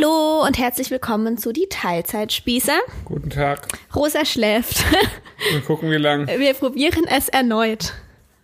Hallo 0.00 0.44
und 0.46 0.58
herzlich 0.58 0.90
willkommen 0.90 1.38
zu 1.38 1.52
die 1.52 1.66
Teilzeitspießer. 1.68 2.78
Guten 3.04 3.30
Tag. 3.30 3.66
Rosa 3.94 4.24
schläft. 4.24 4.84
Wir 5.52 5.60
gucken, 5.62 5.90
wie 5.90 5.96
lang. 5.96 6.26
Wir 6.28 6.54
probieren 6.54 7.04
es 7.08 7.28
erneut. 7.28 7.94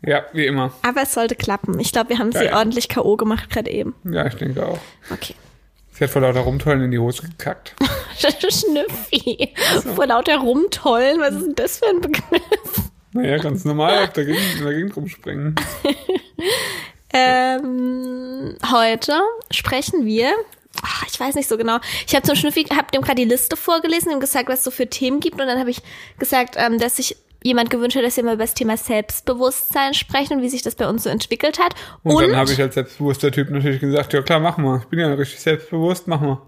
Ja, 0.02 0.24
wie 0.32 0.46
immer. 0.46 0.72
Aber 0.82 1.02
es 1.02 1.12
sollte 1.14 1.34
klappen. 1.36 1.78
Ich 1.80 1.92
glaube, 1.92 2.10
wir 2.10 2.18
haben 2.18 2.32
Ja, 2.32 2.38
sie 2.40 2.44
ja. 2.46 2.56
ordentlich 2.58 2.88
K.O. 2.88 3.16
gemacht 3.16 3.50
gerade 3.50 3.70
eben. 3.70 3.94
Ja, 4.04 4.26
ich 4.26 4.34
denke 4.34 4.66
auch. 4.66 4.78
Okay. 5.12 5.34
Sie 5.92 6.04
hat 6.04 6.10
vor 6.10 6.22
lauter 6.22 6.40
Rumtollen 6.40 6.82
in 6.82 6.90
die 6.90 6.98
Hose 6.98 7.22
gekackt. 7.22 7.74
Schnüffi. 8.18 9.54
Vor 9.94 10.06
lauter 10.06 10.38
rumtollen. 10.38 11.20
Was 11.20 11.34
ist 11.34 11.46
denn 11.46 11.54
das 11.54 11.78
für 11.78 11.86
ein 11.88 12.00
Begriff? 12.00 12.90
Naja, 13.12 13.38
ganz 13.38 13.64
normal 13.64 14.02
auf 14.04 14.12
der 14.12 14.24
Gegend, 14.24 14.42
in 14.58 14.64
der 14.64 14.74
Gegend 14.74 14.96
rumspringen. 14.96 15.54
Ähm, 17.12 18.56
heute 18.72 19.20
sprechen 19.50 20.04
wir. 20.04 20.32
Ach, 20.82 21.04
ich 21.10 21.18
weiß 21.18 21.34
nicht 21.34 21.48
so 21.48 21.56
genau. 21.56 21.78
Ich 22.06 22.14
habe 22.14 22.26
zum 22.26 22.36
Schnüffi, 22.36 22.64
habe 22.64 22.90
dem 22.92 23.02
gerade 23.02 23.22
die 23.22 23.28
Liste 23.28 23.56
vorgelesen, 23.56 24.10
ihm 24.10 24.20
gesagt, 24.20 24.48
was 24.48 24.60
es 24.60 24.64
so 24.64 24.70
für 24.70 24.88
Themen 24.88 25.20
gibt. 25.20 25.40
Und 25.40 25.46
dann 25.46 25.58
habe 25.58 25.70
ich 25.70 25.80
gesagt, 26.18 26.56
ähm, 26.58 26.78
dass 26.78 26.96
sich 26.96 27.16
jemand 27.44 27.70
gewünscht 27.70 27.96
hat, 27.96 28.04
dass 28.04 28.16
wir 28.16 28.24
mal 28.24 28.34
über 28.34 28.44
das 28.44 28.54
Thema 28.54 28.76
Selbstbewusstsein 28.76 29.94
sprechen 29.94 30.38
und 30.38 30.42
wie 30.42 30.48
sich 30.48 30.62
das 30.62 30.74
bei 30.74 30.88
uns 30.88 31.04
so 31.04 31.10
entwickelt 31.10 31.58
hat. 31.58 31.74
Und, 32.02 32.22
dann 32.22 32.36
habe 32.36 32.50
ich 32.50 32.60
als 32.60 32.74
selbstbewusster 32.74 33.30
Typ 33.30 33.50
natürlich 33.50 33.80
gesagt, 33.80 34.12
ja 34.14 34.22
klar, 34.22 34.40
mach 34.40 34.56
mal. 34.56 34.78
Ich 34.80 34.86
bin 34.86 34.98
ja 34.98 35.12
richtig 35.12 35.40
selbstbewusst, 35.40 36.08
mach 36.08 36.20
mal. 36.20 36.40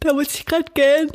da 0.00 0.12
muss 0.12 0.34
ich 0.34 0.44
gerade 0.44 0.70
gehen. 0.74 1.10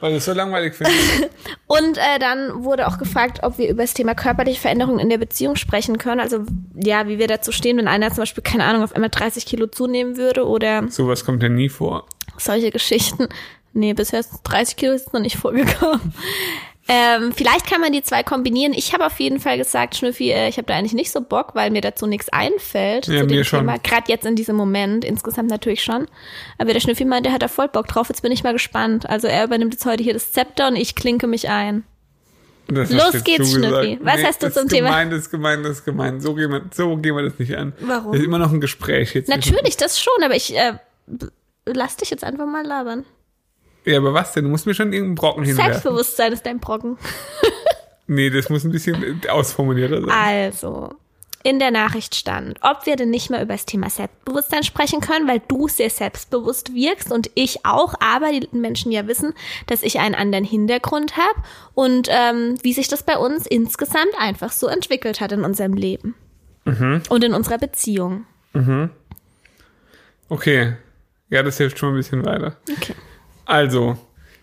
Weil 0.00 0.12
ich 0.12 0.18
es 0.18 0.24
so 0.26 0.32
langweilig 0.32 0.74
finde. 0.74 0.92
Und 1.66 1.98
äh, 1.98 2.18
dann 2.20 2.64
wurde 2.64 2.86
auch 2.86 2.98
gefragt, 2.98 3.40
ob 3.42 3.58
wir 3.58 3.68
über 3.68 3.82
das 3.82 3.94
Thema 3.94 4.14
körperliche 4.14 4.60
Veränderungen 4.60 4.98
in 5.00 5.08
der 5.08 5.18
Beziehung 5.18 5.56
sprechen 5.56 5.98
können. 5.98 6.20
Also 6.20 6.44
ja, 6.74 7.08
wie 7.08 7.18
wir 7.18 7.26
dazu 7.26 7.52
stehen, 7.52 7.76
wenn 7.78 7.88
einer 7.88 8.08
zum 8.10 8.18
Beispiel, 8.18 8.42
keine 8.42 8.64
Ahnung, 8.64 8.82
auf 8.82 8.94
einmal 8.94 9.10
30 9.10 9.44
Kilo 9.46 9.66
zunehmen 9.66 10.16
würde 10.16 10.46
oder 10.46 10.88
Sowas 10.88 11.24
kommt 11.24 11.42
ja 11.42 11.48
nie 11.48 11.68
vor. 11.68 12.06
solche 12.36 12.70
Geschichten. 12.70 13.28
Nee, 13.72 13.92
bisher 13.92 14.20
ist 14.20 14.40
30 14.44 14.76
Kilo 14.76 14.92
ist 14.92 15.12
noch 15.12 15.20
nicht 15.20 15.36
vorgekommen. 15.36 16.12
Ähm, 16.90 17.32
vielleicht 17.36 17.66
kann 17.66 17.82
man 17.82 17.92
die 17.92 18.02
zwei 18.02 18.22
kombinieren. 18.22 18.72
Ich 18.72 18.94
habe 18.94 19.04
auf 19.04 19.20
jeden 19.20 19.40
Fall 19.40 19.58
gesagt, 19.58 19.96
Schnüffi, 19.96 20.30
äh, 20.30 20.48
ich 20.48 20.56
habe 20.56 20.66
da 20.66 20.74
eigentlich 20.74 20.94
nicht 20.94 21.10
so 21.10 21.20
Bock, 21.20 21.54
weil 21.54 21.70
mir 21.70 21.82
dazu 21.82 22.06
nichts 22.06 22.30
einfällt 22.30 23.06
Ja, 23.06 23.20
zu 23.20 23.26
dem 23.26 23.36
mir 23.36 23.44
schon. 23.44 23.60
Thema. 23.60 23.78
Gerade 23.78 24.10
jetzt 24.10 24.24
in 24.24 24.36
diesem 24.36 24.56
Moment, 24.56 25.04
insgesamt 25.04 25.50
natürlich 25.50 25.82
schon. 25.82 26.06
Aber 26.56 26.72
der 26.72 26.80
Schnüffi 26.80 27.04
meint, 27.04 27.26
der 27.26 27.32
hat 27.34 27.42
da 27.42 27.48
voll 27.48 27.68
Bock 27.68 27.88
drauf. 27.88 28.08
Jetzt 28.08 28.22
bin 28.22 28.32
ich 28.32 28.42
mal 28.42 28.54
gespannt. 28.54 29.08
Also 29.08 29.28
er 29.28 29.44
übernimmt 29.44 29.74
jetzt 29.74 29.84
heute 29.84 30.02
hier 30.02 30.14
das 30.14 30.32
Zepter 30.32 30.68
und 30.68 30.76
ich 30.76 30.94
klinke 30.94 31.26
mich 31.26 31.50
ein. 31.50 31.84
Das 32.68 32.90
Los 32.90 33.22
geht's. 33.22 33.52
Schnüffi. 33.52 33.98
Was 34.02 34.22
hast 34.22 34.42
du 34.42 34.46
das 34.46 34.54
zum 34.54 34.68
Thema? 34.68 34.88
Gemein, 34.88 35.10
das 35.10 35.20
ist 35.20 35.30
gemein, 35.30 35.62
das 35.62 35.72
ist 35.72 35.84
gemein. 35.84 36.20
So 36.20 36.34
gehen 36.34 36.50
wir, 36.50 36.62
so 36.72 36.96
gehen 36.96 37.16
wir 37.16 37.22
das 37.22 37.38
nicht 37.38 37.54
an. 37.54 37.74
Warum? 37.80 38.12
Das 38.12 38.20
ist 38.20 38.26
immer 38.26 38.38
noch 38.38 38.52
ein 38.52 38.60
Gespräch 38.62 39.14
jetzt. 39.14 39.28
Natürlich, 39.28 39.76
das 39.76 40.00
schon, 40.00 40.22
aber 40.22 40.36
ich 40.36 40.56
äh, 40.56 40.74
lass 41.66 41.96
dich 41.96 42.10
jetzt 42.10 42.24
einfach 42.24 42.46
mal 42.46 42.64
labern. 42.64 43.04
Ja, 43.88 43.98
aber 43.98 44.12
was 44.12 44.32
denn? 44.32 44.44
Du 44.44 44.50
musst 44.50 44.66
mir 44.66 44.74
schon 44.74 44.92
irgendeinen 44.92 45.14
Brocken 45.14 45.44
hinwerfen. 45.44 45.72
Selbstbewusstsein 45.72 46.32
ist 46.32 46.44
dein 46.46 46.60
Brocken. 46.60 46.98
Nee, 48.10 48.30
das 48.30 48.48
muss 48.48 48.64
ein 48.64 48.72
bisschen 48.72 49.20
ausformulierter 49.28 50.00
sein. 50.00 50.10
Also, 50.10 50.94
in 51.42 51.58
der 51.58 51.70
Nachricht 51.70 52.14
stand, 52.14 52.58
ob 52.62 52.86
wir 52.86 52.96
denn 52.96 53.10
nicht 53.10 53.28
mal 53.28 53.42
über 53.42 53.52
das 53.52 53.66
Thema 53.66 53.90
Selbstbewusstsein 53.90 54.62
sprechen 54.62 55.02
können, 55.02 55.28
weil 55.28 55.42
du 55.46 55.68
sehr 55.68 55.90
selbstbewusst 55.90 56.74
wirkst 56.74 57.12
und 57.12 57.30
ich 57.34 57.66
auch, 57.66 57.92
aber 58.00 58.32
die 58.32 58.48
Menschen 58.52 58.90
ja 58.92 59.06
wissen, 59.06 59.34
dass 59.66 59.82
ich 59.82 59.98
einen 59.98 60.14
anderen 60.14 60.44
Hintergrund 60.44 61.18
habe 61.18 61.42
und 61.74 62.08
ähm, 62.10 62.54
wie 62.62 62.72
sich 62.72 62.88
das 62.88 63.02
bei 63.02 63.18
uns 63.18 63.46
insgesamt 63.46 64.18
einfach 64.18 64.52
so 64.52 64.68
entwickelt 64.68 65.20
hat 65.20 65.32
in 65.32 65.44
unserem 65.44 65.74
Leben 65.74 66.14
und 67.10 67.22
in 67.24 67.34
unserer 67.34 67.58
Beziehung. 67.58 68.24
Okay. 70.30 70.76
Ja, 71.28 71.42
das 71.42 71.58
hilft 71.58 71.78
schon 71.78 71.90
ein 71.90 71.96
bisschen 71.96 72.24
weiter. 72.24 72.56
Okay. 72.74 72.94
Also, 73.48 73.96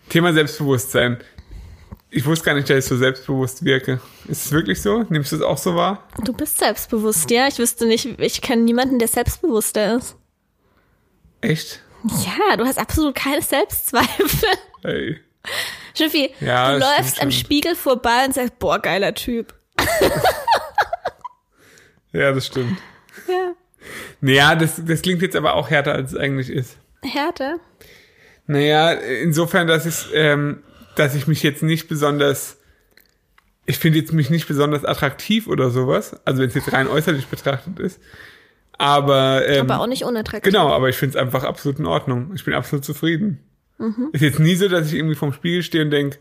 Thema 0.08 0.32
Selbstbewusstsein. 0.32 1.18
Ich 2.10 2.26
wusste 2.26 2.44
gar 2.46 2.54
nicht, 2.54 2.68
dass 2.68 2.78
ich 2.78 2.84
so 2.86 2.96
selbstbewusst 2.96 3.64
wirke. 3.64 4.00
Ist 4.26 4.46
es 4.46 4.52
wirklich 4.52 4.82
so? 4.82 5.04
Nimmst 5.08 5.30
du 5.30 5.36
es 5.36 5.42
auch 5.42 5.58
so 5.58 5.76
wahr? 5.76 6.08
Du 6.24 6.32
bist 6.32 6.58
selbstbewusst, 6.58 7.30
ja? 7.30 7.46
Ich 7.46 7.58
wüsste 7.60 7.86
nicht, 7.86 8.18
ich 8.18 8.42
kenne 8.42 8.62
niemanden, 8.62 8.98
der 8.98 9.06
selbstbewusster 9.06 9.96
ist. 9.96 10.16
Echt? 11.40 11.80
Ja, 12.24 12.56
du 12.56 12.64
hast 12.64 12.78
absolut 12.80 13.14
keine 13.14 13.42
Selbstzweifel. 13.42 14.48
Hey. 14.82 15.20
Schiffi, 15.96 16.30
Ja, 16.40 16.72
du 16.72 16.80
läufst 16.80 17.22
am. 17.22 17.30
Spiegel 17.30 17.76
vorbei 17.76 18.24
und 18.24 18.34
sagst, 18.34 18.58
boah, 18.58 18.80
geiler 18.80 19.14
Typ. 19.14 19.54
Ja, 22.12 22.32
das 22.32 22.46
stimmt. 22.46 22.78
Ja. 23.28 23.52
Naja, 24.22 24.54
das, 24.54 24.80
das 24.82 25.02
klingt 25.02 25.20
jetzt 25.20 25.36
aber 25.36 25.54
auch 25.54 25.68
härter, 25.68 25.92
als 25.92 26.12
es 26.12 26.18
eigentlich 26.18 26.48
ist. 26.48 26.78
Härte. 27.02 27.60
Naja, 28.46 28.92
insofern, 28.92 29.66
dass 29.66 29.86
ich, 29.86 30.08
ähm, 30.14 30.58
dass 30.94 31.14
ich 31.14 31.26
mich 31.26 31.42
jetzt 31.42 31.62
nicht 31.62 31.88
besonders, 31.88 32.58
ich 33.66 33.78
finde 33.78 33.98
jetzt 33.98 34.12
mich 34.12 34.30
nicht 34.30 34.46
besonders 34.46 34.84
attraktiv 34.84 35.48
oder 35.48 35.70
sowas, 35.70 36.16
also 36.24 36.42
wenn 36.42 36.48
es 36.48 36.54
jetzt 36.54 36.72
rein 36.72 36.86
äußerlich 36.88 37.26
betrachtet 37.26 37.78
ist. 37.80 38.00
Aber, 38.78 39.46
ähm, 39.48 39.70
Aber 39.70 39.82
auch 39.82 39.86
nicht 39.86 40.04
unattraktiv. 40.04 40.52
Genau, 40.52 40.68
aber 40.68 40.88
ich 40.88 40.96
finde 40.96 41.16
es 41.16 41.22
einfach 41.22 41.44
absolut 41.44 41.78
in 41.78 41.86
Ordnung. 41.86 42.32
Ich 42.34 42.44
bin 42.44 42.54
absolut 42.54 42.84
zufrieden. 42.84 43.40
Ist 44.12 44.22
jetzt 44.22 44.38
nie 44.38 44.54
so, 44.54 44.68
dass 44.68 44.88
ich 44.88 44.94
irgendwie 44.94 45.14
vorm 45.14 45.32
Spiegel 45.32 45.62
stehe 45.62 45.84
und 45.84 45.90
denk, 45.90 46.18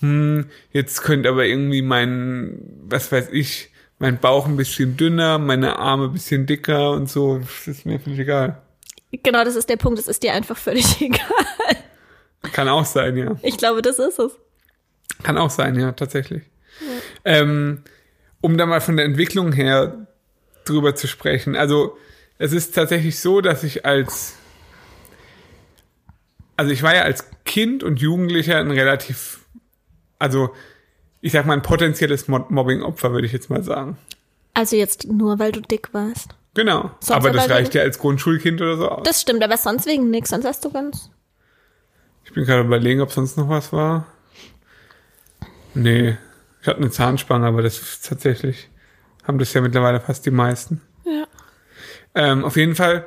hm, 0.00 0.46
jetzt 0.72 1.02
könnte 1.02 1.28
aber 1.28 1.44
irgendwie 1.44 1.82
mein, 1.82 2.60
was 2.88 3.10
weiß 3.10 3.28
ich, 3.32 3.70
mein 3.98 4.18
Bauch 4.18 4.46
ein 4.46 4.56
bisschen 4.56 4.96
dünner, 4.96 5.38
meine 5.38 5.78
Arme 5.78 6.04
ein 6.04 6.12
bisschen 6.12 6.46
dicker 6.46 6.92
und 6.92 7.08
so. 7.08 7.38
Das 7.38 7.66
ist 7.66 7.86
mir 7.86 7.98
völlig 7.98 8.20
egal. 8.20 8.62
Genau, 9.12 9.44
das 9.44 9.56
ist 9.56 9.68
der 9.68 9.76
Punkt. 9.76 9.98
Es 9.98 10.08
ist 10.08 10.22
dir 10.22 10.32
einfach 10.34 10.56
völlig 10.56 11.00
egal. 11.00 11.20
Kann 12.52 12.68
auch 12.68 12.84
sein, 12.84 13.16
ja. 13.16 13.36
Ich 13.42 13.56
glaube, 13.56 13.82
das 13.82 13.98
ist 13.98 14.18
es. 14.18 14.32
Kann 15.22 15.36
auch 15.38 15.50
sein, 15.50 15.78
ja, 15.78 15.92
tatsächlich. 15.92 16.42
Ähm, 17.24 17.82
um 18.40 18.56
da 18.56 18.66
mal 18.66 18.80
von 18.80 18.96
der 18.96 19.04
Entwicklung 19.06 19.52
her 19.52 20.06
drüber 20.64 20.94
zu 20.94 21.08
sprechen. 21.08 21.56
Also, 21.56 21.96
es 22.38 22.52
ist 22.52 22.74
tatsächlich 22.74 23.18
so, 23.18 23.40
dass 23.40 23.64
ich 23.64 23.84
als, 23.84 24.34
also 26.56 26.70
ich 26.72 26.82
war 26.82 26.94
ja 26.94 27.02
als 27.02 27.24
Kind 27.44 27.82
und 27.82 28.00
Jugendlicher 28.00 28.58
ein 28.58 28.70
relativ, 28.70 29.40
also 30.18 30.50
ich 31.20 31.32
sag 31.32 31.46
mal 31.46 31.54
ein 31.54 31.62
potenzielles 31.62 32.28
Mo- 32.28 32.46
Mobbing-Opfer, 32.48 33.12
würde 33.12 33.26
ich 33.26 33.32
jetzt 33.32 33.50
mal 33.50 33.64
sagen. 33.64 33.96
Also 34.54 34.76
jetzt 34.76 35.06
nur, 35.08 35.38
weil 35.38 35.50
du 35.52 35.60
dick 35.60 35.92
warst. 35.92 36.30
Genau. 36.54 36.90
Sonst 37.00 37.10
aber 37.10 37.30
das 37.30 37.48
reicht 37.48 37.74
ja 37.74 37.82
als 37.82 37.98
Grundschulkind 37.98 38.60
oder 38.60 38.76
so 38.76 38.88
aus. 38.88 39.02
Das 39.04 39.20
stimmt, 39.20 39.42
aber 39.42 39.56
sonst 39.56 39.86
wegen 39.86 40.10
nix. 40.10 40.30
Sonst 40.30 40.44
hast 40.44 40.64
du 40.64 40.70
ganz... 40.70 41.10
Ich 42.24 42.32
bin 42.32 42.44
gerade 42.44 42.62
überlegen, 42.62 43.00
ob 43.00 43.10
sonst 43.10 43.36
noch 43.38 43.48
was 43.48 43.72
war. 43.72 44.06
Nee, 45.74 46.18
ich 46.60 46.66
hatte 46.66 46.78
eine 46.78 46.90
Zahnspange, 46.90 47.46
aber 47.46 47.62
das 47.62 47.78
ist 47.78 48.06
tatsächlich, 48.06 48.68
haben 49.24 49.38
das 49.38 49.52
ja 49.54 49.60
mittlerweile 49.60 50.00
fast 50.00 50.26
die 50.26 50.30
meisten. 50.30 50.82
Ja. 51.04 51.26
Ähm, 52.14 52.44
auf 52.44 52.56
jeden 52.56 52.74
Fall 52.74 53.04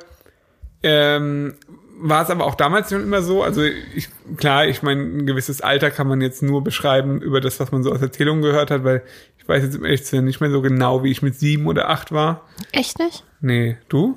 ähm, 0.82 1.56
war 2.00 2.22
es 2.22 2.30
aber 2.30 2.44
auch 2.44 2.54
damals 2.54 2.90
schon 2.90 3.02
immer 3.02 3.22
so, 3.22 3.42
also 3.42 3.62
ich, 3.62 4.08
klar, 4.36 4.66
ich 4.66 4.82
meine, 4.82 5.00
ein 5.02 5.26
gewisses 5.26 5.60
Alter 5.60 5.90
kann 5.90 6.08
man 6.08 6.20
jetzt 6.20 6.42
nur 6.42 6.64
beschreiben 6.64 7.20
über 7.20 7.40
das, 7.40 7.60
was 7.60 7.70
man 7.72 7.82
so 7.82 7.92
aus 7.92 8.02
Erzählungen 8.02 8.42
gehört 8.42 8.70
hat, 8.70 8.84
weil 8.84 9.02
ich 9.38 9.48
weiß 9.48 9.62
jetzt 9.62 9.74
im 9.76 9.84
echt 9.84 10.12
nicht 10.12 10.40
mehr 10.40 10.50
so 10.50 10.62
genau, 10.62 11.04
wie 11.04 11.10
ich 11.10 11.22
mit 11.22 11.38
sieben 11.38 11.66
oder 11.66 11.88
acht 11.88 12.12
war. 12.12 12.46
Echt 12.72 12.98
nicht? 12.98 13.24
Nee, 13.40 13.76
du? 13.88 14.16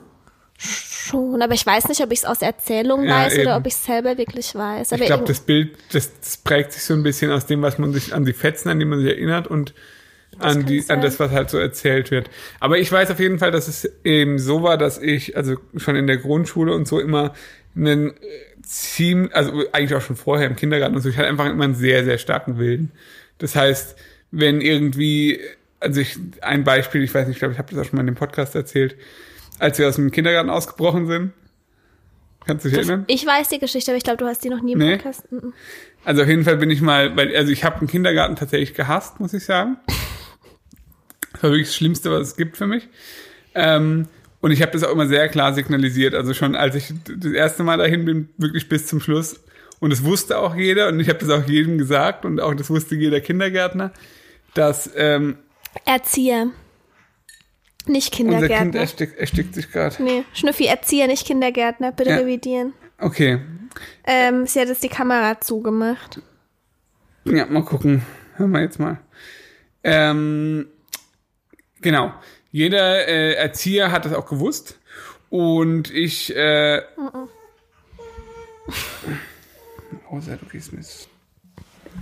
Schon, 0.57 1.41
aber 1.41 1.53
ich 1.53 1.65
weiß 1.65 1.89
nicht, 1.89 2.01
ob 2.01 2.11
ich 2.11 2.19
es 2.19 2.25
aus 2.25 2.41
Erzählung 2.41 3.03
Ja, 3.03 3.15
weiß 3.25 3.33
oder 3.33 3.41
eben. 3.41 3.51
ob 3.51 3.67
ich 3.67 3.73
es 3.73 3.85
selber 3.85 4.17
wirklich 4.17 4.55
weiß. 4.55 4.93
Aber 4.93 5.01
Ich 5.01 5.07
glaube, 5.07 5.25
das 5.25 5.41
Bild, 5.41 5.77
das, 5.91 6.17
das 6.19 6.37
prägt 6.37 6.71
sich 6.71 6.83
so 6.83 6.93
ein 6.93 7.03
bisschen 7.03 7.31
aus 7.31 7.45
dem, 7.45 7.61
was 7.61 7.77
man 7.77 7.91
sich 7.93 8.13
an 8.13 8.25
die 8.25 8.33
Fetzen, 8.33 8.69
an 8.69 8.79
die 8.79 8.85
man 8.85 8.99
sich 8.99 9.09
erinnert 9.09 9.47
und 9.47 9.73
an 10.39 10.65
die, 10.65 10.81
sein. 10.81 10.97
an 10.97 11.03
das, 11.03 11.19
was 11.19 11.31
halt 11.31 11.49
so 11.49 11.57
erzählt 11.57 12.11
wird. 12.11 12.29
Aber 12.59 12.77
ich 12.77 12.91
weiß 12.91 13.11
auf 13.11 13.19
jeden 13.19 13.39
Fall, 13.39 13.51
dass 13.51 13.67
es 13.67 13.89
eben 14.03 14.39
so 14.39 14.63
war, 14.63 14.77
dass 14.77 14.97
ich, 15.01 15.37
also 15.37 15.55
schon 15.77 15.95
in 15.95 16.07
der 16.07 16.17
Grundschule 16.17 16.73
und 16.73 16.87
so 16.87 16.99
immer 16.99 17.33
einen 17.75 18.09
äh, 18.09 18.13
ziemlich, 18.63 19.35
also 19.35 19.63
eigentlich 19.71 19.95
auch 19.95 20.01
schon 20.01 20.15
vorher 20.15 20.47
im 20.47 20.55
Kindergarten 20.55 20.95
und 20.95 21.01
so, 21.01 21.09
ich 21.09 21.17
hatte 21.17 21.27
einfach 21.27 21.45
immer 21.45 21.63
einen 21.65 21.75
sehr, 21.75 22.03
sehr 22.03 22.17
starken 22.17 22.57
Willen. 22.57 22.91
Das 23.37 23.55
heißt, 23.55 23.95
wenn 24.31 24.61
irgendwie, 24.61 25.39
also 25.79 26.01
ich, 26.01 26.17
ein 26.41 26.63
Beispiel, 26.63 27.03
ich 27.03 27.13
weiß 27.13 27.27
nicht, 27.27 27.35
ich 27.35 27.39
glaube, 27.39 27.53
ich 27.53 27.57
habe 27.59 27.69
das 27.73 27.79
auch 27.79 27.89
schon 27.89 27.97
mal 27.97 28.01
in 28.01 28.07
dem 28.07 28.15
Podcast 28.15 28.55
erzählt, 28.55 28.95
als 29.59 29.77
wir 29.79 29.87
aus 29.87 29.95
dem 29.95 30.11
Kindergarten 30.11 30.49
ausgebrochen 30.49 31.07
sind. 31.07 31.33
Kannst 32.45 32.63
du 32.65 32.69
dich 32.69 32.77
erinnern? 32.77 33.05
ich 33.07 33.25
weiß 33.25 33.49
die 33.49 33.59
Geschichte, 33.59 33.91
aber 33.91 33.97
ich 33.97 34.03
glaube, 34.03 34.17
du 34.17 34.25
hast 34.25 34.43
die 34.43 34.49
noch 34.49 34.61
nie 34.61 34.73
im 34.73 34.79
Nee. 34.79 34.95
Podcast. 34.97 35.31
Mhm. 35.31 35.53
Also 36.03 36.21
auf 36.21 36.27
jeden 36.27 36.43
Fall 36.43 36.57
bin 36.57 36.69
ich 36.69 36.81
mal, 36.81 37.15
weil, 37.17 37.35
also 37.35 37.51
ich 37.51 37.63
habe 37.63 37.79
den 37.79 37.87
Kindergarten 37.87 38.35
tatsächlich 38.35 38.75
gehasst, 38.75 39.19
muss 39.19 39.33
ich 39.33 39.43
sagen. 39.43 39.77
Das 41.35 41.43
war 41.43 41.51
wirklich 41.51 41.67
das 41.67 41.75
Schlimmste, 41.75 42.11
was 42.11 42.29
es 42.29 42.35
gibt 42.37 42.57
für 42.57 42.67
mich. 42.67 42.87
Ähm, 43.53 44.07
und 44.41 44.51
ich 44.51 44.61
habe 44.61 44.71
das 44.71 44.83
auch 44.83 44.91
immer 44.91 45.07
sehr 45.07 45.27
klar 45.29 45.53
signalisiert. 45.53 46.13
Also 46.15 46.33
schon 46.33 46.55
als 46.55 46.75
ich 46.75 46.93
das 47.05 47.31
erste 47.31 47.63
Mal 47.63 47.77
dahin 47.77 48.05
bin, 48.05 48.29
wirklich 48.37 48.69
bis 48.69 48.87
zum 48.87 48.99
Schluss. 48.99 49.39
Und 49.79 49.91
es 49.91 50.03
wusste 50.03 50.37
auch 50.39 50.55
jeder 50.55 50.87
und 50.87 50.99
ich 50.99 51.09
habe 51.09 51.19
das 51.19 51.29
auch 51.29 51.45
jedem 51.47 51.77
gesagt 51.77 52.25
und 52.25 52.39
auch 52.39 52.53
das 52.55 52.69
wusste 52.69 52.95
jeder 52.95 53.19
Kindergärtner, 53.21 53.91
dass 54.53 54.89
ähm, 54.95 55.37
Erzieher. 55.85 56.47
Nicht 57.87 58.17
Unser 58.19 58.25
Kind 58.27 58.41
Kindergärtner. 58.41 58.79
erstickt, 58.79 59.17
erstickt 59.19 59.53
sich 59.55 59.71
gerade. 59.71 60.01
nee, 60.01 60.23
Schnüffi, 60.33 60.65
Erzieher, 60.65 61.07
nicht 61.07 61.27
Kindergärtner. 61.27 61.91
Bitte 61.91 62.11
Ja. 62.11 62.15
revidieren. 62.17 62.73
Okay. 62.99 63.39
Ähm, 64.05 64.47
sie 64.47 64.59
hat 64.61 64.69
jetzt 64.69 64.83
die 64.83 64.89
Kamera 64.89 65.39
zugemacht. 65.41 66.21
Ja, 67.25 67.45
mal 67.45 67.63
gucken. 67.65 68.01
Hören 68.37 68.51
wir 68.51 68.61
jetzt 68.61 68.79
mal. 68.79 68.99
Ähm, 69.83 70.67
genau. 71.81 72.13
Jeder 72.51 73.07
äh, 73.07 73.33
Erzieher 73.33 73.91
hat 73.91 74.05
das 74.05 74.13
auch 74.13 74.25
gewusst. 74.27 74.79
Und 75.29 75.91
ich. 75.93 76.35
Äh, 76.35 76.81
Rosa, 80.11 80.35
du 80.37 80.45
gehst 80.45 80.73
mit. 80.73 80.85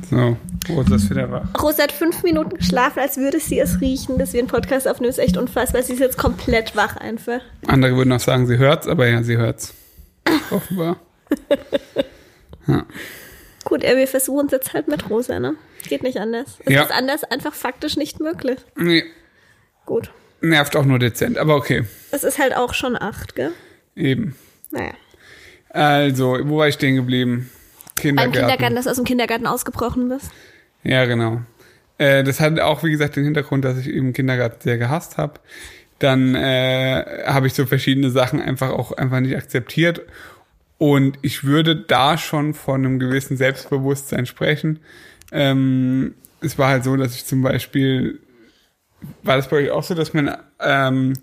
So, 0.09 0.37
Rosa 0.69 0.95
ist 0.95 1.09
wieder 1.09 1.31
wach. 1.31 1.43
Rosa 1.61 1.83
hat 1.83 1.91
fünf 1.91 2.23
Minuten 2.23 2.57
geschlafen, 2.57 2.99
als 2.99 3.17
würde 3.17 3.39
sie 3.39 3.59
es 3.59 3.79
riechen, 3.79 4.17
dass 4.17 4.33
wir 4.33 4.39
einen 4.39 4.47
Podcast 4.47 4.87
aufnehmen. 4.87 5.09
ist 5.11 5.19
echt 5.19 5.37
unfassbar. 5.37 5.83
Sie 5.83 5.93
ist 5.93 5.99
jetzt 5.99 6.17
komplett 6.17 6.75
wach 6.75 6.97
einfach. 6.97 7.41
Andere 7.67 7.95
würden 7.95 8.11
auch 8.11 8.19
sagen, 8.19 8.47
sie 8.47 8.57
hört's, 8.57 8.87
aber 8.87 9.07
ja, 9.07 9.21
sie 9.23 9.37
hört's. 9.37 9.73
Offenbar. 10.51 10.97
Gut, 13.65 13.83
äh, 13.83 13.97
wir 13.97 14.07
versuchen 14.07 14.47
es 14.47 14.51
jetzt 14.51 14.73
halt 14.73 14.87
mit 14.87 15.09
Rosa, 15.09 15.39
ne? 15.39 15.55
Geht 15.87 16.03
nicht 16.03 16.17
anders. 16.17 16.57
Es 16.65 16.73
Ja. 16.73 16.83
ist 16.83 16.91
anders 16.91 17.23
einfach 17.25 17.53
faktisch 17.53 17.95
nicht 17.97 18.19
möglich. 18.19 18.59
Nee, 18.75 19.03
Gut. 19.85 20.11
nervt 20.41 20.75
auch 20.75 20.85
nur 20.85 20.99
dezent, 20.99 21.37
aber 21.37 21.55
okay. 21.55 21.85
Es 22.11 22.23
ist 22.23 22.39
halt 22.39 22.55
auch 22.55 22.73
schon 22.73 22.95
acht, 22.95 23.35
gell? 23.35 23.51
Eben. 23.95 24.35
Naja. 24.71 24.93
Also, 25.69 26.37
wo 26.43 26.57
war 26.57 26.67
ich 26.67 26.75
stehen 26.75 26.95
geblieben? 26.95 27.49
Beim 27.95 28.01
Kindergarten. 28.01 28.33
Kindergarten, 28.33 28.75
dass 28.75 28.85
du 28.85 28.91
aus 28.91 28.97
dem 28.97 29.05
Kindergarten 29.05 29.47
ausgebrochen 29.47 30.09
bist. 30.09 30.31
Ja, 30.83 31.05
genau. 31.05 31.41
Äh, 31.97 32.23
das 32.23 32.39
hat 32.39 32.59
auch, 32.59 32.83
wie 32.83 32.91
gesagt, 32.91 33.15
den 33.15 33.23
Hintergrund, 33.23 33.63
dass 33.65 33.77
ich 33.77 33.87
eben 33.87 34.13
Kindergarten 34.13 34.61
sehr 34.61 34.77
gehasst 34.77 35.17
habe. 35.17 35.39
Dann 35.99 36.35
äh, 36.35 37.23
habe 37.25 37.47
ich 37.47 37.53
so 37.53 37.65
verschiedene 37.65 38.09
Sachen 38.09 38.41
einfach 38.41 38.71
auch 38.71 38.91
einfach 38.91 39.19
nicht 39.19 39.35
akzeptiert. 39.35 40.01
Und 40.77 41.17
ich 41.21 41.43
würde 41.43 41.75
da 41.75 42.17
schon 42.17 42.53
von 42.53 42.85
einem 42.85 42.99
gewissen 42.99 43.37
Selbstbewusstsein 43.37 44.25
sprechen. 44.25 44.79
Ähm, 45.31 46.15
es 46.41 46.57
war 46.57 46.69
halt 46.69 46.83
so, 46.83 46.95
dass 46.97 47.15
ich 47.15 47.25
zum 47.25 47.41
Beispiel, 47.41 48.19
war 49.23 49.37
das 49.37 49.49
bei 49.49 49.57
euch 49.57 49.71
auch 49.71 49.83
so, 49.83 49.93
dass 49.93 50.13
man 50.13 50.35
ähm, 50.59 51.13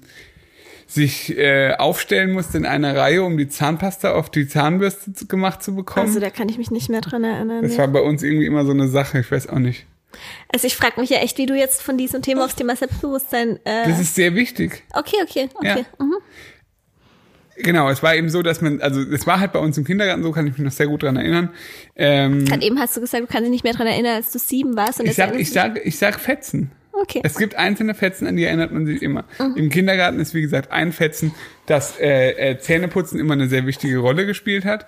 sich 0.87 1.37
äh, 1.39 1.75
aufstellen 1.75 2.33
musste 2.33 2.59
in 2.59 2.67
einer 2.67 2.97
Reihe, 2.97 3.23
um 3.23 3.39
die 3.39 3.49
Zahnpasta 3.49 4.13
auf 4.13 4.31
die 4.31 4.49
Zahnbürste 4.49 5.13
zu, 5.13 5.27
gemacht 5.27 5.63
zu 5.63 5.75
bekommen? 5.75 6.07
Also 6.07 6.19
da 6.19 6.31
kann 6.31 6.49
ich 6.49 6.59
mich 6.59 6.71
nicht 6.71 6.89
mehr 6.89 7.01
dran 7.01 7.23
erinnern. 7.23 7.63
das 7.63 7.73
ja. 7.73 7.79
war 7.79 7.89
bei 7.89 8.01
uns 8.01 8.23
irgendwie 8.23 8.47
immer 8.47 8.65
so 8.65 8.73
eine 8.73 8.89
Sache, 8.89 9.21
ich 9.21 9.31
weiß 9.31 9.49
auch 9.49 9.59
nicht. 9.59 9.87
Also 10.53 10.67
ich 10.67 10.77
frage 10.77 11.01
mich 11.01 11.11
ja 11.11 11.19
echt, 11.19 11.39
wie 11.39 11.47
du 11.47 11.55
jetzt 11.55 11.83
von 11.83 11.97
diesem 11.97 12.23
Thema 12.23 12.45
aufs 12.45 12.57
Thema 12.57 12.75
Selbstbewusstsein. 12.75 13.61
Äh, 13.65 13.89
Das 13.89 14.01
ist 14.01 14.17
sehr 14.17 14.35
wichtig. 14.35 14.83
okay, 14.93 15.17
okay, 15.23 15.49
okay. 15.55 15.85
Ja. 15.99 16.05
Mhm. 16.05 16.17
Genau, 17.63 17.91
es 17.91 18.03
war 18.03 18.15
eben 18.15 18.31
so, 18.31 18.43
dass 18.43 18.61
man, 18.61 18.81
also 18.81 19.01
es 19.01 19.27
war 19.27 19.39
halt 19.39 19.53
bei 19.53 19.59
uns 19.59 19.77
im 19.77 19.85
Kindergarten 19.85 20.23
so, 20.23 20.33
kann 20.33 20.47
ich 20.47 20.55
mich 20.55 20.63
noch 20.63 20.73
sehr 20.73 20.87
gut 20.87 21.03
dran 21.03 21.17
erinnern. 21.17 21.51
Ähm, 21.95 22.47
Gerade 22.47 22.65
eben 22.65 22.79
hast 22.81 22.97
du 22.97 23.01
gesagt, 23.01 23.23
du 23.23 23.27
kannst 23.27 23.45
dich 23.45 23.51
nicht 23.51 23.65
mehr 23.65 23.75
dran 23.75 23.87
erinnern, 23.87 24.17
als 24.17 24.33
du 24.33 24.39
sieben 24.39 24.77
warst. 24.77 24.99
Und 24.99 25.07
ich 25.07 25.15
sag, 25.15 25.39
ich 25.39 25.53
sag, 25.53 25.85
ich 25.85 25.99
sag 25.99 26.19
Fetzen. 26.19 26.73
Okay. 26.93 27.21
Es 27.23 27.39
gibt 27.39 27.55
einzelne 27.55 27.95
Fetzen, 27.95 28.27
an 28.27 28.37
die 28.37 28.45
erinnert 28.45 28.73
man 28.73 28.85
sich 28.85 29.03
immer. 29.03 29.25
Im 29.57 29.71
Kindergarten 29.71 30.19
ist, 30.19 30.35
wie 30.35 30.41
gesagt, 30.41 30.73
ein 30.73 30.93
Fetzen, 30.93 31.33
dass 31.67 31.99
äh, 31.99 32.51
äh, 32.51 32.59
Zähneputzen 32.59 33.19
immer 33.19 33.35
eine 33.35 33.49
sehr 33.49 33.67
wichtige 33.67 33.99
Rolle 33.99 34.27
gespielt 34.27 34.65
hat. 34.65 34.87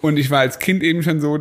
Und 0.00 0.16
ich 0.16 0.30
war 0.30 0.40
als 0.40 0.58
Kind 0.58 0.82
eben 0.82 1.02
schon 1.02 1.20
so, 1.20 1.38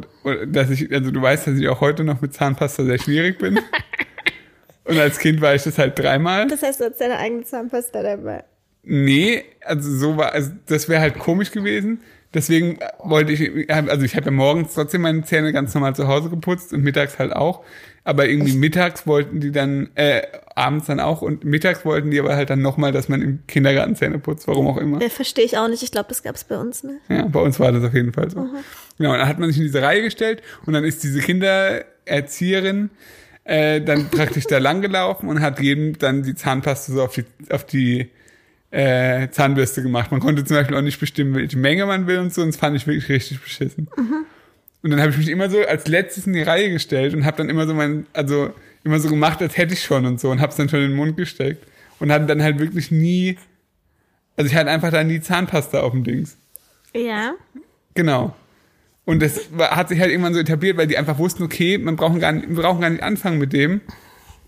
dass 0.48 0.70
ich, 0.72 0.92
also 0.92 1.12
du 1.12 1.22
weißt, 1.22 1.48
dass 1.48 1.58
ich 1.58 1.68
auch 1.70 1.82
heute 1.82 2.04
noch 2.04 2.22
mit 2.22 2.34
Zahnpasta 2.34 2.84
sehr 2.84 3.00
schwierig 3.00 3.38
bin. 3.38 3.60
Und 4.86 4.98
als 4.98 5.20
Kind 5.20 5.40
war 5.40 5.54
ich 5.54 5.64
das 5.64 5.78
halt 5.78 6.00
dreimal. 6.00 6.48
Das 6.48 6.64
heißt, 6.64 6.80
du 6.80 6.86
hast 6.86 7.00
deine 7.00 7.18
eigene 7.20 7.44
Zahnpasta 7.44 8.02
dabei. 8.02 8.44
Nee, 8.82 9.44
also 9.62 9.92
so 9.96 10.18
war, 10.18 10.34
also 10.34 10.52
das 10.66 10.90
wäre 10.90 11.00
halt 11.00 11.20
komisch 11.20 11.52
gewesen. 11.52 12.02
Deswegen 12.34 12.80
wollte 13.04 13.32
ich, 13.32 13.70
also 13.72 14.06
ich 14.06 14.16
habe 14.16 14.26
ja 14.26 14.32
morgens 14.32 14.74
trotzdem 14.74 15.02
meine 15.02 15.24
Zähne 15.24 15.52
ganz 15.52 15.74
normal 15.74 15.96
zu 15.96 16.08
Hause 16.08 16.30
geputzt 16.30 16.74
und 16.74 16.84
mittags 16.84 17.18
halt 17.20 17.34
auch. 17.34 17.64
Aber 18.10 18.28
irgendwie 18.28 18.58
mittags 18.58 19.06
wollten 19.06 19.40
die 19.40 19.52
dann, 19.52 19.92
äh, 19.94 20.24
abends 20.56 20.88
dann 20.88 21.00
auch 21.00 21.22
und 21.22 21.44
mittags 21.44 21.86
wollten 21.86 22.10
die 22.10 22.20
aber 22.20 22.36
halt 22.36 22.50
dann 22.50 22.60
nochmal, 22.60 22.92
dass 22.92 23.08
man 23.08 23.22
im 23.22 23.46
Kindergarten 23.46 23.96
Zähne 23.96 24.18
putzt, 24.18 24.48
warum 24.48 24.66
auch 24.66 24.78
immer. 24.78 25.00
Ja, 25.00 25.10
verstehe 25.10 25.46
ich 25.46 25.60
auch 25.60 25.68
nicht. 25.68 25.84
Ich 25.84 25.92
glaube, 25.92 26.10
das 26.10 26.24
gab's 26.24 26.44
bei 26.44 26.58
uns 26.58 26.84
nicht. 26.84 26.98
Ja, 27.08 27.28
bei 27.28 27.40
uns 27.40 27.60
war 27.60 27.72
das 27.72 27.84
auf 27.84 27.94
jeden 27.94 28.12
Fall 28.12 28.32
so. 28.32 28.50
Genau, 28.98 29.12
und 29.12 29.20
dann 29.20 29.28
hat 29.28 29.38
man 29.38 29.48
sich 29.50 29.60
in 29.60 29.66
diese 29.66 29.84
Reihe 29.84 30.02
gestellt 30.02 30.42
und 30.66 30.74
dann 30.74 30.86
ist 30.86 31.04
diese 31.04 31.20
Kindererzieherin 31.20 32.90
äh, 33.44 33.80
dann 33.80 34.10
praktisch 34.10 34.48
da 34.48 34.58
lang 34.58 34.82
gelaufen 34.82 35.30
und 35.30 35.40
hat 35.40 35.60
jedem 35.60 35.96
dann 36.00 36.24
die 36.24 36.34
Zahnpasta 36.34 36.92
so 36.92 37.04
auf 37.04 37.14
die, 37.14 37.26
auf 37.52 37.64
die 37.64 38.10
äh, 38.72 39.30
Zahnbürste 39.30 39.84
gemacht. 39.84 40.10
Man 40.10 40.20
konnte 40.20 40.44
zum 40.46 40.58
Beispiel 40.58 40.76
auch 40.76 40.82
nicht 40.82 41.00
bestimmen, 41.00 41.36
welche 41.36 41.60
Menge 41.60 41.86
man 41.86 42.08
will 42.08 42.18
und 42.18 42.34
so, 42.34 42.42
und 42.42 42.48
das 42.48 42.58
fand 42.58 42.76
ich 42.76 42.88
wirklich 42.88 43.08
richtig 43.08 43.40
beschissen. 43.40 43.88
Und 44.82 44.92
dann 44.92 45.02
habe 45.02 45.12
ich 45.12 45.18
mich 45.18 45.30
immer 45.30 45.50
so 45.50 45.60
als 45.60 45.88
letztes 45.88 46.26
in 46.26 46.34
die 46.34 46.42
Reihe 46.42 46.72
gestellt 46.72 47.14
und 47.14 47.26
habe 47.26 47.38
dann 47.38 47.50
immer 47.50 47.68
so 47.68 47.74
mein, 47.74 48.06
also 48.14 48.54
immer 48.84 49.00
so 49.00 49.10
gemacht, 49.10 49.42
als 49.42 49.58
hätte 49.58 49.74
ich 49.74 49.84
schon 49.84 50.06
und 50.06 50.20
so 50.20 50.30
und 50.32 50.40
habe 50.40 50.52
es 50.52 50.56
dann 50.56 50.70
schon 50.70 50.80
in 50.82 50.92
den 50.92 50.96
Mund 50.96 51.18
gesteckt 51.18 51.66
und 52.00 52.12
hatte 52.12 52.26
dann 52.26 52.42
halt 52.42 52.60
wirklich 52.60 52.92
nie, 52.92 53.38
also 54.38 54.50
ich 54.50 54.56
hatte 54.56 54.70
einfach 54.70 54.92
da 54.92 55.04
nie 55.04 55.20
Zahnpasta 55.20 55.82
auf 55.82 55.92
dem 55.92 56.04
Dings. 56.04 56.38
Ja. 56.96 57.34
Genau. 57.94 58.36
Und 59.06 59.22
das 59.22 59.50
hat 59.58 59.90
sich 59.90 60.00
halt 60.00 60.12
irgendwann 60.12 60.34
so 60.34 60.40
etabliert, 60.40 60.78
weil 60.78 60.88
die 60.88 60.98
einfach 60.98 61.18
wussten, 61.18 61.44
okay, 61.44 61.78
man 61.78 61.96
brauchen 61.96 62.20
gar 62.20 62.32
nicht, 62.32 62.48
wir 62.48 62.62
brauchen 62.62 62.80
gar 62.80 62.90
nicht 62.90 63.04
anfangen 63.04 63.40
mit 63.40 63.54
dem. 63.54 63.82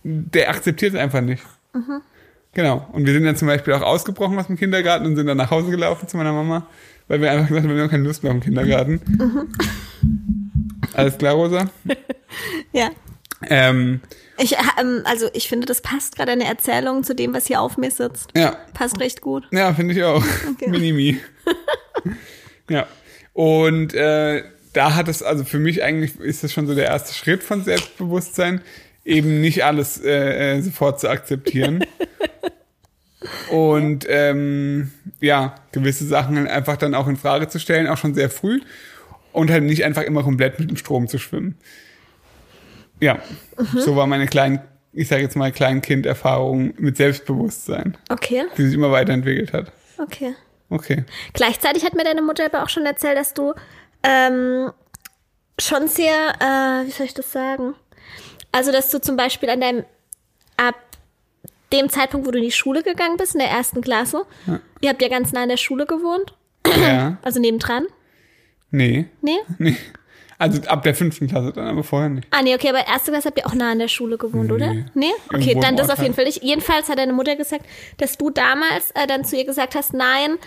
Der 0.04 0.50
akzeptiert 0.50 0.94
es 0.94 1.00
einfach 1.00 1.22
nicht. 1.22 1.44
Genau. 2.54 2.88
Und 2.92 3.06
wir 3.06 3.14
sind 3.14 3.24
dann 3.26 3.36
zum 3.36 3.48
Beispiel 3.48 3.74
auch 3.74 3.82
ausgebrochen 3.82 4.38
aus 4.38 4.48
dem 4.48 4.58
Kindergarten 4.58 5.06
und 5.06 5.16
sind 5.16 5.28
dann 5.28 5.38
nach 5.38 5.52
Hause 5.52 5.72
gelaufen 5.72 6.08
zu 6.08 6.18
meiner 6.18 6.34
Mama, 6.34 6.68
weil 7.08 7.22
wir 7.22 7.32
einfach 7.32 7.48
gesagt 7.48 7.66
haben, 7.68 7.76
wir 7.76 7.82
haben 7.82 7.90
keine 7.90 8.04
Lust 8.04 8.24
mehr 8.24 8.32
auf 8.32 8.38
den 8.38 8.44
Kindergarten. 8.44 9.02
Alles 10.94 11.18
klar, 11.18 11.36
Rosa? 11.36 11.70
Ja. 12.74 12.90
Ähm, 13.50 14.02
Ich, 14.38 14.56
ähm, 14.80 15.02
also 15.04 15.30
ich 15.34 15.50
finde, 15.50 15.66
das 15.66 15.82
passt 15.82 16.16
gerade 16.16 16.32
eine 16.32 16.46
Erzählung 16.46 17.04
zu 17.04 17.14
dem, 17.16 17.34
was 17.34 17.48
hier 17.48 17.60
auf 17.60 17.78
mir 17.78 17.92
sitzt. 17.92 18.30
ja, 18.36 18.58
Passt 18.74 19.00
recht 19.00 19.22
gut. 19.22 19.46
Ja, 19.52 19.74
finde 19.74 19.94
ich 19.94 20.04
auch. 20.04 20.24
Minimi. 20.66 21.20
ja. 22.70 22.88
Und 23.34 23.94
äh, 23.94 24.44
da 24.74 24.96
hat 24.96 25.08
es, 25.08 25.24
also 25.24 25.44
für 25.44 25.60
mich 25.60 25.84
eigentlich 25.84 26.20
ist 26.20 26.44
das 26.44 26.54
schon 26.54 26.68
so 26.68 26.76
der 26.76 26.86
erste 26.86 27.14
Schritt 27.14 27.44
von 27.44 27.64
Selbstbewusstsein, 27.64 28.62
eben 29.04 29.42
nicht 29.42 29.64
alles 29.66 30.02
äh, 30.02 30.58
äh, 30.58 30.62
sofort 30.62 31.00
zu 31.00 31.10
akzeptieren. 31.10 31.84
Und 33.52 34.06
ähm, 34.10 34.92
ja, 35.20 35.56
gewisse 35.72 36.06
Sachen 36.08 36.48
einfach 36.48 36.78
dann 36.78 36.96
auch 36.96 37.08
in 37.08 37.18
Frage 37.18 37.48
zu 37.48 37.60
stellen, 37.60 37.88
auch 37.88 37.98
schon 37.98 38.16
sehr 38.16 38.30
früh. 38.30 38.62
Und 39.34 39.50
halt 39.50 39.64
nicht 39.64 39.84
einfach 39.86 40.04
immer 40.04 40.24
komplett 40.24 40.60
mit 40.60 40.70
dem 40.70 40.78
Strom 40.78 41.08
zu 41.08 41.18
schwimmen. 41.18 41.58
Ja, 43.00 43.20
so 43.76 43.96
war 43.96 44.06
meine 44.08 44.28
kleinen, 44.28 44.60
ich 44.94 45.08
sage 45.08 45.24
jetzt 45.24 45.36
mal 45.36 45.52
Kleinkinderfahrung 45.52 46.74
mit 46.78 46.98
Selbstbewusstsein 46.98 47.98
Okay, 48.10 48.44
die 48.58 48.66
sich 48.66 48.74
immer 48.76 48.92
weiterentwickelt 48.92 49.54
hat. 49.54 49.72
okay. 49.98 50.36
Okay. 50.70 51.04
Gleichzeitig 51.34 51.84
hat 51.84 51.96
mir 51.96 52.06
deine 52.06 52.22
Mutter 52.22 52.46
aber 52.46 52.64
auch 52.64 52.70
schon 52.70 52.86
erzählt, 52.86 53.18
dass 53.18 53.34
du 53.34 53.54
ähm, 54.04 54.72
schon 55.60 55.90
sehr, 55.90 56.14
äh, 56.40 56.88
wie 56.88 56.92
soll 56.92 57.08
ich 57.08 57.14
das 57.14 57.30
sagen? 57.32 57.74
Also, 58.54 58.72
dass 58.72 58.90
du 58.90 59.02
zum 59.02 59.18
Beispiel 59.18 59.50
an 59.50 59.60
deinem, 59.60 59.84
ab 60.56 60.76
dem 61.74 61.90
Zeitpunkt, 61.90 62.26
wo 62.26 62.32
du 62.32 62.38
in 62.38 62.46
die 62.46 62.52
Schule 62.54 62.84
gegangen 62.84 63.18
bist, 63.18 63.34
in 63.36 63.40
der 63.40 63.50
ersten 63.50 63.82
Klasse, 63.82 64.24
ihr 64.80 64.90
habt 64.90 65.02
ja 65.02 65.10
ganz 65.10 65.34
nah 65.34 65.44
an 65.44 65.50
der 65.50 65.58
Schule 65.58 65.86
gewohnt, 65.86 66.34
Ja. 66.82 67.18
also 67.22 67.42
nebendran. 67.42 67.88
Nee. 68.72 69.06
Nee? 69.22 69.38
Nee. 69.58 69.76
Also 70.38 70.60
ab 70.64 70.82
der 70.82 70.96
fünften 70.96 71.28
Klasse 71.28 71.52
dann, 71.54 71.68
aber 71.68 71.84
vorher 71.84 72.10
nicht. 72.10 72.28
Ah, 72.32 72.42
nee, 72.42 72.56
okay, 72.56 72.70
aber 72.70 72.88
erste 72.88 73.12
Klasse 73.12 73.28
habt 73.28 73.38
ihr 73.38 73.46
auch 73.46 73.54
nah 73.54 73.72
an 73.74 73.80
der 73.80 73.88
Schule 73.90 74.18
gewohnt, 74.18 74.48
Nee. 74.50 74.54
oder? 74.56 74.74
Nee? 74.96 75.12
Okay, 75.30 75.50
Irgendwo 75.50 75.60
dann 75.62 75.76
das 75.78 75.90
Ort 75.90 75.98
auf 76.00 76.04
jeden. 76.04 76.16
Fall 76.16 76.26
nicht. 76.26 76.42
Jedenfalls 76.44 76.90
hat 76.90 76.98
deine 76.98 77.14
Mutter 77.14 77.36
gesagt, 77.36 77.64
dass 77.98 78.18
du 78.18 78.32
damals 78.32 78.90
äh, 78.96 79.06
dann 79.06 79.24
zu 79.24 79.38
ihr 79.38 79.46
gesagt 79.46 79.76
hast, 79.76 79.94
nein, 79.94 80.38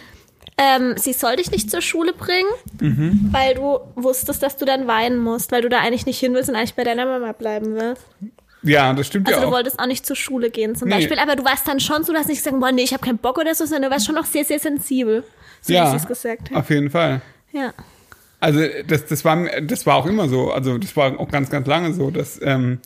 ähm, 0.59 0.95
sie 0.97 1.13
soll 1.13 1.37
dich 1.37 1.51
nicht 1.53 1.71
zur 1.71 1.81
Schule 1.81 2.13
bringen, 2.13 2.49
Mhm. 2.81 3.29
weil 3.31 3.55
du 3.55 3.79
wusstest, 3.95 4.43
dass 4.43 4.57
du 4.57 4.65
dann 4.65 4.87
weinen 4.89 5.19
musst, 5.19 5.53
weil 5.53 5.63
du 5.63 5.69
da 5.69 5.79
eigentlich 5.81 6.07
nicht 6.07 6.19
hin 6.19 6.35
willst 6.35 6.49
und 6.51 6.57
eigentlich 6.57 6.75
bei 6.75 6.85
deiner 6.85 7.07
Mama 7.07 7.31
bleiben 7.33 7.75
willst. 7.77 8.03
Ja, 8.63 8.93
das 8.95 9.07
stimmt 9.07 9.29
Also 9.29 9.39
ja 9.39 9.43
du 9.45 9.49
auch. 9.51 9.57
wolltest 9.57 9.79
auch 9.79 9.87
nicht 9.87 10.07
zur 10.07 10.17
Schule 10.17 10.51
gehen 10.51 10.75
zum 10.75 10.89
Nee. 10.89 10.95
Beispiel, 10.97 11.19
aber 11.21 11.37
du 11.37 11.45
warst 11.45 11.69
dann 11.69 11.79
schon 11.81 12.03
so, 12.03 12.13
du 12.13 12.19
hast 12.19 12.29
nicht 12.29 12.39
gesagt, 12.43 12.59
boah, 12.59 12.73
nee, 12.73 12.83
ich 12.83 12.93
habe 12.95 13.05
keinen 13.05 13.19
Bock 13.19 13.39
oder 13.39 13.55
so, 13.55 13.65
sondern 13.67 13.91
du 13.91 13.91
warst 13.95 14.07
schon 14.07 14.15
noch 14.17 14.25
sehr, 14.25 14.45
sehr 14.45 14.59
sensibel, 14.59 15.23
so 15.61 15.69
wie 15.69 15.75
ja, 15.77 15.89
sie 15.91 15.97
es 15.97 16.07
gesagt 16.07 16.51
hat. 16.51 16.57
auf 16.57 16.71
jeden 16.71 16.91
Fall. 16.91 17.21
Ja. 17.53 17.73
Also 18.45 18.61
das, 18.87 19.07
das, 19.07 19.25
war, 19.25 19.63
das 19.63 19.87
war 19.87 19.97
auch 19.97 20.05
immer 20.05 20.29
so. 20.29 20.53
Also 20.53 20.77
das 20.77 20.95
war 20.97 21.19
auch 21.19 21.31
ganz, 21.31 21.49
ganz 21.49 21.67
lange 21.67 21.95
so, 21.95 22.11
dass, 22.11 22.39
ähm, 22.43 22.79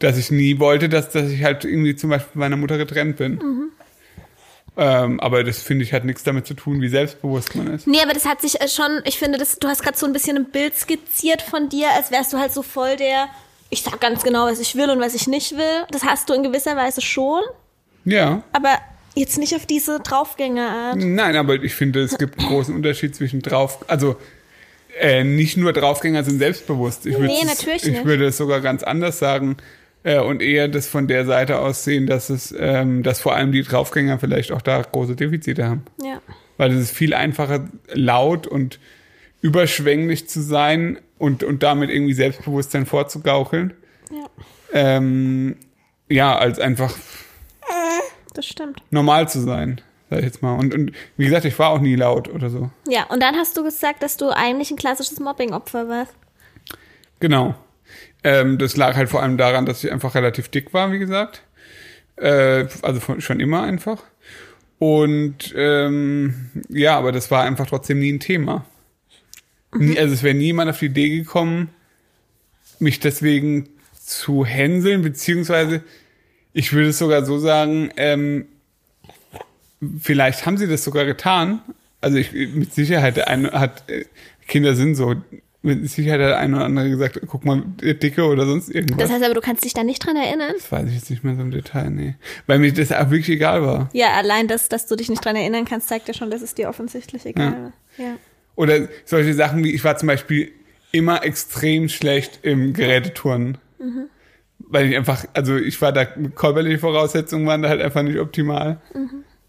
dass 0.00 0.18
ich 0.18 0.32
nie 0.32 0.58
wollte, 0.58 0.88
dass, 0.88 1.10
dass 1.10 1.30
ich 1.30 1.44
halt 1.44 1.64
irgendwie 1.64 1.94
zum 1.94 2.10
Beispiel 2.10 2.32
von 2.32 2.40
meiner 2.40 2.56
Mutter 2.56 2.76
getrennt 2.76 3.16
bin. 3.16 3.34
Mhm. 3.34 3.68
Ähm, 4.76 5.20
aber 5.20 5.44
das 5.44 5.62
finde 5.62 5.84
ich 5.84 5.92
hat 5.92 6.04
nichts 6.04 6.24
damit 6.24 6.44
zu 6.48 6.54
tun, 6.54 6.80
wie 6.80 6.88
selbstbewusst 6.88 7.54
man 7.54 7.68
ist. 7.68 7.86
Nee, 7.86 8.00
aber 8.02 8.14
das 8.14 8.26
hat 8.26 8.40
sich 8.40 8.60
äh, 8.60 8.66
schon, 8.66 9.00
ich 9.04 9.16
finde, 9.16 9.38
das, 9.38 9.60
du 9.60 9.68
hast 9.68 9.84
gerade 9.84 9.96
so 9.96 10.06
ein 10.06 10.12
bisschen 10.12 10.36
ein 10.36 10.50
Bild 10.50 10.76
skizziert 10.76 11.40
von 11.40 11.68
dir, 11.68 11.86
als 11.94 12.10
wärst 12.10 12.32
du 12.32 12.38
halt 12.38 12.52
so 12.52 12.62
voll 12.62 12.96
der, 12.96 13.28
ich 13.68 13.82
sag 13.82 14.00
ganz 14.00 14.24
genau, 14.24 14.46
was 14.46 14.58
ich 14.58 14.74
will 14.74 14.90
und 14.90 14.98
was 14.98 15.14
ich 15.14 15.28
nicht 15.28 15.52
will. 15.52 15.84
Das 15.92 16.02
hast 16.02 16.28
du 16.28 16.34
in 16.34 16.42
gewisser 16.42 16.74
Weise 16.74 17.00
schon, 17.00 17.42
Ja, 18.04 18.42
aber 18.52 18.78
Jetzt 19.14 19.38
nicht 19.38 19.56
auf 19.56 19.66
diese 19.66 19.98
Draufgängerart. 19.98 20.96
Nein, 20.96 21.34
aber 21.34 21.54
ich 21.56 21.74
finde, 21.74 22.00
es 22.00 22.16
gibt 22.16 22.38
einen 22.38 22.48
großen 22.48 22.74
Unterschied 22.74 23.14
zwischen 23.16 23.42
drauf, 23.42 23.84
also 23.88 24.16
äh, 24.98 25.24
nicht 25.24 25.56
nur 25.56 25.72
Draufgänger 25.72 26.24
sind 26.24 26.38
selbstbewusst. 26.38 27.06
Ich 27.06 27.14
Nee, 27.16 27.20
würde 27.22 27.34
es- 27.42 27.58
natürlich 27.60 27.82
Ich 27.84 27.92
nicht. 27.92 28.04
würde 28.04 28.26
es 28.26 28.36
sogar 28.36 28.60
ganz 28.60 28.82
anders 28.82 29.18
sagen 29.18 29.56
äh, 30.02 30.18
und 30.18 30.40
eher 30.42 30.68
das 30.68 30.86
von 30.86 31.06
der 31.08 31.24
Seite 31.26 31.58
aus 31.58 31.84
sehen, 31.84 32.06
dass 32.06 32.30
es, 32.30 32.54
ähm, 32.58 33.02
dass 33.02 33.20
vor 33.20 33.34
allem 33.36 33.52
die 33.52 33.62
Draufgänger 33.62 34.18
vielleicht 34.18 34.52
auch 34.52 34.62
da 34.62 34.80
große 34.82 35.16
Defizite 35.16 35.66
haben. 35.68 35.84
Ja. 36.02 36.20
Weil 36.56 36.72
es 36.72 36.80
ist 36.80 36.96
viel 36.96 37.14
einfacher, 37.14 37.68
laut 37.92 38.46
und 38.46 38.78
überschwänglich 39.42 40.28
zu 40.28 40.42
sein 40.42 40.98
und, 41.18 41.42
und 41.44 41.62
damit 41.62 41.90
irgendwie 41.90 42.12
Selbstbewusstsein 42.14 42.84
vorzugaukeln. 42.86 43.72
Ja, 44.10 44.26
Ähm, 44.72 45.56
ja, 46.08 46.36
als 46.36 46.58
einfach 46.58 46.94
das 48.34 48.46
stimmt. 48.46 48.82
normal 48.90 49.28
zu 49.28 49.40
sein, 49.40 49.80
sag 50.10 50.18
ich 50.18 50.24
jetzt 50.24 50.42
mal. 50.42 50.58
Und, 50.58 50.74
und 50.74 50.92
wie 51.16 51.24
gesagt, 51.24 51.44
ich 51.44 51.58
war 51.58 51.70
auch 51.70 51.80
nie 51.80 51.94
laut 51.94 52.28
oder 52.28 52.50
so. 52.50 52.70
Ja, 52.88 53.04
und 53.04 53.22
dann 53.22 53.36
hast 53.36 53.56
du 53.56 53.62
gesagt, 53.62 54.02
dass 54.02 54.16
du 54.16 54.30
eigentlich 54.30 54.70
ein 54.70 54.76
klassisches 54.76 55.20
Mobbing-Opfer 55.20 55.88
warst. 55.88 56.14
Genau. 57.20 57.54
Ähm, 58.22 58.58
das 58.58 58.76
lag 58.76 58.96
halt 58.96 59.08
vor 59.08 59.22
allem 59.22 59.38
daran, 59.38 59.66
dass 59.66 59.82
ich 59.84 59.92
einfach 59.92 60.14
relativ 60.14 60.48
dick 60.48 60.74
war, 60.74 60.92
wie 60.92 60.98
gesagt. 60.98 61.42
Äh, 62.16 62.66
also 62.82 63.00
von, 63.00 63.20
schon 63.20 63.40
immer 63.40 63.62
einfach. 63.62 64.02
Und 64.78 65.54
ähm, 65.56 66.50
ja, 66.68 66.96
aber 66.98 67.12
das 67.12 67.30
war 67.30 67.44
einfach 67.44 67.66
trotzdem 67.66 68.00
nie 68.00 68.12
ein 68.12 68.20
Thema. 68.20 68.64
Nie, 69.72 69.98
also 69.98 70.14
es 70.14 70.22
wäre 70.22 70.34
niemand 70.34 70.70
auf 70.70 70.80
die 70.80 70.86
Idee 70.86 71.10
gekommen, 71.10 71.70
mich 72.80 72.98
deswegen 72.98 73.68
zu 74.02 74.44
hänseln, 74.44 75.02
beziehungsweise 75.02 75.84
ich 76.52 76.72
würde 76.72 76.88
es 76.88 76.98
sogar 76.98 77.24
so 77.24 77.38
sagen, 77.38 77.90
ähm, 77.96 78.46
vielleicht 79.98 80.46
haben 80.46 80.56
sie 80.56 80.68
das 80.68 80.84
sogar 80.84 81.04
getan. 81.04 81.60
Also 82.00 82.16
ich, 82.16 82.32
mit 82.32 82.72
Sicherheit 82.72 83.18
eine 83.26 83.52
hat, 83.52 83.88
äh, 83.90 84.04
Kinder 84.46 84.74
sind 84.74 84.94
so, 84.94 85.16
mit 85.62 85.90
Sicherheit 85.90 86.20
hat 86.20 86.28
der 86.28 86.38
eine 86.38 86.56
oder 86.56 86.64
andere 86.64 86.88
gesagt, 86.88 87.20
guck 87.26 87.44
mal, 87.44 87.62
Dicke 87.80 88.24
oder 88.24 88.46
sonst 88.46 88.70
irgendwas. 88.70 88.98
Das 88.98 89.10
heißt 89.10 89.24
aber, 89.24 89.34
du 89.34 89.40
kannst 89.40 89.64
dich 89.64 89.74
da 89.74 89.84
nicht 89.84 90.04
dran 90.04 90.16
erinnern? 90.16 90.52
Das 90.54 90.72
weiß 90.72 90.88
ich 90.88 90.94
jetzt 90.94 91.10
nicht 91.10 91.22
mehr 91.22 91.34
so 91.34 91.42
im 91.42 91.50
Detail, 91.50 91.90
nee. 91.90 92.14
Weil 92.46 92.58
mir 92.58 92.72
das 92.72 92.92
auch 92.92 93.10
wirklich 93.10 93.28
egal 93.28 93.62
war. 93.62 93.90
Ja, 93.92 94.12
allein 94.12 94.48
das, 94.48 94.68
dass 94.68 94.86
du 94.86 94.96
dich 94.96 95.10
nicht 95.10 95.22
dran 95.24 95.36
erinnern 95.36 95.66
kannst, 95.66 95.88
zeigt 95.88 96.08
ja 96.08 96.14
schon, 96.14 96.30
dass 96.30 96.40
es 96.40 96.54
dir 96.54 96.68
offensichtlich 96.68 97.26
egal 97.26 97.52
war. 97.52 97.72
Ja. 97.98 98.16
Oder 98.56 98.88
solche 99.04 99.34
Sachen 99.34 99.62
wie, 99.62 99.72
ich 99.72 99.84
war 99.84 99.96
zum 99.98 100.06
Beispiel 100.06 100.50
immer 100.92 101.24
extrem 101.24 101.88
schlecht 101.88 102.40
im 102.42 102.72
Geräteturnen. 102.72 103.58
Weil 104.58 104.90
ich 104.90 104.96
einfach, 104.96 105.24
also 105.34 105.56
ich 105.56 105.80
war 105.82 105.92
da, 105.92 106.04
körperliche 106.04 106.78
Voraussetzungen 106.78 107.46
waren 107.46 107.62
da 107.62 107.68
halt 107.68 107.80
einfach 107.80 108.02
nicht 108.02 108.18
optimal. 108.18 108.80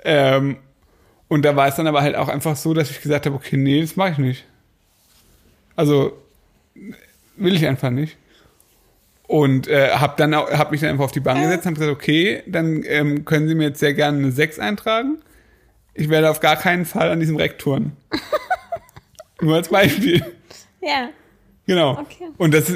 Ähm, 0.04 0.58
und 1.28 1.44
da 1.44 1.56
war 1.56 1.68
es 1.68 1.76
dann 1.76 1.88
aber 1.88 2.02
halt 2.02 2.16
auch 2.16 2.28
einfach 2.28 2.56
so, 2.56 2.74
dass 2.74 2.92
ich 2.92 3.02
gesagt 3.02 3.26
habe, 3.26 3.36
okay, 3.36 3.58
nee, 3.58 3.82
das 3.82 3.96
mache 3.96 4.12
ich 4.12 4.18
nicht. 4.18 4.46
Also 5.76 6.18
will 7.38 7.56
ich 7.56 7.66
einfach 7.68 7.90
nicht. 7.90 8.18
Und 9.28 9.68
äh, 9.68 9.92
habe 9.92 10.16
dann 10.18 10.34
auch, 10.34 10.52
hab 10.52 10.72
mich 10.72 10.82
dann 10.82 10.90
einfach 10.90 11.06
auf 11.06 11.14
die 11.14 11.22
Bank 11.22 11.42
gesetzt 11.42 11.66
und 11.66 11.72
habe 11.72 11.80
gesagt, 11.80 11.96
okay, 11.96 12.44
dann 12.48 12.84
ähm, 12.86 13.24
können 13.24 13.48
Sie 13.48 13.56
mir 13.56 13.70
jetzt 13.70 13.80
sehr 13.80 13.94
gerne 13.94 14.18
eine 14.18 14.32
6 14.32 14.60
eintragen. 14.60 15.20
Ich 15.94 16.10
werde 16.10 16.30
auf 16.30 16.42
gar 16.42 16.58
keinen 16.58 16.86
Fall 16.86 17.10
an 17.10 17.20
diesem 17.20 17.38
Reck 17.38 17.58
turnen. 17.58 17.96
Nur 19.42 19.56
als 19.56 19.70
Beispiel. 19.70 20.26
Ja. 20.82 21.10
Genau. 21.66 21.92
Okay. 21.92 22.28
Und 22.38 22.54
das, 22.54 22.74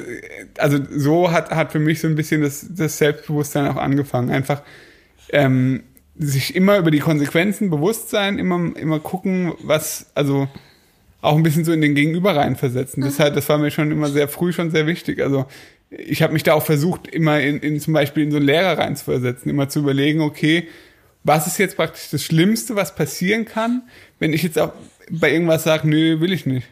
also 0.58 0.80
so 0.90 1.32
hat, 1.32 1.52
hat 1.52 1.74
für 1.74 1.80
mich 1.80 2.00
so 2.00 2.08
ein 2.08 2.16
bisschen 2.16 2.42
das, 2.42 2.66
das 2.70 2.98
Selbstbewusstsein 2.98 3.68
auch 3.68 3.76
angefangen. 3.76 4.30
Einfach 4.30 4.62
ähm, 5.30 5.84
sich 6.18 6.56
immer 6.56 6.78
über 6.78 6.92
die 6.92 7.00
Konsequenzen 7.00 7.70
bewusst 7.70 8.10
sein, 8.10 8.40
immer, 8.40 8.76
immer 8.78 9.00
gucken, 9.00 9.54
was, 9.62 10.08
also 10.16 10.48
auch 11.22 11.36
ein 11.36 11.44
bisschen 11.44 11.66
so 11.66 11.74
in 11.74 11.82
den 11.82 11.96
Gegenüber 11.96 12.36
reinversetzen. 12.36 13.04
Das, 13.04 13.20
hat, 13.20 13.36
das 13.36 13.50
war 13.50 13.58
mir 13.58 13.72
schon 13.72 13.92
immer 13.92 14.10
sehr 14.10 14.28
früh 14.28 14.54
schon 14.54 14.72
sehr 14.72 14.88
wichtig. 14.88 15.22
Also 15.22 15.46
ich 15.90 16.22
habe 16.22 16.34
mich 16.34 16.44
da 16.44 16.54
auch 16.54 16.64
versucht, 16.64 17.08
immer 17.08 17.40
in, 17.42 17.60
in 17.60 17.80
zum 17.80 17.94
Beispiel 17.94 18.24
in 18.24 18.32
so 18.32 18.38
einen 18.38 18.46
Lehrer 18.46 18.78
reinzuversetzen, 18.78 19.50
immer 19.50 19.70
zu 19.70 19.80
überlegen, 19.80 20.22
okay, 20.22 20.68
was 21.24 21.48
ist 21.48 21.58
jetzt 21.58 21.76
praktisch 21.76 22.10
das 22.12 22.24
Schlimmste, 22.24 22.76
was 22.76 22.96
passieren 22.96 23.46
kann, 23.46 23.84
wenn 24.20 24.34
ich 24.34 24.44
jetzt 24.44 24.60
auch 24.60 24.74
bei 25.10 25.32
irgendwas 25.32 25.64
sage, 25.64 25.88
nö, 25.88 26.20
will 26.20 26.32
ich 26.32 26.46
nicht. 26.46 26.68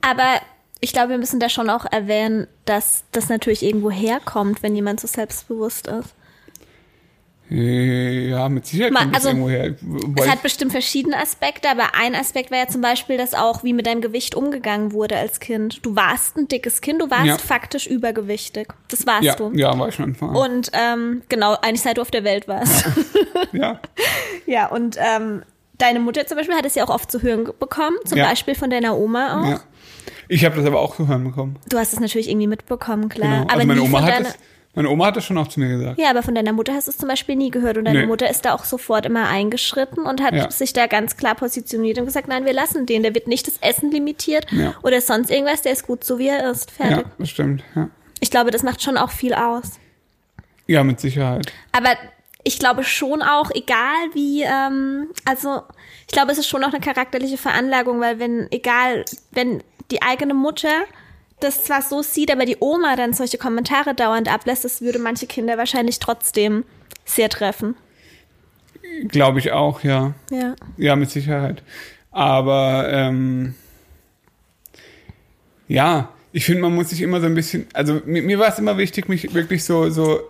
Aber 0.00 0.40
ich 0.80 0.92
glaube, 0.92 1.10
wir 1.10 1.18
müssen 1.18 1.40
da 1.40 1.48
schon 1.48 1.70
auch 1.70 1.84
erwähnen, 1.84 2.46
dass 2.64 3.04
das 3.12 3.28
natürlich 3.28 3.62
irgendwo 3.62 3.90
herkommt, 3.90 4.62
wenn 4.62 4.74
jemand 4.74 5.00
so 5.00 5.06
selbstbewusst 5.06 5.86
ist. 5.86 6.14
Äh, 7.50 8.28
Ja, 8.30 8.48
mit 8.48 8.66
Sicherheit 8.66 8.94
kommt 8.94 9.14
das 9.14 9.26
also, 9.26 9.28
irgendwo 9.36 9.48
her. 9.50 9.74
Es 10.16 10.28
hat 10.28 10.42
bestimmt 10.42 10.72
verschiedene 10.72 11.16
Aspekte, 11.16 11.70
aber 11.70 11.94
ein 11.98 12.14
Aspekt 12.14 12.50
war 12.50 12.58
ja 12.58 12.68
zum 12.68 12.80
Beispiel, 12.82 13.16
dass 13.16 13.34
auch 13.34 13.64
wie 13.64 13.72
mit 13.72 13.86
deinem 13.86 14.00
Gewicht 14.00 14.34
umgegangen 14.34 14.92
wurde 14.92 15.16
als 15.16 15.40
Kind. 15.40 15.84
Du 15.84 15.96
warst 15.96 16.36
ein 16.36 16.48
dickes 16.48 16.80
Kind, 16.80 17.00
du 17.00 17.10
warst 17.10 17.26
Ja. 17.26 17.38
faktisch 17.38 17.86
übergewichtig. 17.86 18.68
Das 18.88 19.06
warst 19.06 19.22
ja, 19.24 19.34
du. 19.34 19.52
ja, 19.54 19.78
war 19.78 19.88
ich 19.88 19.94
schon 19.94 20.04
Anfang 20.06 20.30
an. 20.30 20.36
Und 20.36 20.70
ähm, 20.74 21.22
genau, 21.28 21.54
eigentlich 21.62 21.82
seit 21.82 21.96
du 21.98 22.02
auf 22.02 22.10
der 22.10 22.24
Welt 22.24 22.48
warst. 22.48 22.84
Ja, 23.52 23.80
ja, 24.46 24.66
und 24.66 24.96
ähm, 24.98 25.42
deine 25.78 26.00
Mutter 26.00 26.26
zum 26.26 26.36
Beispiel 26.36 26.54
hat 26.56 26.66
es 26.66 26.74
ja 26.74 26.84
auch 26.84 26.90
oft 26.90 27.10
zu 27.10 27.22
hören 27.22 27.44
bekommen, 27.58 27.96
zum 28.04 28.18
Ja. 28.18 28.26
Beispiel 28.28 28.54
von 28.54 28.68
deiner 28.68 28.96
Oma 28.98 29.40
auch. 29.42 29.48
ja. 29.50 29.60
Ich 30.28 30.44
habe 30.44 30.56
das 30.56 30.66
aber 30.66 30.80
auch 30.80 30.96
zu 30.96 31.08
hören 31.08 31.24
bekommen. 31.24 31.56
Du 31.70 31.78
hast 31.78 31.92
es 31.94 32.00
natürlich 32.00 32.28
irgendwie 32.28 32.46
mitbekommen, 32.48 33.08
klar. 33.08 33.28
Genau. 33.30 33.42
Aber 33.44 33.54
Also 33.54 33.66
meine 33.66 33.80
Oma 33.82 34.02
hat 34.02 34.20
das, 34.20 34.34
meine 34.78 34.90
Oma 34.90 35.06
hat 35.06 35.16
das 35.16 35.24
schon 35.24 35.36
auch 35.38 35.48
zu 35.48 35.58
mir 35.58 35.68
gesagt. 35.76 35.98
Ja, 35.98 36.08
aber 36.10 36.22
von 36.22 36.36
deiner 36.36 36.52
Mutter 36.52 36.72
hast 36.72 36.86
du 36.86 36.92
es 36.92 36.98
zum 36.98 37.08
Beispiel 37.08 37.34
nie 37.34 37.50
gehört 37.50 37.76
und 37.78 37.84
deine 37.84 38.02
Nee. 38.02 38.06
Mutter 38.06 38.30
ist 38.30 38.44
da 38.44 38.54
auch 38.54 38.64
sofort 38.64 39.06
immer 39.06 39.26
eingeschritten 39.28 40.04
und 40.04 40.22
hat 40.22 40.34
Ja. 40.34 40.50
sich 40.52 40.72
da 40.72 40.86
ganz 40.86 41.16
klar 41.16 41.34
positioniert 41.34 41.98
und 41.98 42.04
gesagt, 42.04 42.28
nein, 42.28 42.44
wir 42.44 42.52
lassen 42.52 42.86
den, 42.86 43.02
der 43.02 43.12
wird 43.12 43.26
nicht 43.26 43.48
das 43.48 43.58
Essen 43.60 43.90
limitiert 43.90 44.46
Ja. 44.52 44.74
oder 44.84 45.00
sonst 45.00 45.30
irgendwas, 45.32 45.62
der 45.62 45.72
ist 45.72 45.84
gut 45.84 46.04
so 46.04 46.18
wie 46.20 46.28
er 46.28 46.48
ist, 46.50 46.70
fertig. 46.70 46.98
Ja, 46.98 47.12
das 47.18 47.28
stimmt. 47.30 47.64
Ja, 47.74 47.90
Ich 48.20 48.30
glaube, 48.30 48.52
das 48.52 48.62
macht 48.62 48.80
schon 48.82 48.96
auch 48.96 49.10
viel 49.10 49.34
aus. 49.34 49.72
ja 50.68 50.84
mit 50.84 51.00
Sicherheit. 51.00 51.50
Aber 51.72 51.90
ich 52.44 52.58
glaube 52.60 52.84
schon 52.84 53.20
auch, 53.22 53.50
egal 53.52 53.96
wie, 54.12 54.42
ähm, 54.42 55.08
also 55.24 55.62
ich 56.06 56.12
glaube, 56.12 56.30
es 56.30 56.38
ist 56.38 56.46
schon 56.46 56.62
auch 56.62 56.72
eine 56.72 56.80
charakterliche 56.80 57.36
Veranlagung, 57.36 58.00
weil 58.00 58.18
wenn, 58.20 58.46
egal, 58.52 59.04
wenn 59.32 59.62
die 59.90 60.02
eigene 60.02 60.34
Mutter 60.34 60.70
das 61.40 61.64
zwar 61.64 61.82
so 61.82 62.02
sieht, 62.02 62.30
aber 62.30 62.44
die 62.44 62.56
Oma 62.60 62.96
dann 62.96 63.12
solche 63.12 63.38
Kommentare 63.38 63.94
dauernd 63.94 64.32
ablässt, 64.32 64.64
das 64.64 64.80
würde 64.80 64.98
manche 64.98 65.26
Kinder 65.26 65.58
wahrscheinlich 65.58 65.98
trotzdem 65.98 66.64
sehr 67.04 67.28
treffen. 67.28 67.76
Glaube 69.08 69.38
ich 69.38 69.52
auch, 69.52 69.82
ja. 69.84 70.14
Ja. 70.30 70.54
Ja, 70.76 70.96
mit 70.96 71.10
Sicherheit. 71.10 71.62
Aber 72.10 72.88
ähm, 72.90 73.54
ja, 75.68 76.10
ich 76.32 76.44
finde, 76.44 76.62
man 76.62 76.74
muss 76.74 76.90
sich 76.90 77.02
immer 77.02 77.20
so 77.20 77.26
ein 77.26 77.34
bisschen, 77.34 77.66
also 77.72 78.00
mir, 78.04 78.22
mir 78.22 78.38
war 78.38 78.48
es 78.48 78.58
immer 78.58 78.78
wichtig, 78.78 79.08
mich 79.08 79.34
wirklich 79.34 79.64
so, 79.64 79.90
so, 79.90 80.20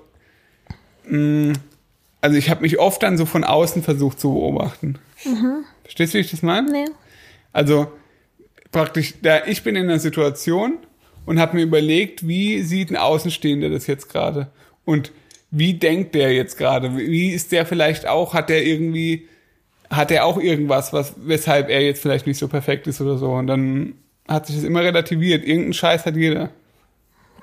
mh, 1.05 1.55
also 2.21 2.37
ich 2.37 2.51
habe 2.51 2.63
mich 2.63 2.79
oft 2.79 3.03
dann 3.03 3.17
so 3.17 3.27
von 3.27 3.45
außen 3.45 3.83
versucht 3.83 4.21
zu 4.21 4.33
beobachten. 4.33 4.99
Verstehst 5.83 6.15
du, 6.15 6.19
wie 6.19 6.23
ich 6.23 6.31
das 6.31 6.43
meine? 6.43 6.71
Nee. 6.71 6.87
Also 7.53 7.91
praktisch, 8.73 9.15
da 9.23 9.47
ich 9.47 9.63
bin 9.63 9.77
in 9.77 9.85
einer 9.85 9.99
Situation 9.99 10.79
und 11.29 11.39
habe 11.39 11.57
mir 11.57 11.63
überlegt, 11.63 12.27
wie 12.27 12.63
sieht 12.63 12.91
ein 12.91 12.97
Außenstehender 12.97 13.69
das 13.69 13.87
jetzt 13.87 14.09
gerade 14.09 14.49
und 14.87 15.13
wie 15.51 15.75
denkt 15.75 16.15
der 16.15 16.33
jetzt 16.33 16.57
gerade? 16.57 16.97
Wie 16.97 17.33
ist 17.33 17.53
der 17.53 17.67
vielleicht 17.67 18.09
auch? 18.09 18.33
Hat 18.33 18.49
der 18.49 18.65
irgendwie, 18.65 19.29
hat 19.91 20.11
er 20.11 20.25
auch 20.25 20.39
irgendwas, 20.39 20.95
was 20.95 21.15
weshalb 21.19 21.69
er 21.69 21.83
jetzt 21.83 22.01
vielleicht 22.01 22.27
nicht 22.27 22.39
so 22.39 22.49
perfekt 22.49 22.87
ist 22.87 23.03
oder 23.03 23.19
so? 23.19 23.31
Und 23.33 23.47
dann 23.47 23.93
hat 24.27 24.47
sich 24.47 24.57
das 24.57 24.65
immer 24.65 24.81
relativiert. 24.81 25.45
Irgendeinen 25.45 25.75
Scheiß 25.75 26.07
hat 26.07 26.17
jeder. 26.17 26.49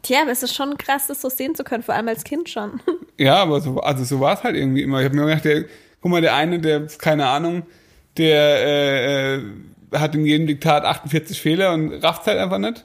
Tja, 0.01 0.24
aber 0.24 0.32
es 0.32 0.42
ist 0.42 0.56
schon 0.56 0.80
krass, 0.80 1.06
das 1.06 1.22
so 1.22 1.30
sehen 1.30 1.54
zu 1.54 1.63
können, 1.63 1.84
vor 1.84 1.94
allem 1.94 2.08
als 2.08 2.24
Kind 2.24 2.50
schon. 2.50 2.80
Ja, 3.18 3.36
aber 3.36 3.62
so, 3.62 3.80
also 3.80 4.04
so 4.04 4.20
war 4.20 4.34
es 4.34 4.44
halt 4.44 4.58
irgendwie 4.58 4.82
immer. 4.82 5.00
Ich 5.00 5.06
habe 5.06 5.15
mir 5.15 5.25
gedacht, 5.25 5.46
der, 5.46 5.63
guck 6.01 6.12
mal, 6.12 6.20
der 6.20 6.36
eine, 6.36 6.60
der, 6.60 6.86
keine 6.98 7.27
Ahnung, 7.27 7.63
der 8.18 8.36
äh, 8.36 9.36
äh, 9.36 9.42
hat 9.94 10.15
in 10.15 10.25
jedem 10.25 10.48
Diktat 10.48 10.84
48 10.84 11.39
Fehler 11.39 11.74
und 11.74 11.94
rafft 12.04 12.27
halt 12.27 12.39
einfach 12.39 12.58
nicht. 12.58 12.84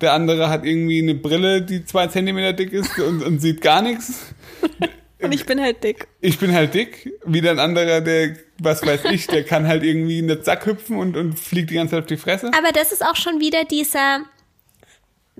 Der 0.00 0.12
andere 0.12 0.48
hat 0.48 0.64
irgendwie 0.64 1.02
eine 1.02 1.14
Brille, 1.14 1.62
die 1.62 1.84
zwei 1.84 2.06
Zentimeter 2.06 2.52
dick 2.52 2.72
ist 2.72 2.98
und, 2.98 3.22
und 3.22 3.40
sieht 3.40 3.60
gar 3.60 3.82
nichts. 3.82 4.26
Und 5.20 5.32
ich 5.32 5.46
bin 5.46 5.60
halt 5.60 5.82
dick. 5.82 6.06
Ich 6.20 6.38
bin 6.38 6.54
halt 6.54 6.74
dick. 6.74 7.12
Wieder 7.24 7.50
ein 7.50 7.58
anderer, 7.58 8.00
der, 8.00 8.36
was 8.60 8.86
weiß 8.86 9.06
ich, 9.06 9.26
der 9.26 9.44
kann 9.44 9.66
halt 9.66 9.82
irgendwie 9.82 10.20
in 10.20 10.28
den 10.28 10.44
Sack 10.44 10.64
hüpfen 10.66 10.96
und, 10.96 11.16
und 11.16 11.36
fliegt 11.38 11.70
die 11.70 11.74
ganze 11.74 11.92
Zeit 11.92 12.00
auf 12.02 12.06
die 12.06 12.16
Fresse. 12.16 12.52
Aber 12.56 12.70
das 12.72 12.92
ist 12.92 13.04
auch 13.04 13.16
schon 13.16 13.40
wieder 13.40 13.64
dieser 13.64 14.20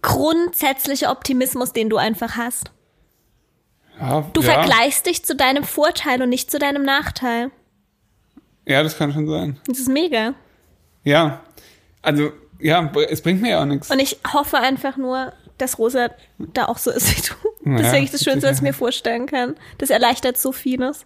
grundsätzliche 0.03 1.09
Optimismus, 1.09 1.73
den 1.73 1.91
du 1.91 1.97
einfach 1.97 2.37
hast. 2.37 2.73
Ja, 4.01 4.29
Du 4.33 4.41
ja, 4.43 4.53
vergleichst 4.53 5.07
dich 5.07 5.25
zu 5.25 5.35
deinem 5.35 5.65
Vorteil 5.65 6.23
und 6.23 6.29
nicht 6.29 6.51
zu 6.51 6.59
deinem 6.59 6.83
Nachteil. 6.83 7.51
Ja, 8.67 8.83
das 8.83 8.99
kann 8.99 9.13
schon 9.13 9.29
sein. 9.29 9.61
Das 9.67 9.79
ist 9.79 9.89
mega. 9.89 10.35
Ja. 11.05 11.43
Also, 12.03 12.33
ja, 12.61 12.91
es 13.09 13.23
bringt 13.23 13.41
mir 13.43 13.51
ja 13.51 13.61
auch 13.63 13.67
nichts. 13.67 13.91
Und 13.91 13.99
ich 14.01 14.19
hoffe 14.33 14.59
einfach 14.59 14.97
nur, 14.97 15.33
dass 15.59 15.79
Rosa 15.79 16.11
da 16.39 16.67
auch 16.67 16.79
so 16.79 16.91
ist 16.91 17.11
wie 17.17 17.21
du. 17.29 17.73
Das 17.73 17.81
ist 17.83 17.93
Ja, 17.93 17.99
eigentlich 17.99 18.11
das 18.13 18.23
Schönste, 18.25 18.49
was 18.49 18.57
ich 18.59 18.63
mir 18.63 18.73
vorstellen 18.73 19.27
kann. 19.27 19.57
Das 19.79 19.91
erleichtert 19.91 20.39
so 20.39 20.53
vieles. 20.53 21.05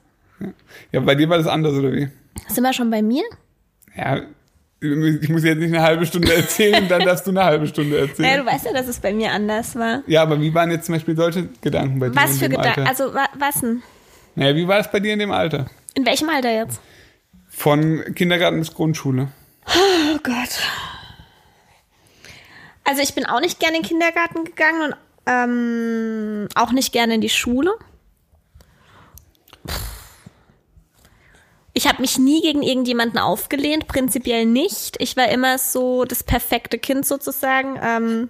Ja, 0.93 1.01
bei 1.01 1.15
dir 1.15 1.29
war 1.29 1.39
das 1.39 1.47
anders, 1.47 1.75
oder 1.75 1.93
wie? 1.93 2.09
Sind 2.49 2.63
wir 2.65 2.73
schon 2.73 2.91
bei 2.91 3.03
mir? 3.03 3.23
Ja, 3.97 4.21
ich 4.81 5.29
muss 5.29 5.45
jetzt 5.45 5.59
nicht 5.59 5.73
eine 5.73 5.83
halbe 5.83 6.05
Stunde 6.07 6.35
erzählen, 6.35 6.89
dann 6.89 7.03
darfst 7.03 7.27
du 7.27 7.31
eine 7.31 7.45
halbe 7.45 7.67
Stunde 7.69 7.97
Ja, 7.97 8.03
erzählen. 8.03 8.41
du 8.41 8.47
weißt 8.47 8.67
ja, 8.67 8.73
dass 8.73 8.89
es 8.89 8.99
bei 8.99 9.13
mir 9.13 9.31
anders 9.31 9.77
war. 9.77 10.03
Ja, 10.09 10.23
aber 10.23 10.41
wie 10.41 10.53
waren 10.55 10.71
jetzt 10.73 10.87
zum 10.87 10.95
Beispiel 10.97 11.15
solche 11.17 11.49
Gedanken 11.61 12.01
bei 12.01 12.09
dir 12.09 12.17
Was 12.17 12.39
für 12.39 12.49
Gedanken? 12.49 12.87
Also, 12.87 13.15
wa 13.15 13.27
was 13.39 13.61
denn? 13.61 13.83
Naja, 14.35 14.57
wie 14.57 14.67
war 14.67 14.79
es 14.81 14.91
bei 14.91 14.99
dir 14.99 15.13
in 15.13 15.19
dem 15.21 15.31
Alter? 15.31 15.67
In 15.95 16.05
welchem 16.07 16.29
Alter 16.29 16.53
jetzt? 16.53 16.81
Von 17.49 18.03
Kindergarten 18.15 18.59
bis 18.59 18.75
Grundschule. 18.75 19.29
Oh 19.67 20.19
Gott. 20.23 20.59
Also 22.85 23.03
ich 23.03 23.15
bin 23.15 23.27
auch 23.27 23.41
nicht 23.41 23.61
gerne 23.61 23.77
in 23.77 23.83
den 23.83 23.89
Kindergarten 23.89 24.45
gegangen 24.45 24.83
und 24.83 24.97
ähm, 25.27 26.49
auch 26.55 26.73
nicht 26.73 26.93
gerne 26.93 27.15
in 27.15 27.21
die 27.21 27.29
Schule. 27.29 27.73
Ich 31.75 31.89
habe 31.89 32.03
mich 32.03 32.19
nie 32.19 32.43
gegen 32.43 32.63
irgendjemanden 32.63 33.19
aufgelehnt, 33.19 33.87
prinzipiell 33.87 34.45
nicht. 34.45 34.97
Ich 35.01 35.17
war 35.17 35.29
immer 35.31 35.57
so 35.59 36.05
das 36.05 36.23
perfekte 36.23 36.79
Kind 36.79 37.07
sozusagen. 37.07 37.79
Ähm, 37.83 38.29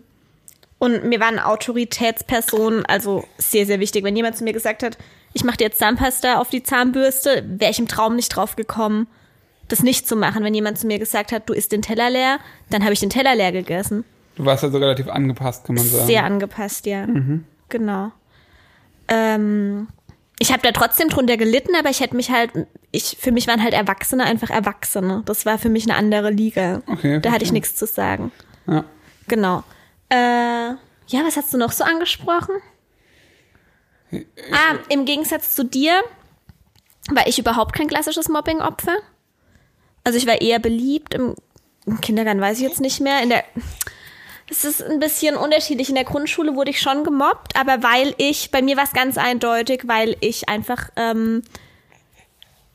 und 0.78 1.04
mir 1.04 1.21
waren 1.21 1.38
Autoritätspersonen 1.38 2.85
also 2.87 3.25
sehr, 3.38 3.66
sehr 3.66 3.80
wichtig. 3.80 4.04
Wenn 4.04 4.16
jemand 4.16 4.37
zu 4.37 4.44
mir 4.44 4.52
gesagt 4.52 4.82
hat, 4.82 4.99
ich 5.32 5.44
mache 5.44 5.56
dir 5.56 5.64
jetzt 5.64 5.78
Zahnpasta 5.78 6.38
auf 6.38 6.50
die 6.50 6.62
Zahnbürste, 6.62 7.44
wäre 7.47 7.71
ich 7.71 7.78
im 7.78 7.88
Traum 7.88 8.16
nicht 8.16 8.28
drauf 8.28 8.54
gekommen, 8.54 9.09
das 9.68 9.82
nicht 9.82 10.06
zu 10.06 10.14
machen. 10.14 10.44
Wenn 10.44 10.54
jemand 10.54 10.78
zu 10.78 10.87
mir 10.87 10.99
gesagt 10.99 11.32
hat, 11.32 11.49
du 11.49 11.52
isst 11.52 11.73
den 11.73 11.82
Teller 11.82 12.11
leer, 12.11 12.38
dann 12.71 12.82
habe 12.82 12.92
ich 12.92 13.00
den 13.00 13.11
Teller 13.11 13.35
leer 13.35 13.52
gegessen. 13.52 14.04
Du 14.36 14.44
warst 14.44 14.64
also 14.64 14.78
relativ 14.78 15.08
angepasst, 15.08 15.64
kann 15.64 15.76
man 15.76 15.84
sagen. 15.84 16.06
Sehr 16.06 16.24
angepasst, 16.24 16.86
ja. 16.86 17.06
Genau. 17.68 18.12
Ähm, 19.08 19.88
ich 20.38 20.52
habe 20.52 20.62
da 20.62 20.72
trotzdem 20.72 21.08
drunter 21.08 21.36
gelitten, 21.36 21.74
aber 21.78 21.90
ich 21.90 22.00
hätte 22.00 22.16
mich 22.16 22.30
halt, 22.30 22.50
ich, 22.90 23.16
für 23.20 23.30
mich 23.30 23.46
waren 23.46 23.62
halt 23.62 23.74
Erwachsene 23.74 24.24
einfach 24.24 24.50
Erwachsene. 24.50 25.22
Das 25.26 25.46
war 25.46 25.58
für 25.58 25.68
mich 25.68 25.84
eine 25.84 25.96
andere 25.96 26.30
Liga. 26.30 26.82
Okay, 26.86 27.20
da 27.20 27.30
hatte 27.30 27.44
ich 27.44 27.52
nichts 27.52 27.76
zu 27.76 27.86
sagen. 27.86 28.32
Ja. 28.66 28.84
Genau. 29.28 29.62
Äh, 30.08 30.16
ja, 30.16 31.24
was 31.24 31.36
hast 31.36 31.52
du 31.52 31.58
noch 31.58 31.72
so 31.72 31.84
angesprochen? 31.84 32.54
Ah, 34.12 34.76
im 34.88 35.04
Gegensatz 35.04 35.54
zu 35.54 35.64
dir 35.64 36.00
war 37.10 37.26
ich 37.26 37.38
überhaupt 37.38 37.74
kein 37.74 37.88
klassisches 37.88 38.28
Mobbing-Opfer. 38.28 38.96
Also 40.04 40.18
ich 40.18 40.26
war 40.26 40.40
eher 40.40 40.58
beliebt. 40.58 41.14
Im, 41.14 41.34
Im 41.86 42.00
Kindergarten 42.00 42.40
weiß 42.40 42.58
ich 42.58 42.64
jetzt 42.64 42.80
nicht 42.80 43.00
mehr. 43.00 43.22
In 43.22 43.30
der 43.30 43.44
es 44.50 44.64
ist 44.64 44.82
ein 44.82 44.99
bisschen 44.99 45.37
unterschiedlich. 45.37 45.88
In 45.88 45.94
der 45.94 46.04
Grundschule 46.04 46.54
wurde 46.54 46.70
ich 46.70 46.80
schon 46.80 47.04
gemobbt, 47.04 47.56
aber 47.56 47.82
weil 47.82 48.14
ich, 48.18 48.50
bei 48.50 48.62
mir 48.62 48.76
war 48.76 48.84
es 48.84 48.92
ganz 48.92 49.18
eindeutig, 49.18 49.82
weil 49.87 50.16
ich 50.20 50.49
einfach, 50.49 50.90
ähm, 50.96 51.42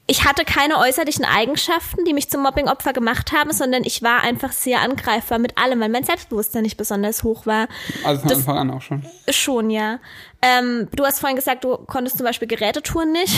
ich 0.09 0.23
hatte 0.25 0.45
keine 0.45 0.77
äußerlichen 0.79 1.25
Eigenschaften, 1.25 2.05
die 2.05 2.13
mich 2.13 2.29
zum 2.29 2.41
Mobbing-Opfer 2.41 2.93
gemacht 2.93 3.33
haben, 3.33 3.51
sondern 3.51 3.83
ich 3.83 4.01
war 4.01 4.21
einfach 4.21 4.53
sehr 4.53 4.79
angreifbar 4.81 5.37
mit 5.37 5.57
allem, 5.57 5.81
weil 5.81 5.89
mein 5.89 6.05
Selbstbewusstsein 6.05 6.63
nicht 6.63 6.77
besonders 6.77 7.23
hoch 7.23 7.45
war. 7.45 7.67
Also 8.05 8.21
von 8.21 8.29
Das- 8.29 8.37
Anfang 8.39 8.57
an 8.57 8.71
auch 8.71 8.81
schon. 8.81 9.05
Schon, 9.29 9.69
ja. 9.69 9.99
Ähm, 10.41 10.87
du 10.95 11.03
hast 11.05 11.19
vorhin 11.19 11.35
gesagt, 11.35 11.63
du 11.65 11.75
konntest 11.77 12.17
zum 12.17 12.25
Beispiel 12.25 12.47
Gerätetouren 12.47 13.11
nicht. 13.11 13.33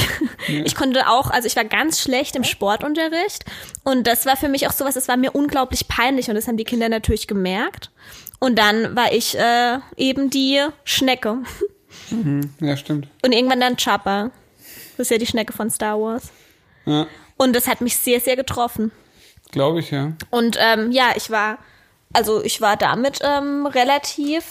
Ich 0.47 0.75
konnte 0.75 1.07
auch, 1.09 1.29
also 1.31 1.47
ich 1.47 1.55
war 1.55 1.65
ganz 1.65 2.01
schlecht 2.01 2.35
im 2.35 2.43
Sportunterricht. 2.43 3.45
Und 3.83 4.07
das 4.07 4.25
war 4.25 4.35
für 4.37 4.47
mich 4.47 4.67
auch 4.67 4.71
sowas, 4.71 4.93
das 4.95 5.07
war 5.07 5.17
mir 5.17 5.31
unglaublich 5.35 5.87
peinlich 5.87 6.29
und 6.29 6.35
das 6.35 6.47
haben 6.47 6.57
die 6.57 6.63
Kinder 6.63 6.89
natürlich 6.89 7.27
gemerkt. 7.27 7.91
Und 8.39 8.57
dann 8.57 8.95
war 8.95 9.11
ich 9.11 9.37
äh, 9.37 9.79
eben 9.97 10.29
die 10.29 10.61
Schnecke. 10.83 11.37
Ja, 12.61 12.77
stimmt. 12.77 13.07
Und 13.23 13.31
irgendwann 13.33 13.59
dann 13.59 13.75
Chopper. 13.77 14.31
Das 14.97 15.07
ist 15.07 15.11
ja 15.11 15.17
die 15.17 15.25
Schnecke 15.25 15.53
von 15.53 15.69
Star 15.69 15.99
Wars. 15.99 16.31
Ja, 16.85 17.07
Und 17.37 17.55
das 17.55 17.67
hat 17.67 17.81
mich 17.81 17.95
sehr, 17.97 18.19
sehr 18.19 18.35
getroffen. 18.35 18.91
glaube 19.51 19.79
ich, 19.79 19.91
ja. 19.91 20.13
Und 20.29 20.57
ähm, 20.59 20.91
ja, 20.91 21.11
ich 21.15 21.29
war, 21.29 21.57
also 22.13 22.43
ich 22.43 22.61
war 22.61 22.77
damit 22.77 23.19
ähm, 23.23 23.65
relativ 23.65 24.43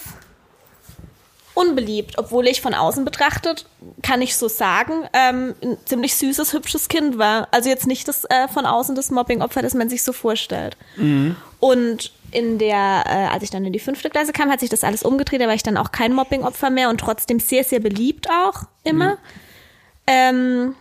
unbeliebt, 1.55 2.17
obwohl 2.17 2.47
ich 2.47 2.61
von 2.61 2.73
außen 2.73 3.03
betrachtet, 3.03 3.65
kann 4.01 4.21
ich 4.21 4.37
so 4.37 4.47
sagen, 4.47 5.03
ähm, 5.11 5.55
ein 5.61 5.77
ziemlich 5.83 6.15
süßes, 6.15 6.53
hübsches 6.53 6.87
Kind 6.87 7.17
war. 7.17 7.49
Also 7.51 7.67
jetzt 7.67 7.85
nicht 7.85 8.07
das 8.07 8.23
äh, 8.25 8.47
von 8.47 8.65
außen 8.65 8.95
das 8.95 9.11
Mobbing-Opfer, 9.11 9.61
das 9.61 9.73
man 9.73 9.89
sich 9.89 10.03
so 10.03 10.13
vorstellt. 10.13 10.77
Und 11.59 12.11
in 12.31 12.59
der, 12.59 13.03
äh, 13.07 13.33
als 13.33 13.43
ich 13.43 13.49
dann 13.49 13.65
in 13.65 13.73
die 13.73 13.79
fünfte 13.79 14.09
Klasse 14.09 14.31
kam, 14.31 14.49
hat 14.49 14.61
sich 14.61 14.69
das 14.69 14.85
alles 14.85 15.03
umgedreht, 15.03 15.41
da 15.41 15.47
war 15.47 15.53
ich 15.53 15.63
dann 15.63 15.75
auch 15.75 15.91
kein 15.91 16.13
Mobbing-Opfer 16.13 16.69
mehr 16.69 16.89
und 16.89 16.99
trotzdem 17.01 17.39
sehr, 17.41 17.63
sehr 17.65 17.79
beliebt 17.81 18.29
auch 18.29 18.63
immer. 18.83 19.17
Ähm, 20.07 20.75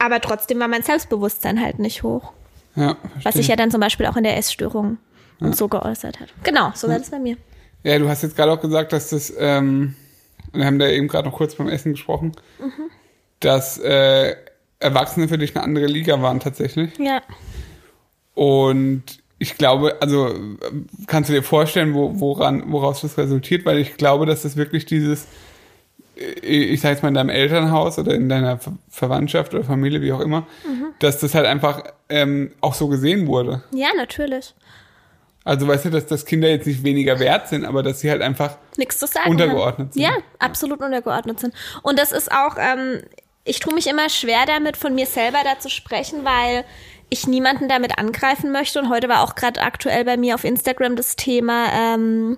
aber 0.00 0.20
trotzdem 0.20 0.58
war 0.60 0.68
mein 0.68 0.82
Selbstbewusstsein 0.82 1.60
halt 1.60 1.78
nicht 1.78 2.02
hoch. 2.02 2.32
Ja, 2.76 2.96
Was 3.02 3.12
verstehe. 3.22 3.32
sich 3.42 3.48
ja 3.48 3.56
dann 3.56 3.70
zum 3.70 3.80
Beispiel 3.80 4.06
auch 4.06 4.16
in 4.16 4.24
der 4.24 4.36
Essstörung 4.36 4.98
und 5.40 5.56
so 5.56 5.68
geäußert 5.68 6.20
hat. 6.20 6.28
Genau, 6.42 6.72
so 6.74 6.88
war 6.88 6.98
das 6.98 7.10
bei 7.10 7.18
mir. 7.18 7.36
Ja, 7.82 7.98
du 7.98 8.08
hast 8.08 8.22
jetzt 8.22 8.36
gerade 8.36 8.52
auch 8.52 8.60
gesagt, 8.60 8.92
dass 8.92 9.10
das, 9.10 9.32
ähm, 9.38 9.94
wir 10.52 10.66
haben 10.66 10.78
da 10.78 10.86
eben 10.88 11.08
gerade 11.08 11.28
noch 11.28 11.36
kurz 11.36 11.54
beim 11.54 11.68
Essen 11.68 11.92
gesprochen, 11.92 12.32
Mhm. 12.58 12.90
dass 13.40 13.78
äh, 13.78 14.34
Erwachsene 14.80 15.28
für 15.28 15.38
dich 15.38 15.54
eine 15.56 15.64
andere 15.64 15.86
Liga 15.86 16.20
waren 16.22 16.40
tatsächlich. 16.40 16.90
Ja. 16.98 17.22
Und 18.34 19.02
ich 19.38 19.56
glaube, 19.56 19.96
also 20.00 20.34
kannst 21.06 21.30
du 21.30 21.34
dir 21.34 21.42
vorstellen, 21.42 21.94
wo, 21.94 22.20
woran, 22.20 22.70
woraus 22.72 23.00
das 23.00 23.16
resultiert, 23.18 23.64
weil 23.64 23.78
ich 23.78 23.96
glaube, 23.96 24.26
dass 24.26 24.42
das 24.42 24.56
wirklich 24.56 24.84
dieses, 24.86 25.26
ich 26.42 26.80
sag 26.80 26.90
jetzt 26.90 27.02
mal 27.02 27.08
in 27.08 27.14
deinem 27.14 27.30
Elternhaus 27.30 27.98
oder 27.98 28.14
in 28.14 28.28
deiner 28.28 28.58
Ver 28.58 28.72
Verwandtschaft 28.88 29.54
oder 29.54 29.64
Familie, 29.64 30.02
wie 30.02 30.12
auch 30.12 30.20
immer, 30.20 30.46
dass 30.98 31.18
das 31.20 31.34
halt 31.34 31.46
einfach 31.46 31.84
ähm, 32.08 32.52
auch 32.60 32.74
so 32.74 32.88
gesehen 32.88 33.26
wurde. 33.26 33.62
Ja, 33.72 33.88
natürlich. 33.96 34.54
Also 35.44 35.66
weißt 35.66 35.86
du, 35.86 35.90
dass, 35.90 36.06
dass 36.06 36.26
Kinder 36.26 36.48
jetzt 36.48 36.66
nicht 36.66 36.84
weniger 36.84 37.18
wert 37.18 37.48
sind, 37.48 37.64
aber 37.64 37.82
dass 37.82 38.00
sie 38.00 38.10
halt 38.10 38.20
einfach 38.20 38.58
Nichts 38.76 38.98
zu 38.98 39.06
sagen. 39.06 39.30
Untergeordnet 39.30 39.88
haben. 39.88 39.92
sind. 39.92 40.02
Ja, 40.02 40.12
absolut 40.38 40.80
untergeordnet 40.80 41.40
sind. 41.40 41.54
Und 41.82 41.98
das 41.98 42.12
ist 42.12 42.30
auch, 42.30 42.56
ähm, 42.58 43.00
ich 43.44 43.60
tue 43.60 43.74
mich 43.74 43.86
immer 43.86 44.10
schwer 44.10 44.44
damit, 44.46 44.76
von 44.76 44.94
mir 44.94 45.06
selber 45.06 45.38
da 45.42 45.58
zu 45.58 45.70
sprechen, 45.70 46.24
weil 46.24 46.64
ich 47.08 47.26
niemanden 47.26 47.68
damit 47.68 47.98
angreifen 47.98 48.52
möchte. 48.52 48.80
Und 48.80 48.90
heute 48.90 49.08
war 49.08 49.22
auch 49.22 49.34
gerade 49.34 49.62
aktuell 49.62 50.04
bei 50.04 50.18
mir 50.18 50.34
auf 50.34 50.44
Instagram 50.44 50.96
das 50.96 51.16
Thema, 51.16 51.68
ähm, 51.72 52.36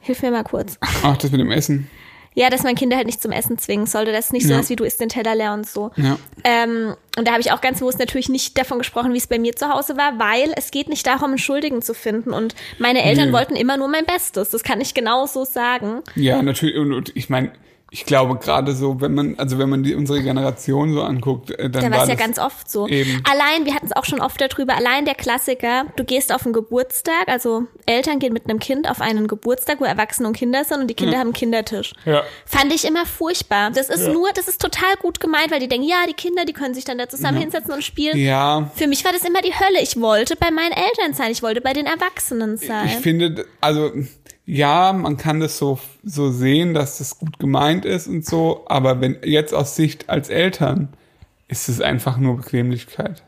hilf 0.00 0.22
mir 0.22 0.30
mal 0.30 0.44
kurz. 0.44 0.78
Ach, 0.80 1.16
das 1.16 1.32
mit 1.32 1.40
dem 1.40 1.50
Essen. 1.50 1.90
Ja, 2.36 2.50
dass 2.50 2.64
man 2.64 2.74
Kinder 2.74 2.96
halt 2.96 3.06
nicht 3.06 3.22
zum 3.22 3.30
Essen 3.30 3.58
zwingen 3.58 3.86
sollte. 3.86 4.10
Das 4.10 4.26
ist 4.26 4.32
nicht 4.32 4.46
so 4.46 4.52
Ja. 4.52 4.58
was 4.58 4.68
wie 4.68 4.74
du 4.76 4.82
isst 4.84 5.00
den 5.00 5.08
Teller 5.08 5.34
leer 5.36 5.52
und 5.52 5.68
so. 5.68 5.92
Ja. 5.96 6.18
Ähm, 6.42 6.96
und 7.16 7.28
da 7.28 7.32
habe 7.32 7.40
ich 7.40 7.52
auch 7.52 7.60
ganz 7.60 7.78
bewusst 7.78 8.00
natürlich 8.00 8.28
nicht 8.28 8.58
davon 8.58 8.78
gesprochen, 8.78 9.12
wie 9.12 9.18
es 9.18 9.28
bei 9.28 9.38
mir 9.38 9.54
zu 9.54 9.68
Hause 9.68 9.96
war, 9.96 10.18
weil 10.18 10.52
es 10.56 10.72
geht 10.72 10.88
nicht 10.88 11.06
darum, 11.06 11.28
einen 11.30 11.38
Schuldigen 11.38 11.80
zu 11.80 11.94
finden. 11.94 12.32
Und 12.32 12.56
meine 12.78 13.04
Eltern 13.04 13.28
Nee. 13.28 13.32
wollten 13.34 13.54
immer 13.54 13.76
nur 13.76 13.86
mein 13.88 14.04
Bestes. 14.04 14.50
Das 14.50 14.64
kann 14.64 14.80
ich 14.80 14.94
genau 14.94 15.26
so 15.26 15.44
sagen. 15.44 16.02
Ja, 16.16 16.42
natürlich. 16.42 16.76
Und, 16.76 16.92
und 16.92 17.16
ich 17.16 17.28
meine, 17.30 17.52
ich 17.94 18.06
glaube 18.06 18.34
gerade 18.38 18.72
so, 18.74 19.00
wenn 19.00 19.14
man, 19.14 19.36
also 19.38 19.56
wenn 19.56 19.68
man 19.68 19.84
die, 19.84 19.94
unsere 19.94 20.20
Generation 20.20 20.92
so 20.92 21.02
anguckt, 21.02 21.52
äh, 21.52 21.70
dann 21.70 21.80
Da 21.80 21.82
war 21.82 21.98
war 21.98 22.02
es 22.02 22.08
ja 22.08 22.16
ganz 22.16 22.40
oft 22.40 22.68
so. 22.68 22.88
Eben. 22.88 23.22
Allein, 23.30 23.64
wir 23.66 23.72
hatten 23.72 23.86
es 23.86 23.92
auch 23.94 24.04
schon 24.04 24.20
oft 24.20 24.40
darüber, 24.40 24.74
allein 24.74 25.04
der 25.04 25.14
Klassiker, 25.14 25.84
du 25.94 26.02
gehst 26.02 26.34
auf 26.34 26.44
einen 26.44 26.52
Geburtstag, 26.54 27.28
also 27.28 27.66
Eltern 27.86 28.18
gehen 28.18 28.32
mit 28.32 28.50
einem 28.50 28.58
Kind 28.58 28.90
auf 28.90 29.00
einen 29.00 29.28
Geburtstag, 29.28 29.80
wo 29.80 29.84
Erwachsene 29.84 30.26
und 30.26 30.36
Kinder 30.36 30.64
sind 30.64 30.80
und 30.80 30.88
die 30.88 30.94
Kinder 30.94 31.18
haben 31.18 31.28
einen 31.28 31.32
Kindertisch. 31.34 31.92
Ja. 32.04 32.24
Fand 32.46 32.72
ich 32.74 32.84
immer 32.84 33.06
furchtbar. 33.06 33.70
Das 33.70 33.88
ist 33.90 34.06
Ja. 34.08 34.12
nur, 34.12 34.28
das 34.34 34.48
ist 34.48 34.60
total 34.60 34.96
gut 35.00 35.20
gemeint, 35.20 35.52
weil 35.52 35.60
die 35.60 35.68
denken, 35.68 35.86
ja, 35.86 35.98
die 36.08 36.14
Kinder, 36.14 36.44
die 36.44 36.52
können 36.52 36.74
sich 36.74 36.84
dann 36.84 36.98
da 36.98 37.08
zusammen 37.08 37.38
hinsetzen 37.38 37.72
und 37.72 37.84
spielen. 37.84 38.18
Ja, 38.18 38.70
Für 38.74 38.88
mich 38.88 39.04
war 39.04 39.12
das 39.12 39.24
immer 39.24 39.40
die 39.40 39.52
Hölle. 39.54 39.80
Ich 39.82 40.00
wollte 40.00 40.34
bei 40.34 40.50
meinen 40.50 40.72
Eltern 40.72 41.14
sein. 41.14 41.30
Ich 41.30 41.44
wollte 41.44 41.60
bei 41.60 41.72
den 41.72 41.86
Erwachsenen 41.86 42.56
ich 42.60 42.66
sein. 42.66 42.88
finde, 42.88 43.46
also 43.60 43.92
ja, 44.46 44.92
man 44.92 45.16
kann 45.16 45.40
das 45.40 45.56
so 45.58 45.78
so 46.02 46.30
sehen, 46.30 46.74
dass 46.74 46.98
das 46.98 47.18
gut 47.18 47.38
gemeint 47.38 47.84
ist 47.84 48.06
und 48.06 48.26
so, 48.26 48.64
aber 48.66 49.00
wenn 49.00 49.18
jetzt 49.24 49.54
aus 49.54 49.74
Sicht 49.76 50.10
als 50.10 50.28
Eltern 50.28 50.88
ist 51.48 51.68
es 51.68 51.80
einfach 51.80 52.16
nur 52.16 52.36
Bequemlichkeit. 52.38 53.22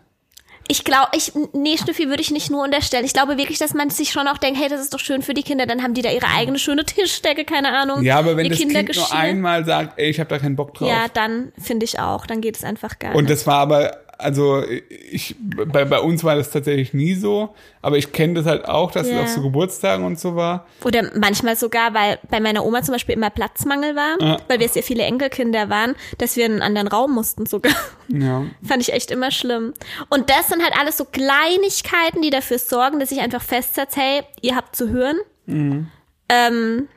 Ich 0.68 0.82
glaube, 0.82 1.08
ich, 1.14 1.32
nee, 1.52 1.76
Schnüffi 1.78 2.08
würde 2.08 2.20
ich 2.20 2.32
nicht 2.32 2.50
nur 2.50 2.64
unterstellen. 2.64 3.04
Ich 3.04 3.12
glaube 3.12 3.38
wirklich, 3.38 3.58
dass 3.58 3.72
man 3.72 3.88
sich 3.90 4.10
schon 4.10 4.26
auch 4.26 4.38
denkt, 4.38 4.60
hey, 4.60 4.68
das 4.68 4.80
ist 4.80 4.92
doch 4.92 4.98
schön 4.98 5.22
für 5.22 5.32
die 5.32 5.44
Kinder. 5.44 5.64
Dann 5.64 5.80
haben 5.82 5.94
die 5.94 6.02
da 6.02 6.10
ihre 6.10 6.26
eigene 6.26 6.58
schöne 6.58 6.84
Tischdecke, 6.84 7.44
keine 7.44 7.68
Ahnung. 7.76 8.02
Ja, 8.02 8.18
aber 8.18 8.36
wenn 8.36 8.48
das 8.48 8.58
Kind 8.58 8.72
Kindergeschirr. 8.72 9.04
nur 9.04 9.14
einmal 9.14 9.64
sagt, 9.64 9.96
ey, 9.98 10.10
ich 10.10 10.18
habe 10.18 10.28
da 10.28 10.38
keinen 10.40 10.56
Bock 10.56 10.74
drauf. 10.74 10.88
Ja, 10.88 11.06
dann 11.12 11.52
finde 11.62 11.84
ich 11.84 12.00
auch. 12.00 12.26
Dann 12.26 12.40
geht 12.40 12.56
es 12.56 12.64
einfach 12.64 12.98
gar 12.98 13.14
Und 13.14 13.24
nicht. 13.24 13.30
das 13.30 13.46
war 13.46 13.58
aber, 13.58 13.96
also 14.18 14.62
ich, 15.10 15.36
bei, 15.40 15.84
bei 15.84 15.98
uns 16.00 16.24
war 16.24 16.36
das 16.36 16.50
tatsächlich 16.50 16.94
nie 16.94 17.14
so, 17.14 17.54
aber 17.82 17.98
ich 17.98 18.12
kenne 18.12 18.34
das 18.34 18.46
halt 18.46 18.64
auch, 18.66 18.90
dass 18.90 19.08
Ja. 19.08 19.16
es 19.18 19.22
auf 19.24 19.28
so 19.36 19.42
Geburtstagen 19.42 20.04
und 20.04 20.18
so 20.18 20.36
war. 20.36 20.66
Oder 20.84 21.10
manchmal 21.16 21.56
sogar, 21.56 21.92
weil 21.94 22.18
bei 22.30 22.40
meiner 22.40 22.64
Oma 22.64 22.82
zum 22.82 22.92
Beispiel 22.94 23.14
immer 23.14 23.30
Platzmangel 23.30 23.94
war, 23.94 24.16
Ja. 24.20 24.36
weil 24.48 24.60
wir 24.60 24.68
sehr 24.68 24.82
viele 24.82 25.02
Enkelkinder 25.02 25.68
waren, 25.68 25.94
dass 26.18 26.36
wir 26.36 26.46
in 26.46 26.52
einen 26.52 26.62
anderen 26.62 26.88
Raum 26.88 27.12
mussten 27.14 27.46
sogar. 27.46 27.74
Ja. 28.08 28.44
Fand 28.62 28.82
ich 28.82 28.92
echt 28.92 29.10
immer 29.10 29.30
schlimm. 29.30 29.74
Und 30.08 30.30
das 30.30 30.48
sind 30.48 30.62
halt 30.62 30.74
alles 30.78 30.96
so 30.96 31.04
Kleinigkeiten, 31.04 32.22
die 32.22 32.30
dafür 32.30 32.58
sorgen, 32.58 33.00
dass 33.00 33.12
ich 33.12 33.20
einfach 33.20 33.42
festsetze, 33.42 34.00
hey, 34.00 34.22
ihr 34.40 34.56
habt 34.56 34.74
zu 34.76 34.88
hören. 34.90 35.16
Mhm. 35.46 35.88
Ähm, 36.28 36.88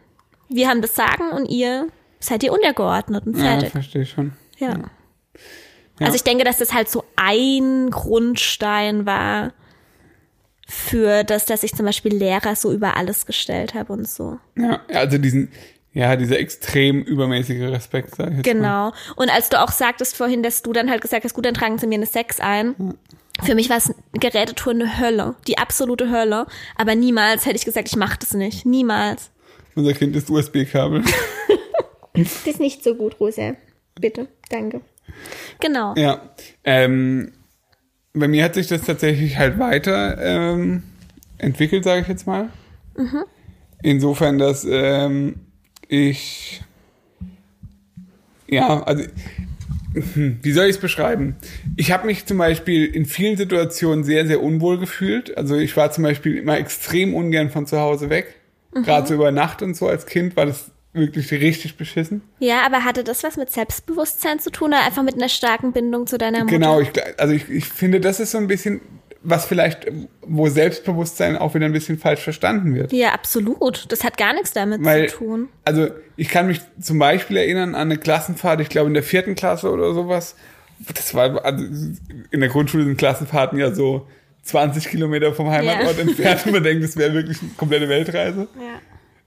Wir 0.52 0.68
haben 0.68 0.82
das 0.82 0.96
Sagen 0.96 1.30
und 1.32 1.46
ihr 1.46 1.88
seid 2.20 2.42
ihr 2.44 2.52
untergeordnet 2.52 3.28
und 3.28 3.38
Ja, 3.38 3.44
fertig. 3.52 3.70
verstehe 3.72 4.02
ich 4.02 4.10
schon. 4.10 4.34
Ja. 4.58 4.70
Ja. 4.70 4.78
Also 6.00 6.16
ich 6.16 6.24
denke, 6.24 6.44
dass 6.44 6.58
das 6.58 6.74
halt 6.74 6.90
so 6.90 7.04
ein 7.16 7.90
Grundstein 7.90 9.06
war 9.06 9.54
für 10.68 11.24
das, 11.24 11.46
dass 11.46 11.64
ich 11.64 11.74
zum 11.74 11.86
Beispiel 11.86 12.14
Lehrer 12.14 12.56
so 12.56 12.72
über 12.72 12.96
alles 12.96 13.26
gestellt 13.26 13.74
habe 13.74 13.94
und 13.94 14.08
so. 14.08 14.40
Ja, 14.56 14.82
also 14.94 15.18
diesen, 15.18 15.52
ja, 15.94 16.16
dieser 16.16 16.40
extrem 16.40 17.02
übermäßige 17.02 17.64
Respekt, 17.72 18.16
sag 18.16 18.32
ich 18.32 18.38
jetzt 18.38 18.46
Mal. 18.46 18.54
Genau. 18.54 18.92
Und 19.16 19.34
als 19.34 19.50
du 19.50 19.62
auch 19.62 19.72
sagtest 19.72 20.16
vorhin, 20.16 20.44
dass 20.44 20.62
du 20.62 20.72
dann 20.72 20.90
halt 20.90 21.02
gesagt 21.02 21.24
hast, 21.24 21.34
gut, 21.34 21.46
dann 21.46 21.56
tragen 21.56 21.78
sie 21.80 21.88
mir 21.88 21.96
eine 21.96 22.06
Sex 22.06 22.40
ein. 22.40 22.76
Für 23.44 23.56
mich 23.56 23.70
war 23.70 23.78
es 23.78 23.94
Gerätetour 24.14 24.74
eine 24.74 25.00
Hölle, 25.00 25.36
die 25.48 25.58
absolute 25.58 26.12
Hölle. 26.12 26.46
Aber 26.76 26.94
niemals 26.96 27.46
hätte 27.46 27.56
ich 27.56 27.66
gesagt, 27.66 27.88
ich 27.88 27.96
mache 27.96 28.20
das 28.20 28.34
nicht. 28.34 28.66
Niemals. 28.66 29.32
Unser 29.76 29.94
Kind 29.94 30.16
ist 30.16 30.30
USB-Kabel. 30.30 31.04
Das 32.14 32.46
ist 32.46 32.60
nicht 32.60 32.84
so 32.84 32.96
gut, 32.96 33.20
Rosa. 33.20 33.56
Bitte, 34.00 34.28
danke. 34.50 34.82
Genau. 35.60 35.94
ja. 35.96 36.22
Ähm, 36.64 37.32
bei 38.14 38.28
mir 38.28 38.44
hat 38.44 38.56
sich 38.56 38.68
das 38.68 38.82
tatsächlich 38.82 39.38
halt 39.38 39.60
weiter 39.60 40.18
ähm, 40.20 40.84
entwickelt, 41.38 41.84
sage 41.84 42.02
ich 42.02 42.08
jetzt 42.08 42.28
mal. 42.28 42.50
Insofern, 43.82 44.38
dass 44.40 44.66
ähm, 44.70 45.36
ich 45.88 46.62
ja, 48.50 48.84
also 48.84 49.04
wie 49.94 50.52
soll 50.52 50.66
ich 50.66 50.76
es 50.76 50.78
beschreiben? 50.80 51.36
Ich 51.78 51.92
habe 51.92 52.06
mich 52.06 52.26
zum 52.26 52.38
Beispiel 52.38 52.86
in 52.86 53.06
vielen 53.06 53.38
Situationen 53.38 54.04
sehr, 54.04 54.28
sehr 54.28 54.42
unwohl 54.42 54.80
gefühlt. 54.80 55.36
Also 55.38 55.56
ich 55.56 55.76
war 55.78 55.92
zum 55.92 56.04
Beispiel 56.04 56.38
immer 56.38 56.58
extrem 56.58 57.14
ungern 57.14 57.50
von 57.50 57.66
zu 57.66 57.80
Hause 57.80 58.10
weg. 58.10 58.36
Gerade 58.72 59.08
so 59.08 59.16
über 59.16 59.32
Nacht 59.32 59.64
und 59.64 59.76
so 59.76 59.88
als 59.88 60.06
Kind 60.06 60.36
war 60.36 60.46
das 60.46 60.72
wirklich 61.00 61.32
richtig 61.32 61.78
beschissen. 61.78 62.22
Ja, 62.40 62.66
aber 62.66 62.84
hatte 62.84 63.04
das 63.04 63.24
was 63.24 63.38
mit 63.38 63.52
Selbstbewusstsein 63.52 64.40
zu 64.40 64.52
tun 64.52 64.70
oder 64.70 64.86
einfach 64.86 65.04
mit 65.04 65.16
einer 65.16 65.30
starken 65.30 65.72
Bindung 65.72 66.08
zu 66.08 66.18
deiner 66.18 66.40
Mutter? 66.40 66.52
Genau, 66.52 66.80
ich, 66.80 66.90
also 67.18 67.34
ich, 67.34 67.50
ich 67.50 67.66
finde, 67.66 68.00
das 68.00 68.20
ist 68.20 68.32
so 68.32 68.38
ein 68.38 68.48
bisschen, 68.48 68.82
was 69.22 69.46
vielleicht, 69.46 69.88
wo 70.22 70.48
Selbstbewusstsein 70.48 71.38
auch 71.38 71.54
wieder 71.56 71.66
ein 71.66 71.74
bisschen 71.74 71.98
falsch 72.00 72.22
verstanden 72.22 72.74
wird. 72.76 72.94
Ja, 72.94 73.10
absolut. 73.14 73.92
Das 73.92 74.04
hat 74.04 74.18
gar 74.18 74.34
nichts 74.34 74.54
damit 74.54 74.84
Weil, 74.84 75.10
zu 75.10 75.18
tun. 75.18 75.50
also 75.66 75.88
ich 76.16 76.30
kann 76.30 76.48
mich 76.48 76.62
zum 76.80 77.00
Beispiel 77.00 77.38
erinnern 77.38 77.76
an 77.76 77.82
eine 77.90 77.98
Klassenfahrt, 77.98 78.62
ich 78.62 78.70
glaube 78.70 78.88
in 78.88 78.94
der 78.94 79.04
vierten 79.04 79.36
Klasse 79.36 79.70
oder 79.72 79.94
sowas. 79.94 80.36
Das 80.94 81.14
war, 81.14 81.44
also 81.44 81.66
in 82.32 82.40
der 82.40 82.48
Grundschule 82.50 82.86
sind 82.86 82.98
Klassenfahrten 82.98 83.60
ja 83.60 83.74
so 83.74 84.08
20 84.44 84.88
Kilometer 84.88 85.34
vom 85.34 85.50
Heimatort 85.50 85.98
Ja. 85.98 86.02
entfernt 86.04 86.46
und 86.46 86.52
man 86.54 86.64
denkt, 86.64 86.84
das 86.86 86.96
wäre 86.96 87.14
wirklich 87.14 87.42
eine 87.42 87.52
komplette 87.58 87.90
Weltreise. 87.90 88.48
Ja. 88.56 88.80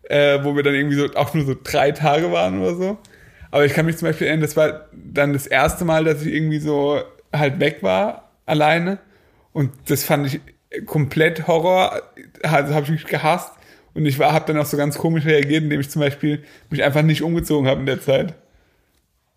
Äh, 0.05 0.43
wo 0.43 0.57
wir 0.57 0.63
dann 0.63 0.75
irgendwie 0.75 0.97
so 0.97 1.07
auch 1.15 1.35
nur 1.35 1.45
so 1.45 1.57
drei 1.63 1.93
Tage 1.93 2.33
waren 2.33 2.61
oder 2.61 2.75
so. 2.75 2.99
Aber 3.51 3.67
ich 3.67 3.75
kann 3.75 3.87
mich 3.87 3.99
zum 3.99 4.09
Beispiel 4.09 4.27
erinnern, 4.27 4.43
das 4.43 4.57
war 4.57 4.87
dann 4.93 5.35
das 5.35 5.47
erste 5.47 5.85
Mal, 5.85 6.05
dass 6.05 6.23
ich 6.23 6.33
irgendwie 6.33 6.59
so 6.59 7.03
halt 7.33 7.61
weg 7.61 7.83
war, 7.83 8.31
alleine. 8.47 8.99
Und 9.53 9.71
das 9.89 10.05
fand 10.05 10.27
ich 10.27 10.41
komplett 10.87 11.47
Horror. 11.47 12.01
Also 12.43 12.75
habe 12.75 12.85
ich 12.85 12.91
mich 12.91 13.05
gehasst. 13.05 13.53
Und 13.95 14.07
ich 14.07 14.19
habe 14.19 14.47
dann 14.47 14.61
auch 14.61 14.67
so 14.67 14.79
ganz 14.79 14.97
komisch 14.97 15.27
reagiert, 15.27 15.65
indem 15.65 15.81
ich 15.81 15.91
zum 15.91 16.01
Beispiel 16.01 16.43
mich 16.71 16.83
einfach 16.83 17.03
nicht 17.03 17.23
umgezogen 17.23 17.69
habe 17.69 17.81
in 17.81 17.87
der 17.87 18.01
Zeit. 18.01 18.35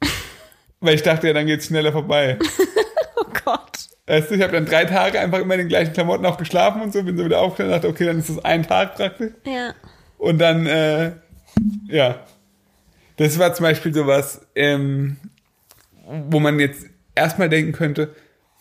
Weil 0.79 0.95
ich 0.95 1.03
dachte, 1.03 1.27
ja, 1.27 1.33
dann 1.33 1.45
geht's 1.45 1.67
schneller 1.67 1.91
vorbei. 1.91 2.37
Oh 3.17 3.31
Gott. 3.45 3.77
Weißt 4.07 4.29
du, 4.29 4.35
ich 4.35 4.41
habe 4.41 4.51
dann 4.51 4.65
drei 4.65 4.83
Tage 4.83 5.21
einfach 5.21 5.39
immer 5.39 5.53
in 5.53 5.61
den 5.61 5.69
gleichen 5.69 5.93
Klamotten 5.93 6.25
auch 6.25 6.37
geschlafen 6.37 6.81
und 6.81 6.91
so, 6.91 7.01
bin 7.01 7.15
so 7.15 7.23
wieder 7.23 7.39
aufgestanden 7.39 7.73
und 7.73 7.81
dachte, 7.81 7.87
okay, 7.87 8.05
dann 8.05 8.19
ist 8.19 8.27
das 8.27 8.43
ein 8.43 8.63
Tag 8.63 8.95
praktisch. 8.95 9.31
Ja. 9.45 9.73
Und 10.17 10.39
dann, 10.39 10.65
äh, 10.65 11.13
ja. 11.87 12.19
Das 13.17 13.39
war 13.39 13.53
zum 13.53 13.63
Beispiel 13.63 13.93
sowas, 13.93 14.45
ähm, 14.55 15.17
wo 16.29 16.39
man 16.39 16.59
jetzt 16.59 16.85
erstmal 17.15 17.49
denken 17.49 17.71
könnte, 17.71 18.13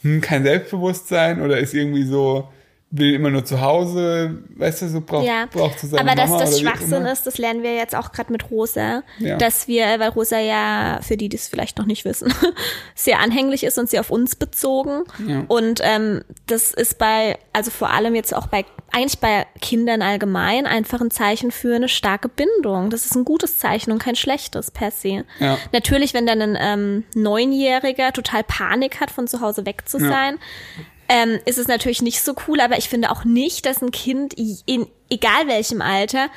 hm, 0.03 0.21
kein 0.21 0.45
Selbstbewusstsein 0.45 1.43
oder 1.43 1.59
ist 1.59 1.75
irgendwie 1.75 2.05
so, 2.05 2.49
will 2.97 3.13
immer 3.13 3.29
nur 3.31 3.45
zu 3.45 3.61
Hause, 3.61 4.39
weißt 4.57 4.83
du, 4.83 4.89
so 4.89 5.01
braucht, 5.01 5.27
Ja, 5.27 5.47
braucht 5.51 5.81
zu 5.81 5.87
aber 5.99 6.15
dass 6.15 6.31
Mama 6.31 6.45
das 6.45 6.61
Schwachsinn 6.61 7.05
ist, 7.07 7.27
das 7.27 7.39
lernen 7.39 7.65
wir 7.65 7.75
jetzt 7.75 7.97
auch 7.97 8.13
gerade 8.13 8.31
mit 8.31 8.51
Rosa, 8.53 9.03
Ja. 9.19 9.37
dass 9.37 9.67
wir, 9.67 9.85
weil 9.99 10.11
Rosa 10.11 10.39
ja, 10.39 11.01
für 11.03 11.17
die, 11.17 11.29
die 11.29 11.37
es 11.37 11.49
vielleicht 11.49 11.77
noch 11.79 11.87
nicht 11.87 12.05
wissen, 12.05 12.33
sehr 12.95 13.19
anhänglich 13.19 13.65
ist 13.65 13.79
und 13.79 13.91
sehr 13.91 13.99
auf 14.01 14.11
uns 14.11 14.37
bezogen. 14.37 15.03
Ja. 15.27 15.43
Und 15.49 15.81
ähm, 15.83 16.23
das 16.47 16.73
ist 16.73 16.99
bei, 16.99 17.37
also 17.53 17.73
vor 17.73 17.91
allem 17.91 18.15
jetzt 18.15 18.33
auch 18.33 18.47
bei, 18.47 18.65
eigentlich 18.93 19.19
bei 19.19 19.45
Kindern 19.61 20.01
allgemein 20.01 20.67
einfach 20.67 21.01
ein 21.01 21.11
Zeichen 21.11 21.51
für 21.51 21.75
eine 21.75 21.89
starke 21.89 22.29
Bindung. 22.29 22.91
Das 22.91 23.07
ist 23.07 23.17
ein 23.17 23.25
gutes 23.25 23.59
Zeichen 23.59 23.91
und 23.91 23.99
kein 23.99 24.15
schlechtes 24.15 24.71
per 24.71 24.93
se. 24.93 25.25
Ja. 25.41 25.59
Natürlich, 25.73 26.15
wenn 26.15 26.27
dann 26.27 26.41
ein 26.41 26.57
ähm, 26.61 27.05
Neunjähriger 27.17 28.13
total 28.13 28.45
Panik 28.45 29.01
hat, 29.01 29.11
von 29.11 29.27
zu 29.27 29.41
Hause 29.41 29.67
weg 29.67 29.89
zu 29.89 29.99
sein, 29.99 30.39
ähm, 31.09 31.39
ist 31.45 31.59
es 31.59 31.69
natürlich 31.69 32.03
nicht 32.03 32.21
so 32.23 32.35
cool, 32.49 32.61
aber 32.61 32.79
ich 32.79 32.89
finde 32.89 33.11
auch 33.11 33.25
nicht, 33.25 33.67
dass 33.67 33.83
ein 33.83 33.91
Kind 33.91 34.35
in 34.35 34.87
egal 35.11 35.47
welchem 35.47 35.83
Alter 35.83 36.29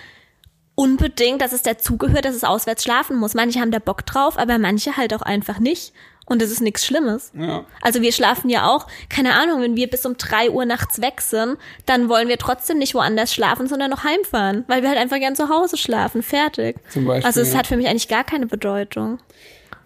unbedingt, 0.76 1.42
dass 1.42 1.54
es 1.54 1.64
dazugehört, 1.64 2.26
dass 2.26 2.36
es 2.36 2.44
auswärts 2.44 2.84
schlafen 2.84 3.18
muss. 3.18 3.34
Manche 3.34 3.60
haben 3.60 3.72
da 3.72 3.80
Bock 3.80 4.06
drauf, 4.06 4.38
aber 4.38 4.60
manche 4.60 4.96
halt 4.96 5.14
auch 5.14 5.24
einfach 5.24 5.60
nicht. 5.60 5.92
Und 6.30 6.42
das 6.42 6.52
ist 6.52 6.62
nichts 6.62 6.86
Schlimmes. 6.86 7.32
Ja. 7.34 7.66
Also 7.82 8.02
wir 8.02 8.12
schlafen 8.12 8.50
ja 8.50 8.68
auch, 8.68 8.86
keine 9.10 9.34
Ahnung, 9.34 9.62
wenn 9.62 9.78
wir 9.78 9.90
bis 9.90 10.06
um 10.06 10.18
drei 10.18 10.52
Uhr 10.52 10.66
nachts 10.66 11.02
weg 11.02 11.22
sind, 11.22 11.58
dann 11.86 12.10
wollen 12.10 12.28
wir 12.28 12.38
trotzdem 12.38 12.78
nicht 12.78 12.94
woanders 12.94 13.34
schlafen, 13.34 13.68
sondern 13.68 13.90
noch 13.90 14.04
heimfahren, 14.04 14.66
weil 14.68 14.82
wir 14.82 14.90
halt 14.90 15.00
einfach 15.00 15.20
gern 15.20 15.38
zu 15.38 15.48
Hause 15.48 15.78
schlafen. 15.78 16.22
Fertig. 16.22 16.76
Zum 16.90 17.06
Beispiel, 17.06 17.26
also 17.26 17.40
es 17.40 17.54
ja. 17.54 17.60
hat 17.60 17.68
für 17.68 17.78
mich 17.78 17.88
eigentlich 17.88 18.10
gar 18.10 18.26
keine 18.26 18.46
Bedeutung. 18.46 19.20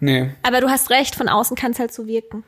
Nee, 0.00 0.30
Aber 0.42 0.60
du 0.60 0.68
hast 0.68 0.90
recht, 0.90 1.14
von 1.14 1.28
außen 1.28 1.56
kann 1.56 1.70
es 1.70 1.78
halt 1.78 1.94
so 1.94 2.08
wirken. 2.08 2.42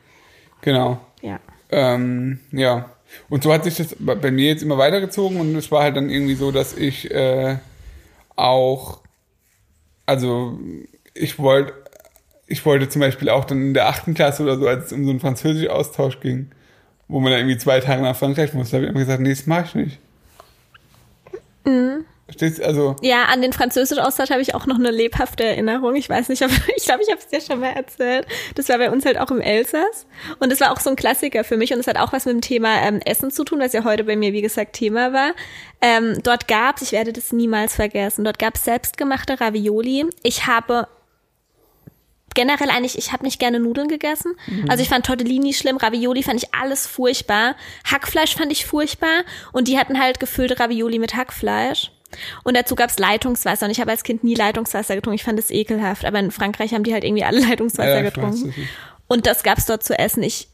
genau. 0.61 0.99
Ja. 1.21 1.39
Ähm, 1.71 2.39
ja. 2.51 2.89
Und 3.29 3.43
so 3.43 3.53
hat 3.53 3.63
sich 3.63 3.75
das 3.75 3.95
bei 3.99 4.31
mir 4.31 4.47
jetzt 4.47 4.63
immer 4.63 4.77
weitergezogen 4.77 5.39
und 5.39 5.55
es 5.55 5.71
war 5.71 5.83
halt 5.83 5.95
dann 5.95 6.09
irgendwie 6.09 6.35
so, 6.35 6.51
dass 6.51 6.75
ich 6.75 7.11
äh, 7.11 7.57
auch, 8.35 9.01
also 10.05 10.59
ich 11.13 11.39
wollte, 11.39 11.73
ich 12.47 12.65
wollte 12.65 12.89
zum 12.89 12.99
Beispiel 12.99 13.29
auch 13.29 13.45
dann 13.45 13.61
in 13.61 13.73
der 13.73 13.87
achten 13.87 14.13
Klasse 14.13 14.43
oder 14.43 14.57
so, 14.57 14.67
als 14.67 14.87
es 14.87 14.93
um 14.93 15.05
so 15.05 15.11
einen 15.11 15.19
Französisch-Austausch 15.19 16.19
ging, 16.19 16.51
wo 17.07 17.19
man 17.19 17.31
dann 17.31 17.41
irgendwie 17.41 17.57
zwei 17.57 17.79
Tage 17.79 18.01
nach 18.01 18.15
Frankreich 18.15 18.53
musste, 18.53 18.77
habe 18.77 18.85
ich 18.85 18.91
immer 18.91 18.99
gesagt, 18.99 19.21
nee, 19.21 19.29
das 19.29 19.47
mache 19.47 19.65
ich 19.65 19.75
nicht. 19.75 19.99
Also, 22.41 22.95
Ja, 23.01 23.25
an 23.25 23.41
den 23.41 23.53
Französisch-Austausch 23.53 24.29
habe 24.29 24.41
ich 24.41 24.55
auch 24.55 24.65
noch 24.65 24.77
eine 24.77 24.91
lebhafte 24.91 25.43
Erinnerung. 25.43 25.95
Ich 25.95 26.09
weiß 26.09 26.29
nicht, 26.29 26.43
ob, 26.43 26.51
ich 26.75 26.85
glaube, 26.85 27.01
ich 27.03 27.09
habe 27.09 27.19
es 27.19 27.27
dir 27.27 27.41
schon 27.41 27.59
mal 27.59 27.71
erzählt. 27.71 28.27
Das 28.55 28.69
war 28.69 28.77
bei 28.77 28.91
uns 28.91 29.05
halt 29.05 29.19
auch 29.19 29.31
im 29.31 29.41
Elsass. 29.41 30.05
Und 30.39 30.51
das 30.51 30.59
war 30.61 30.71
auch 30.71 30.79
so 30.79 30.89
ein 30.89 30.95
Klassiker 30.95 31.43
für 31.43 31.57
mich. 31.57 31.73
Und 31.73 31.79
es 31.79 31.87
hat 31.87 31.97
auch 31.97 32.13
was 32.13 32.25
mit 32.25 32.33
dem 32.33 32.41
Thema 32.41 32.81
ähm, 32.81 32.99
Essen 33.05 33.31
zu 33.31 33.43
tun, 33.43 33.59
was 33.59 33.73
ja 33.73 33.83
heute 33.83 34.03
bei 34.03 34.15
mir, 34.15 34.33
wie 34.33 34.41
gesagt, 34.41 34.73
Thema 34.73 35.13
war. 35.13 35.31
Ähm, 35.81 36.17
dort 36.23 36.47
gab's, 36.47 36.81
ich 36.81 36.91
werde 36.91 37.13
das 37.13 37.31
niemals 37.31 37.75
vergessen, 37.75 38.23
dort 38.23 38.39
gab's 38.39 38.63
selbstgemachte 38.63 39.39
Ravioli. 39.39 40.05
Ich 40.23 40.47
habe 40.47 40.87
generell 42.33 42.69
eigentlich, 42.69 42.97
ich 42.97 43.13
habe 43.13 43.23
nicht 43.23 43.39
gerne 43.39 43.59
Nudeln 43.59 43.87
gegessen. 43.87 44.35
Also 44.67 44.83
ich 44.83 44.89
fand 44.89 45.05
Tortellini 45.05 45.53
schlimm, 45.53 45.77
Ravioli 45.77 46.21
fand 46.21 46.43
ich 46.43 46.53
alles 46.53 46.85
furchtbar. 46.85 47.55
Hackfleisch 47.89 48.35
fand 48.35 48.51
ich 48.51 48.65
furchtbar 48.65 49.23
und 49.53 49.67
die 49.67 49.79
hatten 49.79 49.99
halt 49.99 50.19
gefüllte 50.19 50.59
Ravioli 50.59 50.99
mit 50.99 51.15
Hackfleisch. 51.15 51.91
Und 52.43 52.55
dazu 52.55 52.75
gab's 52.75 52.97
Leitungswasser 52.99 53.65
und 53.65 53.71
ich 53.71 53.79
habe 53.81 53.91
als 53.91 54.03
Kind 54.03 54.23
nie 54.23 54.35
Leitungswasser 54.35 54.95
getrunken. 54.95 55.15
Ich 55.15 55.23
fand 55.23 55.37
das 55.39 55.51
ekelhaft, 55.51 56.05
aber 56.05 56.19
in 56.19 56.31
Frankreich 56.31 56.73
haben 56.73 56.83
die 56.83 56.93
halt 56.93 57.03
irgendwie 57.03 57.23
alle 57.23 57.39
Leitungswasser 57.47 57.95
Ja, 57.95 58.01
getrunken. 58.01 58.53
Und 59.07 59.27
das 59.27 59.43
gab's 59.43 59.65
dort 59.65 59.83
zu 59.83 59.97
essen. 59.97 60.23
Ich 60.23 60.47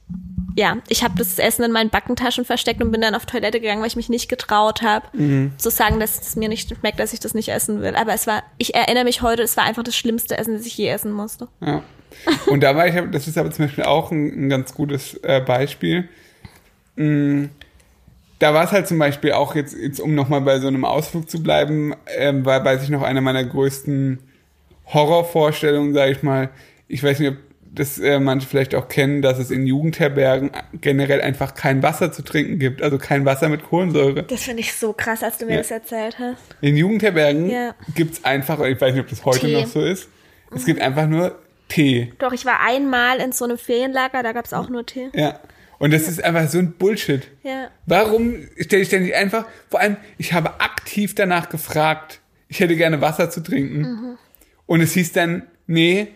ja, 0.58 0.78
ich 0.90 1.02
habe 1.06 1.14
das 1.18 1.40
Essen 1.40 1.64
in 1.64 1.72
meinen 1.72 1.90
Backentaschen 1.90 2.44
versteckt 2.44 2.82
und 2.84 2.92
bin 2.92 3.00
dann 3.00 3.16
auf 3.16 3.26
Toilette 3.26 3.62
gegangen, 3.62 3.80
weil 3.80 3.88
ich 3.88 3.96
mich 3.96 4.10
nicht 4.10 4.28
getraut 4.28 4.82
habe, 4.82 5.06
Mhm. 5.14 5.54
zu 5.58 5.70
sagen, 5.70 6.02
dass 6.02 6.20
es 6.20 6.36
mir 6.36 6.50
nicht 6.50 6.76
schmeckt, 6.76 7.00
dass 7.00 7.14
ich 7.14 7.22
das 7.22 7.34
nicht 7.34 7.48
essen 7.48 7.82
will. 7.82 7.96
Aber 7.96 8.14
es 8.14 8.28
war, 8.28 8.44
ich 8.58 8.76
erinnere 8.76 9.06
mich 9.06 9.22
heute, 9.22 9.44
es 9.44 9.56
war 9.56 9.64
einfach 9.64 9.84
das 9.84 9.96
schlimmste 9.96 10.38
Essen, 10.38 10.54
das 10.58 10.66
ich 10.66 10.78
je 10.78 10.90
essen 10.90 11.14
musste. 11.14 11.48
Ja. 11.62 11.84
Und 12.48 12.62
da 12.62 12.76
war 12.76 12.86
ich, 12.86 12.96
das 13.12 13.30
ist 13.30 13.38
aber 13.38 13.50
zum 13.52 13.66
Beispiel 13.66 13.86
auch 13.86 14.12
ein, 14.12 14.48
ein 14.48 14.50
ganz 14.50 14.74
gutes 14.74 15.14
äh, 15.24 15.40
Beispiel. 15.40 16.10
Mm, 16.98 17.46
Da 18.42 18.56
war 18.56 18.64
es 18.64 18.72
halt 18.72 18.88
zum 18.88 18.98
Beispiel 18.98 19.34
auch 19.34 19.54
jetzt, 19.54 19.76
jetzt 19.78 20.00
um 20.00 20.16
nochmal 20.16 20.42
bei 20.42 20.60
so 20.60 20.68
einem 20.68 20.84
Ausflug 20.84 21.30
zu 21.30 21.44
bleiben, 21.44 21.94
ähm, 22.18 22.44
war, 22.44 22.66
weiß 22.66 22.82
ich 22.84 22.90
noch, 22.90 23.04
eine 23.04 23.22
meiner 23.22 23.44
größten 23.44 24.18
Horrorvorstellungen, 24.88 25.94
sage 25.94 26.12
ich 26.12 26.24
mal. 26.24 26.50
Ich 26.88 27.04
weiß 27.04 27.20
nicht, 27.20 27.30
ob 27.30 27.38
das 27.74 27.98
äh, 28.00 28.20
manche 28.20 28.48
vielleicht 28.48 28.76
auch 28.76 28.90
kennen, 28.90 29.22
dass 29.22 29.40
es 29.40 29.50
in 29.50 29.66
Jugendherbergen 29.66 30.52
generell 30.74 31.22
einfach 31.22 31.54
kein 31.54 31.82
Wasser 31.84 32.12
zu 32.12 32.22
trinken 32.22 32.60
gibt, 32.60 32.82
also 32.82 32.98
kein 32.98 33.24
Wasser 33.26 33.48
mit 33.48 33.64
Kohlensäure. 33.64 34.24
Das 34.24 34.42
finde 34.44 34.60
ich 34.62 34.74
so 34.74 34.92
krass, 34.92 35.24
als 35.24 35.38
du 35.38 35.46
mir 35.46 35.54
Ja. 35.54 35.58
das 35.60 35.72
erzählt 35.72 36.20
hast. 36.20 36.42
In 36.60 36.76
Jugendherbergen 36.76 37.50
Ja. 37.50 37.74
gibt's 37.96 38.26
einfach, 38.26 38.60
ich 38.62 38.82
weiß 38.82 38.94
nicht, 38.94 39.04
ob 39.04 39.10
das 39.10 39.24
heute 39.24 39.46
Tee. 39.48 39.54
noch 39.62 39.68
so 39.68 39.82
ist, 39.82 40.10
es 40.54 40.66
gibt 40.66 40.82
einfach 40.82 41.08
nur 41.08 41.38
Tee. 41.70 42.12
Doch, 42.20 42.34
ich 42.34 42.46
war 42.46 42.60
einmal 42.60 43.20
in 43.20 43.32
so 43.32 43.46
einem 43.46 43.58
Ferienlager, 43.58 44.22
da 44.24 44.34
gab's 44.34 44.52
auch 44.52 44.68
nur 44.68 44.86
Tee. 44.86 45.10
Ja. 45.14 45.40
Und 45.82 45.92
das 45.92 46.08
ist 46.08 46.24
einfach 46.24 46.48
so 46.48 46.60
ein 46.60 46.74
Bullshit. 46.74 47.28
Ja. 47.42 47.70
Warum 47.88 48.36
stelle 48.60 48.84
ich 48.84 48.90
denn 48.90 49.02
nicht 49.02 49.16
einfach, 49.16 49.48
vor 49.68 49.80
allem, 49.80 49.98
ich 50.20 50.32
habe 50.32 50.62
aktiv 50.62 51.16
danach 51.16 51.50
gefragt, 51.50 52.22
ich 52.48 52.60
hätte 52.60 52.76
gerne 52.76 53.02
Wasser 53.02 53.32
zu 53.32 53.42
trinken. 53.42 53.80
Mhm. 53.80 54.18
Und 54.68 54.82
es 54.82 54.94
hieß 54.94 55.14
dann, 55.14 55.48
nee, 55.66 56.10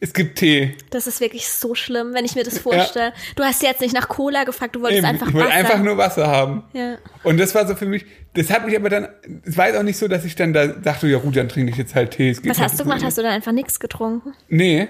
es 0.00 0.12
gibt 0.12 0.40
Tee. 0.40 0.76
Das 0.90 1.06
ist 1.06 1.20
wirklich 1.20 1.48
so 1.48 1.76
schlimm, 1.76 2.14
wenn 2.14 2.24
ich 2.24 2.34
mir 2.34 2.42
das 2.42 2.58
vorstelle. 2.58 3.12
Du 3.36 3.44
hast 3.44 3.62
jetzt 3.62 3.80
nicht 3.80 3.94
nach 3.94 4.08
Cola 4.08 4.42
gefragt, 4.42 4.74
du 4.74 4.80
wolltest 4.80 4.98
Eben, 4.98 5.06
einfach 5.06 5.28
ich 5.28 5.34
wollte 5.34 5.50
Wasser. 5.50 5.56
einfach 5.56 5.78
nur 5.78 5.96
Wasser 5.96 6.26
haben. 6.26 6.64
Ja. 6.72 6.98
Und 7.22 7.38
das 7.38 7.54
war 7.54 7.64
so 7.68 7.76
für 7.76 7.86
mich, 7.86 8.04
das 8.34 8.50
hat 8.50 8.66
mich 8.66 8.74
aber 8.74 8.88
dann, 8.88 9.06
es 9.44 9.56
war 9.56 9.68
jetzt 9.68 9.78
auch 9.78 9.84
nicht 9.84 9.98
so, 9.98 10.08
dass 10.08 10.24
ich 10.24 10.34
dann 10.34 10.52
da 10.52 10.66
dachte, 10.66 11.06
ja 11.06 11.18
gut, 11.18 11.36
dann 11.36 11.48
trinke 11.48 11.70
ich 11.70 11.78
jetzt 11.78 11.94
halt 11.94 12.10
Tee. 12.10 12.36
Was 12.38 12.58
halt 12.58 12.70
hast 12.72 12.80
du 12.80 12.82
gemacht? 12.82 13.04
Hast 13.04 13.18
du 13.18 13.22
dann 13.22 13.30
einfach 13.30 13.52
nichts 13.52 13.78
getrunken? 13.78 14.34
Nee. 14.48 14.88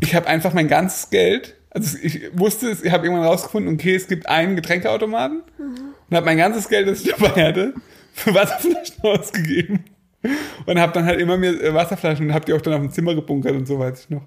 Ich 0.00 0.14
habe 0.14 0.26
einfach 0.26 0.52
mein 0.52 0.68
ganzes 0.68 1.08
Geld, 1.08 1.56
also 1.74 1.96
ich 2.02 2.20
wusste 2.34 2.68
es, 2.68 2.82
ich 2.82 2.92
habe 2.92 3.06
irgendwann 3.06 3.26
rausgefunden, 3.26 3.74
okay, 3.74 3.94
es 3.94 4.06
gibt 4.06 4.28
einen 4.28 4.56
Getränkeautomaten 4.56 5.42
und 5.58 6.16
habe 6.16 6.26
mein 6.26 6.36
ganzes 6.36 6.68
Geld, 6.68 6.86
das 6.86 7.02
ich 7.02 7.14
dabei 7.14 7.48
hatte, 7.48 7.74
für 8.12 8.34
Wasserflaschen 8.34 8.96
ausgegeben. 9.02 9.84
Und 10.66 10.78
habe 10.78 10.92
dann 10.92 11.06
halt 11.06 11.18
immer 11.18 11.36
mir 11.36 11.60
äh, 11.60 11.74
Wasserflaschen 11.74 12.26
und 12.26 12.34
habe 12.34 12.44
die 12.44 12.52
auch 12.52 12.60
dann 12.60 12.74
auf 12.74 12.80
dem 12.80 12.92
Zimmer 12.92 13.14
gebunkert 13.14 13.52
und 13.52 13.66
so 13.66 13.78
weiß 13.78 14.04
ich 14.04 14.10
noch. 14.10 14.22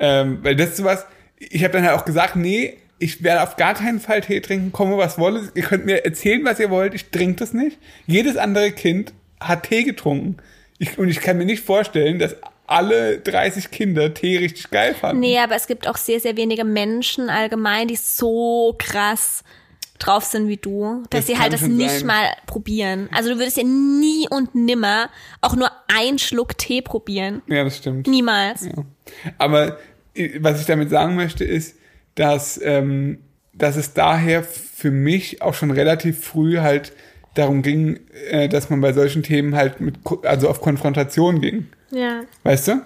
Ähm, 0.00 0.38
weil 0.42 0.56
das 0.56 0.70
ist 0.70 0.76
sowas, 0.78 1.04
ich 1.38 1.64
habe 1.64 1.72
dann 1.72 1.84
halt 1.84 1.98
auch 1.98 2.04
gesagt, 2.04 2.36
nee, 2.36 2.78
ich 2.98 3.22
werde 3.22 3.42
auf 3.42 3.56
gar 3.56 3.74
keinen 3.74 4.00
Fall 4.00 4.20
Tee 4.22 4.40
trinken, 4.40 4.72
komme 4.72 4.96
was 4.96 5.18
wolle. 5.18 5.50
Ihr 5.54 5.64
könnt 5.64 5.84
mir 5.84 6.04
erzählen, 6.04 6.44
was 6.44 6.60
ihr 6.60 6.70
wollt, 6.70 6.94
ich 6.94 7.10
trinke 7.10 7.36
das 7.36 7.52
nicht. 7.52 7.78
Jedes 8.06 8.36
andere 8.36 8.72
Kind 8.72 9.12
hat 9.40 9.64
Tee 9.64 9.84
getrunken. 9.84 10.36
Ich, 10.78 10.98
und 10.98 11.08
ich 11.08 11.20
kann 11.20 11.36
mir 11.36 11.44
nicht 11.44 11.64
vorstellen, 11.64 12.18
dass 12.18 12.36
alle 12.68 13.18
30 13.18 13.70
Kinder 13.70 14.12
Tee 14.14 14.38
richtig 14.38 14.70
geil 14.70 14.94
fanden. 14.94 15.20
Nee, 15.20 15.38
aber 15.38 15.54
es 15.56 15.66
gibt 15.66 15.88
auch 15.88 15.96
sehr, 15.96 16.20
sehr 16.20 16.36
wenige 16.36 16.64
Menschen 16.64 17.30
allgemein, 17.30 17.88
die 17.88 17.96
so 17.96 18.74
krass 18.78 19.42
drauf 19.98 20.22
sind 20.24 20.46
wie 20.48 20.58
du, 20.58 21.02
dass 21.10 21.22
Das 21.22 21.26
sie 21.26 21.38
halt 21.38 21.52
das 21.52 21.62
nicht 21.62 21.90
sein. 21.90 22.06
mal 22.06 22.26
probieren. 22.46 23.08
Also 23.12 23.30
du 23.30 23.38
würdest 23.38 23.56
ja 23.56 23.64
nie 23.64 24.28
und 24.30 24.54
nimmer 24.54 25.10
auch 25.40 25.56
nur 25.56 25.70
einen 25.88 26.18
Schluck 26.18 26.56
Tee 26.56 26.82
probieren. 26.82 27.42
Ja, 27.48 27.64
das 27.64 27.78
stimmt. 27.78 28.06
Niemals. 28.06 28.64
Ja. 28.66 28.84
Aber 29.38 29.78
was 30.38 30.60
ich 30.60 30.66
damit 30.66 30.90
sagen 30.90 31.16
möchte, 31.16 31.44
ist, 31.44 31.76
dass, 32.14 32.60
ähm, 32.62 33.18
dass 33.52 33.76
es 33.76 33.92
daher 33.94 34.44
für 34.44 34.90
mich 34.92 35.42
auch 35.42 35.54
schon 35.54 35.70
relativ 35.72 36.24
früh 36.24 36.58
halt 36.58 36.92
darum 37.38 37.62
ging, 37.62 38.00
äh, 38.30 38.48
dass 38.48 38.68
man 38.70 38.80
bei 38.80 38.92
solchen 38.92 39.22
Themen 39.22 39.54
halt 39.54 39.80
mit, 39.80 39.96
also 40.24 40.48
auf 40.48 40.60
Konfrontation 40.60 41.40
ging. 41.40 41.68
Ja. 41.90 42.22
Weißt 42.42 42.68
du? 42.68 42.82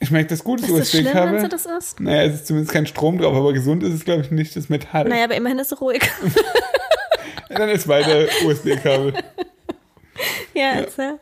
Ich 0.00 0.10
merke 0.10 0.28
das 0.28 0.44
gut, 0.44 0.60
das 0.60 0.68
Ist 0.68 0.78
das 0.78 0.90
schlimm, 0.90 1.06
wenn 1.06 1.34
USB-Kabel. 1.36 1.48
das 1.48 1.66
ist? 1.66 2.00
Naja, 2.00 2.24
es 2.24 2.34
ist 2.34 2.46
zumindest 2.46 2.72
kein 2.72 2.86
Strom 2.86 3.18
drauf, 3.18 3.34
aber 3.34 3.52
gesund 3.52 3.82
ist 3.82 3.94
es, 3.94 4.04
glaube 4.04 4.22
ich, 4.22 4.30
nicht 4.30 4.54
das 4.54 4.68
Metall. 4.68 5.08
Naja, 5.08 5.24
aber 5.24 5.34
immerhin 5.34 5.58
ist 5.58 5.72
es 5.72 5.80
ruhig. 5.80 6.02
Dann 7.48 7.68
ist 7.70 7.88
weiter 7.88 8.26
USB-Kabel. 8.44 9.14
ja, 10.54 10.72
erzähl. 10.72 11.18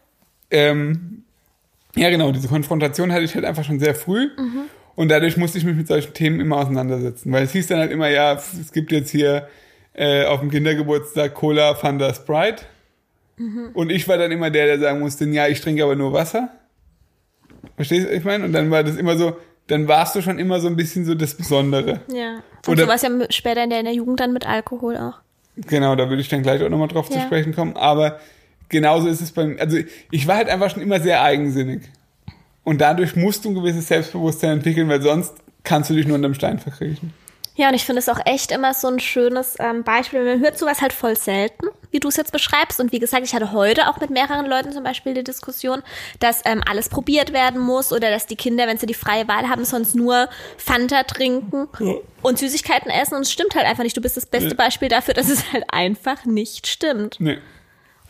Ähm, 0.51 1.23
ja, 1.95 2.11
genau, 2.11 2.33
diese 2.33 2.49
Konfrontation 2.49 3.13
hatte 3.13 3.23
ich 3.25 3.35
halt 3.35 3.45
einfach 3.45 3.65
schon 3.65 3.79
sehr 3.79 3.95
früh. 3.95 4.31
Und 4.95 5.11
dadurch 5.11 5.37
musste 5.37 5.59
ich 5.59 5.65
mich 5.65 5.77
mit 5.77 5.87
solchen 5.87 6.15
Themen 6.15 6.41
immer 6.41 6.57
auseinandersetzen. 6.57 7.31
Weil 7.33 7.45
es 7.45 7.53
hieß 7.53 7.67
dann 7.67 7.79
halt 7.79 7.93
immer, 7.93 8.09
ja, 8.09 8.33
es 8.35 8.73
gibt 8.73 8.93
jetzt 8.93 9.11
hier 9.11 9.49
äh, 9.95 10.25
auf 10.25 10.41
dem 10.41 10.51
Kindergeburtstag 10.51 11.35
Cola, 11.35 11.75
Fanta, 11.75 12.13
Sprite. 12.15 12.65
Und 13.75 13.91
ich 13.91 14.07
war 14.07 14.19
dann 14.19 14.31
immer 14.31 14.51
der, 14.51 14.67
der 14.67 14.79
sagen 14.79 15.01
musste, 15.01 15.25
ja, 15.25 15.49
ich 15.49 15.61
trinke 15.61 15.83
aber 15.83 15.97
nur 15.97 16.13
Wasser. 16.13 16.51
Verstehst 17.77 18.05
du, 18.07 18.11
was 18.11 18.17
ich 18.19 18.25
meine? 18.25 18.45
Und 18.45 18.53
dann 18.53 18.71
war 18.71 18.85
das 18.85 18.97
immer 18.97 19.17
so, 19.17 19.37
dann 19.67 19.89
warst 19.89 20.15
du 20.15 20.21
schon 20.23 20.39
immer 20.39 20.61
so 20.61 20.69
ein 20.69 20.77
bisschen 20.77 21.05
so 21.05 21.15
das 21.15 21.35
Besondere. 21.35 22.01
Ja. 22.13 22.43
Und 22.67 22.69
Oder- 22.75 22.83
so 22.83 22.89
war 22.89 22.95
es 22.95 23.03
ja 23.03 23.11
später 23.31 23.65
in 23.65 23.71
der, 23.71 23.81
in 23.81 23.87
der 23.87 23.95
Jugend 23.95 24.21
dann 24.21 24.33
mit 24.33 24.47
Alkohol 24.47 24.97
auch. 24.97 25.21
Genau, 25.57 25.97
da 25.97 26.09
würde 26.09 26.23
ich 26.23 26.29
dann 26.29 26.43
gleich 26.43 26.63
auch 26.63 26.69
nochmal 26.69 26.89
drauf 26.89 27.09
zu 27.11 27.19
Ja. 27.19 27.25
sprechen 27.25 27.55
kommen. 27.55 27.77
Aber 27.77 28.21
genauso 28.69 29.09
ist 29.09 29.21
es 29.21 29.33
beim, 29.33 29.57
also 29.59 29.77
ich 30.11 30.27
war 30.29 30.37
halt 30.37 30.49
einfach 30.49 30.71
schon 30.71 30.83
immer 30.83 31.01
sehr 31.01 31.23
eigensinnig. 31.23 31.83
Und 32.65 32.81
dadurch 32.81 33.17
musst 33.17 33.45
du 33.45 33.51
ein 33.51 33.55
gewisses 33.55 33.89
Selbstbewusstsein 33.89 34.51
entwickeln, 34.59 34.89
weil 34.89 35.03
sonst 35.03 35.35
kannst 35.65 35.91
du 35.91 35.95
dich 35.95 36.07
nur 36.07 36.15
unterm 36.17 36.35
Stein 36.35 36.59
verkriechen. 36.61 37.13
Ja, 37.55 37.69
und 37.69 37.75
ich 37.75 37.85
finde 37.85 37.99
es 37.99 38.09
auch 38.09 38.19
echt 38.25 38.51
immer 38.51 38.73
so 38.73 38.89
ein 38.89 38.99
schönes 38.99 39.57
ähm, 39.59 39.83
Beispiel. 39.85 40.25
Man 40.25 40.41
hört 40.41 40.59
sowas 40.59 40.81
halt 40.81 40.93
voll 40.93 41.17
selten, 41.19 41.67
wie 41.91 42.01
du 42.01 42.09
es 42.09 42.17
jetzt 42.17 42.33
beschreibst. 42.33 42.81
Und 42.81 42.93
wie 42.93 42.99
gesagt, 42.99 43.25
ich 43.25 43.35
hatte 43.35 43.53
heute 43.53 43.89
auch 43.89 44.01
mit 44.01 44.09
mehreren 44.09 44.47
Leuten 44.47 44.73
zum 44.73 44.83
Beispiel 44.83 45.13
die 45.13 45.23
Diskussion, 45.23 45.83
dass 46.19 46.41
ähm, 46.47 46.63
alles 46.69 46.89
probiert 46.89 47.35
werden 47.35 47.61
muss 47.61 47.93
oder 47.93 48.11
dass 48.11 48.27
die 48.27 48.37
Kinder, 48.37 48.67
wenn 48.67 48.79
sie 48.79 48.87
die 48.87 48.95
freie 48.95 49.29
Wahl 49.29 49.49
haben, 49.51 49.67
sonst 49.67 49.95
nur 49.95 50.29
Fanta 50.57 51.03
trinken 51.03 51.69
und 52.23 52.39
Süßigkeiten 52.39 52.91
essen. 52.91 53.17
Und 53.17 53.23
es 53.23 53.33
stimmt 53.33 53.55
halt 53.55 53.67
einfach 53.67 53.83
nicht. 53.83 53.97
Du 53.97 54.01
bist 54.01 54.17
das 54.17 54.25
beste 54.27 54.49
Nee. 54.51 54.55
Beispiel 54.55 54.89
dafür, 54.89 55.13
dass 55.13 55.29
es 55.29 55.53
halt 55.53 55.65
einfach 55.69 56.25
nicht 56.25 56.67
stimmt. 56.67 57.17
Nee. 57.21 57.39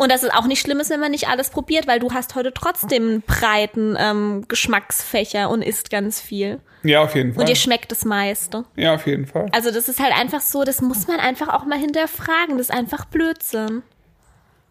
Und 0.02 0.10
dass 0.10 0.22
es 0.24 0.30
auch 0.30 0.46
nicht 0.46 0.60
schlimm 0.60 0.80
ist, 0.80 0.90
wenn 0.90 0.98
man 1.00 1.12
nicht 1.12 1.28
alles 1.28 1.50
probiert, 1.50 1.86
weil 1.86 2.00
du 2.00 2.12
hast 2.12 2.34
heute 2.34 2.52
trotzdem 2.52 3.02
einen 3.08 3.22
breiten 3.22 3.96
ähm, 3.98 4.44
Geschmacksfächer 4.48 5.48
und 5.48 5.62
isst 5.62 5.90
ganz 5.90 6.20
viel. 6.20 6.58
Ja, 6.82 7.02
auf 7.02 7.14
jeden 7.14 7.32
Fall. 7.34 7.42
Und 7.42 7.48
dir 7.48 7.54
schmeckt 7.54 7.92
das 7.92 8.04
meiste. 8.04 8.64
Ja, 8.74 8.94
auf 8.94 9.06
jeden 9.06 9.26
Fall. 9.26 9.46
Also 9.52 9.70
das 9.70 9.88
ist 9.88 10.00
halt 10.00 10.12
einfach 10.12 10.40
so, 10.40 10.64
das 10.64 10.82
muss 10.82 11.06
man 11.06 11.20
einfach 11.20 11.48
auch 11.48 11.64
mal 11.66 11.78
hinterfragen. 11.78 12.58
Das 12.58 12.68
ist 12.70 12.74
einfach 12.74 13.04
Blödsinn. 13.04 13.82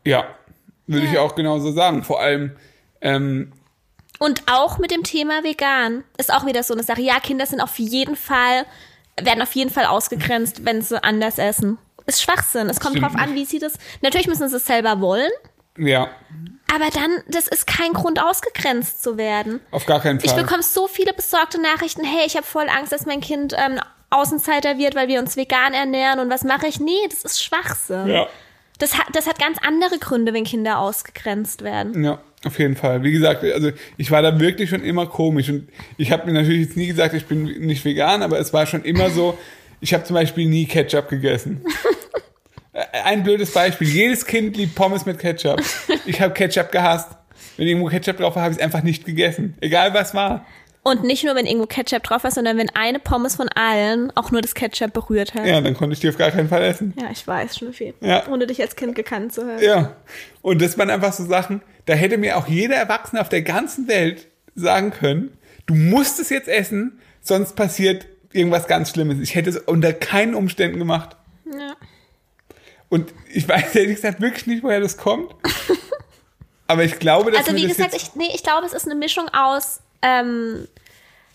Ja, 0.03 0.25
würde 0.87 1.05
ich 1.05 1.13
Ja. 1.13 1.21
auch 1.21 1.35
genauso 1.35 1.71
sagen. 1.71 2.03
Vor 2.03 2.19
allem, 2.19 2.57
ähm, 2.99 3.53
Und 4.19 4.43
auch 4.51 4.77
mit 4.79 4.91
dem 4.91 5.03
Thema 5.03 5.43
vegan 5.45 6.03
ist 6.17 6.33
auch 6.33 6.45
wieder 6.45 6.63
so 6.63 6.73
eine 6.73 6.83
Sache. 6.83 7.01
Ja, 7.01 7.19
Kinder 7.21 7.45
sind 7.45 7.61
auf 7.61 7.79
jeden 7.79 8.17
Fall, 8.17 8.65
werden 9.19 9.41
auf 9.41 9.55
jeden 9.55 9.69
Fall 9.71 9.85
ausgegrenzt, 9.85 10.65
wenn 10.65 10.81
sie 10.81 11.01
anders 11.01 11.37
essen. 11.37 11.77
Ist 12.11 12.21
Schwachsinn. 12.23 12.69
Es 12.69 12.79
kommt 12.79 12.97
Stimmt 12.97 13.13
drauf 13.13 13.21
an, 13.21 13.35
wie 13.35 13.45
sie 13.45 13.59
das. 13.59 13.73
Natürlich 14.01 14.27
müssen 14.27 14.47
sie 14.49 14.57
es 14.57 14.65
selber 14.65 14.99
wollen, 15.01 15.31
ja, 15.77 16.09
aber 16.73 16.89
dann, 16.93 17.11
das 17.29 17.47
ist 17.47 17.65
kein 17.67 17.93
Grund, 17.93 18.21
ausgegrenzt 18.21 19.03
zu 19.03 19.17
werden. 19.17 19.59
auf 19.71 19.85
gar 19.85 19.99
keinen 20.01 20.19
Ich 20.23 20.31
Fall. 20.31 20.43
bekomme 20.43 20.63
so 20.63 20.87
viele 20.87 21.13
besorgte 21.13 21.61
Nachrichten. 21.61 22.03
Hey, 22.03 22.25
ich 22.25 22.35
habe 22.35 22.45
voll 22.45 22.67
Angst, 22.69 22.91
dass 22.93 23.05
mein 23.05 23.19
Kind 23.21 23.53
ähm, 23.57 23.79
Außenseiter 24.09 24.77
wird, 24.77 24.95
weil 24.95 25.07
wir 25.07 25.19
uns 25.19 25.35
vegan 25.37 25.73
ernähren. 25.73 26.19
Und 26.19 26.29
was 26.29 26.43
mache 26.43 26.67
ich? 26.67 26.79
Nee, 26.79 26.91
das 27.09 27.23
ist 27.23 27.43
Schwachsinn. 27.43 28.07
ja, 28.07 28.27
Das, 28.79 28.97
hat, 28.97 29.07
das 29.13 29.27
hat 29.27 29.39
ganz 29.39 29.57
andere 29.65 29.97
Gründe, 29.99 30.33
wenn 30.33 30.43
Kinder 30.45 30.79
ausgegrenzt 30.79 31.63
werden. 31.63 32.03
ja, 32.03 32.19
auf 32.45 32.57
jeden 32.59 32.75
Fall. 32.75 33.03
Wie 33.03 33.11
gesagt, 33.11 33.43
also 33.43 33.71
ich 33.97 34.11
war 34.11 34.21
da 34.21 34.39
wirklich 34.39 34.69
schon 34.69 34.83
immer 34.83 35.07
komisch. 35.07 35.49
Und 35.49 35.69
ich 35.97 36.11
habe 36.11 36.25
mir 36.25 36.33
natürlich 36.33 36.67
jetzt 36.67 36.77
nie 36.77 36.87
gesagt, 36.87 37.13
ich 37.13 37.25
bin 37.25 37.43
nicht 37.43 37.83
vegan, 37.85 38.21
aber 38.23 38.39
es 38.39 38.51
war 38.53 38.65
schon 38.65 38.83
immer 38.83 39.09
so, 39.09 39.37
ich 39.81 39.93
habe 39.93 40.03
zum 40.03 40.13
Beispiel 40.13 40.47
nie 40.47 40.65
Ketchup 40.65 41.07
gegessen. 41.09 41.65
Äh, 42.73 42.85
Ein 43.03 43.23
blödes 43.23 43.51
Beispiel. 43.51 43.87
Jedes 43.87 44.25
Kind 44.25 44.55
liebt 44.57 44.75
Pommes 44.75 45.05
mit 45.05 45.19
Ketchup. 45.19 45.61
Ich 46.05 46.21
habe 46.21 46.33
Ketchup 46.33 46.71
gehasst. 46.71 47.09
Wenn 47.57 47.67
irgendwo 47.67 47.87
Ketchup 47.89 48.17
drauf 48.17 48.35
war, 48.35 48.43
habe 48.43 48.53
ich 48.53 48.59
es 48.59 48.63
einfach 48.63 48.83
nicht 48.83 49.05
gegessen. 49.05 49.55
Egal 49.61 49.93
was 49.93 50.13
war. 50.13 50.45
Und 50.83 51.03
nicht 51.03 51.23
nur, 51.23 51.35
wenn 51.35 51.45
irgendwo 51.45 51.67
Ketchup 51.67 52.01
drauf 52.01 52.23
war, 52.23 52.31
sondern 52.31 52.57
wenn 52.57 52.69
eine 52.73 52.97
Pommes 52.97 53.35
von 53.35 53.49
allen 53.49 54.09
auch 54.17 54.31
nur 54.31 54.41
das 54.41 54.55
Ketchup 54.55 54.93
berührt 54.93 55.35
hat. 55.35 55.45
Ja, 55.45 55.53
Ja, 55.55 55.61
dann 55.61 55.75
konnte 55.75 55.93
ich 55.93 55.99
die 55.99 56.09
auf 56.09 56.17
gar 56.17 56.31
keinen 56.31 56.49
Fall 56.49 56.63
essen. 56.63 56.93
ich 57.11 57.27
weiß, 57.27 57.57
schon 57.57 57.73
viel. 57.73 57.93
Ja. 58.01 58.27
Ohne 58.27 58.47
dich 58.47 58.59
als 58.61 58.75
Kind 58.75 58.95
gekannt 58.95 59.31
zu 59.33 59.41
haben. 59.45 59.61
Ja. 59.61 59.95
Und 60.41 60.59
das 60.61 60.77
waren 60.79 60.89
einfach 60.89 61.13
so 61.13 61.25
Sachen, 61.25 61.61
da 61.85 61.93
hätte 61.93 62.17
mir 62.17 62.35
auch 62.37 62.47
jeder 62.47 62.75
Erwachsene 62.77 63.21
auf 63.21 63.29
der 63.29 63.43
ganzen 63.43 63.87
Welt 63.87 64.27
sagen 64.55 64.89
können, 64.91 65.37
du 65.67 65.75
musst 65.75 66.19
es 66.19 66.29
jetzt 66.29 66.47
essen, 66.47 66.99
sonst 67.21 67.55
passiert 67.55 68.07
irgendwas 68.33 68.67
ganz 68.67 68.89
Schlimmes. 68.89 69.19
Ich 69.19 69.35
hätte 69.35 69.51
es 69.51 69.57
unter 69.57 69.93
keinen 69.93 70.33
Umständen 70.33 70.79
gemacht. 70.79 71.15
Ja. 71.45 71.75
Und 72.91 73.11
ich 73.33 73.47
weiß 73.47 73.73
ehrlich 73.75 73.95
gesagt 73.95 74.21
wirklich 74.21 74.45
nicht, 74.47 74.61
woher 74.63 74.79
das 74.81 74.97
kommt. 74.97 75.33
Aber 76.67 76.83
ich 76.83 76.99
glaube, 76.99 77.31
dass 77.31 77.47
Also 77.47 77.55
wie 77.57 77.67
das 77.67 77.77
gesagt, 77.77 77.95
ich, 77.95 78.15
nee, 78.15 78.29
ich 78.35 78.43
glaube, 78.43 78.65
es 78.65 78.73
ist 78.73 78.85
eine 78.85 78.95
Mischung 78.95 79.27
aus 79.29 79.79
ähm, 80.01 80.67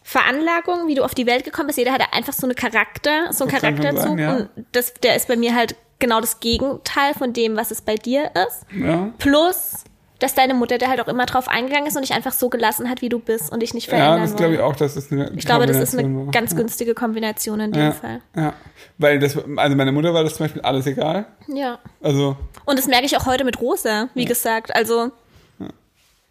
Veranlagung, 0.02 0.86
wie 0.86 0.94
du 0.94 1.02
auf 1.02 1.14
die 1.14 1.26
Welt 1.26 1.44
gekommen 1.44 1.66
bist. 1.66 1.78
Jeder 1.78 1.92
hat 1.92 2.02
einfach 2.12 2.32
so 2.34 2.46
eine 2.46 2.54
Charakter, 2.54 3.32
so 3.32 3.44
einen 3.44 3.52
Das 3.52 3.60
Charakterzug. 3.60 4.02
sein, 4.02 4.18
ja. 4.18 4.36
Und 4.36 4.50
das, 4.72 4.94
der 4.94 5.16
ist 5.16 5.28
bei 5.28 5.36
mir 5.36 5.54
halt 5.54 5.74
genau 5.98 6.20
das 6.20 6.40
Gegenteil 6.40 7.14
von 7.14 7.32
dem, 7.32 7.56
was 7.56 7.70
es 7.70 7.80
bei 7.80 7.94
dir 7.96 8.30
ist. 8.48 8.66
ja, 8.78 9.10
Plus, 9.18 9.84
dass 10.18 10.34
deine 10.34 10.54
Mutter 10.54 10.78
da 10.78 10.88
halt 10.88 11.00
auch 11.00 11.08
immer 11.08 11.26
drauf 11.26 11.46
eingegangen 11.48 11.86
ist 11.86 11.96
und 11.96 12.02
dich 12.02 12.14
einfach 12.14 12.32
so 12.32 12.48
gelassen 12.48 12.88
hat, 12.88 13.02
wie 13.02 13.08
du 13.10 13.18
bist 13.18 13.52
und 13.52 13.60
dich 13.60 13.74
nicht 13.74 13.86
ja, 13.90 13.96
verändern 13.96 14.22
das 14.22 14.36
glaube 14.36 14.54
ich 14.54 14.60
auch, 14.60 14.74
das 14.74 15.12
eine 15.12 15.30
Ich 15.36 15.44
glaube, 15.44 15.66
das 15.66 15.76
ist 15.76 15.98
eine 15.98 16.26
war. 16.26 16.32
ganz 16.32 16.56
günstige 16.56 16.94
Kombination 16.94 17.60
in 17.60 17.72
dem 17.72 17.82
ja, 17.82 17.92
Fall. 17.92 18.20
ja, 18.34 18.54
weil 18.98 19.18
das, 19.18 19.36
also 19.56 19.76
meiner 19.76 19.92
Mutter 19.92 20.14
war 20.14 20.24
das 20.24 20.36
zum 20.36 20.44
Beispiel 20.46 20.62
alles 20.62 20.86
egal. 20.86 21.26
Ja. 21.48 21.78
Also, 22.02 22.36
Und 22.64 22.78
das 22.78 22.86
merke 22.86 23.04
ich 23.06 23.16
auch 23.16 23.26
heute 23.26 23.44
mit 23.44 23.60
Rosa, 23.60 24.08
wie 24.14 24.24
gesagt. 24.24 24.74
Also, 24.74 25.10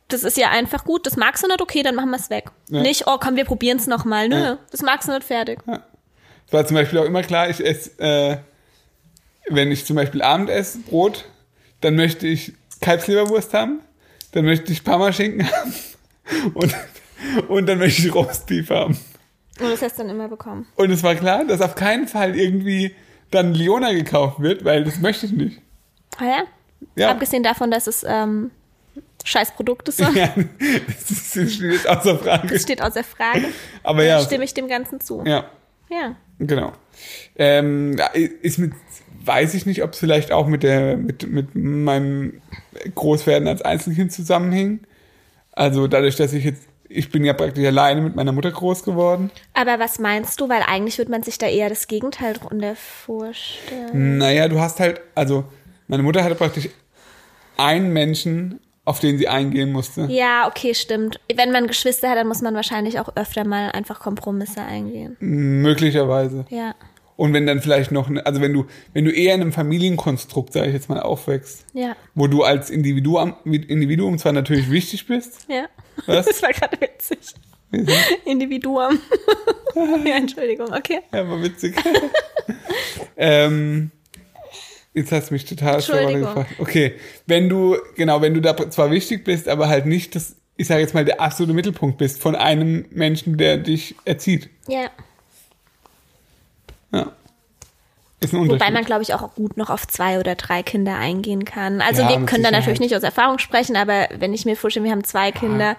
das 0.07 0.23
ist 0.23 0.37
ja 0.37 0.49
einfach 0.49 0.83
gut. 0.83 1.05
Das 1.07 1.17
magst 1.17 1.43
du 1.43 1.47
nicht, 1.47 1.61
okay, 1.61 1.81
dann 1.81 1.95
machen 1.95 2.09
wir 2.11 2.17
es 2.17 2.29
weg. 2.29 2.51
Ja. 2.69 2.81
Nicht, 2.81 3.07
oh 3.07 3.17
komm, 3.19 3.35
wir 3.35 3.45
probieren 3.45 3.77
es 3.77 3.87
nochmal. 3.87 4.29
Nö, 4.29 4.35
Ja. 4.39 4.57
das 4.71 4.81
magst 4.81 5.07
du 5.07 5.13
nicht, 5.13 5.23
fertig. 5.23 5.59
Es 6.47 6.53
war 6.53 6.65
zum 6.65 6.75
Beispiel 6.75 6.99
auch 6.99 7.05
immer 7.05 7.23
klar, 7.23 7.49
ich 7.49 7.63
esse, 7.65 7.99
äh, 7.99 8.37
wenn 9.49 9.71
ich 9.71 9.85
zum 9.85 9.95
Beispiel 9.95 10.21
Abend 10.21 10.49
esse, 10.49 10.79
Brot, 10.79 11.25
dann 11.81 11.95
möchte 11.95 12.27
ich 12.27 12.53
Kalbsleberwurst 12.81 13.53
haben, 13.53 13.79
dann 14.33 14.45
möchte 14.45 14.71
ich 14.71 14.83
Parmaschinken 14.83 15.49
haben 15.51 15.73
und, 16.53 16.75
und 17.47 17.65
dann 17.67 17.77
möchte 17.79 18.05
ich 18.07 18.13
Roastbeef 18.13 18.69
haben. 18.69 18.97
Und 19.59 19.69
das 19.69 19.81
hast 19.81 19.97
du 19.97 20.03
dann 20.03 20.11
immer 20.11 20.27
bekommen. 20.27 20.67
Und 20.75 20.91
es 20.91 21.01
war 21.03 21.15
klar, 21.15 21.45
dass 21.45 21.61
auf 21.61 21.75
keinen 21.75 22.07
Fall 22.07 22.35
irgendwie 22.35 22.93
dann 23.31 23.53
Leona 23.53 23.93
gekauft 23.93 24.39
wird, 24.41 24.65
weil 24.65 24.83
das 24.83 24.99
möchte 24.99 25.25
ich 25.25 25.31
nicht. 25.31 25.61
Ah 26.17 26.25
ja? 26.25 26.43
Ja, 26.95 27.11
Abgesehen 27.11 27.41
davon, 27.41 27.71
dass 27.71 27.87
es 27.87 28.05
ähm, 28.07 28.51
scheiß 29.23 29.51
Produkte 29.55 29.91
so. 29.91 30.03
Ja, 30.13 30.33
das, 30.35 31.53
steht 31.53 31.87
außer 31.87 32.19
Frage. 32.19 32.47
Das 32.47 32.61
steht 32.61 32.81
außer 32.81 33.03
Frage. 33.03 33.45
Aber 33.83 34.03
ja, 34.03 34.21
Stimme 34.21 34.43
ich 34.43 34.53
dem 34.53 34.67
Ganzen 34.67 34.99
zu. 34.99 35.23
ja, 35.25 35.45
Ja. 35.89 36.15
genau. 36.39 36.73
Ähm, 37.37 37.97
ist 38.13 38.57
mit, 38.59 38.73
weiß 39.25 39.53
ich 39.53 39.65
nicht, 39.65 39.83
ob 39.83 39.93
es 39.93 39.99
vielleicht 39.99 40.31
auch 40.31 40.47
mit 40.47 40.63
der, 40.63 40.97
mit, 40.97 41.29
mit 41.29 41.55
meinem 41.55 42.41
Großwerden 42.93 43.47
als 43.47 43.61
Einzelkind 43.61 44.11
zusammenhing. 44.11 44.81
Also 45.51 45.87
dadurch, 45.87 46.15
dass 46.15 46.33
ich 46.33 46.43
jetzt, 46.43 46.63
ich 46.89 47.11
bin 47.11 47.23
ja 47.23 47.33
praktisch 47.33 47.65
alleine 47.65 48.01
mit 48.01 48.15
meiner 48.15 48.31
Mutter 48.31 48.51
groß 48.51 48.83
geworden. 48.83 49.31
Aber 49.53 49.79
was 49.79 49.99
meinst 49.99 50.39
du? 50.39 50.49
Weil 50.49 50.61
eigentlich 50.67 50.97
würde 50.97 51.11
man 51.11 51.23
sich 51.23 51.37
da 51.37 51.47
eher 51.47 51.69
das 51.69 51.87
Gegenteil 51.87 52.33
drunter 52.33 52.75
vorstellen. 52.75 54.17
Naja, 54.17 54.47
du 54.47 54.59
hast 54.59 54.79
halt, 54.79 55.01
also 55.15 55.45
meine 55.87 56.03
Mutter 56.03 56.23
hatte 56.23 56.35
praktisch 56.35 56.69
einen 57.57 57.93
Menschen, 57.93 58.59
auf 58.83 58.99
den 58.99 59.17
sie 59.17 59.27
eingehen 59.27 59.71
musste. 59.71 60.05
Ja, 60.09 60.47
okay, 60.47 60.75
stimmt. 60.75 61.19
Wenn 61.33 61.51
man 61.51 61.67
Geschwister 61.67 62.09
hat, 62.09 62.17
dann 62.17 62.27
muss 62.27 62.41
man 62.41 62.53
wahrscheinlich 62.53 62.99
auch 62.99 63.15
öfter 63.15 63.45
mal 63.45 63.71
einfach 63.71 63.99
Kompromisse 63.99 64.61
eingehen. 64.61 65.17
Möglicherweise. 65.19 66.45
Ja. 66.49 66.75
Und 67.17 67.31
wenn 67.33 67.45
dann 67.47 67.61
vielleicht 67.61 67.91
noch, 67.91 68.09
ne- 68.09 68.25
also 68.25 68.41
wenn 68.41 68.51
du, 68.53 68.65
wenn 68.93 69.05
du 69.05 69.11
eher 69.11 69.35
in 69.35 69.41
einem 69.41 69.53
Familienkonstrukt, 69.53 70.51
sage 70.51 70.67
ich 70.67 70.73
jetzt 70.73 70.89
mal, 70.89 70.99
aufwächst, 70.99 71.65
Ja. 71.73 71.95
wo 72.13 72.27
du 72.27 72.43
als 72.43 72.69
Individuum, 72.69 73.35
Individuum 73.45 74.17
zwar 74.17 74.33
natürlich 74.33 74.69
wichtig 74.69 75.07
bist, 75.07 75.45
Ja. 75.49 75.67
Was? 76.07 76.25
Das 76.27 76.41
war 76.43 76.51
gerade 76.51 76.79
witzig. 76.81 77.19
Individuum. 78.25 78.99
ja, 80.05 80.15
Entschuldigung, 80.17 80.71
okay. 80.73 80.99
ja, 81.13 81.27
war 81.29 81.41
witzig. 81.41 81.75
ähm, 83.17 83.91
jetzt 84.93 85.11
hast 85.11 85.29
du 85.29 85.33
mich 85.33 85.45
total 85.45 85.81
schon 85.81 86.21
gefragt. 86.21 86.55
Okay, 86.59 86.93
wenn 87.27 87.49
du, 87.49 87.77
genau, 87.95 88.21
wenn 88.21 88.33
du 88.33 88.41
da 88.41 88.55
zwar 88.69 88.91
wichtig 88.91 89.23
bist, 89.23 89.47
aber 89.47 89.67
halt 89.67 89.85
nicht 89.85 90.15
das, 90.15 90.35
ich 90.57 90.67
sage 90.67 90.81
jetzt 90.81 90.93
mal, 90.93 91.05
der 91.05 91.19
absolute 91.21 91.53
Mittelpunkt 91.53 91.97
bist 91.97 92.21
von 92.21 92.35
einem 92.35 92.85
Menschen, 92.91 93.37
der 93.37 93.57
dich 93.57 93.95
erzieht. 94.05 94.49
Ja. 94.67 94.89
Ja. 96.95 97.11
Ist 98.21 98.33
ein 98.33 98.39
Unterschied. 98.39 98.61
Wobei 98.61 98.71
man, 98.71 98.85
glaube 98.85 99.03
ich, 99.03 99.13
auch 99.13 99.35
gut 99.35 99.57
noch 99.57 99.69
auf 99.69 99.87
zwei 99.87 100.19
oder 100.19 100.35
drei 100.35 100.63
Kinder 100.63 100.95
eingehen 100.97 101.45
kann. 101.45 101.81
Also 101.81 102.01
Ja, 102.01 102.09
wir 102.09 102.25
können 102.25 102.43
da 102.43 102.51
natürlich 102.51 102.79
nicht 102.79 102.95
aus 102.95 103.03
Erfahrung 103.03 103.39
sprechen, 103.39 103.75
aber 103.75 104.07
wenn 104.17 104.33
ich 104.33 104.45
mir 104.45 104.55
vorstelle, 104.55 104.85
wir 104.85 104.91
haben 104.91 105.03
zwei 105.03 105.31
Kinder, 105.31 105.75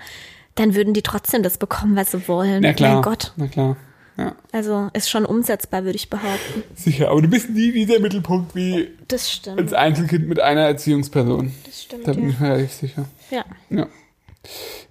dann 0.55 0.75
würden 0.75 0.95
die 0.95 1.03
trotzdem 1.03 1.43
das 1.43 1.59
bekommen, 1.59 1.97
was 1.97 2.11
sie 2.13 2.29
wollen. 2.29 2.63
Na 2.63 2.73
klar. 2.75 2.95
Mein 2.95 3.03
Gott. 3.03 3.33
Na 3.37 3.47
klar. 3.47 3.77
Ja, 4.19 4.35
Also 4.53 4.89
ist 4.95 5.11
schon 5.11 5.27
umsetzbar, 5.27 5.85
würde 5.85 5.97
ich 5.97 6.09
behaupten. 6.09 6.63
sicher. 6.75 7.11
Aber 7.11 7.21
du 7.21 7.29
bist 7.29 7.51
nie 7.51 7.73
dieser 7.73 8.01
Mittelpunkt 8.01 8.55
wie 8.55 8.89
Das 9.09 9.31
stimmt. 9.31 9.59
als 9.59 9.73
Einzelkind 9.75 10.27
mit 10.29 10.41
einer 10.41 10.63
Erziehungsperson. 10.63 11.53
Das 11.67 11.83
stimmt, 11.83 12.07
Da 12.09 12.13
bin 12.13 12.25
ja. 12.25 12.31
ich 12.31 12.41
mir 12.41 12.49
relativ 12.49 12.73
sicher. 12.73 13.05
ja. 13.31 13.45
Ja. 13.71 13.87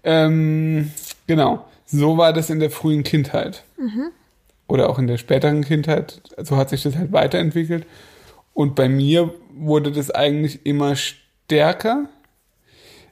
Ähm, 0.04 0.92
genau. 1.28 1.66
So 1.86 2.18
war 2.18 2.34
das 2.34 2.50
in 2.50 2.60
der 2.60 2.70
frühen 2.72 3.04
Kindheit. 3.04 3.64
Oder 4.68 4.90
auch 4.90 4.98
in 4.98 5.08
der 5.08 5.18
späteren 5.18 5.64
Kindheit. 5.64 6.22
So 6.38 6.58
hat 6.58 6.70
sich 6.70 6.84
das 6.84 6.96
halt 6.96 7.12
weiterentwickelt. 7.12 7.86
Und 8.54 8.76
bei 8.76 8.90
mir 8.90 9.34
wurde 9.54 9.92
das 9.92 10.12
eigentlich 10.12 10.66
immer 10.66 10.96
stärker. 10.96 12.10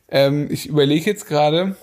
Ähm, 0.09 0.47
ich 0.49 0.67
überlege 0.67 1.09
jetzt 1.09 1.27
gerade, 1.27 1.75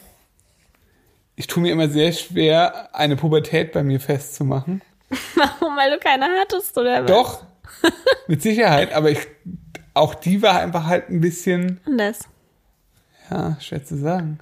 ich 1.37 1.47
tue 1.47 1.63
mir 1.63 1.73
immer 1.73 1.89
sehr 1.89 2.13
schwer, 2.13 2.95
eine 2.95 3.17
Pubertät 3.17 3.73
bei 3.73 3.83
mir 3.83 4.01
festzumachen. 4.01 4.83
Warum? 5.35 5.77
Weil 5.77 5.91
du 5.93 5.99
keine 5.99 6.27
hattest, 6.41 6.77
oder? 6.77 7.03
was? 7.03 7.11
Doch, 7.11 7.45
mit 8.27 8.43
Sicherheit, 8.43 8.93
aber 8.93 9.11
ich, 9.11 9.21
auch 9.95 10.15
die 10.15 10.43
war 10.43 10.61
einfach 10.61 10.87
halt 10.87 11.09
ein 11.11 11.21
bisschen, 11.21 11.81
Anders. 11.87 12.21
ja, 13.31 13.57
schwer 13.61 13.85
zu 13.85 13.97
sagen. 13.97 14.39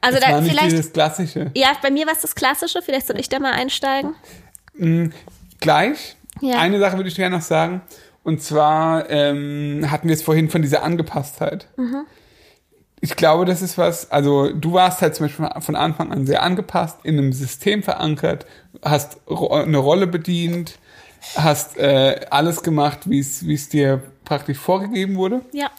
Also 0.00 0.18
Das 0.18 0.28
war 0.28 0.36
da 0.36 0.40
nicht 0.40 0.52
vielleicht. 0.52 0.72
dieses 0.72 0.92
Klassische. 0.92 1.50
Ja, 1.54 1.72
bei 1.82 1.90
mir 1.90 2.06
war 2.06 2.14
es 2.14 2.20
das 2.22 2.34
Klassische. 2.34 2.80
Vielleicht 2.82 3.06
soll 3.06 3.20
ich 3.20 3.28
da 3.28 3.38
mal 3.38 3.52
einsteigen. 3.52 4.14
Gleich. 5.60 6.16
Ja. 6.40 6.58
Eine 6.58 6.78
Sache 6.78 6.96
würde 6.96 7.08
ich 7.08 7.16
gerne 7.16 7.36
noch 7.36 7.42
sagen. 7.42 7.82
Und 8.22 8.42
zwar 8.42 9.08
ähm, 9.10 9.86
hatten 9.90 10.08
wir 10.08 10.14
es 10.14 10.22
vorhin 10.22 10.50
von 10.50 10.62
dieser 10.62 10.82
Angepasstheit. 10.82 11.68
Mhm. 11.76 12.06
Ich 13.00 13.16
glaube, 13.16 13.46
das 13.46 13.62
ist 13.62 13.78
was, 13.78 14.10
also 14.10 14.52
du 14.52 14.74
warst 14.74 15.00
halt 15.00 15.14
zum 15.14 15.26
Beispiel 15.26 15.48
von 15.60 15.74
Anfang 15.74 16.12
an 16.12 16.26
sehr 16.26 16.42
angepasst, 16.42 16.98
in 17.02 17.16
einem 17.16 17.32
System 17.32 17.82
verankert, 17.82 18.44
hast 18.82 19.18
ro 19.26 19.48
eine 19.48 19.78
Rolle 19.78 20.06
bedient, 20.06 20.78
hast 21.34 21.78
äh, 21.78 22.20
alles 22.28 22.62
gemacht, 22.62 23.08
wie 23.08 23.20
es 23.20 23.46
wie 23.46 23.54
es 23.54 23.70
dir 23.70 24.02
praktisch 24.26 24.58
vorgegeben 24.58 25.16
wurde. 25.16 25.40
Ja. 25.52 25.70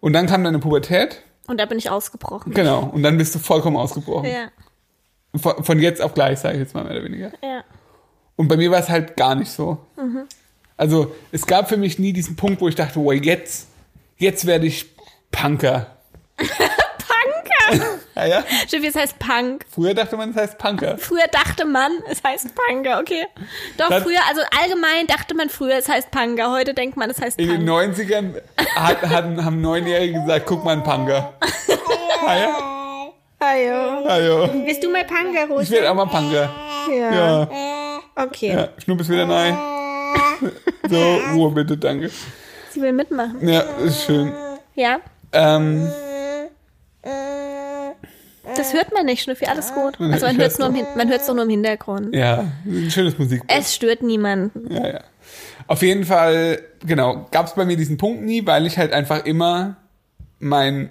Und 0.00 0.12
dann 0.12 0.26
kam 0.26 0.42
deine 0.42 0.58
Pubertät. 0.58 1.22
Und 1.46 1.60
da 1.60 1.66
bin 1.66 1.78
ich 1.78 1.88
ausgebrochen. 1.88 2.52
Genau. 2.52 2.90
Und 2.92 3.04
dann 3.04 3.16
bist 3.16 3.34
du 3.36 3.38
vollkommen 3.38 3.76
ausgebrochen. 3.76 4.28
Ja. 4.28 4.48
Von, 5.38 5.62
von 5.62 5.78
jetzt 5.78 6.02
auf 6.02 6.14
gleich, 6.14 6.40
sage 6.40 6.54
ich 6.54 6.60
jetzt 6.60 6.74
mal 6.74 6.82
mehr 6.82 6.94
oder 6.94 7.04
weniger. 7.04 7.30
Ja. 7.42 7.62
Und 8.36 8.48
bei 8.48 8.56
mir 8.56 8.70
war 8.70 8.78
es 8.80 8.88
halt 8.88 9.16
gar 9.16 9.34
nicht 9.34 9.50
so. 9.50 9.78
Also 10.76 11.14
es 11.32 11.46
gab 11.46 11.68
für 11.68 11.76
mich 11.78 11.98
nie 11.98 12.12
diesen 12.12 12.36
Punkt, 12.36 12.60
wo 12.60 12.68
ich 12.68 12.74
dachte, 12.74 12.98
oh, 12.98 13.10
jetzt, 13.12 13.68
jetzt 14.18 14.46
werde 14.46 14.66
ich 14.66 14.86
Punker. 15.30 15.96
Punker! 16.38 17.86
Ja, 18.16 18.24
ja. 18.24 18.44
Stimmt, 18.66 18.86
es 18.86 18.94
heißt 18.94 19.18
Punk. 19.18 19.66
Früher 19.70 19.92
dachte 19.92 20.16
man, 20.16 20.30
es 20.30 20.36
heißt 20.36 20.56
Punker. 20.56 20.96
Früher 20.96 21.26
dachte 21.30 21.66
man, 21.66 21.90
es 22.10 22.24
heißt 22.24 22.48
Punker, 22.54 22.98
okay. 22.98 23.26
Doch, 23.76 23.90
Das- 23.90 24.02
früher, 24.04 24.20
also 24.26 24.40
allgemein 24.58 25.06
dachte 25.06 25.34
man 25.34 25.50
früher, 25.50 25.74
es 25.76 25.86
heißt 25.86 26.10
Punker. 26.10 26.50
Heute 26.50 26.72
denkt 26.72 26.96
man, 26.96 27.10
es 27.10 27.20
heißt 27.20 27.38
In 27.38 27.48
den 27.48 27.66
Punk. 27.66 27.94
90ern 27.94 28.40
hat, 28.74 29.02
hatten, 29.02 29.44
haben 29.44 29.60
Neunjährige 29.60 30.18
gesagt, 30.22 30.46
guck 30.46 30.64
mal, 30.64 30.72
ein 30.72 30.82
Punker. 30.82 31.34
Ah, 32.26 32.36
ja? 32.38 33.12
Hallo. 33.38 34.46
Ja. 34.46 34.64
Bist 34.64 34.82
du 34.82 34.88
mal 34.90 35.04
Punker, 35.04 35.44
Ich 35.44 35.50
Rosa? 35.50 35.70
werde 35.72 35.90
auch 35.90 35.94
mal 35.94 36.06
Punker. 36.06 36.50
Ja, 36.90 37.48
Okay. 38.16 38.48
ja. 38.52 38.68
Schnupp 38.78 39.00
ist 39.00 39.10
wieder 39.10 39.26
nein. 39.26 39.56
So, 40.88 40.96
Ruhe 41.34 41.50
bitte, 41.52 41.76
danke. 41.76 42.10
Sie 42.70 42.80
will 42.82 42.92
mitmachen. 42.92 43.46
Ja, 43.46 43.60
ist 43.60 44.04
schön. 44.04 44.32
Ja. 44.74 44.98
Ähm, 45.32 45.88
Das 48.54 48.72
hört 48.72 48.92
man 48.94 49.06
nicht, 49.06 49.22
Schnüffi, 49.22 49.44
alles 49.46 49.72
gut. 49.74 49.98
Man- 50.00 50.12
Also 50.12 50.26
man 50.26 50.36
hört 50.38 50.52
es 50.52 50.58
nur, 50.58 50.68
doch 50.68 51.34
nur 51.34 51.44
im 51.44 51.50
Hintergrund. 51.50 52.14
ja, 52.14 52.44
ein 52.64 52.90
schönes 52.90 53.18
Musik. 53.18 53.42
Es 53.48 53.74
stört 53.74 54.02
niemanden. 54.02 54.72
Ja, 54.72 54.86
ja. 54.88 55.00
Auf 55.66 55.82
jeden 55.82 56.04
Fall, 56.04 56.60
genau, 56.84 57.26
gab 57.32 57.46
es 57.46 57.54
bei 57.54 57.64
mir 57.64 57.76
diesen 57.76 57.96
Punkt 57.96 58.22
nie, 58.22 58.46
weil 58.46 58.66
ich 58.66 58.78
halt 58.78 58.92
einfach 58.92 59.24
immer 59.24 59.76
mein, 60.38 60.90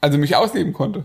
also 0.00 0.18
mich 0.18 0.36
ausleben 0.36 0.72
konnte. 0.74 1.04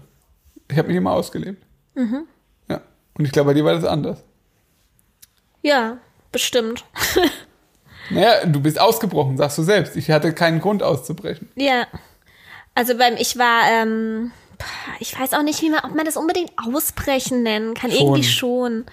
Ich 0.69 0.77
habe 0.77 0.89
mich 0.89 0.97
immer 0.97 1.13
ausgelebt. 1.13 1.63
Ja. 1.95 2.82
Und 3.17 3.25
ich 3.25 3.32
glaube, 3.32 3.47
bei 3.51 3.54
dir 3.54 3.63
war 3.65 3.73
das 3.73 3.86
anders. 3.86 4.23
Ja, 5.62 5.97
bestimmt. 6.32 6.84
Naja, 8.10 8.45
du 8.45 8.60
bist 8.60 8.78
ausgebrochen, 8.78 9.38
sagst 9.38 9.58
du 9.58 9.63
selbst. 9.63 9.95
Ich 9.95 10.12
hatte 10.12 10.34
keinen 10.34 10.60
Grund 10.60 10.84
auszubrechen. 10.84 11.50
Ja. 11.56 11.88
Also 12.76 12.97
beim, 12.97 13.15
ich 13.17 13.38
war, 13.38 13.62
ähm, 13.71 14.32
ich 15.00 15.17
weiß 15.17 15.34
auch 15.34 15.43
nicht, 15.43 15.62
wie 15.62 15.69
man, 15.69 15.80
ob 15.86 15.95
man 15.95 16.04
das 16.06 16.17
unbedingt 16.17 16.52
ausbrechen 16.58 17.43
nennen 17.43 17.74
kann. 17.74 17.89
Schon. 17.89 18.02
Irgendwie 18.02 18.24
schon. 18.26 18.86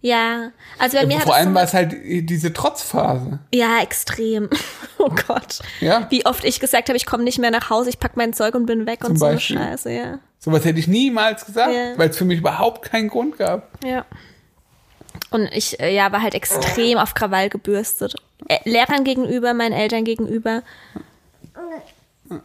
Ja. 0.00 0.52
Also 0.78 0.96
bei 0.96 1.04
mir 1.06 1.16
hat 1.18 1.24
Vor 1.24 1.34
es 1.34 1.40
allem 1.40 1.48
so 1.50 1.54
war 1.54 1.62
es 1.64 1.74
halt 1.74 1.96
diese 2.02 2.52
Trotzphase. 2.52 3.40
Ja, 3.54 3.80
extrem. 3.82 4.48
Oh 4.98 5.10
Gott. 5.28 5.58
Ja. 5.80 6.06
Wie 6.08 6.24
oft 6.24 6.42
ich 6.42 6.58
gesagt 6.58 6.88
habe, 6.88 6.96
ich 6.96 7.04
komme 7.04 7.22
nicht 7.22 7.38
mehr 7.38 7.50
nach 7.50 7.68
Hause, 7.68 7.90
ich 7.90 7.98
pack 8.00 8.16
mein 8.16 8.32
Zeug 8.32 8.54
und 8.54 8.64
bin 8.64 8.86
weg 8.86 9.02
Zum 9.02 9.10
und 9.12 9.18
so 9.18 9.26
Beispiel. 9.26 9.58
Scheiße, 9.58 9.92
ja. 9.92 10.18
Sowas 10.38 10.64
hätte 10.64 10.78
ich 10.78 10.88
niemals 10.88 11.44
gesagt, 11.44 11.74
Ja. 11.74 11.98
weil 11.98 12.08
es 12.08 12.16
für 12.16 12.24
mich 12.24 12.38
überhaupt 12.38 12.90
keinen 12.90 13.08
Grund 13.08 13.36
gab. 13.36 13.84
Ja. 13.84 14.06
Und 15.30 15.48
ich, 15.52 15.80
äh, 15.80 15.94
ja, 15.94 16.12
war 16.12 16.22
halt 16.22 16.34
extrem 16.34 16.98
auf 16.98 17.14
Krawall 17.14 17.48
gebürstet. 17.48 18.14
Äh, 18.48 18.58
Lehrern 18.64 19.04
gegenüber, 19.04 19.54
meinen 19.54 19.72
Eltern 19.72 20.04
gegenüber. 20.04 20.62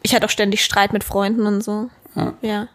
Ich 0.04 0.16
hatte 0.16 0.26
auch 0.26 0.32
ständig 0.32 0.64
Streit 0.64 0.94
mit 0.94 1.04
Freunden 1.04 1.46
und 1.46 1.64
so. 1.64 1.90
Ja. 2.16 2.34
Ja. 2.42 2.68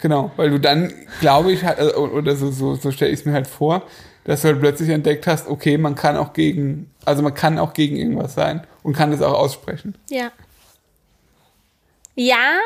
Genau, 0.00 0.32
weil 0.36 0.50
du 0.50 0.58
dann, 0.58 0.92
glaube 1.20 1.52
ich, 1.52 1.62
äh, 1.62 1.92
oder 1.94 2.34
so, 2.36 2.50
so, 2.50 2.74
so 2.74 2.90
stelle 2.90 3.12
ich 3.12 3.20
es 3.20 3.26
mir 3.26 3.32
halt 3.32 3.46
vor, 3.46 3.82
dass 4.24 4.42
du 4.42 4.48
halt 4.48 4.60
plötzlich 4.60 4.88
entdeckt 4.88 5.26
hast, 5.26 5.48
okay, 5.48 5.78
man 5.78 5.94
kann 5.94 6.16
auch 6.16 6.32
gegen, 6.32 6.90
also 7.04 7.22
man 7.22 7.34
kann 7.34 7.58
auch 7.58 7.72
gegen 7.72 7.96
irgendwas 7.96 8.34
sein 8.34 8.66
und 8.82 8.96
kann 8.96 9.10
das 9.10 9.22
auch 9.22 9.34
aussprechen. 9.34 9.94
Ja. 10.08 10.30
Ja, 12.14 12.58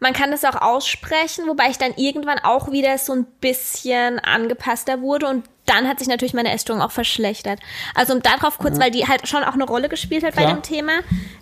man 0.00 0.12
kann 0.12 0.30
das 0.30 0.44
auch 0.44 0.60
aussprechen, 0.60 1.46
wobei 1.46 1.68
ich 1.68 1.78
dann 1.78 1.94
irgendwann 1.96 2.38
auch 2.38 2.72
wieder 2.72 2.98
so 2.98 3.12
ein 3.12 3.24
bisschen 3.40 4.18
angepasster 4.18 5.00
wurde 5.00 5.28
und 5.28 5.44
dann 5.66 5.88
hat 5.88 6.00
sich 6.00 6.08
natürlich 6.08 6.34
meine 6.34 6.52
Essstörung 6.52 6.82
auch 6.82 6.90
verschlechtert. 6.90 7.60
Also 7.94 8.14
um 8.14 8.22
darauf 8.22 8.58
kurz, 8.58 8.80
weil 8.80 8.90
die 8.90 9.06
halt 9.06 9.28
schon 9.28 9.44
auch 9.44 9.54
eine 9.54 9.64
Rolle 9.64 9.88
gespielt 9.88 10.24
hat 10.24 10.34
bei 10.34 10.42
Klar. 10.42 10.54
dem 10.54 10.62
Thema. 10.62 10.92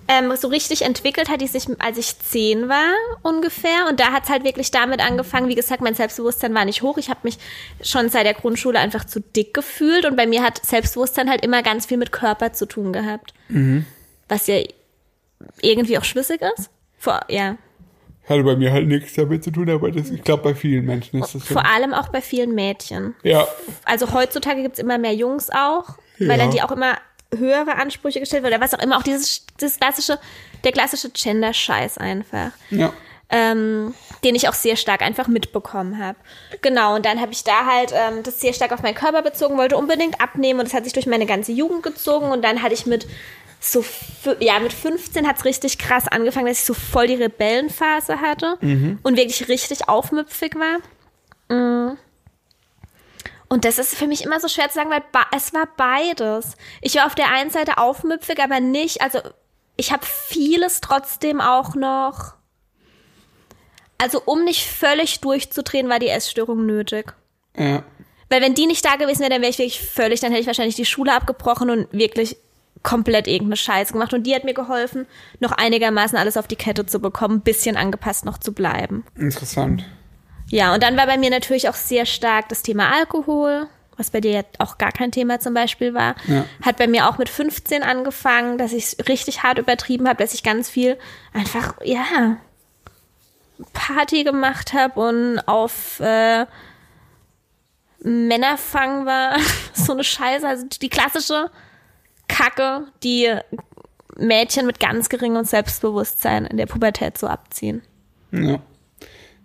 Ähm, 0.08 0.34
so 0.36 0.48
richtig 0.48 0.82
entwickelt 0.82 1.30
hat 1.30 1.40
die 1.40 1.46
sich, 1.46 1.66
als 1.78 1.96
ich 1.96 2.18
zehn 2.18 2.68
war 2.68 2.92
ungefähr. 3.22 3.86
Und 3.88 3.98
da 3.98 4.12
hat 4.12 4.24
es 4.24 4.28
halt 4.30 4.44
wirklich 4.44 4.70
damit 4.70 5.00
angefangen. 5.00 5.48
Wie 5.48 5.54
gesagt, 5.54 5.80
mein 5.80 5.94
Selbstbewusstsein 5.94 6.54
war 6.54 6.66
nicht 6.66 6.82
hoch. 6.82 6.98
Ich 6.98 7.08
habe 7.08 7.20
mich 7.22 7.38
schon 7.82 8.10
seit 8.10 8.26
der 8.26 8.34
Grundschule 8.34 8.78
einfach 8.78 9.04
zu 9.04 9.20
dick 9.20 9.54
gefühlt. 9.54 10.04
Und 10.04 10.16
bei 10.16 10.26
mir 10.26 10.42
hat 10.42 10.64
Selbstbewusstsein 10.64 11.30
halt 11.30 11.42
immer 11.42 11.62
ganz 11.62 11.86
viel 11.86 11.96
mit 11.96 12.12
Körper 12.12 12.52
zu 12.52 12.66
tun 12.66 12.92
gehabt. 12.92 13.32
Was 14.28 14.46
ja 14.46 14.62
irgendwie 15.62 15.98
auch 15.98 16.04
schlüssig 16.04 16.42
ist. 16.56 16.68
Vor, 16.98 17.20
ja. 17.28 17.56
Hatte 18.30 18.44
bei 18.44 18.56
mir 18.56 18.72
halt 18.72 18.86
nichts 18.88 19.12
damit 19.14 19.44
zu 19.44 19.50
tun, 19.50 19.68
aber 19.68 19.90
das, 19.90 20.08
ich 20.10 20.22
glaube, 20.22 20.42
bei 20.44 20.54
vielen 20.54 20.86
Menschen 20.86 21.22
ist 21.22 21.34
das 21.34 21.46
so. 21.46 21.54
Vor 21.54 21.66
allem 21.66 21.92
auch 21.92 22.08
bei 22.08 22.20
vielen 22.22 22.54
Mädchen. 22.54 23.14
Ja, 23.22 23.46
Also 23.84 24.12
heutzutage 24.14 24.62
gibt's 24.62 24.78
immer 24.78 24.96
mehr 24.98 25.14
Jungs 25.14 25.50
auch, 25.50 25.84
Ja. 26.18 26.28
weil 26.28 26.38
dann 26.38 26.50
die 26.50 26.62
auch 26.62 26.70
immer 26.70 26.94
höhere 27.36 27.76
Ansprüche 27.76 28.20
gestellt 28.20 28.42
werden 28.42 28.54
oder 28.54 28.62
was 28.64 28.72
auch 28.74 28.82
immer. 28.82 28.96
Auch 28.98 29.02
dieses 29.02 29.44
das 29.58 29.78
klassische, 29.78 30.18
der 30.64 30.72
klassische 30.72 31.10
Gender-Scheiß 31.10 31.98
einfach. 31.98 32.52
ja. 32.70 32.92
ähm, 33.32 33.94
den 34.24 34.34
ich 34.34 34.48
auch 34.48 34.54
sehr 34.54 34.74
stark 34.76 35.02
einfach 35.02 35.28
mitbekommen 35.28 35.98
habe. 36.04 36.18
Genau, 36.62 36.96
und 36.96 37.06
dann 37.06 37.20
habe 37.20 37.30
ich 37.32 37.44
da 37.44 37.64
halt 37.64 37.92
ähm, 37.92 38.22
das 38.24 38.40
sehr 38.40 38.52
stark 38.52 38.72
auf 38.72 38.82
meinen 38.82 38.96
Körper 38.96 39.22
bezogen, 39.22 39.56
wollte 39.56 39.76
unbedingt 39.76 40.20
abnehmen 40.20 40.58
und 40.58 40.66
das 40.66 40.74
hat 40.74 40.82
sich 40.84 40.92
durch 40.92 41.06
meine 41.06 41.26
ganze 41.26 41.52
Jugend 41.52 41.82
gezogen 41.84 42.26
und 42.32 42.42
dann 42.42 42.60
hatte 42.62 42.74
ich 42.74 42.86
mit 42.86 43.06
so, 43.60 43.84
ja, 44.40 44.58
mit 44.58 44.72
15 44.72 45.26
hat's 45.26 45.44
richtig 45.44 45.78
krass 45.78 46.08
angefangen, 46.08 46.46
dass 46.46 46.60
ich 46.60 46.64
so 46.64 46.74
voll 46.74 47.06
die 47.06 47.14
Rebellenphase 47.14 48.20
hatte 48.20 48.56
und 49.02 49.16
wirklich 49.16 49.48
richtig 49.48 49.88
aufmüpfig 49.88 50.54
war. 50.56 51.54
Mm. 51.54 51.98
Und 53.48 53.64
das 53.64 53.78
ist 53.78 53.94
für 53.96 54.06
mich 54.06 54.24
immer 54.24 54.40
so 54.40 54.48
schwer 54.48 54.68
zu 54.68 54.76
sagen, 54.76 54.90
weil 54.90 55.02
es 55.36 55.52
war 55.52 55.68
beides. 55.76 56.56
Ich 56.80 56.94
war 56.94 57.06
auf 57.06 57.14
der 57.14 57.30
einen 57.30 57.50
Seite 57.50 57.78
aufmüpfig, 57.78 58.40
aber 58.40 58.60
nicht, 58.60 59.02
also 59.02 59.18
ich 59.76 59.92
habe 59.92 60.06
vieles 60.06 60.80
trotzdem 60.80 61.40
auch 61.40 61.74
noch 61.74 62.40
also 64.00 64.22
um 64.24 64.44
nicht 64.44 64.66
völlig 64.66 65.20
durchzudrehen, 65.20 65.90
war 65.90 65.98
die 65.98 66.08
Essstörung 66.08 66.64
nötig. 66.64 67.12
Ja. 67.56 67.84
Weil 68.30 68.40
wenn 68.40 68.54
die 68.54 68.66
nicht 68.66 68.82
da 68.82 68.96
gewesen 68.96 69.20
wäre, 69.20 69.30
dann 69.30 69.42
wäre 69.42 69.50
ich 69.50 69.58
wirklich 69.58 69.82
völlig, 69.82 70.20
dann 70.20 70.30
hätte 70.30 70.40
ich 70.40 70.46
wahrscheinlich 70.46 70.76
die 70.76 70.86
Schule 70.86 71.12
abgebrochen 71.12 71.68
und 71.68 71.86
wirklich 71.92 72.38
komplett 72.82 73.26
irgendeine 73.26 73.56
Scheiße 73.56 73.92
gemacht. 73.92 74.14
Und 74.14 74.24
die 74.24 74.34
hat 74.34 74.44
mir 74.44 74.54
geholfen, 74.54 75.06
noch 75.38 75.52
einigermaßen 75.52 76.16
alles 76.18 76.36
auf 76.36 76.46
die 76.46 76.56
Kette 76.56 76.86
zu 76.86 77.00
bekommen, 77.00 77.36
ein 77.36 77.42
bisschen 77.42 77.76
angepasst 77.76 78.24
noch 78.24 78.38
zu 78.38 78.52
bleiben. 78.52 79.04
Interessant. 79.16 79.84
Ja, 80.48 80.74
und 80.74 80.82
dann 80.82 80.96
war 80.96 81.06
bei 81.06 81.18
mir 81.18 81.30
natürlich 81.30 81.68
auch 81.68 81.74
sehr 81.74 82.06
stark 82.06 82.48
das 82.48 82.62
Thema 82.62 82.92
Alkohol, 82.92 83.68
was 83.96 84.10
bei 84.10 84.20
dir 84.20 84.32
ja 84.32 84.42
auch 84.58 84.78
gar 84.78 84.92
kein 84.92 85.12
Thema 85.12 85.38
zum 85.40 85.54
Beispiel 85.54 85.94
war. 85.94 86.16
Ja. 86.26 86.44
Hat 86.62 86.76
bei 86.76 86.88
mir 86.88 87.08
auch 87.08 87.18
mit 87.18 87.28
15 87.28 87.82
angefangen, 87.82 88.58
dass 88.58 88.72
ich 88.72 88.84
es 88.84 89.08
richtig 89.08 89.42
hart 89.42 89.58
übertrieben 89.58 90.08
habe, 90.08 90.22
dass 90.22 90.34
ich 90.34 90.42
ganz 90.42 90.68
viel 90.68 90.98
einfach, 91.32 91.74
ja, 91.84 92.36
Party 93.72 94.24
gemacht 94.24 94.72
habe 94.72 95.00
und 95.00 95.38
auf 95.46 96.00
äh, 96.00 96.46
Männerfang 98.02 99.06
war. 99.06 99.36
so 99.74 99.92
eine 99.92 100.02
Scheiße. 100.04 100.48
Also 100.48 100.66
die 100.66 100.88
klassische 100.88 101.50
Kacke, 102.30 102.86
die 103.02 103.34
Mädchen 104.16 104.66
mit 104.66 104.80
ganz 104.80 105.08
geringem 105.08 105.44
Selbstbewusstsein 105.44 106.46
in 106.46 106.56
der 106.56 106.66
Pubertät 106.66 107.18
so 107.18 107.26
abziehen. 107.26 107.82
Ja. 108.32 108.60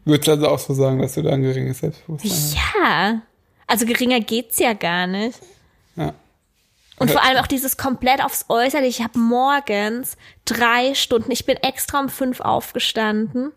Würdest 0.06 0.28
du 0.28 0.32
also 0.32 0.48
auch 0.48 0.60
so 0.60 0.74
sagen, 0.74 1.00
dass 1.00 1.16
du 1.16 1.24
da 1.24 1.32
ein 1.32 1.42
geringes 1.42 1.80
Selbstbewusstsein 1.80 2.32
hast? 2.32 2.56
Ja. 2.56 3.22
Also 3.68 3.86
geringer 3.86 4.20
geht's 4.20 4.60
ja 4.60 4.74
gar 4.74 5.08
nicht. 5.08 5.40
Ja. 5.96 6.14
Und 6.98 7.12
vor 7.12 7.24
allem 7.24 7.38
auch 7.38 7.48
dieses 7.48 7.76
komplett 7.76 8.24
aufs 8.24 8.46
Äußerliche. 8.48 9.02
Ich 9.02 9.04
habe 9.04 9.20
morgens 9.20 10.16
drei 10.46 10.94
Stunden, 10.94 11.32
ich 11.32 11.46
bin 11.46 11.58
extra 11.58 12.00
um 12.00 12.10
fünf 12.10 12.40
aufgestanden, 12.40 13.52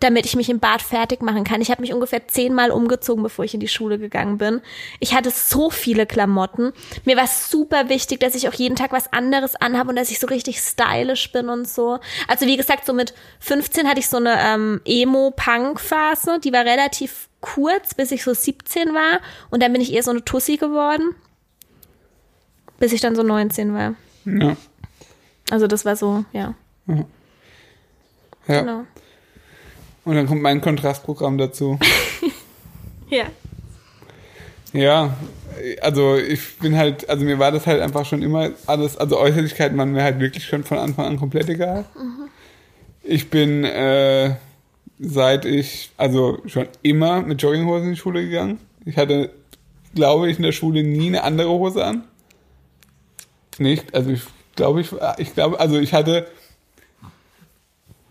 damit 0.00 0.26
ich 0.26 0.36
mich 0.36 0.50
im 0.50 0.60
Bad 0.60 0.82
fertig 0.82 1.22
machen 1.22 1.44
kann. 1.44 1.60
Ich 1.60 1.70
habe 1.70 1.80
mich 1.80 1.92
ungefähr 1.92 2.28
zehnmal 2.28 2.70
umgezogen, 2.70 3.22
bevor 3.22 3.44
ich 3.44 3.54
in 3.54 3.60
die 3.60 3.68
Schule 3.68 3.98
gegangen 3.98 4.38
bin. 4.38 4.60
Ich 5.00 5.14
hatte 5.14 5.30
so 5.30 5.70
viele 5.70 6.06
Klamotten. 6.06 6.72
Mir 7.04 7.16
war 7.16 7.26
super 7.26 7.88
wichtig, 7.88 8.20
dass 8.20 8.34
ich 8.34 8.48
auch 8.48 8.54
jeden 8.54 8.76
Tag 8.76 8.92
was 8.92 9.12
anderes 9.12 9.56
anhabe 9.56 9.90
und 9.90 9.96
dass 9.96 10.10
ich 10.10 10.18
so 10.18 10.26
richtig 10.26 10.60
stylisch 10.60 11.32
bin 11.32 11.48
und 11.48 11.66
so. 11.66 11.98
Also 12.28 12.46
wie 12.46 12.56
gesagt, 12.56 12.84
so 12.84 12.92
mit 12.92 13.14
15 13.40 13.88
hatte 13.88 14.00
ich 14.00 14.08
so 14.08 14.18
eine 14.18 14.38
ähm, 14.40 14.80
Emo-Punk-Phase. 14.84 16.40
Die 16.40 16.52
war 16.52 16.64
relativ 16.64 17.28
kurz, 17.40 17.94
bis 17.94 18.10
ich 18.10 18.22
so 18.22 18.34
17 18.34 18.92
war. 18.92 19.20
Und 19.50 19.62
dann 19.62 19.72
bin 19.72 19.80
ich 19.80 19.92
eher 19.92 20.02
so 20.02 20.10
eine 20.10 20.24
Tussi 20.24 20.56
geworden. 20.56 21.14
Bis 22.78 22.92
ich 22.92 23.00
dann 23.00 23.16
so 23.16 23.22
19 23.22 23.72
war. 23.72 23.94
Ja. 24.26 24.56
Also 25.50 25.66
das 25.66 25.84
war 25.84 25.96
so, 25.96 26.24
ja. 26.32 26.54
ja. 26.86 27.04
Genau. 28.46 28.84
Und 30.06 30.14
dann 30.14 30.26
kommt 30.28 30.40
mein 30.40 30.62
Kontrastprogramm 30.62 31.36
dazu. 31.36 31.78
Ja. 33.08 33.26
Ja, 34.72 35.16
also 35.80 36.16
ich 36.16 36.58
bin 36.58 36.76
halt, 36.76 37.08
also 37.08 37.24
mir 37.24 37.38
war 37.38 37.52
das 37.52 37.64
halt 37.64 37.80
einfach 37.80 38.04
schon 38.04 38.20
immer 38.20 38.50
alles, 38.66 38.96
also 38.96 39.16
Äußerlichkeiten 39.16 39.78
waren 39.78 39.92
mir 39.92 40.02
halt 40.02 40.18
wirklich 40.18 40.44
schon 40.44 40.64
von 40.64 40.78
Anfang 40.78 41.06
an 41.06 41.16
komplett 41.16 41.48
egal. 41.48 41.84
Ich 43.04 43.30
bin, 43.30 43.62
äh, 43.62 44.34
seit 44.98 45.44
ich, 45.44 45.92
also 45.96 46.38
schon 46.46 46.66
immer 46.82 47.22
mit 47.22 47.40
Jogginghosen 47.40 47.84
in 47.84 47.94
die 47.94 48.00
Schule 48.00 48.24
gegangen. 48.24 48.58
Ich 48.84 48.96
hatte, 48.96 49.30
glaube 49.94 50.28
ich, 50.28 50.38
in 50.38 50.42
der 50.42 50.50
Schule 50.50 50.82
nie 50.82 51.06
eine 51.06 51.22
andere 51.22 51.48
Hose 51.48 51.84
an. 51.84 52.02
Nicht, 53.58 53.94
also 53.94 54.10
ich 54.10 54.22
glaube, 54.56 54.80
ich, 54.80 54.88
ich 55.18 55.32
glaube, 55.32 55.60
also 55.60 55.78
ich 55.78 55.94
hatte 55.94 56.26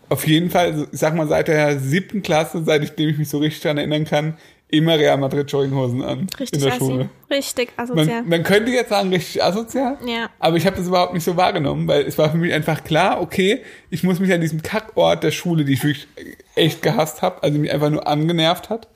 auf 0.08 0.26
jeden 0.26 0.50
Fall, 0.50 0.66
also 0.66 0.86
ich 0.92 0.98
sag 0.98 1.14
mal, 1.14 1.28
seit 1.28 1.48
der 1.48 1.78
siebten 1.78 2.22
Klasse, 2.22 2.62
seitdem 2.64 3.08
ich 3.08 3.18
mich 3.18 3.28
so 3.28 3.38
richtig 3.38 3.62
daran 3.62 3.78
erinnern 3.78 4.04
kann, 4.04 4.36
immer 4.68 4.98
Real 4.98 5.16
Madrid 5.16 5.50
Jogginghosen 5.50 6.02
an 6.02 6.26
Richtig 6.38 6.54
in 6.54 6.64
der 6.64 6.72
assi. 6.72 6.78
Schule. 6.78 7.10
Richtig 7.30 7.68
asozial. 7.76 8.06
Man, 8.22 8.28
man 8.28 8.42
könnte 8.42 8.72
jetzt 8.72 8.90
sagen, 8.90 9.10
richtig 9.10 9.42
asozial. 9.42 9.98
Ja. 10.06 10.28
Aber 10.38 10.56
ich 10.56 10.66
habe 10.66 10.76
das 10.76 10.88
überhaupt 10.88 11.14
nicht 11.14 11.24
so 11.24 11.36
wahrgenommen, 11.36 11.86
weil 11.86 12.02
es 12.02 12.18
war 12.18 12.30
für 12.30 12.36
mich 12.36 12.52
einfach 12.52 12.82
klar, 12.82 13.20
okay, 13.20 13.62
ich 13.90 14.02
muss 14.02 14.18
mich 14.18 14.32
an 14.32 14.40
diesem 14.40 14.62
Kackort 14.62 15.22
der 15.22 15.30
Schule, 15.30 15.64
die 15.64 15.74
ich 15.74 15.84
wirklich 15.84 16.08
echt 16.56 16.82
gehasst 16.82 17.22
habe, 17.22 17.42
also 17.42 17.58
mich 17.58 17.72
einfach 17.72 17.90
nur 17.90 18.06
angenervt 18.08 18.68
hat, 18.68 18.88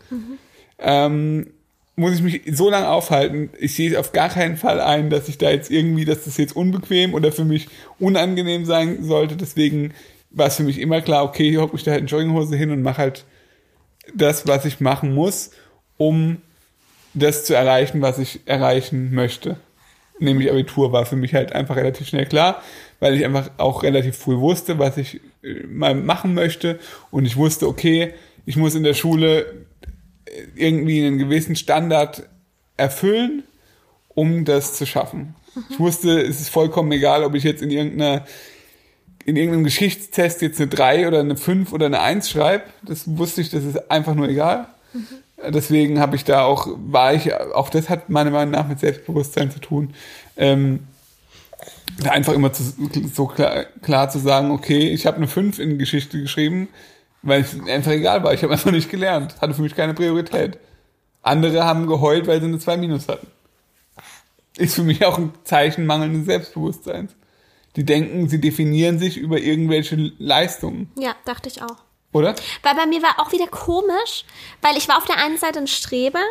ähm, 0.78 1.46
muss 1.94 2.14
ich 2.14 2.22
mich 2.22 2.42
so 2.50 2.70
lange 2.70 2.88
aufhalten. 2.88 3.50
Ich 3.58 3.74
sehe 3.74 3.98
auf 3.98 4.12
gar 4.12 4.30
keinen 4.30 4.56
Fall 4.56 4.80
ein, 4.80 5.11
dass 5.11 5.28
ich 5.28 5.38
da 5.38 5.50
jetzt 5.50 5.70
irgendwie, 5.70 6.04
dass 6.04 6.24
das 6.24 6.36
jetzt 6.36 6.56
unbequem 6.56 7.14
oder 7.14 7.30
für 7.30 7.44
mich 7.44 7.68
unangenehm 7.98 8.64
sein 8.64 9.04
sollte. 9.04 9.36
Deswegen 9.36 9.92
war 10.31 10.47
es 10.47 10.57
für 10.57 10.62
mich 10.62 10.78
immer 10.78 11.01
klar, 11.01 11.24
okay, 11.24 11.51
ich 11.51 11.57
hocke 11.57 11.74
mich 11.74 11.83
da 11.83 11.93
halt 11.93 12.03
in 12.03 12.07
Jogginghose 12.07 12.57
hin 12.57 12.70
und 12.70 12.83
mache 12.83 12.99
halt 12.99 13.24
das, 14.14 14.47
was 14.47 14.64
ich 14.64 14.81
machen 14.81 15.14
muss, 15.14 15.51
um 15.97 16.39
das 17.14 17.45
zu 17.45 17.55
erreichen, 17.55 18.01
was 18.03 18.18
ich 18.18 18.41
erreichen 18.47 19.12
möchte. 19.12 19.57
Nämlich 20.18 20.51
Abitur 20.51 20.93
war 20.93 21.07
für 21.07 21.16
mich 21.16 21.35
halt 21.35 21.53
einfach 21.53 21.76
relativ 21.76 22.09
schnell 22.09 22.26
klar, 22.26 22.62
weil 23.01 23.14
ich 23.14 23.24
einfach 23.24 23.51
auch 23.57 23.83
relativ 23.83 24.16
früh 24.16 24.39
wusste, 24.39 24.78
was 24.78 24.97
ich 24.97 25.20
äh, 25.43 25.66
mal 25.66 25.95
machen 25.95 26.35
möchte. 26.35 26.78
Und 27.11 27.24
ich 27.24 27.37
wusste, 27.37 27.66
okay, 27.66 28.14
ich 28.47 28.57
muss 28.57 28.74
in 28.74 28.83
der 28.83 28.95
Schule 28.95 29.66
äh, 30.26 30.43
irgendwie 30.57 31.05
einen 31.05 31.18
gewissen 31.18 31.57
Standard 31.57 32.28
erfüllen, 32.76 33.45
um 34.09 34.45
das 34.45 34.74
zu 34.74 34.87
schaffen. 34.87 35.35
Ich 35.70 35.81
wusste, 35.81 36.20
es 36.20 36.41
ist 36.41 36.51
vollkommen 36.51 36.93
egal, 36.93 37.24
ob 37.24 37.35
ich 37.35 37.43
jetzt 37.43 37.62
in 37.62 37.70
irgendeiner 37.70 38.24
in 39.24 39.36
irgendeinem 39.36 39.64
Geschichtstest 39.64 40.42
jetzt 40.42 40.60
eine 40.60 40.68
3 40.68 41.08
oder 41.08 41.20
eine 41.20 41.36
5 41.36 41.72
oder 41.72 41.86
eine 41.86 42.00
1 42.00 42.30
schreibe. 42.30 42.64
Das 42.82 43.04
wusste 43.18 43.40
ich, 43.40 43.50
das 43.50 43.64
ist 43.64 43.90
einfach 43.90 44.14
nur 44.14 44.28
egal. 44.28 44.68
Deswegen 45.48 46.00
habe 46.00 46.16
ich 46.16 46.24
da 46.24 46.42
auch, 46.42 46.68
war 46.76 47.14
ich, 47.14 47.34
auch 47.34 47.70
das 47.70 47.88
hat 47.88 48.10
meiner 48.10 48.30
Meinung 48.30 48.52
nach 48.52 48.68
mit 48.68 48.80
Selbstbewusstsein 48.80 49.50
zu 49.50 49.58
tun, 49.58 49.94
ähm, 50.36 50.80
einfach 52.04 52.32
immer 52.32 52.52
zu, 52.52 52.62
so 53.12 53.26
klar, 53.26 53.64
klar 53.82 54.10
zu 54.10 54.18
sagen, 54.18 54.50
okay, 54.50 54.90
ich 54.90 55.06
habe 55.06 55.16
eine 55.16 55.28
5 55.28 55.58
in 55.58 55.78
Geschichte 55.78 56.20
geschrieben, 56.20 56.68
weil 57.22 57.42
es 57.42 57.54
einfach 57.68 57.92
egal 57.92 58.22
war. 58.22 58.32
Ich 58.32 58.42
habe 58.42 58.52
einfach 58.52 58.70
nicht 58.70 58.90
gelernt. 58.90 59.36
Hatte 59.40 59.54
für 59.54 59.62
mich 59.62 59.74
keine 59.74 59.94
Priorität. 59.94 60.58
Andere 61.22 61.64
haben 61.64 61.86
geheult, 61.86 62.26
weil 62.26 62.40
sie 62.40 62.46
eine 62.46 62.58
2 62.58 62.76
Minus 62.78 63.08
hatten. 63.08 63.26
Ist 64.56 64.74
für 64.74 64.82
mich 64.82 65.04
auch 65.04 65.18
ein 65.18 65.32
Zeichen 65.44 65.86
mangelnden 65.86 66.24
Selbstbewusstseins. 66.24 67.14
Die 67.76 67.84
denken, 67.84 68.28
sie 68.28 68.40
definieren 68.40 68.98
sich 68.98 69.16
über 69.16 69.38
irgendwelche 69.38 70.12
Leistungen, 70.18 70.90
Ja, 70.96 71.14
dachte 71.24 71.48
ich 71.48 71.62
auch. 71.62 71.76
oder? 72.12 72.34
Weil 72.62 72.74
bei 72.74 72.86
mir 72.86 73.02
war 73.02 73.18
auch 73.20 73.30
wieder 73.32 73.46
komisch, 73.46 74.24
weil 74.62 74.76
ich 74.76 74.88
war 74.88 74.98
auf 74.98 75.04
der 75.04 75.18
einen 75.18 75.38
Seite 75.38 75.60
ein 75.60 75.66
Streber, 75.68 76.22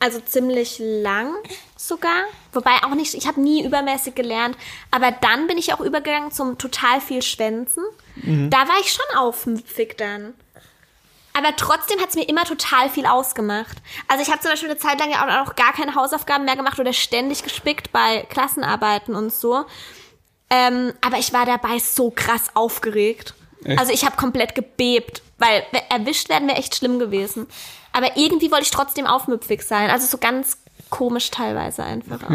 also 0.00 0.18
ziemlich 0.18 0.78
lang 0.80 1.32
sogar, 1.76 2.24
wobei 2.52 2.72
auch 2.84 2.94
nicht, 2.96 3.14
ich 3.14 3.28
habe 3.28 3.40
nie 3.40 3.64
übermäßig 3.64 4.16
gelernt, 4.16 4.56
aber 4.90 5.12
dann 5.12 5.46
bin 5.46 5.56
ich 5.58 5.72
auch 5.72 5.80
übergegangen 5.80 6.32
zum 6.32 6.58
total 6.58 7.00
viel 7.00 7.22
Schwänzen. 7.22 7.84
Da 8.50 8.58
war 8.68 8.80
ich 8.80 8.90
schon 8.92 9.16
aufmüpfig 9.16 9.94
dann. 9.96 10.34
Aber 11.34 11.56
trotzdem 11.56 11.98
hat 12.00 12.10
es 12.10 12.14
mir 12.16 12.28
immer 12.28 12.44
total 12.44 12.90
viel 12.90 13.06
ausgemacht. 13.06 13.78
Also 14.06 14.22
ich 14.22 14.28
habe 14.30 14.40
zum 14.40 14.50
Beispiel 14.50 14.68
eine 14.70 14.78
Zeit 14.78 14.98
lang 15.00 15.10
ja 15.10 15.24
auch, 15.44 15.48
auch 15.48 15.54
gar 15.56 15.72
keine 15.72 15.94
Hausaufgaben 15.94 16.44
mehr 16.44 16.56
gemacht 16.56 16.78
oder 16.78 16.92
ständig 16.92 17.42
gespickt 17.42 17.90
bei 17.92 18.26
Klassenarbeiten 18.28 19.14
und 19.14 19.32
so. 19.32 19.64
Ähm, 20.54 20.92
aber 21.00 21.18
ich 21.18 21.32
war 21.32 21.46
dabei 21.46 21.78
so 21.78 22.10
krass 22.10 22.50
aufgeregt. 22.52 23.34
Echt? 23.64 23.78
Also 23.78 23.92
ich 23.92 24.04
habe 24.04 24.16
komplett 24.16 24.54
gebebt, 24.54 25.22
weil 25.38 25.62
erwischt 25.88 26.28
werden 26.28 26.46
wäre 26.46 26.58
echt 26.58 26.76
schlimm 26.76 26.98
gewesen. 26.98 27.46
Aber 27.92 28.18
irgendwie 28.18 28.50
wollte 28.50 28.64
ich 28.64 28.70
trotzdem 28.70 29.06
aufmüpfig 29.06 29.62
sein. 29.62 29.88
Also 29.88 30.06
so 30.06 30.18
ganz 30.18 30.58
komisch 30.90 31.30
teilweise 31.30 31.84
einfach. 31.84 32.22
auch. 32.22 32.30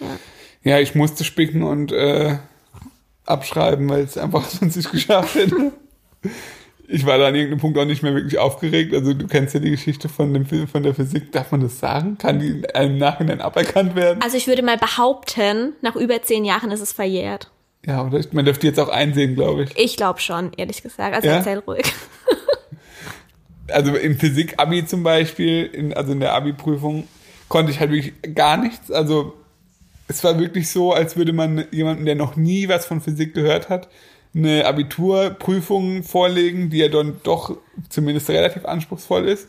Ja. 0.00 0.18
Ja, 0.64 0.78
ich 0.78 0.94
musste 0.94 1.22
spicken 1.22 1.62
und 1.62 1.92
äh, 1.92 2.38
abschreiben, 3.24 3.88
weil 3.88 4.02
es 4.02 4.18
einfach 4.18 4.44
sonst 4.48 4.76
nicht 4.76 4.90
geschafft 4.90 5.36
hätte. 5.36 5.72
Ich 6.92 7.06
war 7.06 7.16
da 7.16 7.28
an 7.28 7.34
irgendeinem 7.34 7.60
Punkt 7.60 7.78
auch 7.78 7.86
nicht 7.86 8.02
mehr 8.02 8.14
wirklich 8.14 8.38
aufgeregt. 8.38 8.94
Also 8.94 9.14
du 9.14 9.26
kennst 9.26 9.54
ja 9.54 9.60
die 9.60 9.70
Geschichte 9.70 10.10
von 10.10 10.34
dem 10.34 10.44
Film, 10.44 10.68
von 10.68 10.82
der 10.82 10.94
Physik. 10.94 11.32
Darf 11.32 11.50
man 11.50 11.62
das 11.62 11.80
sagen? 11.80 12.18
Kann 12.18 12.38
die 12.38 12.48
in 12.48 12.66
einem 12.66 12.98
Nachhinein 12.98 13.40
aberkannt 13.40 13.96
werden? 13.96 14.20
Also 14.22 14.36
ich 14.36 14.46
würde 14.46 14.62
mal 14.62 14.76
behaupten, 14.76 15.72
nach 15.80 15.96
über 15.96 16.20
zehn 16.22 16.44
Jahren 16.44 16.70
ist 16.70 16.80
es 16.80 16.92
verjährt. 16.92 17.50
Ja, 17.86 18.06
oder? 18.06 18.20
Man 18.32 18.44
dürfte 18.44 18.66
jetzt 18.66 18.78
auch 18.78 18.90
einsehen, 18.90 19.34
glaube 19.34 19.64
ich. 19.64 19.78
Ich 19.78 19.96
glaube 19.96 20.20
schon, 20.20 20.52
ehrlich 20.56 20.82
gesagt. 20.82 21.14
Also 21.14 21.26
Ja? 21.26 21.36
erzähl 21.36 21.58
ruhig. 21.60 21.92
also 23.68 23.96
im 23.96 24.18
Physik-Abi 24.18 24.84
zum 24.84 25.02
Beispiel, 25.02 25.64
in, 25.64 25.94
also 25.94 26.12
in 26.12 26.20
der 26.20 26.34
Abi-Prüfung, 26.34 27.08
konnte 27.48 27.72
ich 27.72 27.80
halt 27.80 27.90
wirklich 27.90 28.12
gar 28.34 28.58
nichts. 28.58 28.90
Also 28.90 29.34
es 30.08 30.22
war 30.22 30.38
wirklich 30.38 30.68
so, 30.70 30.92
als 30.92 31.16
würde 31.16 31.32
man 31.32 31.64
jemanden, 31.70 32.04
der 32.04 32.16
noch 32.16 32.36
nie 32.36 32.68
was 32.68 32.84
von 32.84 33.00
Physik 33.00 33.32
gehört 33.32 33.70
hat, 33.70 33.88
eine 34.34 34.66
Abiturprüfung 34.66 36.02
vorlegen, 36.02 36.70
die 36.70 36.78
ja 36.78 36.88
dann 36.88 37.20
doch 37.22 37.56
zumindest 37.88 38.30
relativ 38.30 38.64
anspruchsvoll 38.64 39.28
ist. 39.28 39.48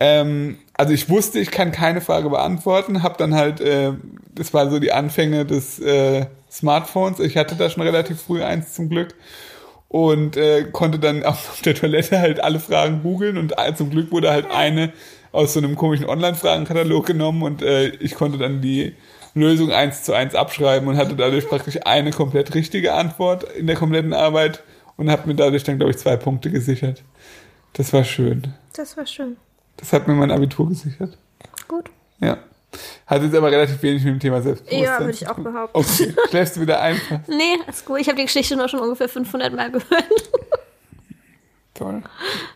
Ähm, 0.00 0.58
also 0.74 0.92
ich 0.92 1.08
wusste, 1.08 1.38
ich 1.38 1.50
kann 1.50 1.70
keine 1.70 2.00
Frage 2.00 2.28
beantworten, 2.28 3.02
habe 3.02 3.16
dann 3.16 3.34
halt, 3.34 3.60
äh, 3.60 3.92
das 4.34 4.52
war 4.52 4.68
so 4.68 4.80
die 4.80 4.92
Anfänge 4.92 5.44
des 5.44 5.78
äh, 5.78 6.26
Smartphones. 6.50 7.20
Ich 7.20 7.36
hatte 7.36 7.54
da 7.54 7.70
schon 7.70 7.84
relativ 7.84 8.20
früh 8.20 8.42
eins 8.42 8.74
zum 8.74 8.88
Glück 8.88 9.14
und 9.88 10.36
äh, 10.36 10.64
konnte 10.72 10.98
dann 10.98 11.22
auf 11.24 11.60
der 11.64 11.74
Toilette 11.74 12.18
halt 12.18 12.42
alle 12.42 12.58
Fragen 12.58 13.02
googeln 13.02 13.38
und 13.38 13.56
äh, 13.56 13.74
zum 13.74 13.90
Glück 13.90 14.10
wurde 14.10 14.30
halt 14.30 14.50
eine 14.50 14.92
aus 15.30 15.52
so 15.52 15.60
einem 15.60 15.76
komischen 15.76 16.06
Online-Fragenkatalog 16.06 17.06
genommen 17.06 17.42
und 17.42 17.62
äh, 17.62 17.88
ich 17.88 18.14
konnte 18.14 18.38
dann 18.38 18.60
die 18.60 18.94
Lösung 19.34 19.72
eins 19.72 20.04
zu 20.04 20.12
eins 20.12 20.34
abschreiben 20.34 20.88
und 20.88 20.96
hatte 20.96 21.16
dadurch 21.16 21.48
praktisch 21.48 21.78
eine 21.84 22.12
komplett 22.12 22.54
richtige 22.54 22.94
Antwort 22.94 23.44
in 23.44 23.66
der 23.66 23.76
kompletten 23.76 24.12
Arbeit 24.12 24.62
und 24.96 25.10
habe 25.10 25.26
mir 25.26 25.34
dadurch 25.34 25.64
dann, 25.64 25.76
glaube 25.76 25.90
ich, 25.90 25.98
zwei 25.98 26.16
Punkte 26.16 26.50
gesichert. 26.50 27.02
Das 27.72 27.92
war 27.92 28.04
schön. 28.04 28.54
Das 28.74 28.96
war 28.96 29.06
schön. 29.06 29.36
Das 29.76 29.92
hat 29.92 30.06
mir 30.06 30.14
mein 30.14 30.30
Abitur 30.30 30.68
gesichert. 30.68 31.18
Gut. 31.66 31.90
Ja. 32.20 32.38
Hat 33.06 33.22
jetzt 33.22 33.34
aber 33.34 33.50
relativ 33.50 33.82
wenig 33.82 34.04
mit 34.04 34.14
dem 34.14 34.20
Thema 34.20 34.40
Selbstbewusstsein. 34.40 34.84
Ja, 34.84 34.98
würde 35.00 35.12
ich 35.12 35.28
auch 35.28 35.38
behaupten. 35.38 35.76
Okay, 35.78 36.14
schläfst 36.30 36.56
du 36.56 36.60
wieder 36.60 36.80
ein? 36.80 37.00
Nee, 37.26 37.56
ist 37.68 37.84
gut. 37.84 38.00
Ich 38.00 38.08
habe 38.08 38.16
die 38.16 38.24
Geschichte 38.24 38.56
nur 38.56 38.68
schon 38.68 38.80
ungefähr 38.80 39.08
500 39.08 39.52
Mal 39.54 39.70
gehört. 39.70 40.04
Toll. 41.74 42.02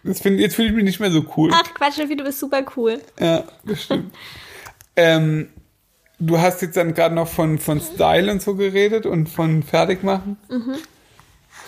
Das 0.04 0.20
find, 0.20 0.38
jetzt 0.38 0.54
fühle 0.54 0.68
ich 0.68 0.74
mich 0.74 0.84
nicht 0.84 1.00
mehr 1.00 1.10
so 1.10 1.24
cool. 1.36 1.50
Ach 1.52 1.74
Quatsch, 1.74 1.98
du 1.98 2.06
bist 2.24 2.38
super 2.38 2.62
cool. 2.76 3.00
Ja, 3.18 3.44
das 3.64 3.82
stimmt. 3.82 4.14
ähm, 4.94 5.50
du 6.18 6.38
hast 6.38 6.62
jetzt 6.62 6.76
dann 6.76 6.94
gerade 6.94 7.14
noch 7.14 7.28
von, 7.28 7.58
von 7.58 7.80
Style 7.80 8.30
und 8.30 8.42
so 8.42 8.54
geredet 8.54 9.06
und 9.06 9.28
von 9.28 9.62
Fertigmachen. 9.62 10.36
Mhm. 10.48 10.76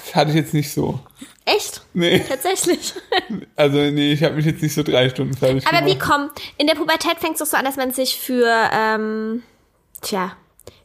Das 0.04 0.14
hatte 0.14 0.30
ich 0.30 0.36
jetzt 0.36 0.54
nicht 0.54 0.72
so. 0.72 1.00
Echt? 1.44 1.82
Nee, 1.94 2.20
Tatsächlich. 2.20 2.94
also 3.56 3.78
nee, 3.78 4.12
ich 4.12 4.22
habe 4.22 4.36
mich 4.36 4.46
jetzt 4.46 4.62
nicht 4.62 4.74
so 4.74 4.82
drei 4.82 5.08
Stunden 5.08 5.36
fertig 5.36 5.66
Aber 5.66 5.86
wie 5.86 5.94
gemacht. 5.94 6.10
komm, 6.10 6.30
in 6.58 6.66
der 6.66 6.74
Pubertät 6.74 7.18
fängt 7.18 7.34
es 7.34 7.38
doch 7.40 7.46
so 7.46 7.56
an, 7.56 7.64
dass 7.64 7.76
man 7.76 7.92
sich 7.92 8.16
für, 8.20 8.48
ähm, 8.72 9.42
tja, 10.00 10.32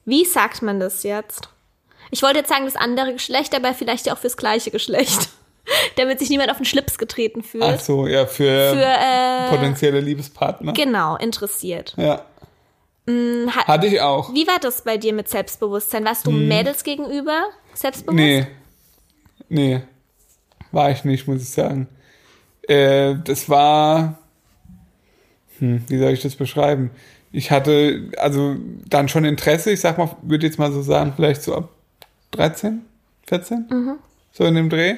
wie 0.06 0.26
sagt 0.26 0.62
man 0.62 0.80
das 0.80 1.04
jetzt? 1.04 1.50
Ich 2.12 2.22
wollte 2.22 2.40
jetzt 2.40 2.50
sagen 2.50 2.66
das 2.66 2.76
andere 2.76 3.14
Geschlecht, 3.14 3.56
aber 3.56 3.74
vielleicht 3.74 4.06
ja 4.06 4.14
auch 4.14 4.18
fürs 4.18 4.38
gleiche 4.38 4.72
Geschlecht. 4.72 5.30
Damit 5.96 6.20
sich 6.20 6.30
niemand 6.30 6.52
auf 6.52 6.58
den 6.58 6.66
Schlips 6.66 7.00
getreten 7.00 7.42
fühlt. 7.42 7.64
Ach 7.64 7.80
so, 7.80 8.06
ja, 8.06 8.28
für, 8.28 8.74
Für, 8.74 8.86
äh, 8.86 9.50
potenzielle 9.50 10.00
Liebespartner. 10.00 10.74
genau, 10.74 11.16
interessiert. 11.16 11.96
Ja, 11.98 12.24
Ha 13.08 13.68
hatte 13.68 13.88
ich 13.88 14.02
auch. 14.02 14.34
wie 14.34 14.48
war 14.48 14.58
das 14.60 14.82
bei 14.82 14.98
dir 14.98 15.14
mit 15.14 15.30
Selbstbewusstsein? 15.30 16.04
Warst 16.06 16.26
du 16.26 16.32
Mädels 16.32 16.84
gegenüber 16.84 17.44
selbstbewusst? 17.74 18.18
Hm. 18.20 18.26
Nee. 18.26 18.48
Nee. 19.48 19.82
War 20.72 20.90
ich 20.90 21.04
nicht, 21.06 21.28
muss 21.28 21.42
ich 21.42 21.50
sagen. 21.50 21.88
Äh, 22.64 23.16
das 23.24 23.48
war. 23.48 24.18
Hm, 25.60 25.84
wie 25.88 26.00
soll 26.00 26.12
ich 26.12 26.22
das 26.22 26.36
beschreiben? 26.36 26.90
Ich 27.32 27.52
hatte 27.52 28.10
also 28.18 28.56
dann 28.88 29.08
schon 29.08 29.26
Interesse, 29.26 29.72
ich 29.72 29.82
sag 29.82 29.98
mal, 29.98 30.16
würde 30.22 30.48
jetzt 30.48 30.58
mal 30.58 30.72
so 30.72 30.82
sagen, 30.82 31.14
vielleicht 31.16 31.44
so 31.44 31.54
ab 31.54 31.70
13, 32.32 32.82
14, 33.28 33.66
so 34.32 34.46
in 34.46 34.56
dem 34.56 34.70
Dreh. 34.70 34.96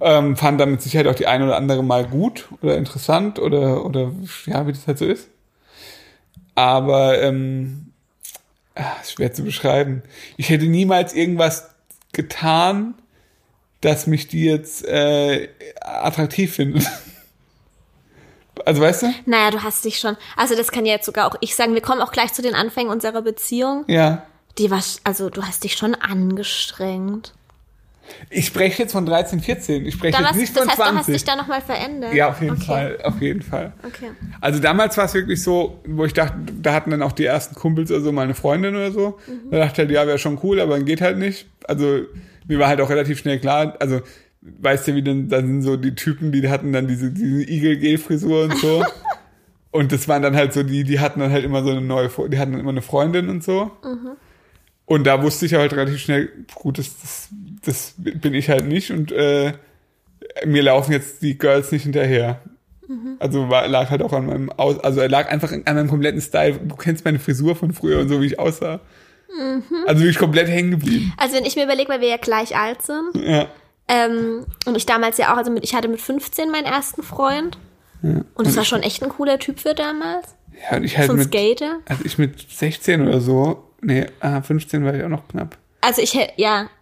Ähm, 0.00 0.36
fand 0.36 0.60
dann 0.60 0.72
mit 0.72 0.82
Sicherheit 0.82 1.06
auch 1.06 1.14
die 1.14 1.26
ein 1.26 1.42
oder 1.42 1.56
andere 1.56 1.84
mal 1.84 2.06
gut 2.06 2.48
oder 2.62 2.76
interessant 2.76 3.38
oder, 3.38 3.84
oder 3.84 4.12
ja, 4.46 4.66
wie 4.66 4.72
das 4.72 4.86
halt 4.86 4.98
so 4.98 5.04
ist. 5.04 5.28
Aber 6.60 7.22
ähm, 7.22 7.86
ah, 8.74 8.96
schwer 9.02 9.32
zu 9.32 9.44
beschreiben. 9.44 10.02
Ich 10.36 10.50
hätte 10.50 10.66
niemals 10.66 11.14
irgendwas 11.14 11.70
getan, 12.12 12.92
dass 13.80 14.06
mich 14.06 14.28
die 14.28 14.44
jetzt 14.44 14.84
äh, 14.84 15.48
attraktiv 15.80 16.54
finden. 16.54 16.86
Also 18.66 18.82
weißt 18.82 19.04
du? 19.04 19.14
Naja, 19.24 19.52
du 19.52 19.62
hast 19.62 19.86
dich 19.86 19.98
schon. 19.98 20.18
Also 20.36 20.54
das 20.54 20.70
kann 20.70 20.84
ja 20.84 20.92
jetzt 20.92 21.06
sogar 21.06 21.26
auch 21.26 21.34
ich 21.40 21.54
sagen. 21.54 21.72
Wir 21.72 21.80
kommen 21.80 22.02
auch 22.02 22.12
gleich 22.12 22.34
zu 22.34 22.42
den 22.42 22.54
Anfängen 22.54 22.92
unserer 22.92 23.22
Beziehung. 23.22 23.84
Ja. 23.86 24.26
Die 24.58 24.70
war, 24.70 24.82
also 25.02 25.30
du 25.30 25.42
hast 25.44 25.64
dich 25.64 25.76
schon 25.76 25.94
angestrengt. 25.94 27.32
Ich 28.28 28.46
spreche 28.46 28.82
jetzt 28.82 28.92
von 28.92 29.06
13, 29.06 29.40
14. 29.40 29.86
Ich 29.86 29.94
spreche 29.94 30.22
jetzt 30.22 30.36
nicht 30.36 30.56
das 30.56 30.62
von 30.62 30.68
heißt, 30.68 30.78
du 30.78 30.84
hast 30.84 30.92
20. 31.06 31.14
dich 31.14 31.24
da 31.24 31.36
nochmal 31.36 31.60
verändert. 31.60 32.14
ja, 32.14 32.28
auf 32.28 32.40
jeden 32.40 32.56
okay. 32.56 32.64
Fall, 32.64 32.98
auf 33.02 33.20
jeden 33.20 33.42
Fall. 33.42 33.72
Okay. 33.82 34.10
Also 34.40 34.60
damals 34.60 34.96
war 34.96 35.06
es 35.06 35.14
wirklich 35.14 35.42
so, 35.42 35.80
wo 35.86 36.04
ich 36.04 36.12
dachte, 36.12 36.36
da 36.60 36.72
hatten 36.72 36.90
dann 36.90 37.02
auch 37.02 37.12
die 37.12 37.24
ersten 37.24 37.54
Kumpels 37.54 37.90
oder 37.90 38.00
so 38.00 38.12
mal 38.12 38.22
eine 38.22 38.34
Freundin 38.34 38.74
oder 38.74 38.92
so. 38.92 39.18
Da 39.50 39.58
dachte 39.58 39.72
ich 39.72 39.78
halt, 39.78 39.90
ja, 39.90 40.06
wäre 40.06 40.18
schon 40.18 40.38
cool, 40.42 40.60
aber 40.60 40.78
geht 40.80 41.00
halt 41.00 41.18
nicht. 41.18 41.46
Also 41.64 42.00
mir 42.46 42.58
war 42.58 42.68
halt 42.68 42.80
auch 42.80 42.90
relativ 42.90 43.18
schnell 43.18 43.38
klar, 43.38 43.76
also 43.80 44.00
weißt 44.42 44.88
du, 44.88 44.94
wie 44.94 45.02
denn, 45.02 45.28
da 45.28 45.38
sind 45.38 45.62
so 45.62 45.76
die 45.76 45.94
Typen, 45.94 46.32
die 46.32 46.48
hatten 46.48 46.72
dann 46.72 46.88
diese, 46.88 47.10
diese 47.10 47.42
Igel-Gel-Frisur 47.42 48.44
und 48.44 48.56
so. 48.56 48.84
und 49.70 49.92
das 49.92 50.08
waren 50.08 50.22
dann 50.22 50.34
halt 50.34 50.52
so 50.52 50.62
die, 50.62 50.84
die 50.84 51.00
hatten 51.00 51.20
dann 51.20 51.30
halt 51.30 51.44
immer 51.44 51.62
so 51.62 51.70
eine 51.70 51.80
neue, 51.80 52.08
die 52.28 52.38
hatten 52.38 52.52
dann 52.52 52.60
immer 52.60 52.70
eine 52.70 52.82
Freundin 52.82 53.28
und 53.28 53.44
so. 53.44 53.70
Und 54.86 55.06
da 55.06 55.22
wusste 55.22 55.46
ich 55.46 55.54
halt 55.54 55.72
relativ 55.72 55.98
schnell, 55.98 56.30
gut, 56.54 56.78
das, 56.78 56.98
das, 57.00 57.28
das 57.64 57.94
bin 57.96 58.34
ich 58.34 58.48
halt 58.48 58.66
nicht 58.66 58.90
und 58.90 59.12
äh, 59.12 59.52
mir 60.46 60.62
laufen 60.62 60.92
jetzt 60.92 61.22
die 61.22 61.36
Girls 61.38 61.72
nicht 61.72 61.82
hinterher. 61.84 62.40
Also 63.20 63.48
war, 63.48 63.68
lag 63.68 63.88
halt 63.90 64.02
auch 64.02 64.12
an 64.12 64.26
meinem 64.26 64.50
Aus, 64.50 64.80
also 64.80 65.00
er 65.00 65.08
lag 65.08 65.30
einfach 65.30 65.52
an 65.52 65.62
meinem 65.64 65.88
kompletten 65.88 66.20
Style. 66.20 66.54
Du 66.58 66.74
kennst 66.74 67.04
meine 67.04 67.20
Frisur 67.20 67.54
von 67.54 67.72
früher 67.72 68.00
und 68.00 68.08
so, 68.08 68.20
wie 68.20 68.26
ich 68.26 68.38
aussah. 68.40 68.80
Also 69.86 70.00
bin 70.00 70.10
ich 70.10 70.18
komplett 70.18 70.48
hängen 70.48 70.72
geblieben. 70.72 71.12
Also 71.16 71.36
wenn 71.36 71.44
ich 71.44 71.54
mir 71.54 71.64
überlege, 71.64 71.88
weil 71.88 72.00
wir 72.00 72.08
ja 72.08 72.16
gleich 72.16 72.56
alt 72.56 72.82
sind 72.82 73.14
Ja. 73.14 73.46
ähm, 73.86 74.44
und 74.66 74.76
ich 74.76 74.86
damals 74.86 75.18
ja 75.18 75.32
auch, 75.32 75.36
also 75.36 75.52
mit, 75.52 75.62
ich 75.62 75.72
hatte 75.74 75.86
mit 75.86 76.00
15 76.00 76.50
meinen 76.50 76.64
ersten 76.66 77.04
Freund 77.04 77.58
und 78.02 78.46
das 78.46 78.56
war 78.56 78.64
schon 78.64 78.82
echt 78.82 79.02
ein 79.04 79.08
cooler 79.10 79.38
Typ 79.38 79.60
für 79.60 79.74
damals. 79.74 80.26
Ja, 80.70 80.76
und 80.78 80.84
ich 80.84 80.98
halt 80.98 81.08
So 81.08 81.12
ein 81.16 81.22
Skater. 81.22 81.78
also 81.86 82.02
ich 82.04 82.18
mit 82.18 82.40
16 82.50 83.06
oder 83.06 83.20
so, 83.20 83.70
nee, 83.82 84.06
ah, 84.18 84.40
15 84.42 84.84
war 84.84 84.94
ich 84.94 85.04
auch 85.04 85.08
noch 85.08 85.28
knapp. 85.28 85.56
Also 85.80 86.02
ich 86.02 86.14
hätte, 86.14 86.32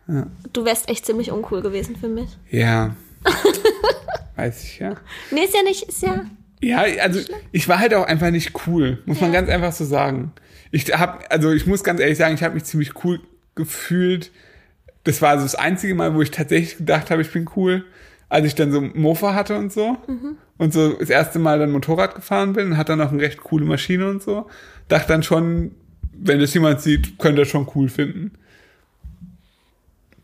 ja, 0.09 0.27
du 0.53 0.65
wärst 0.65 0.89
echt 0.89 1.07
ziemlich 1.07 1.31
uncool 1.31 1.61
gewesen 1.63 1.97
für 1.97 2.09
mich. 2.09 2.29
Ja. 2.51 2.97
Weiß 4.37 4.63
ich, 4.65 4.79
ja. 4.79 4.95
Nee, 5.31 5.45
ist 5.45 5.55
ja 5.55 5.63
nicht, 5.63 5.83
ist 5.85 6.03
ja, 6.03 6.25
Ja, 6.63 6.85
also 7.03 7.21
ich 7.53 7.69
war 7.69 7.79
halt 7.79 7.95
auch 7.95 8.07
einfach 8.07 8.31
nicht 8.31 8.53
cool, 8.67 9.03
muss 9.07 9.21
man 9.21 9.33
Ja. 9.33 9.41
ganz 9.41 9.51
einfach 9.51 9.73
so 9.73 9.85
sagen. 9.85 10.33
Ich 10.71 10.85
hab, 10.93 11.25
also 11.33 11.51
ich 11.53 11.67
muss 11.67 11.83
ganz 11.85 12.01
ehrlich 12.01 12.19
sagen, 12.19 12.35
ich 12.35 12.43
habe 12.43 12.55
mich 12.55 12.65
ziemlich 12.65 13.05
cool 13.05 13.21
gefühlt. 13.55 14.31
Das 15.05 15.23
war 15.23 15.31
also 15.31 15.45
das 15.45 15.55
einzige 15.55 15.95
Mal, 15.95 16.15
wo 16.15 16.23
ich 16.23 16.31
tatsächlich 16.31 16.77
gedacht 16.79 17.11
habe, 17.11 17.23
ich 17.23 17.33
bin 17.33 17.49
cool, 17.57 17.85
als 18.29 18.47
ich 18.47 18.55
dann 18.55 18.71
so 18.71 18.81
Mofa 18.81 19.35
hatte 19.35 19.57
und 19.57 19.73
so. 19.73 19.97
Und 20.59 20.73
so 20.73 20.93
das 20.93 21.09
erste 21.11 21.39
Mal 21.39 21.59
dann 21.59 21.71
Motorrad 21.71 22.15
gefahren 22.15 22.53
bin 22.53 22.67
und 22.73 22.77
hatte 22.77 22.93
dann 22.93 23.01
auch 23.01 23.13
eine 23.13 23.23
recht 23.23 23.39
coole 23.43 23.65
Maschine 23.65 24.09
und 24.09 24.23
so. 24.23 24.47
Dachte 24.89 25.09
dann 25.09 25.23
schon, 25.23 25.73
wenn 26.13 26.39
das 26.41 26.53
jemand 26.55 26.81
sieht, 26.83 27.19
könnte 27.19 27.43
er 27.43 27.47
schon 27.47 27.69
cool 27.75 27.89
finden. 27.89 28.33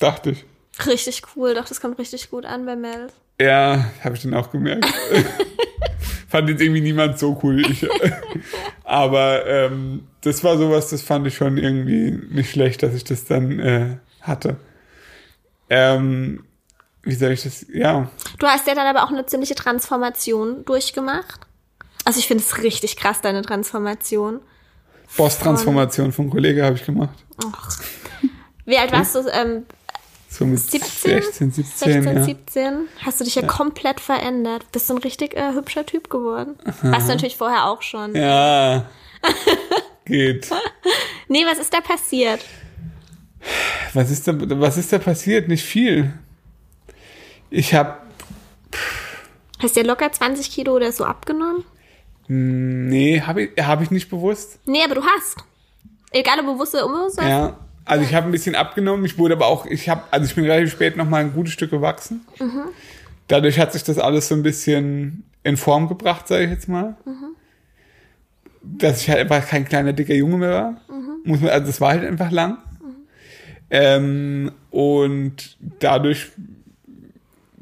Dachte 0.05 0.31
ich. 0.33 0.45
richtig 0.87 1.23
cool. 1.35 1.55
Doch, 1.55 1.65
das 1.65 1.81
kommt 1.81 1.99
richtig 1.99 2.31
gut 2.31 2.45
an 2.45 2.67
bei 2.67 2.77
Mel. 2.77 3.07
Ja, 3.41 3.87
habe 4.03 4.17
ich 4.17 4.23
dann 4.23 4.35
auch 4.35 4.51
gemerkt. 4.51 4.87
fand 6.29 6.51
jetzt 6.51 6.61
irgendwie 6.61 6.83
niemand 6.83 7.19
so 7.19 7.41
cool 7.43 7.57
wie 7.57 7.71
ich. 7.71 7.89
Aber 8.85 9.47
ähm, 9.47 10.07
das 10.21 10.45
war 10.45 10.59
sowas, 10.59 10.91
das 10.91 11.01
fand 11.01 11.27
ich 11.27 11.37
schon 11.37 11.57
irgendwie 11.57 12.11
nicht 12.11 12.51
schlecht, 12.51 12.83
dass 12.83 12.93
ich 12.93 13.05
das 13.05 13.25
dann 13.25 13.59
äh, 13.61 13.97
hatte. 14.21 14.57
Ähm, 15.71 16.45
wie 17.03 17.15
soll 17.15 17.33
ich 17.33 17.45
das? 17.45 17.65
Ja, 17.73 18.11
Du 18.39 18.47
hast 18.47 18.67
ja 18.67 18.75
dann 18.75 18.87
aber 18.87 19.05
auch 19.05 19.11
eine 19.11 19.25
ziemliche 19.25 19.55
Transformation 19.55 20.67
durchgemacht. 20.67 21.41
Also 22.05 22.19
ich 22.19 22.27
finde 22.27 22.45
es 22.45 22.63
richtig 22.63 22.97
krass, 22.97 23.23
deine 23.23 23.41
Transformation. 23.41 24.41
Boss-Transformation 25.17 26.13
vom 26.13 26.29
Kollege 26.29 26.63
habe 26.65 26.77
ich 26.77 26.85
gemacht. 26.85 27.25
Wie 28.67 28.77
alt 28.77 28.93
warst 28.93 29.15
du? 29.15 29.21
Ähm, 29.31 29.65
So 30.35 30.45
mit 30.47 30.59
17? 30.59 31.23
16, 31.23 31.53
17, 31.53 32.03
16, 32.03 32.17
ja. 32.17 32.25
17? 32.25 32.89
Hast 33.03 33.21
du 33.21 33.25
dich 33.25 33.37
ja, 33.37 33.43
komplett 33.47 34.01
verändert. 34.01 34.67
Bist 34.73 34.91
ein 34.91 34.99
richtig 34.99 35.37
äh, 35.37 35.53
hübscher 35.53 35.87
Typ 35.87 36.11
geworden. 36.11 36.57
Warst 36.83 37.07
du 37.07 37.13
natürlich 37.13 37.37
vorher 37.37 37.67
auch 37.67 37.83
schon. 37.83 38.17
Ja, 38.17 38.91
geht. 40.05 40.51
Nee, 41.29 41.45
was 41.47 41.61
ist 41.61 41.73
da 41.73 41.81
passiert? 41.81 42.45
Was 43.93 44.11
ist 44.11 44.27
da, 44.27 44.33
was 44.37 44.77
ist 44.77 44.93
da 44.93 44.99
passiert? 44.99 45.47
Nicht 45.47 45.63
viel. 45.63 46.13
Ich 47.51 47.73
habe 47.73 47.99
Hast 49.63 49.77
du 49.77 49.83
ja 49.83 49.87
locker 49.87 50.11
20 50.11 50.51
Kilo 50.51 50.75
oder 50.75 50.91
so 50.91 51.05
abgenommen? 51.05 51.63
Nee, 52.27 53.21
habe 53.21 53.45
ich, 53.45 53.65
hab 53.65 53.81
ich 53.83 53.93
nicht 53.93 54.11
bewusst. 54.11 54.59
Nee, 54.67 54.83
aber 54.83 54.97
du 54.97 55.05
hast. 55.05 55.37
Egal 56.11 56.41
ob 56.41 56.47
bewusst 56.47 56.75
oder 56.75 56.87
unbewusst. 56.87 57.21
Ja. 57.23 57.57
Also 57.85 58.05
ich 58.05 58.15
habe 58.15 58.27
ein 58.27 58.33
bisschen 58.33 58.55
abgenommen. 58.55 59.05
Ich 59.05 59.19
wurde 59.19 59.35
aber 59.35 59.47
auch, 59.47 59.67
ich 59.67 59.89
habe, 59.89 60.03
also 60.11 60.27
ich 60.27 60.35
bin 60.35 60.45
relativ 60.45 60.73
spät 60.73 60.97
noch 60.97 61.09
mal 61.09 61.21
ein 61.21 61.33
gutes 61.33 61.53
Stück 61.53 61.71
gewachsen. 61.71 62.27
Dadurch 63.29 63.59
hat 63.59 63.73
sich 63.73 63.85
das 63.85 63.99
alles 63.99 64.29
so 64.29 64.35
ein 64.35 64.43
bisschen 64.43 65.25
in 65.43 65.57
Form 65.57 65.89
gebracht, 65.89 66.29
sage 66.29 66.45
ich 66.45 66.51
jetzt 66.51 66.69
mal. 66.69 66.97
Dass 68.63 69.03
ich 69.03 69.11
halt 69.11 69.21
einfach 69.21 69.47
kein 69.47 69.67
kleiner 69.67 69.93
dicker 69.93 70.15
Junge 70.15 70.39
mehr 70.39 70.51
war. 70.51 70.81
Muss 71.25 71.41
man, 71.41 71.51
also 71.51 71.67
das 71.67 71.81
war 71.81 71.91
halt 71.91 72.05
einfach 72.05 72.31
lang. 72.31 72.59
Ähm, 73.71 74.53
und 74.71 75.57
dadurch 75.81 76.31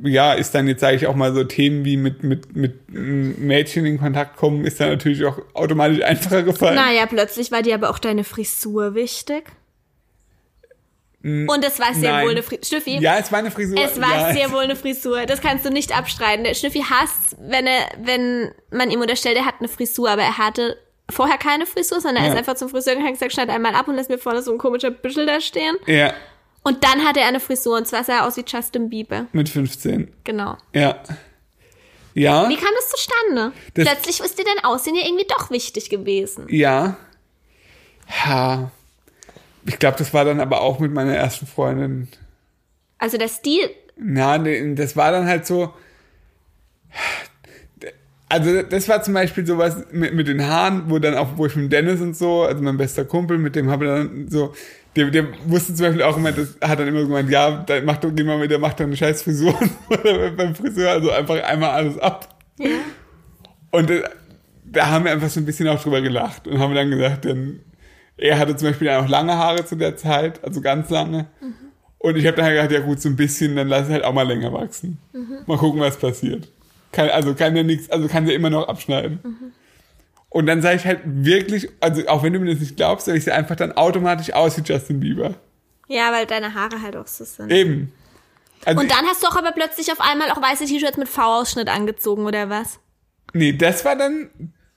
ja, 0.04 0.32
ist 0.32 0.54
dann 0.54 0.66
jetzt, 0.66 0.80
sage 0.80 0.96
ich 0.96 1.06
auch 1.06 1.14
mal, 1.14 1.32
so 1.32 1.44
Themen 1.44 1.84
wie 1.84 1.96
mit, 1.96 2.24
mit, 2.24 2.56
mit 2.56 2.90
Mädchen 2.90 3.86
in 3.86 3.98
Kontakt 3.98 4.36
kommen, 4.36 4.64
ist 4.64 4.80
dann 4.80 4.88
natürlich 4.88 5.24
auch 5.24 5.38
automatisch 5.54 6.02
einfacher 6.04 6.42
gefallen. 6.42 6.74
Naja, 6.74 7.06
plötzlich 7.06 7.52
war 7.52 7.62
dir 7.62 7.74
aber 7.74 7.90
auch 7.90 7.98
deine 7.98 8.24
Frisur 8.24 8.94
wichtig. 8.94 9.44
Und 11.24 11.64
es 11.64 11.78
war 11.78 11.94
sehr 11.94 12.10
nein. 12.12 12.24
wohl 12.24 12.30
eine 12.32 12.42
Frisur. 12.42 12.64
Schnüffi, 12.64 12.98
Ja, 12.98 13.16
es 13.18 13.30
war 13.30 13.38
eine 13.38 13.50
Frisur. 13.50 13.78
es 13.78 14.00
war 14.00 14.28
ja. 14.28 14.32
sehr 14.32 14.50
wohl 14.52 14.62
eine 14.64 14.74
Frisur. 14.76 15.24
Das 15.26 15.40
kannst 15.40 15.64
du 15.64 15.70
nicht 15.70 15.96
abstreiten. 15.96 16.42
Der 16.44 16.54
Schnüffi 16.54 16.80
hasst, 16.88 17.36
wenn 17.38 17.66
er, 17.66 17.86
wenn 18.02 18.52
man 18.70 18.90
ihm 18.90 19.00
unterstellt, 19.00 19.36
er 19.36 19.44
hat 19.46 19.54
eine 19.60 19.68
Frisur, 19.68 20.10
aber 20.10 20.22
er 20.22 20.38
hatte 20.38 20.76
vorher 21.10 21.38
keine 21.38 21.66
Frisur, 21.66 22.00
sondern 22.00 22.24
er 22.24 22.28
Ja. 22.28 22.32
ist 22.34 22.38
einfach 22.38 22.54
zum 22.54 22.68
Friseur 22.68 22.94
gegangen 22.94 23.08
und 23.08 23.14
gesagt, 23.14 23.32
schneid 23.32 23.50
einmal 23.50 23.74
ab 23.74 23.86
und 23.88 23.96
lässt 23.96 24.10
mir 24.10 24.18
vorne 24.18 24.42
so 24.42 24.50
ein 24.52 24.58
komischer 24.58 24.90
Büschel 24.90 25.26
da 25.26 25.40
stehen. 25.40 25.76
Ja, 25.86 26.12
Und 26.64 26.82
dann 26.84 27.04
hatte 27.04 27.20
er 27.20 27.26
eine 27.26 27.40
Frisur 27.40 27.76
und 27.76 27.86
zwar 27.86 28.02
sah 28.04 28.18
er 28.18 28.26
aus 28.26 28.36
wie 28.36 28.44
Justin 28.46 28.88
Bieber. 28.88 29.26
mit 29.32 29.48
15. 29.48 30.12
Genau. 30.24 30.56
Ja. 30.74 31.02
Ja, 32.14 32.48
Wie 32.48 32.56
kam 32.56 32.68
das 32.76 32.90
zustande? 32.90 33.52
Das- 33.74 33.86
Plötzlich 33.88 34.20
ist 34.20 34.38
dir 34.38 34.44
dein 34.44 34.64
Aussehen 34.64 34.94
ja 34.96 35.04
irgendwie 35.06 35.26
doch 35.28 35.50
wichtig 35.50 35.88
gewesen. 35.90 36.46
ja. 36.50 36.96
Ja. 38.26 38.70
Ich 39.66 39.78
glaube, 39.78 39.96
das 39.98 40.12
war 40.12 40.24
dann 40.24 40.40
aber 40.40 40.60
auch 40.60 40.78
mit 40.78 40.92
meiner 40.92 41.14
ersten 41.14 41.46
Freundin. 41.46 42.08
Also 42.98 43.18
der 43.18 43.28
Stil, 43.28 43.70
Na, 43.96 44.38
nee, 44.38 44.74
das 44.74 44.96
war 44.96 45.12
dann 45.12 45.26
halt 45.26 45.46
so. 45.46 45.72
Also 48.28 48.62
das 48.62 48.88
war 48.88 49.02
zum 49.02 49.14
Beispiel 49.14 49.46
sowas 49.46 49.76
mit, 49.92 50.14
mit 50.14 50.26
den 50.26 50.46
Haaren, 50.46 50.84
wo 50.88 50.98
dann 50.98 51.14
auch, 51.14 51.36
wo 51.36 51.46
ich 51.46 51.54
mit 51.54 51.70
Dennis 51.70 52.00
und 52.00 52.16
so, 52.16 52.42
also 52.44 52.62
mein 52.62 52.78
bester 52.78 53.04
Kumpel, 53.04 53.36
mit 53.36 53.54
dem 53.54 53.70
habe 53.70 53.84
ich 53.84 53.90
dann 53.90 54.28
so, 54.30 54.54
der, 54.96 55.10
der 55.10 55.26
wusste 55.46 55.74
zum 55.74 55.86
Beispiel 55.86 56.02
auch 56.02 56.16
immer, 56.16 56.32
das 56.32 56.56
hat 56.62 56.78
dann 56.78 56.88
immer 56.88 57.02
gemeint, 57.02 57.30
ja, 57.30 57.62
da 57.66 57.80
macht 57.82 58.04
doch, 58.04 58.10
geh 58.14 58.24
mal 58.24 58.38
mit, 58.38 58.50
der 58.50 58.58
macht 58.58 58.80
doch 58.80 58.84
eine 58.84 58.96
scheiß 58.96 59.22
Frisur 59.22 59.54
Oder 59.90 60.30
beim 60.30 60.54
Friseur, 60.54 60.92
also 60.92 61.10
einfach 61.10 61.42
einmal 61.42 61.70
alles 61.70 61.98
ab. 61.98 62.36
ja. 62.58 62.68
Und 63.70 63.90
da, 63.90 63.94
da 64.64 64.86
haben 64.86 65.04
wir 65.04 65.12
einfach 65.12 65.28
so 65.28 65.40
ein 65.40 65.46
bisschen 65.46 65.68
auch 65.68 65.82
drüber 65.82 66.00
gelacht 66.00 66.46
und 66.46 66.58
haben 66.58 66.74
dann 66.74 66.90
gesagt, 66.90 67.24
denn 67.26 67.60
er 68.22 68.38
hatte 68.38 68.54
zum 68.56 68.68
Beispiel 68.68 68.88
auch 68.90 69.08
lange 69.08 69.36
Haare 69.36 69.64
zu 69.64 69.74
der 69.76 69.96
Zeit, 69.96 70.42
also 70.44 70.60
ganz 70.60 70.88
lange. 70.90 71.26
Und 71.98 72.16
ich 72.16 72.26
habe 72.26 72.36
dann 72.36 72.46
halt 72.46 72.56
gedacht, 72.56 72.72
ja 72.72 72.80
gut, 72.80 73.00
so 73.00 73.08
ein 73.08 73.16
bisschen, 73.16 73.56
dann 73.56 73.68
lass 73.68 73.86
es 73.86 73.92
halt 73.92 74.04
auch 74.04 74.12
mal 74.12 74.26
länger 74.26 74.52
wachsen. 74.52 74.98
Mal 75.46 75.58
gucken, 75.58 75.80
was 75.80 75.96
passiert. 75.98 76.48
Kann, 76.92 77.08
also 77.10 77.34
kann 77.34 77.56
ja 77.56 77.62
nichts, 77.62 77.90
also 77.90 78.06
kann 78.08 78.26
ja 78.26 78.34
immer 78.34 78.50
noch 78.50 78.68
abschneiden. 78.68 79.20
Und 80.28 80.46
dann 80.46 80.62
sah 80.62 80.72
ich 80.72 80.84
halt 80.84 81.00
wirklich, 81.04 81.68
also 81.80 82.06
auch 82.08 82.22
wenn 82.22 82.32
du 82.32 82.38
mir 82.38 82.50
das 82.52 82.60
nicht 82.60 82.76
glaubst, 82.76 83.06
sah 83.06 83.12
ich 83.14 83.24
sie 83.24 83.32
einfach 83.32 83.56
dann 83.56 83.72
automatisch 83.72 84.32
aus 84.32 84.56
wie 84.56 84.62
Justin 84.62 85.00
Bieber. 85.00 85.34
ja, 85.88 86.12
weil 86.12 86.26
deine 86.26 86.54
Haare 86.54 86.80
halt 86.80 86.96
auch 86.96 87.06
so 87.06 87.24
sind. 87.24 87.50
Eben. 87.50 87.92
Also 88.64 88.80
Und 88.80 88.90
dann 88.90 89.04
hast 89.06 89.22
du 89.22 89.26
auch 89.26 89.36
aber 89.36 89.50
plötzlich 89.52 89.90
auf 89.90 90.00
einmal 90.00 90.30
auch 90.30 90.40
weiße 90.40 90.66
T-Shirts 90.66 90.96
mit 90.96 91.08
V-Ausschnitt 91.08 91.68
angezogen, 91.68 92.24
oder 92.24 92.48
was? 92.48 92.78
nee, 93.32 93.52
das 93.52 93.84
war 93.84 93.96
dann, 93.96 94.30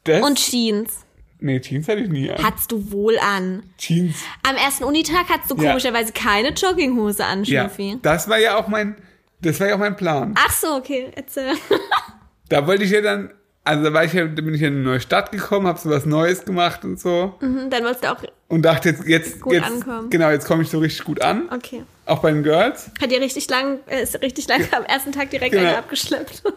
das, 0.03 0.23
Und 0.23 0.39
Jeans. 0.39 1.05
Nee, 1.45 1.59
Jeans 1.61 1.87
hatte 1.87 2.01
ich 2.01 2.09
nie 2.09 2.29
an. 2.29 2.43
Hattest 2.43 2.71
du 2.71 2.91
wohl 2.91 3.17
an. 3.19 3.63
Jeans 3.77 4.15
Am 4.43 4.55
ersten 4.57 4.83
Unitag 4.83 5.29
hattest 5.29 5.51
du 5.51 5.55
Ja. 5.55 5.69
komischerweise 5.69 6.11
keine 6.11 6.49
Jogginghose 6.49 7.23
an, 7.23 7.43
Ja, 7.45 7.61
Schnüffi. 7.69 7.99
das 8.01 8.27
war 8.27 8.37
ja 8.39 8.57
auch 8.57 8.67
mein, 8.67 8.95
das 9.41 9.59
war 9.59 9.67
ja 9.69 9.75
auch 9.75 9.79
mein 9.79 9.95
Plan. 9.95 10.33
Ach 10.37 10.51
so, 10.51 10.75
okay, 10.75 11.11
erzähl. 11.15 11.53
Da 12.49 12.67
wollte 12.67 12.83
ich 12.83 12.91
ja 12.91 13.01
dann, 13.01 13.31
also 13.63 13.83
da 13.85 13.91
war 13.93 14.03
ich 14.03 14.13
ja, 14.13 14.25
da 14.25 14.41
bin 14.41 14.53
ich 14.53 14.61
in 14.61 14.73
eine 14.75 14.83
neue 14.83 14.99
Stadt 14.99 15.31
gekommen, 15.31 15.65
habe 15.65 15.79
so 15.79 15.89
was 15.89 16.05
Neues 16.05 16.45
gemacht 16.45 16.83
und 16.85 16.99
so 16.99 17.33
Mhm, 17.39 17.69
Dann 17.71 17.83
wolltest 17.83 18.03
du 18.03 18.11
auch, 18.11 18.17
und 18.49 18.61
dachte 18.61 18.89
jetzt, 18.89 19.07
jetzt, 19.07 19.41
Gut 19.41 19.53
jetzt 19.53 19.65
ankommen. 19.65 20.09
genau, 20.11 20.29
jetzt 20.29 20.45
komme 20.45 20.61
ich 20.61 20.69
so 20.69 20.77
richtig 20.77 21.05
gut 21.05 21.21
an, 21.21 21.49
okay. 21.51 21.83
auch 22.05 22.19
bei 22.19 22.31
den 22.31 22.43
Girls. 22.43 22.91
Hat 23.01 23.09
dir 23.11 23.19
richtig 23.19 23.49
lang, 23.49 23.79
äh, 23.87 24.03
ist 24.03 24.21
richtig 24.21 24.47
lang 24.47 24.61
am 24.73 24.83
ersten 24.83 25.11
Tag 25.11 25.31
direkt 25.31 25.53
Genau. 25.53 25.67
eine 25.69 25.77
abgeschleppt. 25.79 26.43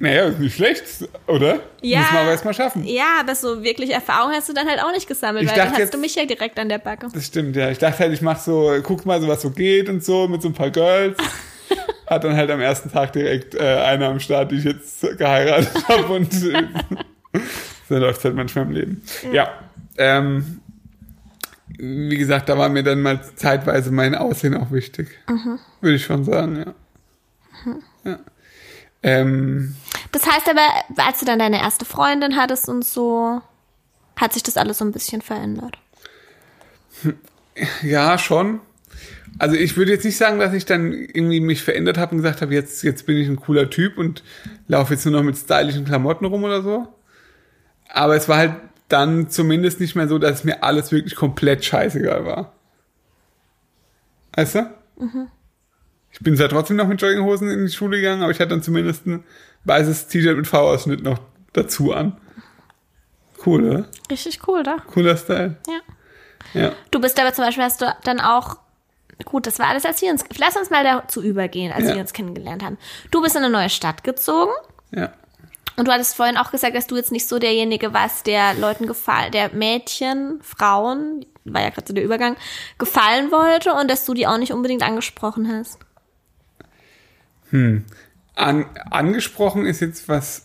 Naja, 0.00 0.26
ist 0.26 0.38
nicht 0.38 0.54
schlecht, 0.54 0.84
oder? 1.26 1.60
Ja. 1.82 2.00
Muss 2.00 2.10
man 2.12 2.20
aber 2.22 2.30
erstmal 2.30 2.54
schaffen. 2.54 2.84
ja, 2.84 3.18
aber 3.20 3.34
so 3.34 3.62
wirklich 3.64 3.90
Erfahrung 3.90 4.30
hast 4.32 4.48
du 4.48 4.52
dann 4.52 4.68
halt 4.68 4.80
auch 4.82 4.92
nicht 4.92 5.08
gesammelt, 5.08 5.44
Ich 5.44 5.50
weil 5.50 5.56
dann 5.58 5.70
hast 5.70 5.78
jetzt- 5.78 5.94
du 5.94 5.98
mich 5.98 6.14
ja 6.14 6.24
direkt 6.24 6.58
an 6.58 6.68
der 6.68 6.78
Backe. 6.78 7.08
Das 7.12 7.26
stimmt, 7.26 7.56
ja. 7.56 7.70
Ich 7.70 7.78
dachte 7.78 7.98
halt, 7.98 8.12
ich 8.12 8.22
mach 8.22 8.38
so, 8.38 8.72
guck 8.82 9.04
mal 9.06 9.20
so, 9.20 9.26
was 9.28 9.42
so 9.42 9.50
geht 9.50 9.88
und 9.88 10.04
so 10.04 10.28
mit 10.28 10.40
so 10.42 10.48
ein 10.48 10.54
paar 10.54 10.70
Girls. 10.70 11.18
Hat 12.06 12.24
dann 12.24 12.34
halt 12.36 12.50
am 12.50 12.60
ersten 12.60 12.90
Tag 12.90 13.12
direkt 13.12 13.54
äh, 13.54 13.58
eine 13.60 14.06
am 14.06 14.18
Start, 14.20 14.50
die 14.52 14.56
ich 14.56 14.64
jetzt 14.64 15.02
geheiratet 15.18 15.70
habe 15.88 16.06
und 16.14 16.32
äh, 16.44 16.62
so 17.88 17.96
läuft 17.98 18.24
halt 18.24 18.34
manchmal 18.34 18.64
im 18.66 18.70
Leben. 18.72 19.02
Ja. 19.32 19.50
Ähm, 19.98 20.60
wie 21.76 22.16
gesagt, 22.16 22.48
da 22.48 22.56
war 22.56 22.68
mir 22.70 22.82
dann 22.82 23.02
mal 23.02 23.20
zeitweise 23.36 23.90
mein 23.90 24.14
Aussehen 24.14 24.54
auch 24.56 24.70
wichtig. 24.72 25.08
Würde 25.80 25.96
ich 25.96 26.04
schon 26.04 26.24
sagen, 26.24 26.64
ja. 26.64 27.74
ja. 28.10 28.18
Ähm, 29.02 29.74
Das 30.12 30.26
heißt 30.26 30.48
aber, 30.48 31.04
als 31.04 31.20
du 31.20 31.26
dann 31.26 31.38
deine 31.38 31.60
erste 31.60 31.84
Freundin 31.84 32.36
hattest 32.36 32.68
und 32.68 32.84
so, 32.84 33.40
hat 34.16 34.32
sich 34.32 34.42
das 34.42 34.56
alles 34.56 34.78
so 34.78 34.84
ein 34.84 34.92
bisschen 34.92 35.22
verändert. 35.22 35.78
Ja, 37.82 38.18
schon. 38.18 38.60
Also 39.38 39.54
ich 39.54 39.76
würde 39.76 39.92
jetzt 39.92 40.04
nicht 40.04 40.16
sagen, 40.16 40.38
dass 40.38 40.52
ich 40.52 40.64
dann 40.64 40.92
irgendwie 40.92 41.40
mich 41.40 41.62
verändert 41.62 41.98
habe 41.98 42.12
und 42.12 42.18
gesagt 42.18 42.42
habe, 42.42 42.54
jetzt, 42.54 42.82
jetzt 42.82 43.06
bin 43.06 43.16
ich 43.16 43.28
ein 43.28 43.36
cooler 43.36 43.70
Typ 43.70 43.98
und 43.98 44.24
laufe 44.66 44.94
jetzt 44.94 45.04
nur 45.04 45.12
noch 45.14 45.22
mit 45.22 45.36
stylischen 45.36 45.84
Klamotten 45.84 46.24
rum 46.24 46.44
oder 46.44 46.62
so. 46.62 46.88
Aber 47.88 48.16
es 48.16 48.28
war 48.28 48.38
halt 48.38 48.56
dann 48.88 49.30
zumindest 49.30 49.80
nicht 49.80 49.94
mehr 49.94 50.08
so, 50.08 50.18
dass 50.18 50.44
mir 50.44 50.62
alles 50.62 50.90
wirklich 50.92 51.14
komplett 51.14 51.64
scheißegal 51.64 52.24
war. 52.24 52.52
Weißt 54.34 54.56
du? 54.56 54.70
Ich 56.10 56.20
bin 56.20 56.36
zwar 56.36 56.48
trotzdem 56.48 56.76
noch 56.76 56.88
mit 56.88 57.00
Jogginghosen 57.00 57.50
in 57.50 57.66
die 57.66 57.72
Schule 57.72 57.98
gegangen, 57.98 58.22
aber 58.22 58.32
ich 58.32 58.40
hatte 58.40 58.50
dann 58.50 58.62
zumindest 58.62 59.06
ein 59.06 59.24
weißes 59.68 60.08
T-Shirt 60.08 60.36
mit 60.36 60.46
V-Ausschnitt 60.46 61.02
noch 61.02 61.18
dazu 61.52 61.92
an. 61.92 62.16
Cool, 63.44 63.64
oder? 63.64 63.88
Richtig 64.10 64.40
cool, 64.48 64.62
da. 64.62 64.78
Cooler 64.92 65.16
Style. 65.16 65.56
Ja. 65.68 65.80
Ja. 66.60 66.72
Du 66.90 67.00
bist 67.00 67.20
aber 67.20 67.32
zum 67.32 67.44
Beispiel, 67.44 67.62
hast 67.64 67.80
du 67.80 67.86
dann 68.04 68.20
auch, 68.20 68.56
gut, 69.24 69.46
das 69.46 69.58
war 69.58 69.66
alles, 69.68 69.84
als 69.84 70.00
wir 70.02 70.10
uns, 70.10 70.24
lass 70.38 70.56
uns 70.56 70.70
mal 70.70 70.82
dazu 70.82 71.22
übergehen, 71.22 71.72
als 71.72 71.84
Ja. 71.88 71.94
wir 71.94 72.00
uns 72.00 72.12
kennengelernt 72.12 72.64
haben. 72.64 72.78
Du 73.10 73.20
bist 73.22 73.36
in 73.36 73.42
eine 73.42 73.52
neue 73.52 73.68
Stadt 73.70 74.02
gezogen 74.02 74.52
Ja. 74.92 75.12
und 75.76 75.86
du 75.86 75.92
hattest 75.92 76.16
vorhin 76.16 76.36
auch 76.36 76.50
gesagt, 76.50 76.74
dass 76.74 76.86
du 76.86 76.96
jetzt 76.96 77.12
nicht 77.12 77.28
so 77.28 77.38
derjenige 77.38 77.92
warst, 77.92 78.26
der 78.26 78.54
Leuten 78.54 78.86
gefallen, 78.86 79.30
der 79.32 79.50
Mädchen, 79.54 80.40
Frauen, 80.42 81.26
war 81.44 81.62
ja 81.62 81.70
gerade 81.70 81.86
so 81.86 81.94
der 81.94 82.04
Übergang, 82.04 82.36
gefallen 82.78 83.30
wollte 83.30 83.72
und 83.74 83.90
dass 83.90 84.04
du 84.04 84.14
die 84.14 84.26
auch 84.26 84.38
nicht 84.38 84.52
unbedingt 84.52 84.82
angesprochen 84.82 85.52
hast. 85.52 85.78
An, 88.38 88.66
angesprochen 88.90 89.66
ist 89.66 89.80
jetzt 89.80 90.08
was. 90.08 90.42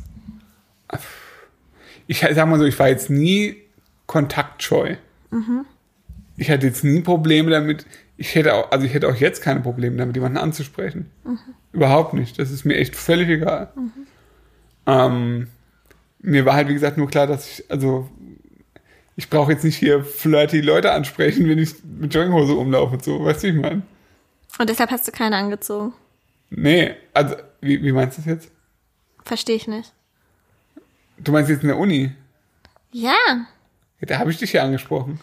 Ich 2.07 2.19
sag 2.19 2.47
mal 2.47 2.57
so, 2.57 2.65
ich 2.65 2.77
war 2.79 2.89
jetzt 2.89 3.09
nie 3.09 3.57
kontaktscheu. 4.07 4.95
Ich 6.37 6.49
hatte 6.49 6.67
jetzt 6.67 6.83
nie 6.83 7.01
Probleme 7.01 7.51
damit. 7.51 7.85
Ich 8.17 8.35
hätte 8.35 8.53
auch, 8.55 8.71
also 8.71 8.85
ich 8.85 8.93
hätte 8.93 9.07
auch 9.07 9.15
jetzt 9.15 9.41
keine 9.41 9.59
Probleme 9.59 9.97
damit, 9.97 10.15
jemanden 10.15 10.37
anzusprechen. 10.37 11.09
Überhaupt 11.71 12.13
nicht. 12.13 12.39
Das 12.39 12.51
ist 12.51 12.65
mir 12.65 12.75
echt 12.75 12.95
völlig 12.95 13.29
egal. 13.29 13.71
Ähm, 14.85 15.47
mir 16.19 16.45
war 16.45 16.55
halt, 16.55 16.69
wie 16.69 16.73
gesagt, 16.73 16.97
nur 16.97 17.07
klar, 17.07 17.27
dass 17.27 17.47
ich, 17.47 17.71
also, 17.71 18.09
ich 19.15 19.29
brauche 19.29 19.51
jetzt 19.51 19.63
nicht 19.63 19.77
hier 19.77 20.03
flirty 20.03 20.61
Leute 20.61 20.91
ansprechen, 20.91 21.47
wenn 21.47 21.59
ich 21.59 21.75
mit 21.83 22.13
Jogginghose 22.13 22.53
umlaufe 22.53 22.95
und 22.95 23.03
so. 23.03 23.23
Weißt 23.23 23.43
du, 23.43 23.47
wie 23.47 23.51
ich 23.51 23.61
meine? 23.61 23.83
Und 24.59 24.69
deshalb 24.69 24.91
hast 24.91 25.07
du 25.07 25.11
keine 25.11 25.35
angezogen. 25.37 25.93
Nee, 26.56 26.95
also, 27.14 27.36
wie, 27.62 27.82
wie 27.84 27.91
meinst 27.91 28.18
du 28.18 28.22
das 28.22 28.28
jetzt? 28.30 28.51
Verstehe 29.26 29.56
ich 29.56 29.68
nicht. 29.68 29.91
Du 31.18 31.32
meinst 31.32 31.49
jetzt 31.49 31.62
in 31.64 31.70
der 31.70 31.78
Uni? 31.78 32.12
Ja. 32.91 33.16
Ja, 33.99 34.08
da 34.08 34.20
habe 34.20 34.32
ich 34.32 34.38
dich 34.38 34.54
ja 34.54 34.64
angesprochen. 34.64 35.20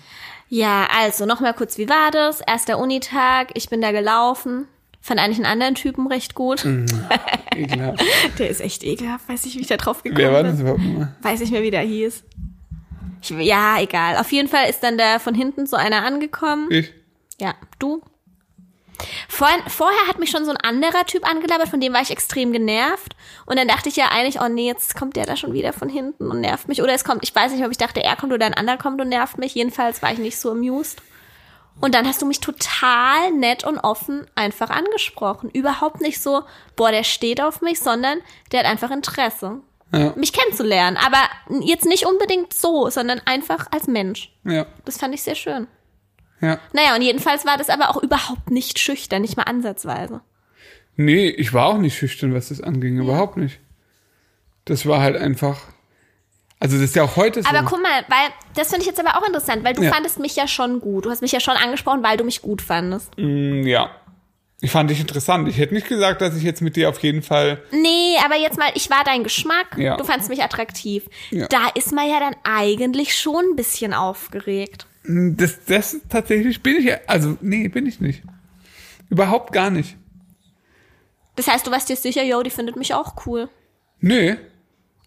Ja, 0.48 0.88
also 0.98 1.26
nochmal 1.26 1.54
kurz, 1.54 1.78
wie 1.78 1.88
war 1.88 2.10
das? 2.10 2.40
Erster 2.40 2.78
Unitag, 2.78 3.50
ich 3.54 3.68
bin 3.68 3.80
da 3.80 3.92
gelaufen. 3.92 4.66
Fand 5.00 5.20
eigentlich 5.20 5.38
einen 5.38 5.46
anderen 5.46 5.74
Typen 5.76 6.08
recht 6.08 6.34
gut. 6.34 6.64
Ekelhaft. 7.54 8.02
Der 8.38 8.50
ist 8.50 8.60
echt 8.60 8.82
ekelhaft, 8.84 9.28
weiß 9.28 9.44
nicht, 9.44 9.56
wie 9.56 9.60
ich 9.62 9.66
da 9.68 9.76
drauf 9.76 10.02
gekommen 10.02 10.18
Wer 10.18 10.32
war 10.32 10.42
bin. 10.42 10.52
das 10.52 10.60
überhaupt 10.60 10.80
mal? 10.82 11.14
Weiß 11.22 11.40
nicht 11.40 11.52
mehr, 11.52 11.62
wie 11.62 11.70
der 11.70 11.82
hieß. 11.82 12.24
Ich, 13.22 13.30
ja, 13.30 13.80
egal. 13.80 14.16
Auf 14.16 14.32
jeden 14.32 14.48
Fall 14.48 14.68
ist 14.68 14.80
dann 14.80 14.98
da 14.98 15.18
von 15.18 15.34
hinten 15.34 15.66
so 15.66 15.76
einer 15.76 16.04
angekommen. 16.04 16.68
Ich? 16.70 16.92
Ja, 17.40 17.54
du. 17.78 18.02
Vorhin, 19.28 19.60
vorher 19.68 20.06
hat 20.08 20.18
mich 20.18 20.30
schon 20.30 20.44
so 20.44 20.50
ein 20.50 20.56
anderer 20.56 21.04
Typ 21.06 21.28
angelabert, 21.28 21.68
von 21.68 21.80
dem 21.80 21.92
war 21.92 22.02
ich 22.02 22.10
extrem 22.10 22.52
genervt. 22.52 23.14
Und 23.46 23.58
dann 23.58 23.68
dachte 23.68 23.88
ich 23.88 23.96
ja 23.96 24.08
eigentlich, 24.10 24.40
oh 24.40 24.48
nee, 24.48 24.66
jetzt 24.66 24.96
kommt 24.96 25.16
der 25.16 25.26
da 25.26 25.36
schon 25.36 25.52
wieder 25.52 25.72
von 25.72 25.88
hinten 25.88 26.30
und 26.30 26.40
nervt 26.40 26.68
mich. 26.68 26.82
Oder 26.82 26.92
es 26.94 27.04
kommt, 27.04 27.22
ich 27.24 27.34
weiß 27.34 27.52
nicht, 27.52 27.64
ob 27.64 27.70
ich 27.70 27.78
dachte, 27.78 28.02
er 28.02 28.16
kommt 28.16 28.32
oder 28.32 28.46
ein 28.46 28.54
anderer 28.54 28.76
kommt 28.78 29.00
und 29.00 29.08
nervt 29.08 29.38
mich. 29.38 29.54
Jedenfalls 29.54 30.02
war 30.02 30.12
ich 30.12 30.18
nicht 30.18 30.38
so 30.38 30.50
amused. 30.50 31.02
Und 31.80 31.94
dann 31.94 32.06
hast 32.06 32.20
du 32.20 32.26
mich 32.26 32.40
total 32.40 33.30
nett 33.32 33.64
und 33.64 33.78
offen 33.78 34.26
einfach 34.34 34.68
angesprochen. 34.70 35.48
Überhaupt 35.50 36.00
nicht 36.02 36.20
so, 36.22 36.42
boah, 36.76 36.90
der 36.90 37.04
steht 37.04 37.40
auf 37.40 37.62
mich, 37.62 37.80
sondern 37.80 38.18
der 38.52 38.60
hat 38.60 38.66
einfach 38.66 38.90
Interesse, 38.90 39.60
Ja. 39.92 40.12
mich 40.14 40.32
kennenzulernen. 40.34 40.98
Aber 40.98 41.18
jetzt 41.60 41.86
nicht 41.86 42.04
unbedingt 42.06 42.52
so, 42.52 42.90
sondern 42.90 43.20
einfach 43.24 43.66
als 43.70 43.86
Mensch. 43.86 44.30
Ja. 44.44 44.66
Das 44.84 44.98
fand 44.98 45.14
ich 45.14 45.22
sehr 45.22 45.34
schön. 45.36 45.68
Ja. 46.40 46.58
Naja, 46.72 46.94
und 46.94 47.02
jedenfalls 47.02 47.44
war 47.44 47.56
das 47.58 47.68
aber 47.68 47.90
auch 47.90 48.02
überhaupt 48.02 48.50
nicht 48.50 48.78
schüchtern, 48.78 49.22
nicht 49.22 49.36
mal 49.36 49.42
ansatzweise. 49.44 50.20
Nee, 50.96 51.28
ich 51.28 51.52
war 51.52 51.66
auch 51.66 51.78
nicht 51.78 51.96
schüchtern, 51.96 52.34
was 52.34 52.48
das 52.48 52.60
anging. 52.60 52.98
Überhaupt 52.98 53.36
nicht. 53.36 53.58
Das 54.64 54.86
war 54.86 55.00
halt 55.00 55.16
einfach. 55.16 55.60
Also, 56.58 56.76
das 56.76 56.84
ist 56.90 56.96
ja 56.96 57.04
auch 57.04 57.16
heute 57.16 57.42
so. 57.42 57.48
Aber 57.48 57.62
guck 57.62 57.82
mal, 57.82 58.04
weil 58.08 58.28
das 58.54 58.68
finde 58.68 58.82
ich 58.82 58.86
jetzt 58.86 59.00
aber 59.00 59.16
auch 59.18 59.26
interessant, 59.26 59.64
weil 59.64 59.72
du 59.74 59.82
Ja. 59.82 59.92
fandest 59.92 60.18
mich 60.18 60.36
ja 60.36 60.46
schon 60.46 60.80
gut. 60.80 61.06
Du 61.06 61.10
hast 61.10 61.22
mich 61.22 61.32
ja 61.32 61.40
schon 61.40 61.56
angesprochen, 61.56 62.02
weil 62.02 62.16
du 62.18 62.24
mich 62.24 62.42
gut 62.42 62.60
fandest. 62.60 63.16
Mm, 63.16 63.62
ja. 63.66 63.90
Ich 64.62 64.70
fand 64.70 64.90
dich 64.90 65.00
interessant. 65.00 65.48
Ich 65.48 65.56
hätte 65.56 65.72
nicht 65.72 65.88
gesagt, 65.88 66.20
dass 66.20 66.36
ich 66.36 66.42
jetzt 66.42 66.60
mit 66.60 66.76
dir 66.76 66.90
auf 66.90 67.02
jeden 67.02 67.22
Fall. 67.22 67.62
Nee, 67.70 68.16
aber 68.22 68.36
jetzt 68.36 68.58
mal, 68.58 68.70
ich 68.74 68.90
war 68.90 69.04
dein 69.04 69.24
Geschmack, 69.24 69.78
Ja. 69.78 69.96
du 69.96 70.04
fandst 70.04 70.28
mich 70.28 70.42
attraktiv. 70.42 71.04
Ja. 71.30 71.46
Da 71.48 71.68
ist 71.74 71.92
man 71.92 72.06
ja 72.06 72.20
dann 72.20 72.36
eigentlich 72.44 73.16
schon 73.18 73.42
ein 73.52 73.56
bisschen 73.56 73.94
aufgeregt. 73.94 74.86
Das, 75.04 75.64
das 75.66 75.96
tatsächlich 76.08 76.62
bin 76.62 76.76
ich 76.76 76.84
ja. 76.84 76.98
Also, 77.06 77.36
nee, 77.40 77.68
bin 77.68 77.86
ich 77.86 78.00
nicht. 78.00 78.22
Überhaupt 79.08 79.52
gar 79.52 79.70
nicht. 79.70 79.96
Das 81.36 81.48
heißt, 81.48 81.66
du 81.66 81.70
warst 81.70 81.88
dir 81.88 81.96
sicher, 81.96 82.22
yo, 82.22 82.42
die 82.42 82.50
findet 82.50 82.76
mich 82.76 82.92
auch 82.94 83.14
cool. 83.26 83.48
Nö. 84.00 84.36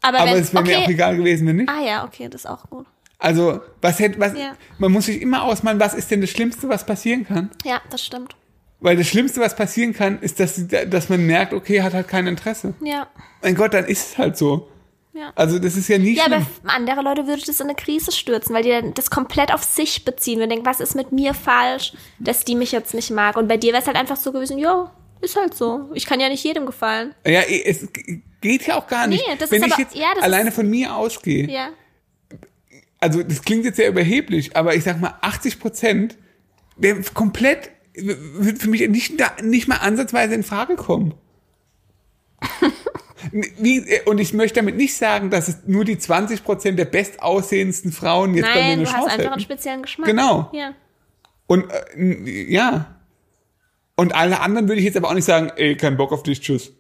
Aber, 0.02 0.20
Aber 0.20 0.32
es 0.32 0.54
wäre 0.54 0.64
mir 0.64 0.80
auch 0.80 0.84
okay. 0.84 0.94
egal 0.94 1.16
gewesen, 1.18 1.48
wenn 1.48 1.58
nicht. 1.58 1.70
Ah 1.70 1.82
ja, 1.82 2.04
okay, 2.04 2.28
das 2.28 2.42
ist 2.42 2.46
auch 2.48 2.70
gut. 2.70 2.86
Also, 3.20 3.62
was 3.82 4.00
hätte, 4.00 4.20
was, 4.20 4.34
Ja. 4.34 4.58
man 4.80 4.92
muss 4.92 5.06
sich 5.06 5.22
immer 5.22 5.44
ausmalen, 5.44 5.80
was 5.80 5.94
ist 5.94 6.12
denn 6.12 6.20
das 6.22 6.30
Schlimmste, 6.30 6.68
was 6.68 6.86
passieren 6.86 7.26
kann? 7.26 7.52
Ja, 7.64 7.82
das 7.90 8.04
stimmt. 8.04 8.36
Weil 8.82 8.98
das 8.98 9.08
Schlimmste, 9.08 9.40
was 9.40 9.56
passieren 9.56 9.94
kann, 9.94 10.20
ist, 10.20 10.42
dass, 10.42 10.68
dass 10.68 11.08
man 11.08 11.26
merkt, 11.26 11.54
okay, 11.54 11.82
hat 11.82 11.94
halt 11.94 12.10
kein 12.10 12.28
Interesse. 12.28 12.74
Ja. 12.84 13.08
Mein 13.42 13.56
Gott, 13.56 13.74
dann 13.74 13.86
ist 13.86 14.10
es 14.12 14.18
halt 14.18 14.36
so. 14.36 14.70
Ja. 15.16 15.32
Also, 15.36 15.60
das 15.60 15.78
ist 15.78 15.88
ja 15.90 16.00
nie 16.00 16.16
Ja, 16.16 16.26
aber 16.26 16.38
schlimm. 16.38 16.48
andere 16.64 17.02
Leute 17.04 17.28
würde 17.28 17.44
das 17.46 17.60
in 17.60 17.68
eine 17.68 17.76
Krise 17.76 18.12
stürzen, 18.12 18.56
weil 18.56 18.64
die 18.64 18.70
dann 18.72 18.94
das 18.96 19.12
komplett 19.12 19.54
auf 19.54 19.64
sich 19.64 20.06
beziehen 20.06 20.42
und 20.42 20.50
denken, 20.50 20.66
was 20.66 20.80
ist 20.80 20.96
mit 20.96 21.12
mir 21.12 21.34
falsch, 21.36 21.94
dass 22.20 22.46
die 22.46 22.56
mich 22.56 22.72
jetzt 22.72 22.94
nicht 22.96 23.12
mag. 23.12 23.38
Und 23.38 23.48
bei 23.48 23.58
dir 23.58 23.74
wäre 23.74 23.82
es 23.82 23.88
halt 23.88 23.96
einfach 23.98 24.18
so 24.18 24.32
gewesen, 24.32 24.58
jo, 24.58 24.90
ist 25.22 25.36
halt 25.36 25.54
so. 25.56 25.90
Ich 25.94 26.06
kann 26.08 26.20
ja 26.20 26.30
nicht 26.30 26.44
jedem 26.44 26.66
gefallen. 26.66 27.14
Ja, 27.28 27.42
es 27.42 27.88
geht 28.42 28.66
ja 28.66 28.76
auch 28.78 28.88
gar 28.88 29.06
nicht. 29.06 29.24
Nee, 29.28 29.36
das 29.38 29.52
Wenn 29.52 29.62
ist 29.62 29.68
ich 29.68 29.74
aber- 29.74 29.82
jetzt 29.84 29.96
ja, 29.96 30.08
alleine 30.20 30.50
ist- 30.50 30.56
von 30.56 30.68
mir 30.70 30.96
ausgehe, 30.96 31.48
Ja. 31.48 31.70
also 33.00 33.22
das 33.22 33.44
klingt 33.44 33.66
jetzt 33.66 33.76
sehr 33.76 33.90
überheblich, 33.90 34.58
aber 34.58 34.74
ich 34.76 34.84
sag 34.84 35.00
mal 35.00 35.14
80 35.22 35.60
Prozent, 35.60 36.18
der 36.76 37.02
komplett 37.14 37.70
wird 37.94 38.58
für 38.58 38.70
mich 38.70 38.90
nicht, 38.90 39.14
nicht 39.44 39.68
mal 39.68 39.78
ansatzweise 39.78 40.34
in 40.34 40.42
Frage 40.44 40.76
kommen. 40.76 41.14
Wie, 43.32 43.84
und 44.06 44.20
ich 44.20 44.34
möchte 44.34 44.60
damit 44.60 44.76
nicht 44.76 44.96
sagen, 44.96 45.30
dass 45.30 45.48
es 45.48 45.60
nur 45.66 45.86
die 45.86 45.98
20 45.98 46.44
Prozent 46.44 46.80
der 46.80 46.86
bestaussehendsten 46.86 47.92
Frauen 47.92 48.34
jetzt 48.36 48.46
bei 48.46 48.54
mir 48.54 48.62
Nein, 48.62 48.72
eine 48.72 48.84
du 48.84 48.88
hast 48.88 49.00
Chance 49.00 49.12
einfach 49.12 49.32
einen 49.32 49.42
speziellen 49.42 49.82
Geschmack. 49.82 50.08
Genau. 50.08 50.50
Ja. 50.54 50.74
Und 51.48 51.66
äh, 51.96 52.52
ja. 52.52 52.96
Und 53.96 54.16
alle 54.16 54.42
anderen 54.42 54.68
würde 54.68 54.80
ich 54.80 54.86
jetzt 54.86 54.98
aber 54.98 55.10
auch 55.10 55.14
nicht 55.14 55.26
sagen, 55.26 55.52
ey, 55.56 55.76
kein 55.76 55.98
Bock 55.98 56.12
auf 56.12 56.24
dich, 56.24 56.42
tschüss. 56.42 56.74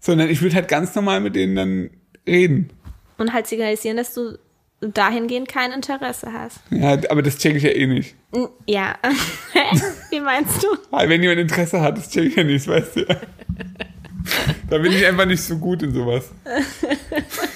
Sondern 0.00 0.30
ich 0.30 0.42
würde 0.42 0.54
halt 0.54 0.68
ganz 0.68 0.94
normal 0.94 1.20
mit 1.20 1.36
denen 1.36 1.56
dann 1.56 1.90
reden. 2.26 2.70
Und 3.18 3.32
halt 3.32 3.46
signalisieren, 3.46 3.96
dass 3.96 4.14
du 4.14 4.38
dahingehend 4.80 5.48
kein 5.48 5.72
Interesse 5.72 6.32
hast. 6.32 6.60
Ja, 6.70 6.98
aber 7.10 7.22
das 7.22 7.38
checke 7.38 7.56
ich 7.56 7.62
ja 7.62 7.70
eh 7.70 7.86
nicht. 7.86 8.14
Ja. 8.66 8.96
Wie 10.10 10.20
meinst 10.20 10.62
du? 10.62 10.68
Weil 10.90 11.08
wenn 11.08 11.22
jemand 11.22 11.40
Interesse 11.40 11.80
hat, 11.80 11.96
das 11.96 12.10
checke 12.10 12.28
ich 12.28 12.36
ja 12.36 12.44
nicht, 12.44 12.66
weißt 12.66 12.96
du. 12.96 13.06
Da 14.70 14.78
bin 14.78 14.92
ich 14.92 15.04
einfach 15.06 15.26
nicht 15.26 15.42
so 15.42 15.56
gut 15.58 15.82
in 15.82 15.92
sowas. 15.92 16.30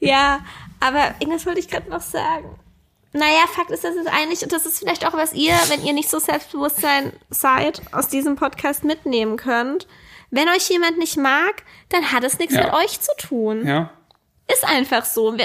Ja, 0.00 0.40
aber 0.80 1.14
irgendwas 1.20 1.46
wollte 1.46 1.60
ich 1.60 1.68
gerade 1.68 1.88
noch 1.88 2.00
sagen. 2.00 2.56
Naja, 3.12 3.44
Fakt 3.54 3.70
ist, 3.70 3.84
dass 3.84 3.94
es 3.94 4.06
eigentlich, 4.06 4.42
und 4.42 4.52
das 4.52 4.66
ist 4.66 4.78
vielleicht 4.78 5.06
auch, 5.06 5.12
was 5.12 5.32
ihr, 5.32 5.52
wenn 5.68 5.84
ihr 5.84 5.92
nicht 5.92 6.10
so 6.10 6.18
Selbstbewusstsein 6.18 7.12
seid, 7.30 7.82
aus 7.92 8.08
diesem 8.08 8.36
Podcast 8.36 8.84
mitnehmen 8.84 9.36
könnt. 9.36 9.86
Wenn 10.30 10.48
euch 10.48 10.68
jemand 10.70 10.98
nicht 10.98 11.16
mag, 11.18 11.62
dann 11.90 12.10
hat 12.10 12.24
es 12.24 12.38
nichts 12.38 12.54
Ja. 12.54 12.64
mit 12.64 12.72
euch 12.72 13.00
zu 13.00 13.12
tun. 13.18 13.66
Ja. 13.66 13.90
Ist 14.52 14.64
einfach 14.66 15.04
so. 15.04 15.36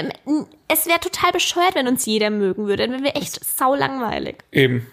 Es 0.66 0.86
wäre 0.86 0.98
total 1.00 1.30
bescheuert, 1.32 1.74
wenn 1.74 1.86
uns 1.86 2.04
jeder 2.06 2.30
mögen 2.30 2.66
würde. 2.66 2.84
Dann 2.84 2.92
wären 2.92 3.04
wir 3.04 3.16
echt 3.16 3.44
sau 3.44 3.74
langweilig. 3.74 4.38
Eben. 4.50 4.86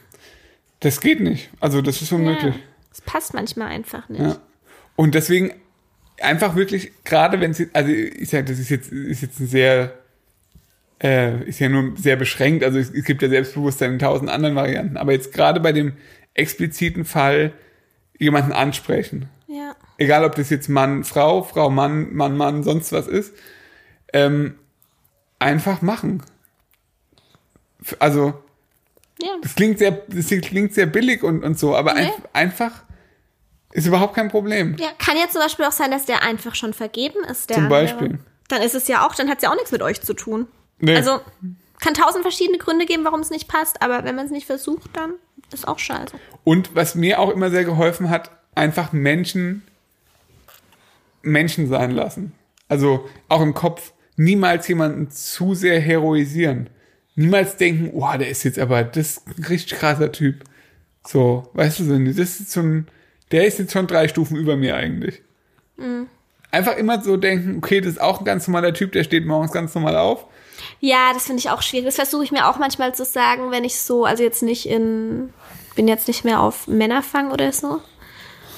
Das 0.82 1.00
geht 1.02 1.22
nicht. 1.22 1.50
Also 1.60 1.82
das 1.82 2.02
ist 2.02 2.12
unmöglich. 2.12 2.54
Ja. 2.56 2.62
Das 2.90 3.02
passt 3.02 3.34
manchmal 3.34 3.70
einfach 3.70 4.08
nicht. 4.10 4.22
Ja. 4.22 4.38
Und 4.96 5.16
deswegen 5.16 5.54
einfach 6.22 6.56
wirklich, 6.56 6.92
gerade 7.04 7.40
wenn 7.42 7.52
jetzt, 7.54 7.76
also 7.76 7.92
ich 7.92 8.30
sag, 8.30 8.46
das 8.46 8.60
ist 8.60 8.70
jetzt, 8.70 8.92
ist 8.92 9.22
jetzt 9.22 9.40
ein 9.40 9.48
sehr, 9.48 9.94
äh, 11.04 11.44
ist 11.44 11.60
ja 11.60 11.68
nur 11.70 11.98
sehr 11.98 12.16
beschränkt, 12.16 12.64
also 12.64 12.80
es, 12.80 12.90
es 12.92 13.04
gibt 13.04 13.22
ja 13.22 13.30
Selbstbewusstsein 13.30 13.94
in 13.94 14.00
tausend 14.00 14.30
anderen 14.30 14.56
Varianten, 14.56 14.96
aber 14.98 15.12
jetzt 15.12 15.34
gerade 15.34 15.60
bei 15.60 15.74
dem 15.74 15.94
expliziten 16.34 17.04
Fall 17.06 17.52
jemanden 18.18 18.54
ansprechen, 18.54 19.28
Ja. 19.48 19.76
egal 19.98 20.24
ob 20.24 20.36
das 20.36 20.50
jetzt 20.50 20.70
Mann, 20.70 21.04
Frau, 21.04 21.44
Frau, 21.44 21.70
Mann, 21.70 22.14
Mann, 22.14 22.38
Mann, 22.38 22.64
sonst 22.64 22.94
was 22.94 23.08
ist, 23.08 23.34
ähm, 24.14 24.56
einfach 25.40 25.82
machen. 25.82 26.24
Also, 28.00 28.34
Ja. 29.22 29.32
das 29.42 29.56
klingt 29.56 29.80
sehr, 29.80 29.92
das 30.08 30.28
klingt 30.28 30.74
sehr 30.74 30.86
billig 30.86 31.24
und, 31.24 31.44
und 31.44 31.60
so, 31.60 31.76
aber 31.76 31.94
Nee. 31.94 32.02
ein, 32.02 32.12
einfach 32.32 32.85
ist 33.76 33.86
überhaupt 33.86 34.16
kein 34.16 34.30
Problem. 34.30 34.76
ja. 34.80 34.90
Kann 34.98 35.18
ja 35.18 35.30
zum 35.30 35.42
Beispiel 35.42 35.66
auch 35.66 35.72
sein, 35.72 35.92
dass 35.92 36.06
der 36.06 36.24
einfach 36.24 36.56
schon 36.56 36.74
vergeben 36.74 37.24
ist. 37.30 37.50
Der 37.50 37.56
Zum 37.56 37.66
andere. 37.66 37.82
Beispiel. 37.82 38.20
Dann 38.48 38.62
ist 38.62 38.76
es 38.76 38.88
ja 38.88 39.06
auch, 39.06 39.16
dann 39.16 39.30
hat 39.30 39.40
es 39.40 39.44
ja 39.44 39.52
auch 39.52 39.56
nichts 39.56 39.72
mit 39.72 39.82
euch 39.82 40.02
zu 40.02 40.14
tun. 40.14 40.48
Nee. 40.80 40.96
Also 40.96 41.20
kann 41.80 41.94
tausend 41.94 42.24
verschiedene 42.24 42.58
Gründe 42.58 42.86
geben, 42.86 43.04
warum 43.04 43.20
es 43.20 43.30
nicht 43.30 43.48
passt, 43.48 43.82
aber 43.82 44.04
wenn 44.04 44.16
man 44.16 44.26
es 44.26 44.32
nicht 44.32 44.46
versucht, 44.46 44.90
dann 44.94 45.14
ist 45.54 45.68
auch 45.68 45.80
scheiße. 45.80 46.16
Und 46.44 46.76
was 46.76 46.96
mir 46.96 47.20
auch 47.20 47.30
immer 47.30 47.50
sehr 47.50 47.66
geholfen 47.66 48.10
hat, 48.10 48.32
einfach 48.56 48.94
Menschen 48.94 49.64
Menschen 51.22 51.68
sein 51.68 51.92
lassen. 51.92 52.34
Also 52.70 53.10
auch 53.28 53.42
im 53.42 53.54
Kopf 53.54 53.94
niemals 54.16 54.68
jemanden 54.68 55.10
zu 55.12 55.54
sehr 55.54 55.80
heroisieren. 55.80 56.70
Niemals 57.16 57.58
denken, 57.58 57.92
oh, 57.94 58.18
der 58.18 58.30
ist 58.30 58.44
jetzt 58.44 58.60
aber 58.60 58.84
das 58.84 59.18
ist 59.18 59.28
ein 59.28 59.44
richtig 59.44 59.80
krasser 59.80 60.12
Typ. 60.12 60.44
So, 61.06 61.50
weißt 61.54 61.80
du 61.80 61.84
so, 61.84 61.98
das 61.98 62.40
ist 62.40 62.52
so 62.52 62.62
ein, 62.62 62.88
der 63.32 63.46
ist 63.48 63.60
jetzt 63.60 63.74
schon 63.74 63.88
drei 63.88 64.08
Stufen 64.08 64.38
über 64.38 64.56
mir 64.56 64.76
eigentlich. 64.76 65.22
Einfach 66.52 66.78
immer 66.78 67.02
so 67.02 67.18
denken, 67.18 67.58
okay, 67.58 67.82
das 67.82 67.94
ist 67.94 68.02
auch 68.02 68.20
ein 68.20 68.26
ganz 68.26 68.48
normaler 68.48 68.74
Typ, 68.74 68.92
der 68.94 69.04
steht 69.04 69.26
morgens 69.26 69.52
ganz 69.52 69.76
normal 69.76 69.98
auf. 69.98 70.26
Ja, 70.80 71.12
das 71.14 71.26
finde 71.26 71.40
ich 71.40 71.50
auch 71.50 71.62
schwierig. 71.62 71.86
Das 71.88 71.96
versuche 71.96 72.24
ich 72.24 72.32
mir 72.32 72.48
auch 72.48 72.58
manchmal 72.58 72.96
zu 72.96 73.04
sagen, 73.04 73.52
wenn 73.52 73.64
ich 73.66 73.78
so, 73.80 74.06
also 74.06 74.24
jetzt 74.24 74.42
nicht 74.42 74.66
in, 74.70 75.34
bin 75.76 75.88
jetzt 75.88 76.08
nicht 76.08 76.24
mehr 76.24 76.40
auf 76.40 76.68
Männerfang 76.68 77.32
oder 77.32 77.52
so, 77.52 77.82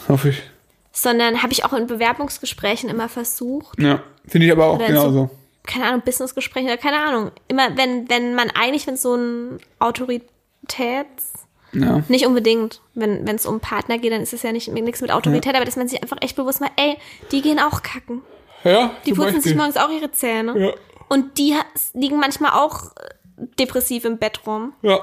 Hoffe 0.08 0.30
ich. 0.30 0.44
sondern 0.92 1.42
habe 1.42 1.54
ich 1.54 1.66
auch 1.66 1.74
in 1.74 1.88
Bewerbungsgesprächen 1.88 2.90
immer 2.90 3.10
versucht. 3.10 3.80
Ja, 3.82 4.04
finde 4.28 4.46
ich 4.46 4.52
aber 4.52 4.68
auch 4.68 4.76
Oder 4.76 4.88
in 4.90 4.96
so- 4.96 5.02
genauso. 5.02 5.30
keine 5.66 5.86
Ahnung, 5.86 6.02
Businessgespräche 6.06 6.68
oder 6.68 6.78
keine 6.78 7.00
Ahnung. 7.00 7.32
Immer, 7.48 7.76
wenn, 7.76 8.08
wenn 8.10 8.36
man 8.36 8.52
eigentlich, 8.52 8.86
wenn 8.86 8.96
so 8.98 9.16
ein 9.16 9.58
Autoritäts, 9.80 11.34
Ja. 11.80 12.02
nicht 12.08 12.26
unbedingt, 12.26 12.82
wenn 12.96 13.28
es 13.28 13.46
um 13.46 13.60
Partner 13.60 13.98
geht, 14.00 14.12
dann 14.12 14.22
ist 14.22 14.34
es 14.34 14.42
ja 14.44 14.52
nicht 14.52 14.68
nichts 14.70 15.02
mit 15.02 15.12
Autorität, 15.12 15.56
aber 15.56 15.64
dass 15.66 15.76
man 15.76 15.88
sich 15.88 16.02
einfach 16.02 16.18
echt 16.22 16.36
bewusst 16.36 16.60
macht, 16.60 16.72
ey, 16.78 16.98
die 17.32 17.42
gehen 17.42 17.60
auch 17.60 17.84
kacken. 17.84 18.22
Ja, 18.64 18.92
Die 19.06 19.12
putzen 19.12 19.26
Beispiel. 19.36 19.42
sich 19.44 19.56
morgens 19.56 19.78
auch 19.78 19.90
ihre 19.90 20.12
Zähne. 20.12 20.58
Ja. 20.60 20.72
Und 21.10 21.38
die 21.38 21.56
liegen 21.94 22.20
manchmal 22.20 22.52
auch 22.52 22.96
äh, 22.96 23.46
depressiv 23.60 24.04
im 24.06 24.18
Bett 24.18 24.42
rum. 24.48 24.74
Ja. 24.82 25.00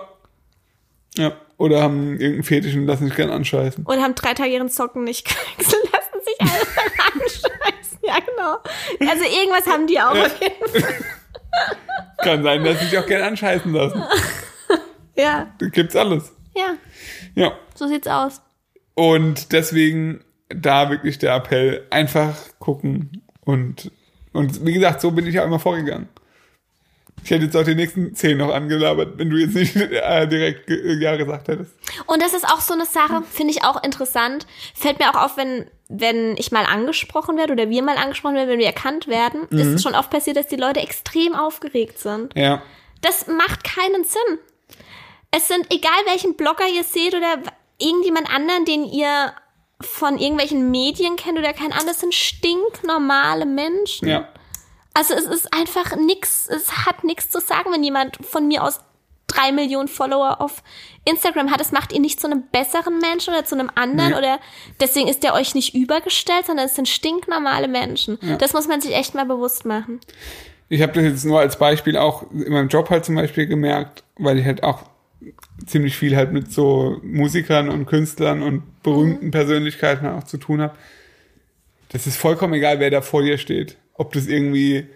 Ja. 1.16 1.33
Oder 1.57 1.83
haben 1.83 2.12
irgendeinen 2.14 2.43
Fetisch 2.43 2.75
und 2.75 2.87
lassen 2.87 3.07
sich 3.07 3.14
gern 3.14 3.31
anscheißen. 3.31 3.87
Oder 3.87 4.03
haben 4.03 4.16
drei 4.16 4.35
Tage 4.35 4.51
ihren 4.51 4.68
Socken 4.68 5.05
nicht 5.05 5.25
gewechselt, 5.57 5.83
lassen 5.93 6.25
sich 6.25 6.41
alle 6.41 6.51
anscheißen. 7.22 7.99
Ja, 8.03 8.16
genau. 8.18 9.11
Also 9.12 9.25
irgendwas 9.25 9.66
haben 9.66 9.87
die 9.87 10.01
auch 10.01 10.14
Ja. 10.14 10.27
auf 10.27 10.41
jeden 10.43 10.83
Fall. 10.83 10.95
Kann 12.18 12.43
sein, 12.43 12.64
dass 12.64 12.81
sie 12.81 12.87
sich 12.87 12.99
auch 12.99 13.07
gern 13.07 13.22
anscheißen 13.22 13.72
lassen. 13.72 14.03
Ja, 15.16 15.47
Da 15.59 15.66
gibt's 15.68 15.95
alles. 15.95 16.33
Ja, 16.55 16.74
Ja. 17.34 17.52
so 17.74 17.86
sieht's 17.86 18.07
aus. 18.07 18.40
Und 18.94 19.52
deswegen 19.52 20.24
da 20.48 20.90
wirklich 20.90 21.18
der 21.18 21.34
Appell, 21.34 21.86
einfach 21.90 22.36
gucken 22.59 23.22
und, 23.44 23.90
und 24.32 24.64
wie 24.64 24.72
gesagt, 24.72 25.00
so 25.00 25.11
bin 25.11 25.26
ich 25.26 25.34
ja 25.34 25.44
immer 25.44 25.59
vorgegangen. 25.59 26.09
Ich 27.22 27.30
hätte 27.30 27.44
jetzt 27.44 27.57
auch 27.57 27.64
die 27.64 27.74
nächsten 27.74 28.14
zehn 28.14 28.36
noch 28.36 28.52
angelabert, 28.52 29.16
wenn 29.18 29.30
du 29.30 29.38
jetzt 29.38 29.55
nicht 29.55 29.76
äh, 29.76 30.28
direkt 30.28 30.68
ja 30.68 31.16
gesagt 31.16 31.48
hättest. 31.48 31.72
Und 32.07 32.20
das 32.20 32.34
ist 32.34 32.44
auch 32.44 32.61
so 32.61 32.74
eine 32.74 32.84
Sache, 32.84 33.22
finde 33.22 33.52
ich 33.52 33.64
auch 33.64 33.82
interessant. 33.82 34.46
Fällt 34.74 34.98
mir 34.98 35.09
auch 35.11 35.24
auf, 35.24 35.36
wenn, 35.38 35.64
wenn 35.88 36.36
ich 36.36 36.52
mal 36.52 36.66
angesprochen 36.66 37.38
werde 37.38 37.55
oder 37.55 37.70
wir 37.70 37.82
mal 37.82 37.96
angesprochen 37.96 38.34
werden, 38.34 38.50
wenn 38.50 38.59
wir 38.59 38.66
erkannt 38.66 39.09
werden, 39.09 39.48
ist 39.48 39.66
es 39.68 39.82
schon 39.82 39.94
oft 39.94 40.11
passiert, 40.11 40.36
dass 40.36 40.48
die 40.48 40.57
Leute 40.57 40.80
extrem 40.80 41.34
aufgeregt 41.34 41.98
sind. 41.98 42.36
Ja. 42.36 42.62
Das 43.00 43.26
macht 43.26 43.64
keinen 43.64 44.05
Sinn. 44.05 44.38
Es 45.37 45.49
sind, 45.49 45.66
egal 45.70 45.99
welchen 46.07 46.37
Blogger 46.37 46.66
ihr 46.72 46.85
seht 46.85 47.14
oder 47.14 47.39
irgendjemand 47.78 48.30
anderen, 48.30 48.64
den 48.64 48.85
ihr 48.85 49.32
von 49.80 50.18
irgendwelchen 50.18 50.70
Medien 50.70 51.16
kennt 51.16 51.39
oder 51.39 51.53
kein 51.53 51.72
anderes, 51.72 52.01
sind 52.01 52.14
stinknormale 52.14 53.45
Menschen. 53.45 54.09
Ja. 54.09 54.28
Also 54.95 55.14
es 55.14 55.24
ist 55.24 55.53
einfach 55.53 55.97
nix, 55.97 56.47
es 56.49 56.87
hat 56.87 57.03
nichts 57.03 57.30
zu 57.30 57.41
sagen, 57.41 57.72
wenn 57.72 57.82
jemand 57.82 58.18
von 58.24 58.47
mir 58.47 58.62
aus 58.62 58.80
drei 59.26 59.51
Millionen 59.51 59.89
Follower 59.89 60.41
auf 60.41 60.62
Instagram 61.05 61.51
hat. 61.51 61.61
Es 61.61 61.72
macht 61.72 61.93
ihn 61.93 62.03
nicht 62.03 62.20
zu 62.20 62.28
einem 62.28 62.45
besseren 62.53 62.99
Menschen 62.99 63.35
oder 63.35 63.45
zu 63.45 63.57
einem 63.57 63.70
anderen 63.74 64.12
Nee. 64.12 64.16
oder 64.18 64.39
deswegen 64.78 65.09
ist 65.09 65.24
er 65.24 65.35
euch 65.35 65.57
nicht 65.57 65.74
übergestellt, 65.74 66.47
sondern 66.47 66.66
es 66.66 66.76
sind 66.76 66.89
stinknormale 66.89 67.66
Menschen. 67.66 68.18
Das 68.39 68.53
muss 68.53 68.68
man 68.68 68.80
sich 68.80 68.95
echt 68.95 69.16
mal 69.16 69.26
bewusst 69.26 69.64
machen. 69.64 70.01
Ich 70.68 70.80
habe 70.80 70.93
das 70.93 71.03
jetzt 71.03 71.24
nur 71.24 71.41
als 71.41 71.59
Beispiel 71.59 71.97
auch 71.97 72.30
in 72.30 72.53
meinem 72.53 72.68
Job 72.68 72.89
halt 72.91 73.05
zum 73.05 73.16
Beispiel 73.16 73.47
gemerkt, 73.47 74.05
weil 74.16 74.39
ich 74.39 74.47
halt 74.47 74.62
auch 74.62 74.85
ziemlich 75.66 75.96
viel 75.96 76.16
halt 76.16 76.32
mit 76.32 76.52
so 76.52 77.00
Musikern 77.02 77.68
und 77.68 77.86
Künstlern 77.86 78.42
und 78.42 78.82
berühmten 78.82 79.30
Persönlichkeiten 79.30 80.06
auch 80.06 80.24
zu 80.24 80.36
tun 80.36 80.60
habe. 80.60 80.74
Das 81.90 82.06
ist 82.06 82.16
vollkommen 82.16 82.54
egal, 82.54 82.80
wer 82.80 82.90
da 82.90 83.00
vor 83.02 83.22
dir 83.22 83.38
steht. 83.38 83.76
Ob 83.94 84.12
das 84.12 84.26
irgendwie 84.26 84.86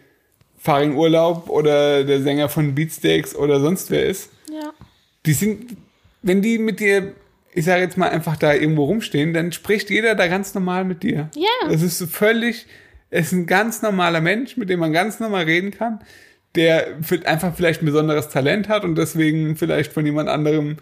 Faring 0.58 0.96
Urlaub 0.96 1.48
oder 1.48 2.04
der 2.04 2.20
Sänger 2.20 2.48
von 2.48 2.74
Beatsteaks 2.74 3.34
oder 3.34 3.60
sonst 3.60 3.90
wer 3.90 4.06
ist. 4.06 4.30
Ja. 4.50 4.72
Die 5.24 5.32
sind, 5.32 5.76
wenn 6.22 6.42
die 6.42 6.58
mit 6.58 6.80
dir, 6.80 7.14
ich 7.54 7.64
sage 7.64 7.82
jetzt 7.82 7.96
mal 7.96 8.10
einfach 8.10 8.36
da 8.36 8.52
irgendwo 8.52 8.84
rumstehen, 8.84 9.32
dann 9.32 9.52
spricht 9.52 9.90
jeder 9.90 10.14
da 10.14 10.26
ganz 10.26 10.54
normal 10.54 10.84
mit 10.84 11.02
dir. 11.02 11.30
Ja. 11.36 11.68
Das 11.70 11.82
ist 11.82 11.98
so 11.98 12.06
völlig, 12.06 12.66
es 13.10 13.28
ist 13.28 13.32
ein 13.32 13.46
ganz 13.46 13.82
normaler 13.82 14.20
Mensch, 14.20 14.56
mit 14.56 14.68
dem 14.68 14.80
man 14.80 14.92
ganz 14.92 15.20
normal 15.20 15.44
reden 15.44 15.70
kann, 15.70 16.00
der 16.54 16.96
einfach 17.24 17.54
vielleicht 17.54 17.82
ein 17.82 17.86
besonderes 17.86 18.28
Talent 18.30 18.68
hat 18.68 18.84
und 18.84 18.96
deswegen 18.96 19.56
vielleicht 19.56 19.92
von 19.92 20.04
jemand 20.04 20.28
anderem 20.28 20.76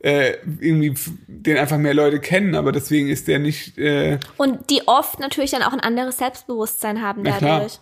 äh, 0.00 0.34
irgendwie 0.60 0.94
den 1.26 1.56
einfach 1.56 1.78
mehr 1.78 1.94
Leute 1.94 2.20
kennen, 2.20 2.54
aber 2.54 2.70
deswegen 2.70 3.08
ist 3.08 3.26
der 3.26 3.38
nicht, 3.40 3.78
äh, 3.78 4.18
Und 4.36 4.70
die 4.70 4.86
oft 4.86 5.18
natürlich 5.18 5.50
dann 5.50 5.62
auch 5.62 5.72
ein 5.72 5.80
anderes 5.80 6.18
Selbstbewusstsein 6.18 7.02
haben 7.02 7.24
Ja, 7.24 7.38
dadurch. 7.40 7.80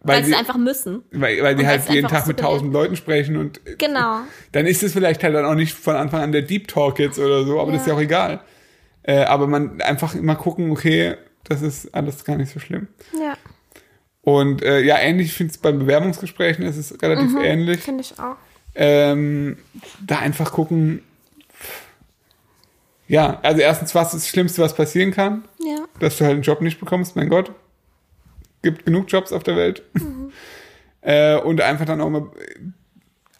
weil 0.00 0.16
weil 0.16 0.20
sie 0.24 0.28
sie, 0.28 0.32
es 0.32 0.38
einfach 0.38 0.56
müssen. 0.56 1.02
weil, 1.12 1.42
weil 1.42 1.56
die 1.56 1.62
und 1.64 1.68
halt 1.68 1.90
jeden 1.90 2.08
Tag 2.08 2.22
so 2.22 2.28
mit 2.28 2.40
tausend 2.40 2.72
Leuten 2.72 2.96
sprechen 2.96 3.36
und 3.36 3.60
Genau. 3.76 4.20
dann 4.52 4.64
ist 4.66 4.82
es 4.82 4.94
vielleicht 4.94 5.22
halt 5.22 5.34
dann 5.34 5.44
auch 5.44 5.54
nicht 5.56 5.74
von 5.74 5.94
Anfang 5.96 6.22
an 6.22 6.32
der 6.32 6.42
Deep 6.42 6.68
Talk 6.68 6.98
jetzt 7.00 7.18
oder 7.18 7.44
so, 7.44 7.60
aber 7.60 7.72
das 7.72 7.82
ist 7.82 7.86
ja 7.88 7.94
auch 7.94 8.00
egal. 8.00 8.40
Äh, 9.02 9.24
aber 9.24 9.46
man 9.46 9.82
einfach 9.82 10.14
immer 10.14 10.36
gucken, 10.36 10.70
okay, 10.70 11.16
das 11.44 11.60
ist 11.60 11.94
alles 11.94 12.24
gar 12.24 12.36
nicht 12.36 12.52
so 12.52 12.60
schlimm. 12.60 12.88
Ja, 13.20 13.34
Und 14.28 14.62
äh, 14.62 14.80
ja, 14.82 14.98
ähnlich 14.98 15.32
finde 15.32 15.52
ich 15.52 15.56
es 15.56 15.62
bei 15.62 15.72
Bewerbungsgesprächen, 15.72 16.62
ist 16.66 16.76
es 16.76 17.00
relativ 17.00 17.32
Mhm. 17.32 17.40
ähnlich. 17.40 17.80
finde 17.80 18.02
ich 18.02 18.18
auch. 18.18 18.36
Ähm, 18.74 19.56
da 20.06 20.18
einfach 20.18 20.52
gucken, 20.52 21.02
ja, 23.06 23.40
also 23.42 23.62
erstens, 23.62 23.94
was 23.94 24.12
ist 24.12 24.24
das 24.24 24.28
Schlimmste, 24.28 24.60
was 24.60 24.74
passieren 24.74 25.12
kann? 25.12 25.48
Ja. 25.60 25.86
Dass 25.98 26.18
du 26.18 26.24
halt 26.24 26.34
einen 26.34 26.42
Job 26.42 26.60
nicht 26.60 26.78
bekommst, 26.78 27.16
mein 27.16 27.30
Gott. 27.30 27.52
Gibt 28.62 28.84
genug 28.84 29.10
Jobs 29.10 29.32
auf 29.32 29.44
der 29.44 29.56
Welt. 29.56 29.82
äh, 31.00 31.36
und 31.38 31.62
einfach 31.62 31.86
dann 31.86 32.02
auch 32.02 32.10
mal, 32.10 32.26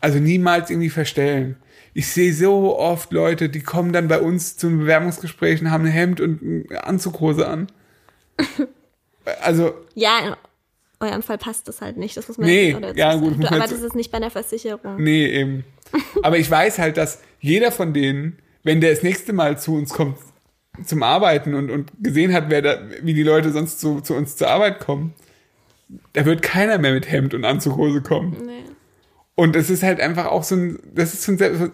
also 0.01 0.18
niemals 0.18 0.70
irgendwie 0.70 0.89
verstellen. 0.89 1.57
Ich 1.93 2.07
sehe 2.11 2.32
so 2.32 2.78
oft 2.78 3.12
Leute, 3.12 3.51
die 3.51 3.61
kommen 3.61 3.93
dann 3.93 4.09
bei 4.09 4.20
uns 4.20 4.57
zum 4.57 4.78
Bewerbungsgespräch 4.78 5.61
und 5.61 5.70
haben 5.70 5.84
ein 5.84 5.91
Hemd 5.93 6.22
und 6.22 6.41
eine 6.70 6.84
Anzughose 6.84 7.47
an. 7.47 7.66
also, 9.43 9.74
Ja, 9.95 10.39
in 11.01 11.07
eurem 11.09 11.22
Fall 11.22 11.38
passt 11.38 11.68
das 11.68 11.80
halt 11.80 11.96
nicht. 11.96 12.16
Das 12.16 12.26
muss 12.28 12.38
man 12.38 12.46
Nee, 12.49 12.72
dazu 12.80 12.96
ja, 12.99 13.12
sagen. 13.12 13.22
gut, 13.22 13.42
Du 13.42 13.46
arbeitest 13.51 13.82
es 13.82 13.94
nicht 13.94 14.11
bei 14.11 14.16
einer 14.18 14.30
Versicherung. 14.30 14.96
nee, 15.03 15.26
eben. 15.26 15.64
Aber 16.22 16.38
ich 16.38 16.51
weiß 16.51 16.78
halt, 16.78 16.96
dass 16.96 17.20
jeder 17.40 17.70
von 17.72 17.94
denen, 17.94 18.38
wenn 18.64 18.80
der 18.80 18.90
das 18.90 19.03
nächste 19.03 19.32
Mal 19.32 19.59
zu 19.59 19.74
uns 19.74 19.90
kommt 19.90 20.18
zum 20.84 21.03
Arbeiten 21.03 21.55
und, 21.55 21.70
und 21.70 21.90
gesehen 22.01 22.32
hat, 22.32 22.51
wer 22.51 22.62
da, 22.62 22.78
wie 23.03 23.14
die 23.14 23.22
Leute 23.22 23.51
sonst 23.53 23.80
zu, 23.80 24.01
zu 24.01 24.14
uns 24.14 24.36
zur 24.36 24.49
Arbeit 24.49 24.78
kommen, 24.80 25.14
da 26.12 26.24
wird 26.24 26.42
keiner 26.42 26.78
mehr 26.78 26.92
mit 26.92 27.11
Hemd 27.11 27.32
und 27.34 27.44
Anzughose 27.44 28.03
kommen. 28.03 28.36
Nee. 28.44 28.62
Und 29.34 29.57
es 29.57 29.70
ist 29.70 29.82
halt 29.82 30.01
einfach 30.01 30.26
auch 30.26 30.44
so 30.44 30.55
ein, 30.57 30.78
das 30.94 31.14
ist 31.14 31.22
so 31.22 31.32
ein, 31.32 31.38
Selbst- 31.38 31.72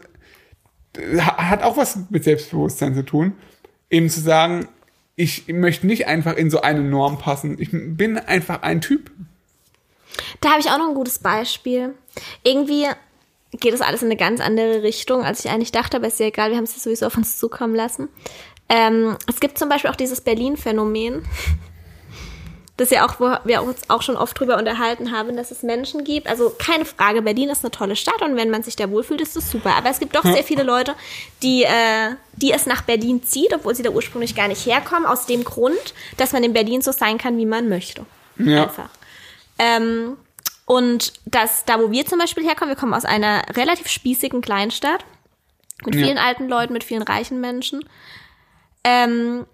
hat 1.19 1.63
auch 1.63 1.77
was 1.77 1.99
mit 2.11 2.25
Selbstbewusstsein 2.25 2.95
zu 2.95 3.05
tun, 3.05 3.33
eben 3.91 4.09
zu 4.09 4.21
sagen, 4.21 4.69
ich 5.17 5.47
möchte 5.49 5.87
nicht 5.87 6.07
einfach 6.07 6.35
in 6.35 6.51
so 6.51 6.61
eine 6.61 6.81
Norm 6.81 7.19
passen. 7.19 7.57
Ich 7.61 7.69
bin 7.73 8.19
einfach 8.19 8.63
ein 8.63 8.81
Typ. 8.81 9.11
Da 10.41 10.51
habe 10.51 10.61
ich 10.61 10.71
auch 10.71 10.79
noch 10.79 10.89
ein 10.89 10.95
gutes 10.95 11.19
Beispiel. 11.19 11.95
Irgendwie 12.43 12.87
geht 13.53 13.73
das 13.73 13.81
alles 13.81 14.03
in 14.03 14.09
eine 14.09 14.17
ganz 14.17 14.41
andere 14.41 14.83
Richtung, 14.83 15.23
als 15.23 15.45
ich 15.45 15.51
eigentlich 15.51 15.73
dachte, 15.73 15.97
aber 15.97 16.09
ist 16.09 16.19
ja 16.19 16.27
egal, 16.27 16.51
wir 16.51 16.57
haben 16.57 16.65
es 16.65 16.75
ja 16.75 16.81
sowieso 16.81 17.07
auf 17.07 17.17
uns 17.17 17.39
zukommen 17.39 17.75
lassen. 17.75 18.09
Ähm, 18.69 19.17
es 19.29 19.41
gibt 19.41 19.59
zum 19.59 19.69
Beispiel 19.69 19.91
auch 19.91 19.97
dieses 19.97 20.21
Berlin-Phänomen, 20.21 21.25
das 22.77 22.91
ja 22.91 23.07
auch, 23.07 23.21
wo 23.21 23.37
wir 23.45 23.63
uns 23.63 23.89
auch 23.89 24.03
schon 24.03 24.17
oft 24.17 24.39
drüber 24.39 24.59
unterhalten 24.59 25.13
haben, 25.13 25.37
dass 25.37 25.53
es 25.53 25.63
Menschen 25.63 26.03
gibt. 26.03 26.27
Also 26.27 26.51
keine 26.59 26.85
Frage, 26.85 27.23
Berlin 27.23 27.49
ist 27.49 27.63
eine 27.65 27.71
tolle 27.71 27.95
Stadt 27.95 28.21
und 28.23 28.35
wenn 28.37 28.51
man 28.51 28.65
sich 28.65 28.75
da 28.75 28.91
wohlfühlt, 28.91 29.21
ist 29.21 29.37
das 29.37 29.49
super. 29.51 29.75
Aber 29.77 29.91
es 29.91 30.01
gibt 30.01 30.17
doch 30.17 30.25
sehr 30.25 30.43
viele 30.43 30.65
Leute, 30.65 30.95
die, 31.43 31.63
äh, 31.63 32.17
die 32.37 32.51
es 32.51 32.67
nach 32.67 32.83
Berlin 32.83 33.23
zieht, 33.23 33.55
obwohl 33.55 33.77
sie 33.77 33.85
da 33.85 33.91
ursprünglich 33.91 34.35
gar 34.35 34.49
nicht 34.49 34.67
herkommen, 34.67 35.07
aus 35.07 35.27
dem 35.27 35.45
Grund, 35.45 35.95
dass 36.17 36.33
man 36.33 36.43
in 36.43 36.53
Berlin 36.53 36.83
so 36.83 36.91
sein 36.91 37.17
kann, 37.17 37.39
wie 37.39 37.47
man 37.47 37.69
möchte. 37.69 38.07
Ja. 38.39 38.65
Einfach. 38.65 38.89
Ähm, 39.61 40.17
und 40.67 41.13
das, 41.27 41.65
da 41.65 41.79
wo 41.79 41.93
wir 41.93 42.07
zum 42.07 42.19
Beispiel 42.19 42.43
herkommen, 42.45 42.75
wir 42.75 42.81
kommen 42.81 42.95
aus 42.95 43.05
einer 43.05 43.45
relativ 43.57 43.87
spießigen 43.89 44.41
Kleinstadt 44.41 45.05
mit 45.85 45.95
Ja. 45.95 46.07
vielen 46.07 46.19
alten 46.19 46.49
Leuten, 46.49 46.73
mit 46.73 46.83
vielen 46.83 47.03
reichen 47.03 47.41
Menschen. 47.41 47.85
Ähm, 48.83 49.47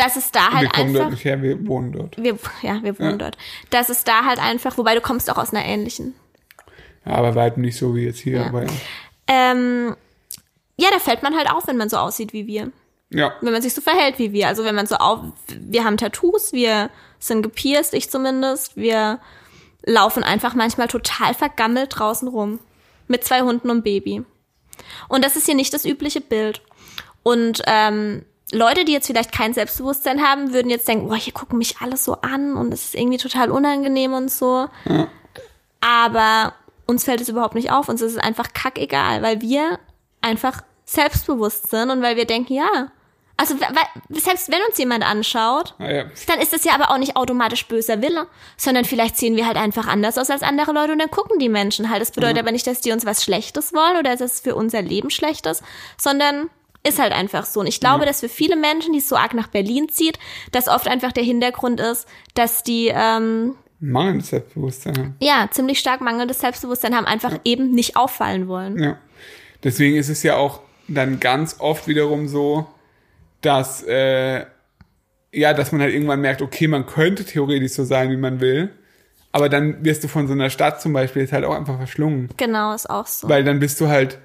dass 0.00 0.16
es 0.16 0.32
da 0.32 0.40
wir 0.50 0.52
halt 0.58 0.72
kommen 0.72 0.88
einfach. 0.88 1.00
dort 1.00 1.10
nicht 1.12 1.24
her, 1.24 1.42
wir 1.42 1.66
wohnen 1.66 1.92
dort. 1.92 2.16
Wir, 2.16 2.38
ja, 2.62 2.82
wir 2.82 2.98
wohnen 2.98 3.10
Ja. 3.12 3.16
dort. 3.16 3.38
Dass 3.70 3.88
es 3.88 4.04
da 4.04 4.24
halt 4.24 4.38
einfach, 4.40 4.76
wobei 4.78 4.94
du 4.94 5.00
kommst 5.00 5.30
auch 5.30 5.38
aus 5.38 5.52
einer 5.52 5.64
ähnlichen. 5.64 6.14
Ja, 7.06 7.12
aber 7.14 7.34
weit 7.34 7.56
nicht 7.58 7.76
so 7.78 7.94
wie 7.94 8.04
jetzt 8.04 8.18
hier. 8.20 8.38
Ja. 8.40 8.46
Aber 8.46 8.62
ja. 8.64 8.70
Ähm, 9.26 9.94
ja, 10.76 10.88
da 10.92 10.98
fällt 10.98 11.22
man 11.22 11.36
halt 11.36 11.50
auf, 11.50 11.66
wenn 11.66 11.76
man 11.76 11.88
so 11.88 11.96
aussieht 11.98 12.32
wie 12.32 12.46
wir. 12.46 12.72
ja. 13.10 13.32
Wenn 13.40 13.52
man 13.52 13.62
sich 13.62 13.74
so 13.74 13.80
verhält 13.80 14.18
wie 14.18 14.32
wir. 14.32 14.48
Also 14.48 14.64
wenn 14.64 14.74
man 14.74 14.86
so 14.86 14.96
auf, 14.96 15.20
wir 15.48 15.84
haben 15.84 15.96
Tattoos, 15.96 16.52
wir 16.52 16.90
sind 17.18 17.42
gepierst, 17.42 17.94
ich 17.94 18.10
zumindest. 18.10 18.76
Wir 18.76 19.18
laufen 19.84 20.22
einfach 20.24 20.54
manchmal 20.54 20.88
total 20.88 21.34
vergammelt 21.34 21.98
draußen 21.98 22.28
rum. 22.28 22.58
Mit 23.08 23.24
zwei 23.24 23.42
Hunden 23.42 23.70
und 23.70 23.82
Baby. 23.82 24.24
Und 25.08 25.24
das 25.24 25.36
ist 25.36 25.46
hier 25.46 25.54
nicht 25.54 25.72
das 25.74 25.84
übliche 25.84 26.20
Bild. 26.20 26.62
Und 27.22 27.62
ähm, 27.66 28.24
Leute, 28.52 28.84
die 28.84 28.92
jetzt 28.92 29.06
vielleicht 29.06 29.32
kein 29.32 29.54
Selbstbewusstsein 29.54 30.22
haben, 30.22 30.52
würden 30.52 30.70
jetzt 30.70 30.88
denken, 30.88 31.08
boah, 31.08 31.16
hier 31.16 31.32
gucken 31.32 31.58
mich 31.58 31.76
alle 31.80 31.96
so 31.96 32.16
an 32.20 32.56
und 32.56 32.72
es 32.72 32.86
ist 32.86 32.94
irgendwie 32.94 33.18
total 33.18 33.50
unangenehm 33.50 34.12
und 34.12 34.30
so. 34.30 34.68
Aber 35.80 36.54
uns 36.86 37.04
fällt 37.04 37.20
es 37.20 37.28
überhaupt 37.28 37.54
nicht 37.54 37.70
auf. 37.70 37.88
Uns 37.88 38.02
ist 38.02 38.12
es 38.12 38.18
einfach 38.18 38.52
kackegal, 38.52 39.22
weil 39.22 39.40
wir 39.40 39.78
einfach 40.20 40.62
selbstbewusst 40.84 41.70
sind 41.70 41.90
und 41.90 42.02
weil 42.02 42.16
wir 42.16 42.26
denken, 42.26 42.52
ja. 42.54 42.88
Also 43.36 43.58
weil, 43.58 44.20
selbst 44.20 44.52
wenn 44.52 44.60
uns 44.68 44.76
jemand 44.76 45.02
anschaut, 45.02 45.74
ja. 45.78 46.04
dann 46.26 46.40
ist 46.40 46.52
das 46.52 46.64
ja 46.64 46.74
aber 46.74 46.90
auch 46.90 46.98
nicht 46.98 47.16
automatisch 47.16 47.66
böser 47.68 48.02
Wille, 48.02 48.26
sondern 48.58 48.84
vielleicht 48.84 49.16
sehen 49.16 49.34
wir 49.34 49.46
halt 49.46 49.56
einfach 49.56 49.86
anders 49.86 50.18
aus 50.18 50.28
als 50.28 50.42
andere 50.42 50.72
Leute 50.72 50.92
und 50.92 50.98
dann 50.98 51.10
gucken 51.10 51.38
die 51.38 51.48
Menschen 51.48 51.88
halt. 51.88 52.02
Das 52.02 52.10
bedeutet 52.10 52.40
aber 52.40 52.52
nicht, 52.52 52.66
dass 52.66 52.82
die 52.82 52.92
uns 52.92 53.06
was 53.06 53.24
Schlechtes 53.24 53.72
wollen 53.72 53.96
oder 53.96 54.10
dass 54.10 54.20
es 54.20 54.40
für 54.40 54.54
unser 54.54 54.82
Leben 54.82 55.08
schlecht 55.08 55.46
ist, 55.46 55.62
sondern 55.96 56.50
ist 56.82 56.98
halt 56.98 57.12
einfach 57.12 57.44
so. 57.44 57.60
Und 57.60 57.66
ich 57.66 57.80
glaube, 57.80 58.06
dass 58.06 58.20
für 58.20 58.28
viele 58.28 58.56
Menschen, 58.56 58.92
die 58.92 59.00
es 59.00 59.08
so 59.08 59.16
arg 59.16 59.34
nach 59.34 59.48
Berlin 59.48 59.88
zieht, 59.88 60.18
dass 60.52 60.68
oft 60.68 60.88
einfach 60.88 61.12
der 61.12 61.24
Hintergrund 61.24 61.80
ist, 61.80 62.08
dass 62.34 62.62
die 62.62 62.90
ähm, 62.94 63.54
Mangelndes 63.80 64.28
Selbstbewusstsein 64.28 64.98
haben. 64.98 65.16
ja 65.20 65.48
ziemlich 65.50 65.78
stark 65.78 66.00
mangelndes 66.00 66.40
Selbstbewusstsein 66.40 66.94
haben, 66.94 67.06
einfach 67.06 67.38
eben 67.44 67.70
nicht 67.70 67.96
auffallen 67.96 68.46
wollen. 68.46 68.78
Ja. 68.78 68.98
Deswegen 69.64 69.96
ist 69.96 70.08
es 70.08 70.22
ja 70.22 70.36
auch 70.36 70.60
dann 70.88 71.20
ganz 71.20 71.56
oft 71.60 71.88
wiederum 71.88 72.28
so, 72.28 72.66
dass, 73.40 73.82
äh, 73.84 74.44
ja, 75.32 75.54
dass 75.54 75.72
man 75.72 75.80
halt 75.80 75.94
irgendwann 75.94 76.20
merkt, 76.20 76.42
okay, 76.42 76.66
man 76.66 76.86
könnte 76.86 77.24
theoretisch 77.24 77.72
so 77.72 77.84
sein, 77.84 78.10
wie 78.10 78.16
man 78.16 78.40
will. 78.40 78.70
Aber 79.32 79.48
dann 79.48 79.84
wirst 79.84 80.02
du 80.02 80.08
von 80.08 80.26
so 80.26 80.32
einer 80.32 80.50
Stadt 80.50 80.82
zum 80.82 80.92
Beispiel 80.92 81.22
jetzt 81.22 81.32
halt 81.32 81.44
auch 81.44 81.54
einfach 81.54 81.76
verschlungen. 81.76 82.28
Genau, 82.36 82.74
ist 82.74 82.90
auch 82.90 83.06
so. 83.06 83.28
Weil 83.28 83.44
dann 83.44 83.60
bist 83.60 83.80
du 83.80 83.88
halt, 83.88 84.18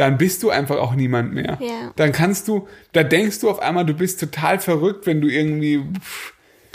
dann 0.00 0.16
bist 0.16 0.42
du 0.42 0.48
einfach 0.50 0.76
auch 0.78 0.94
niemand 0.94 1.34
mehr. 1.34 1.58
Ja. 1.60 1.92
Dann 1.96 2.12
kannst 2.12 2.48
du, 2.48 2.66
da 2.92 3.02
denkst 3.02 3.40
du 3.40 3.50
auf 3.50 3.58
einmal, 3.60 3.84
du 3.84 3.92
bist 3.94 4.18
total 4.18 4.58
verrückt, 4.58 5.06
wenn 5.06 5.20
du 5.20 5.28
irgendwie 5.28 5.84
pff, 6.00 6.32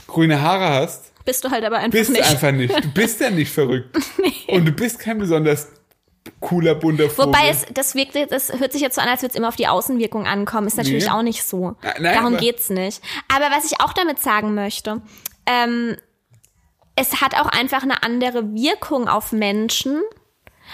grüne 0.07 0.41
Haare 0.41 0.69
hast. 0.69 1.11
Bist 1.25 1.43
du 1.43 1.49
halt 1.49 1.63
aber 1.65 1.77
einfach 1.77 1.97
Bist 1.97 2.11
nicht. 2.11 2.21
du 2.21 2.27
einfach 2.29 2.51
nicht. 2.51 2.83
Du 2.83 2.87
bist 2.93 3.19
ja 3.19 3.31
nicht 3.31 3.51
verrückt. 3.51 3.97
Und 4.47 4.65
du 4.65 4.71
bist 4.71 4.99
kein 4.99 5.17
besonders 5.17 5.69
cooler, 6.39 6.75
bunter 6.75 7.09
Vogel. 7.09 7.33
Wobei 7.33 7.49
es, 7.49 7.65
das 7.73 7.95
wirkt, 7.95 8.15
das 8.31 8.53
hört 8.59 8.71
sich 8.71 8.81
jetzt 8.81 8.93
so 8.95 9.01
an, 9.01 9.07
als 9.09 9.23
würde 9.23 9.31
es 9.31 9.35
immer 9.35 9.47
auf 9.47 9.55
die 9.55 9.67
Außenwirkung 9.67 10.27
ankommen. 10.27 10.67
Ist 10.67 10.77
natürlich 10.77 11.05
Nee. 11.05 11.09
auch 11.11 11.23
nicht 11.23 11.43
so. 11.43 11.75
Nein, 11.81 11.93
nein, 11.99 12.13
Darum 12.15 12.33
aber- 12.35 12.37
geht's 12.37 12.69
nicht. 12.69 13.01
Aber 13.35 13.45
was 13.55 13.65
ich 13.71 13.81
auch 13.81 13.93
damit 13.93 14.19
sagen 14.19 14.53
möchte, 14.53 15.01
ähm, 15.47 15.95
es 16.95 17.21
hat 17.21 17.33
auch 17.35 17.47
einfach 17.47 17.81
eine 17.81 18.03
andere 18.03 18.53
Wirkung 18.53 19.07
auf 19.07 19.31
Menschen. 19.31 20.01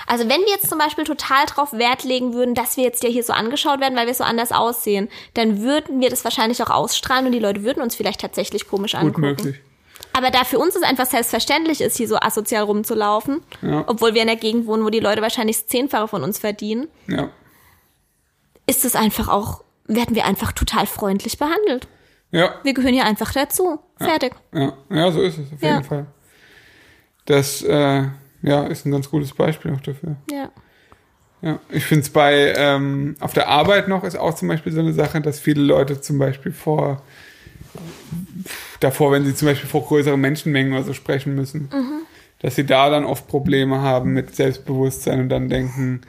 Also 0.07 0.23
wenn 0.29 0.41
wir 0.41 0.49
jetzt 0.49 0.69
zum 0.69 0.77
Beispiel 0.79 1.03
total 1.03 1.45
drauf 1.45 1.73
Wert 1.73 2.03
legen 2.03 2.33
würden, 2.33 2.55
dass 2.55 2.77
wir 2.77 2.83
jetzt 2.83 3.03
ja 3.03 3.09
hier 3.09 3.23
so 3.23 3.33
angeschaut 3.33 3.79
werden, 3.79 3.95
weil 3.97 4.07
wir 4.07 4.13
so 4.13 4.23
anders 4.23 4.51
aussehen, 4.51 5.09
dann 5.33 5.61
würden 5.61 5.99
wir 6.01 6.09
das 6.09 6.23
wahrscheinlich 6.23 6.61
auch 6.63 6.69
ausstrahlen 6.69 7.25
und 7.27 7.31
die 7.33 7.39
Leute 7.39 7.63
würden 7.63 7.81
uns 7.83 7.95
vielleicht 7.95 8.21
tatsächlich 8.21 8.67
komisch 8.67 8.93
Gut 8.93 9.01
angucken. 9.01 9.21
möglich. 9.21 9.55
Aber 10.13 10.29
da 10.31 10.43
für 10.43 10.59
uns 10.59 10.75
es 10.75 10.81
einfach 10.83 11.05
selbstverständlich 11.05 11.79
ist, 11.79 11.95
hier 11.97 12.07
so 12.07 12.17
asozial 12.17 12.63
rumzulaufen, 12.63 13.41
Ja. 13.61 13.83
obwohl 13.87 14.13
wir 14.13 14.21
in 14.21 14.27
der 14.27 14.35
Gegend 14.35 14.65
wohnen, 14.67 14.83
wo 14.83 14.89
die 14.89 14.99
Leute 14.99 15.21
wahrscheinlich 15.21 15.57
das 15.57 15.67
Zehnfache 15.67 16.07
von 16.07 16.23
uns 16.23 16.39
verdienen, 16.39 16.87
Ja. 17.07 17.29
ist 18.65 18.83
es 18.85 18.95
einfach 18.95 19.27
auch, 19.29 19.63
werden 19.85 20.15
wir 20.15 20.25
einfach 20.25 20.51
total 20.51 20.85
freundlich 20.87 21.37
behandelt. 21.37 21.87
Ja. 22.31 22.55
Wir 22.63 22.73
gehören 22.73 22.93
hier 22.93 23.05
einfach 23.05 23.31
dazu. 23.33 23.79
Fertig. 23.97 24.33
Ja, 24.53 24.73
ja, 24.89 25.11
so 25.11 25.21
ist 25.21 25.37
es 25.37 25.53
auf 25.53 25.61
jeden 25.61 25.83
Fall. 25.83 26.07
Das 27.25 27.61
äh, 27.61 28.03
ja, 28.41 28.63
ist 28.65 28.85
ein 28.85 28.91
ganz 28.91 29.09
gutes 29.09 29.33
Beispiel 29.33 29.73
auch 29.73 29.81
dafür. 29.81 30.15
Ja. 30.31 30.49
Ja, 31.43 31.59
ich 31.69 31.85
finde 31.85 32.03
es 32.03 32.09
bei 32.11 32.53
ähm, 32.55 33.15
auf 33.19 33.33
der 33.33 33.47
Arbeit 33.47 33.87
noch 33.87 34.03
ist 34.03 34.15
auch 34.15 34.35
zum 34.35 34.47
Beispiel 34.47 34.71
so 34.71 34.79
eine 34.79 34.93
Sache, 34.93 35.21
dass 35.21 35.39
viele 35.39 35.63
Leute 35.63 35.99
zum 35.99 36.19
Beispiel 36.19 36.51
vor 36.51 37.01
davor, 38.79 39.11
wenn 39.11 39.25
sie 39.25 39.33
zum 39.33 39.47
Beispiel 39.47 39.69
vor 39.69 39.85
größeren 39.85 40.19
Menschenmengen 40.19 40.73
oder 40.73 40.83
so 40.83 40.93
sprechen 40.93 41.33
müssen, 41.33 41.69
dass 42.39 42.55
sie 42.55 42.65
da 42.65 42.89
dann 42.89 43.05
oft 43.05 43.27
Probleme 43.27 43.81
haben 43.81 44.13
mit 44.13 44.35
Selbstbewusstsein 44.35 45.21
und 45.21 45.29
dann 45.29 45.49
denken, 45.49 46.01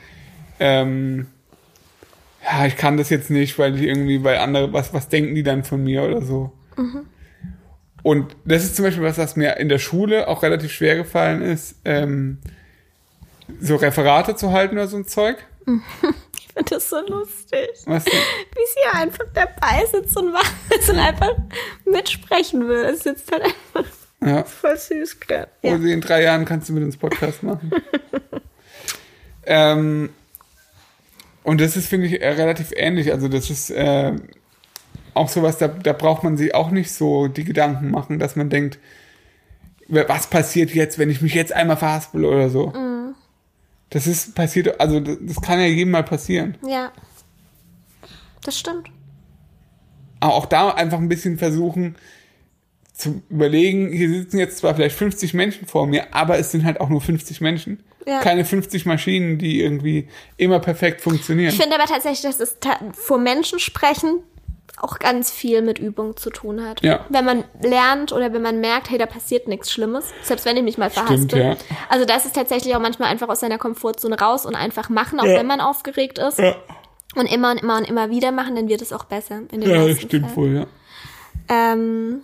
ähm, 0.61 1.27
ja, 2.45 2.67
ich 2.67 2.77
kann 2.77 2.97
das 2.97 3.11
jetzt 3.11 3.31
nicht, 3.31 3.59
weil 3.59 3.73
die 3.73 3.87
irgendwie, 3.87 4.25
weil 4.25 4.39
andere, 4.39 4.73
was, 4.73 4.93
was 4.93 5.09
denken 5.09 5.35
die 5.35 5.43
dann 5.43 5.65
von 5.65 5.83
mir 5.83 6.03
oder 6.03 6.23
so. 6.23 6.53
Und 8.03 8.35
das 8.45 8.65
ist 8.65 8.77
zum 8.77 8.85
Beispiel 8.85 9.05
was, 9.05 9.19
was 9.19 9.37
mir 9.37 9.57
in 9.59 9.69
der 9.69 9.79
Schule 9.79 10.29
auch 10.29 10.43
relativ 10.43 10.73
schwer 10.73 10.97
gefallen 10.97 11.43
ist, 11.43 11.77
ähm, 11.85 12.39
so 13.61 13.77
Referate 13.77 14.35
zu 14.35 14.53
halten 14.53 14.77
oder 14.77 14.89
so 14.89 14.97
ein 14.97 15.07
Zeug. 15.07 15.37
Ich 16.53 16.55
finde 16.55 16.75
das 16.75 16.91
so 16.91 17.01
lustig. 17.07 17.71
Was, 17.87 18.05
Wie 18.05 18.11
sie 18.11 18.81
hier 18.83 19.01
einfach 19.01 19.25
dabei 19.33 19.87
sitzt 19.91 20.15
und 20.19 20.33
macht 20.33 20.53
und 20.91 20.99
einfach 20.99 21.31
mitsprechen 21.87 22.69
will. 22.69 22.85
Es 22.85 23.05
sitzt 23.05 23.33
halt 23.33 23.45
einfach 23.45 23.91
ja. 24.21 24.45
voll 24.45 24.77
süß 24.77 25.21
gerade. 25.21 25.49
Ja. 25.63 25.73
Rosi, 25.73 25.93
in 25.93 26.03
drei 26.03 26.23
Jahren 26.23 26.45
kannst 26.45 26.69
du 26.69 26.75
mit 26.75 26.85
uns 26.85 26.99
Podcast 26.99 27.43
machen. 27.43 27.71
ähm, 29.47 30.11
und 31.43 31.61
das 31.63 31.77
ist, 31.79 31.89
finde 31.89 32.09
ich, 32.09 32.21
äh, 32.21 32.29
relativ 32.29 32.73
ähnlich. 32.77 33.13
Also 33.13 33.29
das 33.29 33.49
ist 33.49 33.71
äh, 33.71 34.13
auch 35.15 35.29
sowas, 35.29 35.59
da, 35.59 35.69
da 35.69 35.93
braucht 35.93 36.23
man 36.23 36.37
sich 36.37 36.55
auch 36.55 36.71
nicht 36.71 36.93
so 36.93 37.29
die 37.29 37.45
Gedanken 37.45 37.91
machen, 37.91 38.19
dass 38.19 38.37
man 38.37 38.51
denkt, 38.51 38.79
was 39.89 40.29
passiert 40.29 40.75
jetzt, 40.75 40.99
wenn 40.99 41.11
ich 41.11 41.21
mich 41.21 41.35
jetzt 41.35 41.53
einmal 41.53 41.77
verhaspel 41.77 42.25
oder 42.25 42.49
so. 42.49 42.73
Das 43.91 44.07
ist 44.07 44.35
passiert, 44.35 44.81
also 44.81 45.01
das, 45.01 45.19
das 45.21 45.43
kann 45.43 45.61
ja 45.61 45.67
jedem 45.67 45.93
mal 45.93 46.05
passieren. 46.05 46.57
ja. 46.67 46.93
Das 48.45 48.59
stimmt. 48.59 48.91
Aber 50.19 50.35
auch 50.35 50.47
da 50.47 50.71
einfach 50.71 50.99
ein 50.99 51.09
bisschen 51.09 51.39
versuchen 51.39 51.97
zu 52.93 53.23
überlegen, 53.29 53.93
hier 53.93 54.09
sitzen 54.09 54.39
jetzt 54.39 54.59
zwar 54.59 54.75
vielleicht 54.75 54.97
50 54.97 55.35
Menschen 55.35 55.67
vor 55.67 55.87
mir, 55.87 56.15
aber 56.15 56.39
es 56.39 56.53
sind 56.53 56.65
halt 56.65 56.81
auch 56.81 56.89
nur 56.89 57.01
50 57.01 57.41
Menschen. 57.41 57.83
Ja. 58.07 58.21
Keine 58.21 58.45
50 58.45 58.85
Maschinen, 58.87 59.39
die 59.39 59.61
irgendwie 59.61 60.09
immer 60.37 60.59
perfekt 60.59 61.01
funktionieren. 61.01 61.51
Ich 61.51 61.61
finde 61.61 61.77
aber 61.77 61.87
tatsächlich, 61.87 62.23
dass 62.23 62.41
es 62.41 62.59
ta 62.59 62.79
vor 62.93 63.19
Menschen 63.19 63.59
sprechen 63.59 64.23
auch 64.83 64.99
ganz 64.99 65.31
viel 65.31 65.63
mit 65.63 65.79
Übung 65.79 66.17
zu 66.17 66.29
tun 66.31 66.63
hat. 66.67 66.83
Ja. 66.83 67.07
Wenn 67.09 67.25
man 67.25 67.45
lernt 67.63 68.13
oder 68.13 68.33
wenn 68.33 68.43
man 68.43 68.61
merkt, 68.61 68.91
hey, 68.91 68.99
da 68.99 69.07
passiert 69.07 69.47
nichts 69.49 69.71
Schlimmes, 69.73 70.05
selbst 70.23 70.45
wenn 70.45 70.57
ich 70.57 70.63
mich 70.65 70.77
mal 70.77 70.91
verhaspel. 70.91 71.39
ja. 71.41 71.57
Also 71.89 72.05
das 72.05 72.27
ist 72.27 72.35
tatsächlich 72.35 72.75
auch 72.77 72.81
manchmal 72.81 73.09
einfach 73.09 73.29
aus 73.29 73.41
seiner 73.41 73.59
Komfortzone 73.59 74.19
raus 74.19 74.45
und 74.45 74.55
einfach 74.57 74.89
machen, 74.89 75.21
auch 75.21 75.25
Ja. 75.25 75.39
wenn 75.39 75.47
man 75.47 75.61
aufgeregt 75.61 76.19
ist. 76.19 76.39
Ja, 76.39 76.57
Und 77.15 77.27
immer 77.33 77.53
und 77.53 77.63
immer 77.63 77.77
und 77.79 77.85
immer 77.89 78.11
wieder 78.11 78.33
machen, 78.33 78.57
dann 78.57 78.69
wird 78.69 78.83
es 78.83 78.93
auch 78.93 79.05
besser. 79.05 79.43
Ja 79.53 79.87
das 79.87 79.99
stimmt 80.01 80.31
Fällen. 80.33 80.37
wohl, 80.37 80.55
ja. 80.57 80.67
Ähm, 81.49 82.23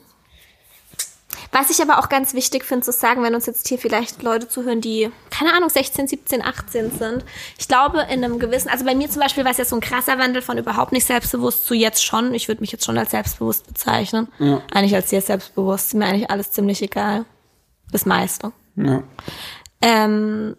was 1.53 1.71
ich 1.71 1.81
aber 1.83 1.99
auch 1.99 2.09
ganz 2.09 2.35
wichtig 2.35 2.65
finde 2.65 2.85
zu 2.85 2.93
sagen, 2.93 3.23
wenn 3.23 3.35
uns 3.35 3.47
jetzt 3.47 3.67
hier 3.69 3.79
vielleicht 3.79 4.23
Leute 4.23 4.49
zuhören, 4.49 4.81
die, 4.81 5.11
keine 5.31 5.53
Ahnung, 5.55 5.69
16, 5.71 6.09
17, 6.09 6.45
18 6.45 6.91
sind. 6.93 7.25
Ich 7.59 7.69
glaube, 7.69 8.01
in 8.11 8.25
einem 8.25 8.39
gewissen, 8.39 8.69
also 8.69 8.85
bei 8.85 8.95
mir 8.95 9.09
zum 9.11 9.21
Beispiel 9.23 9.45
war 9.45 9.51
es 9.53 9.59
ja 9.59 9.65
so 9.65 9.77
ein 9.77 9.81
krasser 9.81 10.19
Wandel 10.19 10.43
von 10.43 10.59
überhaupt 10.59 10.93
nicht 10.93 11.07
selbstbewusst 11.07 11.67
zu 11.67 11.75
jetzt 11.75 12.05
schon. 12.05 12.35
Ich 12.35 12.49
würde 12.49 12.61
mich 12.61 12.73
jetzt 12.73 12.85
schon 12.85 12.99
als 12.99 13.11
selbstbewusst 13.13 13.67
bezeichnen. 13.67 14.29
Ja. 14.39 14.63
Eigentlich 14.73 14.95
als 14.95 15.11
sehr 15.11 15.23
selbstbewusst. 15.23 15.89
Ist 15.89 15.95
mir 15.95 16.07
eigentlich 16.07 16.31
alles 16.31 16.53
ziemlich 16.53 16.83
egal. 16.83 17.25
Das 17.93 18.05
meiste. 18.07 18.53
ja. 18.77 19.03
Ähm, 19.81 20.57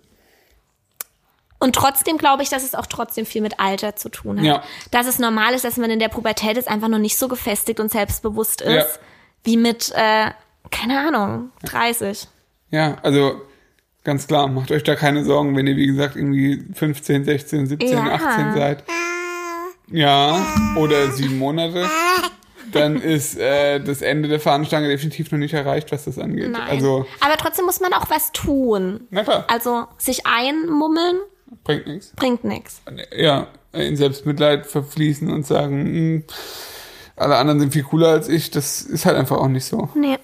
und 1.59 1.75
trotzdem 1.75 2.17
glaube 2.17 2.41
ich, 2.41 2.49
dass 2.49 2.63
es 2.63 2.73
auch 2.73 2.85
trotzdem 2.85 3.25
viel 3.25 3.41
mit 3.41 3.59
Alter 3.59 3.95
zu 3.97 4.07
tun 4.07 4.37
hat. 4.39 4.45
Ja. 4.45 4.63
Dass 4.91 5.07
es 5.07 5.19
normal 5.19 5.53
ist, 5.53 5.65
dass 5.65 5.75
man 5.75 5.89
in 5.91 5.99
der 5.99 6.07
Pubertät 6.07 6.55
jetzt 6.55 6.69
einfach 6.69 6.87
noch 6.87 6.99
nicht 6.99 7.17
so 7.17 7.27
gefestigt 7.27 7.81
und 7.81 7.91
selbstbewusst 7.91 8.61
ist, 8.61 8.73
Ja. 8.73 8.85
wie 9.43 9.57
mit, 9.57 9.91
äh, 9.93 10.31
keine 10.71 10.99
Ahnung, 11.07 11.49
30. 11.65 12.27
Ja, 12.71 12.97
also 13.03 13.41
ganz 14.03 14.27
klar, 14.27 14.47
macht 14.47 14.71
euch 14.71 14.83
da 14.83 14.95
keine 14.95 15.23
Sorgen, 15.25 15.55
wenn 15.55 15.67
ihr, 15.67 15.75
wie 15.75 15.87
gesagt, 15.87 16.15
irgendwie 16.15 16.65
15, 16.73 17.25
16, 17.25 17.67
17, 17.67 17.89
Ja. 17.89 18.03
18 18.13 18.53
seid. 18.53 18.83
Ja, 19.91 20.45
oder 20.77 21.11
sieben 21.11 21.37
Monate. 21.39 21.85
Dann 22.71 23.01
ist 23.01 23.35
äh, 23.39 23.79
das 23.79 24.03
Ende 24.03 24.29
der 24.29 24.39
Fahnenstange 24.39 24.87
definitiv 24.87 25.31
noch 25.31 25.39
nicht 25.39 25.55
erreicht, 25.55 25.91
was 25.91 26.05
das 26.05 26.19
angeht. 26.19 26.51
Nein. 26.51 26.69
Also, 26.69 27.07
Aber 27.19 27.35
trotzdem 27.37 27.65
muss 27.65 27.79
man 27.79 27.93
auch 27.93 28.09
was 28.11 28.31
tun. 28.31 29.07
na 29.09 29.23
klar, 29.23 29.45
Also 29.47 29.87
sich 29.97 30.27
einmummeln 30.27 31.17
bringt 31.63 31.87
nichts. 31.87 32.11
bringt 32.15 32.43
nichts. 32.43 32.83
Ja, 33.17 33.47
in 33.73 33.95
Selbstmitleid 33.97 34.67
verfließen 34.67 35.31
und 35.31 35.47
sagen, 35.47 35.83
"Hm, 35.85 36.23
alle 37.15 37.37
anderen 37.37 37.59
sind 37.59 37.73
viel 37.73 37.83
cooler 37.83 38.09
als 38.09 38.29
ich, 38.29 38.51
das 38.51 38.83
ist 38.83 39.07
halt 39.07 39.17
einfach 39.17 39.37
auch 39.37 39.47
nicht 39.47 39.65
so. 39.65 39.89
Nee, 39.95 40.17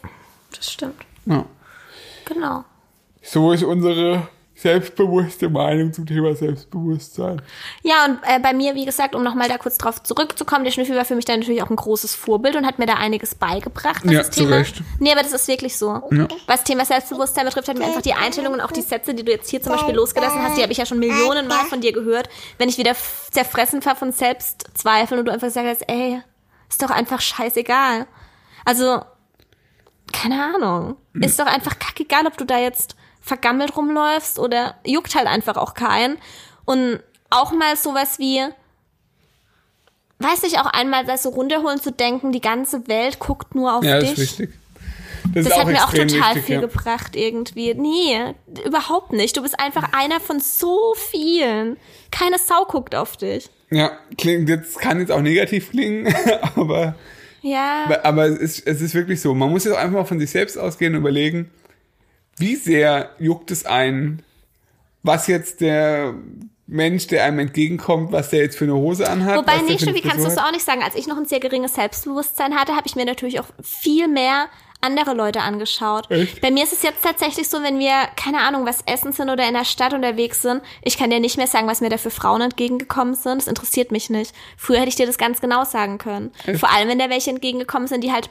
das 0.57 0.71
stimmt. 0.71 1.01
Ja. 1.25 1.45
Genau. 2.25 2.63
So 3.21 3.51
ist 3.51 3.63
unsere 3.63 4.27
selbstbewusste 4.57 5.49
Meinung 5.49 5.91
zum 5.91 6.05
Thema 6.05 6.33
Selbstbewusstsein. 6.33 7.41
Ja, 7.83 8.05
und 8.05 8.19
äh, 8.23 8.39
bei 8.39 8.53
mir, 8.53 8.73
wie 8.73 8.85
gesagt, 8.85 9.13
um 9.13 9.21
nochmal 9.21 9.49
da 9.49 9.57
kurz 9.57 9.77
drauf 9.77 10.01
zurückzukommen, 10.01 10.63
der 10.63 10.71
Schnüffel 10.71 10.95
war 10.95 11.03
für 11.03 11.15
mich 11.15 11.25
dann 11.25 11.41
natürlich 11.41 11.61
auch 11.61 11.69
ein 11.69 11.75
großes 11.75 12.15
Vorbild 12.15 12.55
und 12.55 12.65
hat 12.65 12.79
mir 12.79 12.85
da 12.85 12.93
einiges 12.93 13.35
beigebracht. 13.35 14.05
was 14.05 14.11
Ja, 14.11 14.19
das 14.19 14.31
zu 14.31 14.43
Thema, 14.43 14.55
Recht. 14.57 14.81
Nee, 14.99 15.11
aber 15.11 15.23
das 15.23 15.33
ist 15.33 15.47
wirklich 15.49 15.77
so. 15.77 16.01
Ja. 16.11 16.27
Was 16.47 16.63
Thema 16.63 16.85
Selbstbewusstsein 16.85 17.45
betrifft, 17.45 17.67
hat 17.67 17.77
mir 17.77 17.85
einfach 17.85 18.01
die 18.01 18.13
Einstellung 18.13 18.53
und 18.53 18.61
auch 18.61 18.71
die 18.71 18.81
Sätze, 18.81 19.13
die 19.13 19.25
du 19.25 19.31
jetzt 19.31 19.49
hier 19.49 19.61
zum 19.61 19.73
Beispiel 19.73 19.93
losgelassen 19.93 20.41
hast, 20.41 20.57
die 20.57 20.61
habe 20.61 20.71
ich 20.71 20.77
ja 20.77 20.85
schon 20.85 20.99
Millionen 20.99 21.47
Mal 21.47 21.65
von 21.65 21.81
dir 21.81 21.91
gehört. 21.91 22.29
Wenn 22.57 22.69
ich 22.69 22.77
wieder 22.77 22.95
zerfressen 23.31 23.83
war 23.83 23.97
von 23.97 24.13
Selbstzweifeln 24.13 25.19
und 25.19 25.25
du 25.25 25.33
einfach 25.33 25.49
sagst, 25.49 25.83
ey, 25.87 26.21
ist 26.69 26.81
doch 26.81 26.91
einfach 26.91 27.19
scheißegal. 27.19 28.07
Also, 28.63 29.01
keine 30.15 30.55
Ahnung. 30.55 30.95
Hm. 31.13 31.23
Ist 31.23 31.39
doch 31.39 31.45
einfach 31.45 31.77
kackegal, 31.79 32.25
ob 32.27 32.37
du 32.37 32.45
da 32.45 32.57
jetzt 32.59 32.95
vergammelt 33.21 33.75
rumläufst 33.75 34.39
oder 34.39 34.75
juckt 34.85 35.15
halt 35.15 35.27
einfach 35.27 35.57
auch 35.57 35.73
keinen. 35.73 36.17
Und 36.65 36.99
auch 37.29 37.51
mal 37.51 37.75
sowas 37.75 38.19
wie, 38.19 38.41
weiß 40.19 40.43
nicht, 40.43 40.59
auch 40.59 40.67
einmal 40.67 41.05
das 41.05 41.23
so 41.23 41.29
runterholen 41.29 41.81
zu 41.81 41.91
denken, 41.91 42.31
die 42.31 42.41
ganze 42.41 42.87
Welt 42.87 43.19
guckt 43.19 43.55
nur 43.55 43.75
auf 43.75 43.83
Ja, 43.83 43.99
das 43.99 44.09
dich. 44.09 44.19
ist 44.19 44.39
wichtig. 44.39 44.55
Das, 45.33 45.47
Das 45.47 45.57
hat 45.57 45.67
mir 45.67 45.83
auch 45.83 45.89
total 45.89 46.07
wichtig, 46.07 46.43
viel 46.43 46.55
ja. 46.55 46.61
gebracht 46.61 47.15
irgendwie. 47.15 47.73
Nee, 47.73 48.35
überhaupt 48.63 49.11
nicht. 49.11 49.35
Du 49.35 49.41
bist 49.41 49.59
einfach 49.59 49.91
einer 49.91 50.19
von 50.19 50.39
so 50.39 50.93
vielen. 50.95 51.77
Keine 52.11 52.37
Sau 52.37 52.65
guckt 52.65 52.93
auf 52.93 53.17
dich. 53.17 53.49
Ja, 53.71 53.91
klingt 54.17 54.47
jetzt, 54.49 54.79
kann 54.79 54.99
jetzt 54.99 55.11
auch 55.11 55.21
negativ 55.21 55.71
klingen, 55.71 56.13
aber, 56.55 56.95
Ja. 57.45 57.99
aber 58.01 58.25
es 58.25 58.39
ist, 58.39 58.67
es 58.67 58.81
ist 58.81 58.95
wirklich 58.95 59.21
so. 59.21 59.35
Man 59.35 59.51
muss 59.51 59.65
jetzt 59.65 59.75
auch 59.75 59.79
einfach 59.79 59.99
mal 59.99 60.05
von 60.05 60.19
sich 60.19 60.31
selbst 60.31 60.57
ausgehen 60.57 60.95
und 60.95 61.01
überlegen, 61.01 61.51
wie 62.37 62.55
sehr 62.55 63.11
juckt 63.19 63.51
es 63.51 63.67
einen, 63.67 64.23
was 65.03 65.27
jetzt 65.27 65.61
der 65.61 66.15
Mensch, 66.65 67.05
der 67.05 67.23
einem 67.23 67.37
entgegenkommt, 67.37 68.11
was 68.11 68.31
der 68.31 68.39
jetzt 68.39 68.57
für 68.57 68.65
eine 68.65 68.73
Hose 68.73 69.07
anhat. 69.07 69.37
Wobei, 69.37 69.57
nee, 69.57 69.77
wie 69.77 70.01
kannst 70.01 70.25
du 70.25 70.29
es 70.29 70.39
auch 70.39 70.51
nicht 70.51 70.65
sagen. 70.65 70.81
Als 70.81 70.95
ich 70.95 71.05
noch 71.05 71.17
ein 71.17 71.25
sehr 71.25 71.39
geringes 71.39 71.75
Selbstbewusstsein 71.75 72.55
hatte, 72.55 72.75
habe 72.75 72.87
ich 72.87 72.95
mir 72.95 73.05
natürlich 73.05 73.39
auch 73.39 73.47
viel 73.61 74.07
mehr 74.07 74.47
andere 74.85 75.13
Leute 75.13 75.41
angeschaut. 75.41 76.09
Echt? 76.09 76.41
Bei 76.41 76.51
mir 76.51 76.63
ist 76.63 76.73
es 76.73 76.83
jetzt 76.83 77.03
tatsächlich 77.03 77.49
so, 77.49 77.61
wenn 77.63 77.79
wir, 77.79 77.93
keine 78.15 78.39
Ahnung, 78.39 78.65
was 78.65 78.79
essen 78.85 79.11
sind 79.11 79.29
oder 79.29 79.47
in 79.47 79.53
der 79.53 79.65
Stadt 79.65 79.93
unterwegs 79.93 80.41
sind, 80.41 80.61
ich 80.83 80.97
kann 80.97 81.09
dir 81.09 81.19
nicht 81.19 81.37
mehr 81.37 81.47
sagen, 81.47 81.67
was 81.67 81.81
mir 81.81 81.89
da 81.89 81.97
für 81.97 82.11
Frauen 82.11 82.41
entgegengekommen 82.41 83.15
sind. 83.15 83.41
Das 83.41 83.47
interessiert 83.47 83.91
mich 83.91 84.09
nicht. 84.09 84.33
Früher 84.57 84.77
hätte 84.79 84.89
ich 84.89 84.95
dir 84.95 85.07
das 85.07 85.17
ganz 85.17 85.41
genau 85.41 85.65
sagen 85.65 85.97
können. 85.97 86.31
Echt? 86.45 86.59
Vor 86.59 86.71
allem, 86.71 86.87
wenn 86.87 86.99
da 86.99 87.09
welche 87.09 87.31
entgegengekommen 87.31 87.87
sind, 87.87 88.03
die 88.03 88.11
halt 88.13 88.29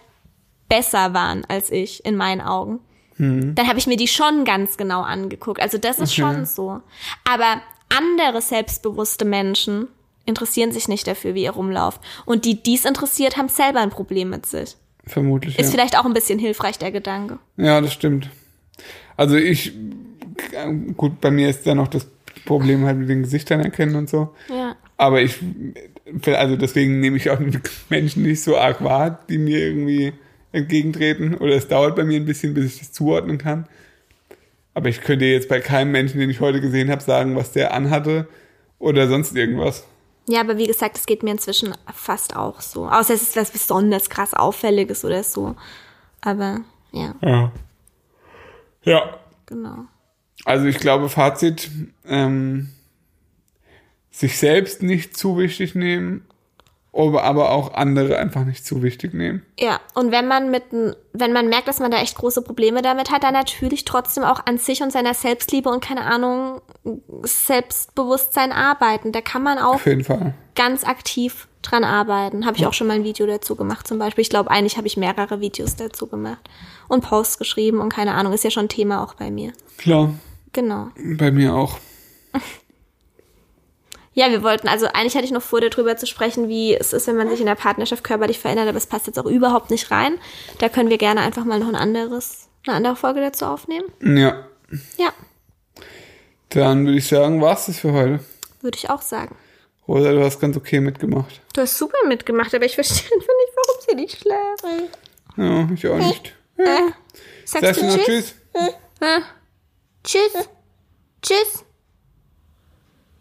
besser 0.69 1.13
waren 1.13 1.45
als 1.49 1.71
ich, 1.71 2.05
in 2.05 2.17
meinen 2.17 2.41
Augen. 2.41 2.81
Dann 3.17 3.69
habe 3.69 3.79
ich 3.79 3.87
mir 3.87 3.97
die 3.97 4.09
schon 4.09 4.45
ganz 4.45 4.77
genau 4.77 5.03
angeguckt. 5.03 5.61
Also 5.63 5.79
das 5.79 5.99
ist 6.01 6.11
Okay. 6.13 6.21
schon 6.23 6.47
so. 6.47 6.81
Aber 7.25 7.61
andere 7.89 8.43
selbstbewusste 8.43 9.25
Menschen 9.25 9.87
interessieren 10.27 10.73
sich 10.73 10.89
nicht 10.89 11.07
dafür, 11.07 11.35
wie 11.35 11.45
ihr 11.45 11.53
rumlauft. 11.53 12.01
Und 12.25 12.45
die 12.45 12.61
dies 12.61 12.85
interessiert, 12.85 13.37
haben 13.37 13.49
selber 13.49 13.79
ein 13.79 13.91
Problem 13.91 14.31
mit 14.31 14.47
sich. 14.47 14.75
Vermutlich. 15.07 15.59
Ist 15.59 15.67
ja. 15.67 15.73
vielleicht 15.73 15.99
auch 15.99 16.05
ein 16.05 16.15
bisschen 16.15 16.39
hilfreich, 16.39 16.79
der 16.79 16.91
Gedanke. 16.91 17.39
Ja, 17.57 17.81
das 17.81 17.93
stimmt. 17.93 18.31
Also 19.17 19.37
ich, 19.37 19.73
gut, 20.97 21.21
bei 21.21 21.31
mir 21.31 21.49
ist 21.49 21.67
ja 21.67 21.75
noch 21.75 21.89
das 21.89 22.07
Problem 22.45 22.85
halt 22.85 22.99
mit 22.99 23.09
den 23.09 23.23
Gesichtern 23.23 23.61
erkennen 23.61 23.97
und 23.97 24.09
so. 24.09 24.35
Ja. 24.49 24.77
Aber 24.97 25.23
ich, 25.23 25.41
also 26.27 26.57
deswegen 26.57 27.01
nehme 27.01 27.17
ich 27.17 27.31
auch 27.31 27.39
Menschen 27.91 28.23
nicht 28.23 28.43
so 28.43 28.57
arg 28.57 28.83
wahr, 28.83 29.21
die 29.29 29.39
mir 29.39 29.59
irgendwie 29.59 30.13
entgegentreten. 30.53 31.35
Oder 31.35 31.55
es 31.55 31.69
dauert 31.69 31.97
bei 31.97 32.05
mir 32.05 32.17
ein 32.17 32.27
bisschen, 32.27 32.55
bis 32.55 32.75
ich 32.75 32.79
das 32.79 32.93
zuordnen 32.93 33.39
kann. 33.39 33.67
Aber 34.73 34.89
ich 34.89 35.01
könnte 35.01 35.25
jetzt 35.25 35.49
bei 35.49 35.61
keinem 35.61 35.93
Menschen, 35.93 36.19
den 36.19 36.31
ich 36.31 36.41
heute 36.41 36.61
gesehen 36.61 36.91
habe, 36.91 37.03
sagen, 37.03 37.37
was 37.37 37.53
der 37.53 37.73
anhatte 37.75 38.29
oder 38.79 39.09
sonst 39.09 39.37
irgendwas. 39.37 39.87
Ja, 40.27 40.41
aber 40.41 40.57
wie 40.57 40.67
gesagt, 40.67 40.97
es 40.97 41.07
geht 41.07 41.23
mir 41.23 41.33
inzwischen 41.33 41.75
fast 41.93 42.35
auch 42.37 42.61
so. 42.61 42.89
Außer 42.89 43.15
es 43.15 43.23
ist 43.23 43.37
was 43.37 43.51
besonders 43.51 44.09
krass 44.09 44.33
Auffälliges 44.33 45.05
oder 45.05 45.23
so. 45.23 45.55
Aber 46.21 46.61
ja, 46.93 47.15
Ja. 47.21 47.53
Ja. 48.83 49.19
genau. 49.47 49.85
Also 50.45 50.67
ich 50.67 50.79
glaube, 50.79 51.09
Fazit, 51.09 51.71
ähm, 52.07 52.71
sich 54.11 54.39
selbst 54.39 54.83
nicht 54.83 55.17
zu 55.17 55.39
wichtig 55.39 55.75
nehmen, 55.75 56.27
aber 56.97 57.51
auch 57.51 57.75
andere 57.75 58.19
einfach 58.19 58.45
nicht 58.45 58.65
zu 58.65 58.83
wichtig 58.83 59.15
nehmen. 59.15 59.43
Ja, 59.59 59.81
und 59.95 60.13
wenn 60.13 60.29
man 60.29 60.51
mit, 60.51 60.63
wenn 61.13 61.33
man 61.33 61.49
merkt, 61.49 61.67
dass 61.69 61.81
man 61.81 61.91
da 61.91 61.99
echt 61.99 62.17
große 62.17 62.43
Probleme 62.43 62.83
damit 62.83 63.11
hat, 63.11 63.25
dann 63.25 63.33
natürlich 63.35 63.85
trotzdem 63.85 64.23
auch 64.25 64.47
an 64.47 64.59
sich 64.59 64.81
und 64.83 64.93
seiner 64.93 65.13
Selbstliebe 65.15 65.69
und 65.69 65.83
keine 65.85 66.03
Ahnung, 66.03 66.61
Selbstbewusstsein 67.23 68.53
arbeiten. 68.53 69.13
Da 69.13 69.21
kann 69.21 69.43
man 69.43 69.59
auch 69.59 69.75
Auf 69.75 69.87
jeden 69.87 70.05
Fall. 70.05 70.35
ganz 70.55 70.85
aktiv 70.85 71.49
dran 71.63 71.83
arbeiten. 71.85 72.47
Habe 72.47 72.57
ich 72.59 72.67
auch 72.67 72.75
schon 72.75 72.87
mal 72.87 72.95
ein 72.95 73.05
Video 73.05 73.27
dazu 73.27 73.57
gemacht 73.57 73.87
zum 73.89 73.99
Beispiel. 73.99 74.23
Ich 74.23 74.31
glaube, 74.31 74.51
eigentlich 74.51 74.77
habe 74.77 74.87
ich 74.87 74.97
mehrere 74.97 75.41
Videos 75.41 75.77
dazu 75.77 76.07
gemacht 76.07 76.49
und 76.89 77.03
Posts 77.03 77.39
geschrieben 77.39 77.81
und 77.81 77.89
keine 77.89 78.15
Ahnung, 78.15 78.33
ist 78.33 78.45
ja 78.45 78.51
schon 78.51 78.69
Thema 78.69 79.03
auch 79.03 79.15
bei 79.15 79.31
mir. 79.31 79.53
Klar, 79.79 80.15
Genau. 80.53 80.89
bei 81.19 81.31
mir 81.33 81.55
auch. 81.55 81.79
Ja, 84.15 84.31
wir 84.31 84.43
wollten, 84.45 84.69
also 84.69 84.87
eigentlich 84.87 85.15
hatte 85.17 85.25
ich 85.25 85.33
noch 85.33 85.43
vor, 85.43 85.61
darüber 85.61 85.97
zu 85.97 86.07
sprechen, 86.07 86.49
wie 86.49 86.75
es 86.75 86.93
ist, 86.93 87.07
wenn 87.09 87.17
man 87.17 87.29
sich 87.29 87.41
in 87.41 87.47
der 87.47 87.57
Partnerschaft 87.57 88.05
körperlich 88.05 88.39
verändert, 88.39 88.69
aber 88.69 88.79
es 88.79 88.87
passt 88.87 89.07
jetzt 89.09 89.19
auch 89.19 89.27
überhaupt 89.27 89.71
nicht 89.71 89.91
rein. 89.91 90.19
Da 90.59 90.69
können 90.69 90.89
wir 90.89 90.99
gerne 90.99 91.21
einfach 91.21 91.45
mal 91.45 91.59
noch 91.59 91.69
ein 91.69 91.75
anderes, 91.75 92.49
eine 92.67 92.77
andere 92.77 92.95
Folge 92.97 93.21
dazu 93.21 93.45
aufnehmen. 93.47 93.87
Ja, 94.01 94.45
Ja, 94.97 95.13
dann 96.51 96.87
würde 96.87 96.99
ich 96.99 97.09
sagen, 97.09 97.41
war's 97.43 97.67
das 97.67 97.79
für 97.81 97.93
heute. 97.93 98.21
würde 98.61 98.79
ich 98.79 98.89
auch 98.89 99.03
sagen. 99.03 99.37
Rosa, 99.89 100.13
du 100.13 100.25
hast 100.25 100.41
ganz 100.41 100.57
okay 100.57 100.81
mitgemacht. 100.81 101.41
Du 101.53 101.61
hast 101.61 101.77
super 101.77 101.99
mitgemacht, 102.07 102.55
aber 102.55 102.65
ich 102.65 102.75
verstehe 102.75 103.05
einfach 103.15 103.27
nicht, 103.27 103.53
warum 103.57 103.81
sie 103.89 103.95
nicht 103.97 104.21
schlafen. 104.21 104.89
Ja, 105.37 105.69
ich 105.75 105.87
auch 105.89 105.99
nicht. 105.99 106.35
Äh, 106.57 106.65
sagst, 107.45 107.65
Sagst 107.65 107.81
du 107.83 107.87
noch 107.87 107.99
tschüss? 108.05 108.35
Tschüss? 108.55 108.75
Äh, 109.01 109.21
tschüss. 110.05 110.49
Tschüss. 111.21 111.65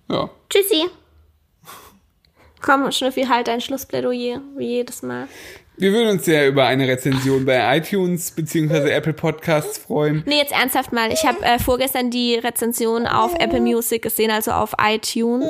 Ja. 0.10 0.30
Tschüssi. 0.54 0.86
Komm, 2.62 2.92
Schnüffi, 2.92 3.24
halt 3.24 3.48
dein 3.48 3.60
Schlussplädoyer, 3.60 4.40
wie 4.56 4.68
jedes 4.68 5.02
Mal. 5.02 5.28
Wir 5.78 5.92
würden 5.92 6.10
uns 6.10 6.26
sehr 6.26 6.48
über 6.48 6.66
eine 6.66 6.88
Rezension 6.88 7.44
bei 7.46 7.78
iTunes 7.78 8.30
bzw. 8.30 8.92
Apple 8.92 9.14
Podcasts 9.14 9.80
freuen. 9.80 10.22
Nee, 10.28 10.38
jetzt 10.38 10.52
ernsthaft 10.52 10.94
mal. 10.94 11.12
Ich 11.12 11.26
habe 11.26 11.44
äh, 11.44 11.58
vorgestern 11.58 12.12
die 12.12 12.36
Rezension 12.36 13.08
auf 13.08 13.34
Apple 13.40 13.62
Music 13.62 14.04
gesehen, 14.04 14.30
also 14.30 14.52
auf 14.52 14.74
iTunes, 14.80 15.50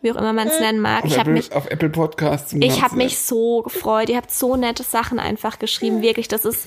wie 0.00 0.10
auch 0.10 0.16
immer 0.16 0.32
man 0.32 0.48
es 0.48 0.58
nennen 0.58 0.80
mag. 0.80 1.04
Auf 1.04 1.10
Ich 1.10 1.18
habe 1.18 1.32
mich, 1.32 1.52
auf 1.52 1.70
Apple 1.70 1.90
Podcasts. 1.90 2.54
ich 2.58 2.82
habe 2.82 2.96
mich 2.96 3.18
so 3.18 3.60
gefreut. 3.60 4.08
Ihr 4.08 4.16
habt 4.16 4.32
so 4.32 4.56
nette 4.56 4.84
Sachen 4.84 5.18
einfach 5.18 5.58
geschrieben. 5.58 6.00
Wirklich, 6.00 6.28
das 6.28 6.46
ist 6.46 6.66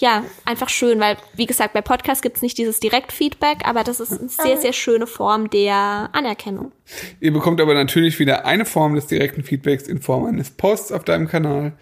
ja 0.00 0.24
einfach 0.44 0.68
schön, 0.68 1.00
weil 1.00 1.16
wie 1.34 1.46
gesagt, 1.46 1.72
bei 1.72 1.80
Podcasts 1.80 2.22
gibt's 2.22 2.42
nicht 2.42 2.58
dieses 2.58 2.80
Direktfeedback, 2.80 3.66
aber 3.66 3.84
das 3.84 4.00
ist 4.00 4.18
eine 4.18 4.28
sehr, 4.28 4.56
sehr 4.56 4.72
schöne 4.72 5.06
Form 5.06 5.50
der 5.50 6.10
Anerkennung. 6.12 6.72
Ihr 7.20 7.32
bekommt 7.32 7.60
aber 7.60 7.74
natürlich 7.74 8.18
wieder 8.18 8.44
eine 8.44 8.64
Form 8.64 8.94
des 8.94 9.06
direkten 9.06 9.42
Feedbacks 9.42 9.86
in 9.86 10.00
Form 10.00 10.26
eines 10.26 10.50
Posts 10.50 10.92
auf 10.92 11.04
deinem 11.04 11.28
Kanal, 11.28 11.72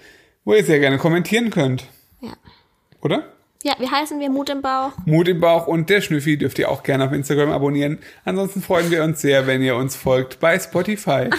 wo 0.45 0.55
ihr 0.55 0.65
sehr 0.65 0.81
gerne 0.81 0.99
kommentieren 0.99 1.51
könnt. 1.51 1.87
Ja. 2.21 2.33
Oder? 3.01 3.33
Ja, 3.65 3.75
wie 3.79 3.89
heißen 3.89 4.21
wir? 4.21 4.31
Mut 4.31 4.51
im 4.51 4.63
Bauch. 4.63 4.93
Mut 5.05 5.27
im 5.27 5.41
Bauch 5.41 5.67
und 5.67 5.91
der 5.91 6.01
Schnüffi 6.01 6.39
dürft 6.39 6.59
ihr 6.59 6.71
auch 6.71 6.85
gerne 6.85 7.05
auf 7.07 7.13
Instagram 7.13 7.51
abonnieren. 7.51 7.99
Ansonsten 8.25 8.63
freuen 8.63 8.91
wir 8.91 9.03
uns 9.03 9.21
sehr, 9.21 9.47
wenn 9.47 9.63
ihr 9.63 9.75
uns 9.75 9.97
folgt 9.97 10.39
bei 10.39 10.59
Spotify. 10.59 11.31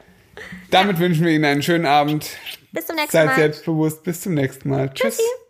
Damit 0.70 0.98
wünschen 0.98 1.24
wir 1.24 1.32
Ihnen 1.32 1.44
einen 1.44 1.62
schönen 1.62 1.86
Abend. 1.86 2.28
Bis 2.72 2.86
zum 2.86 2.96
nächsten 2.96 3.12
Seid 3.12 3.26
Mal. 3.26 3.36
selbstbewusst. 3.36 4.02
Bis 4.02 4.20
zum 4.20 4.34
nächsten 4.34 4.68
Mal. 4.68 4.90
Tschüss. 4.92 5.16
Tschüssi. 5.16 5.43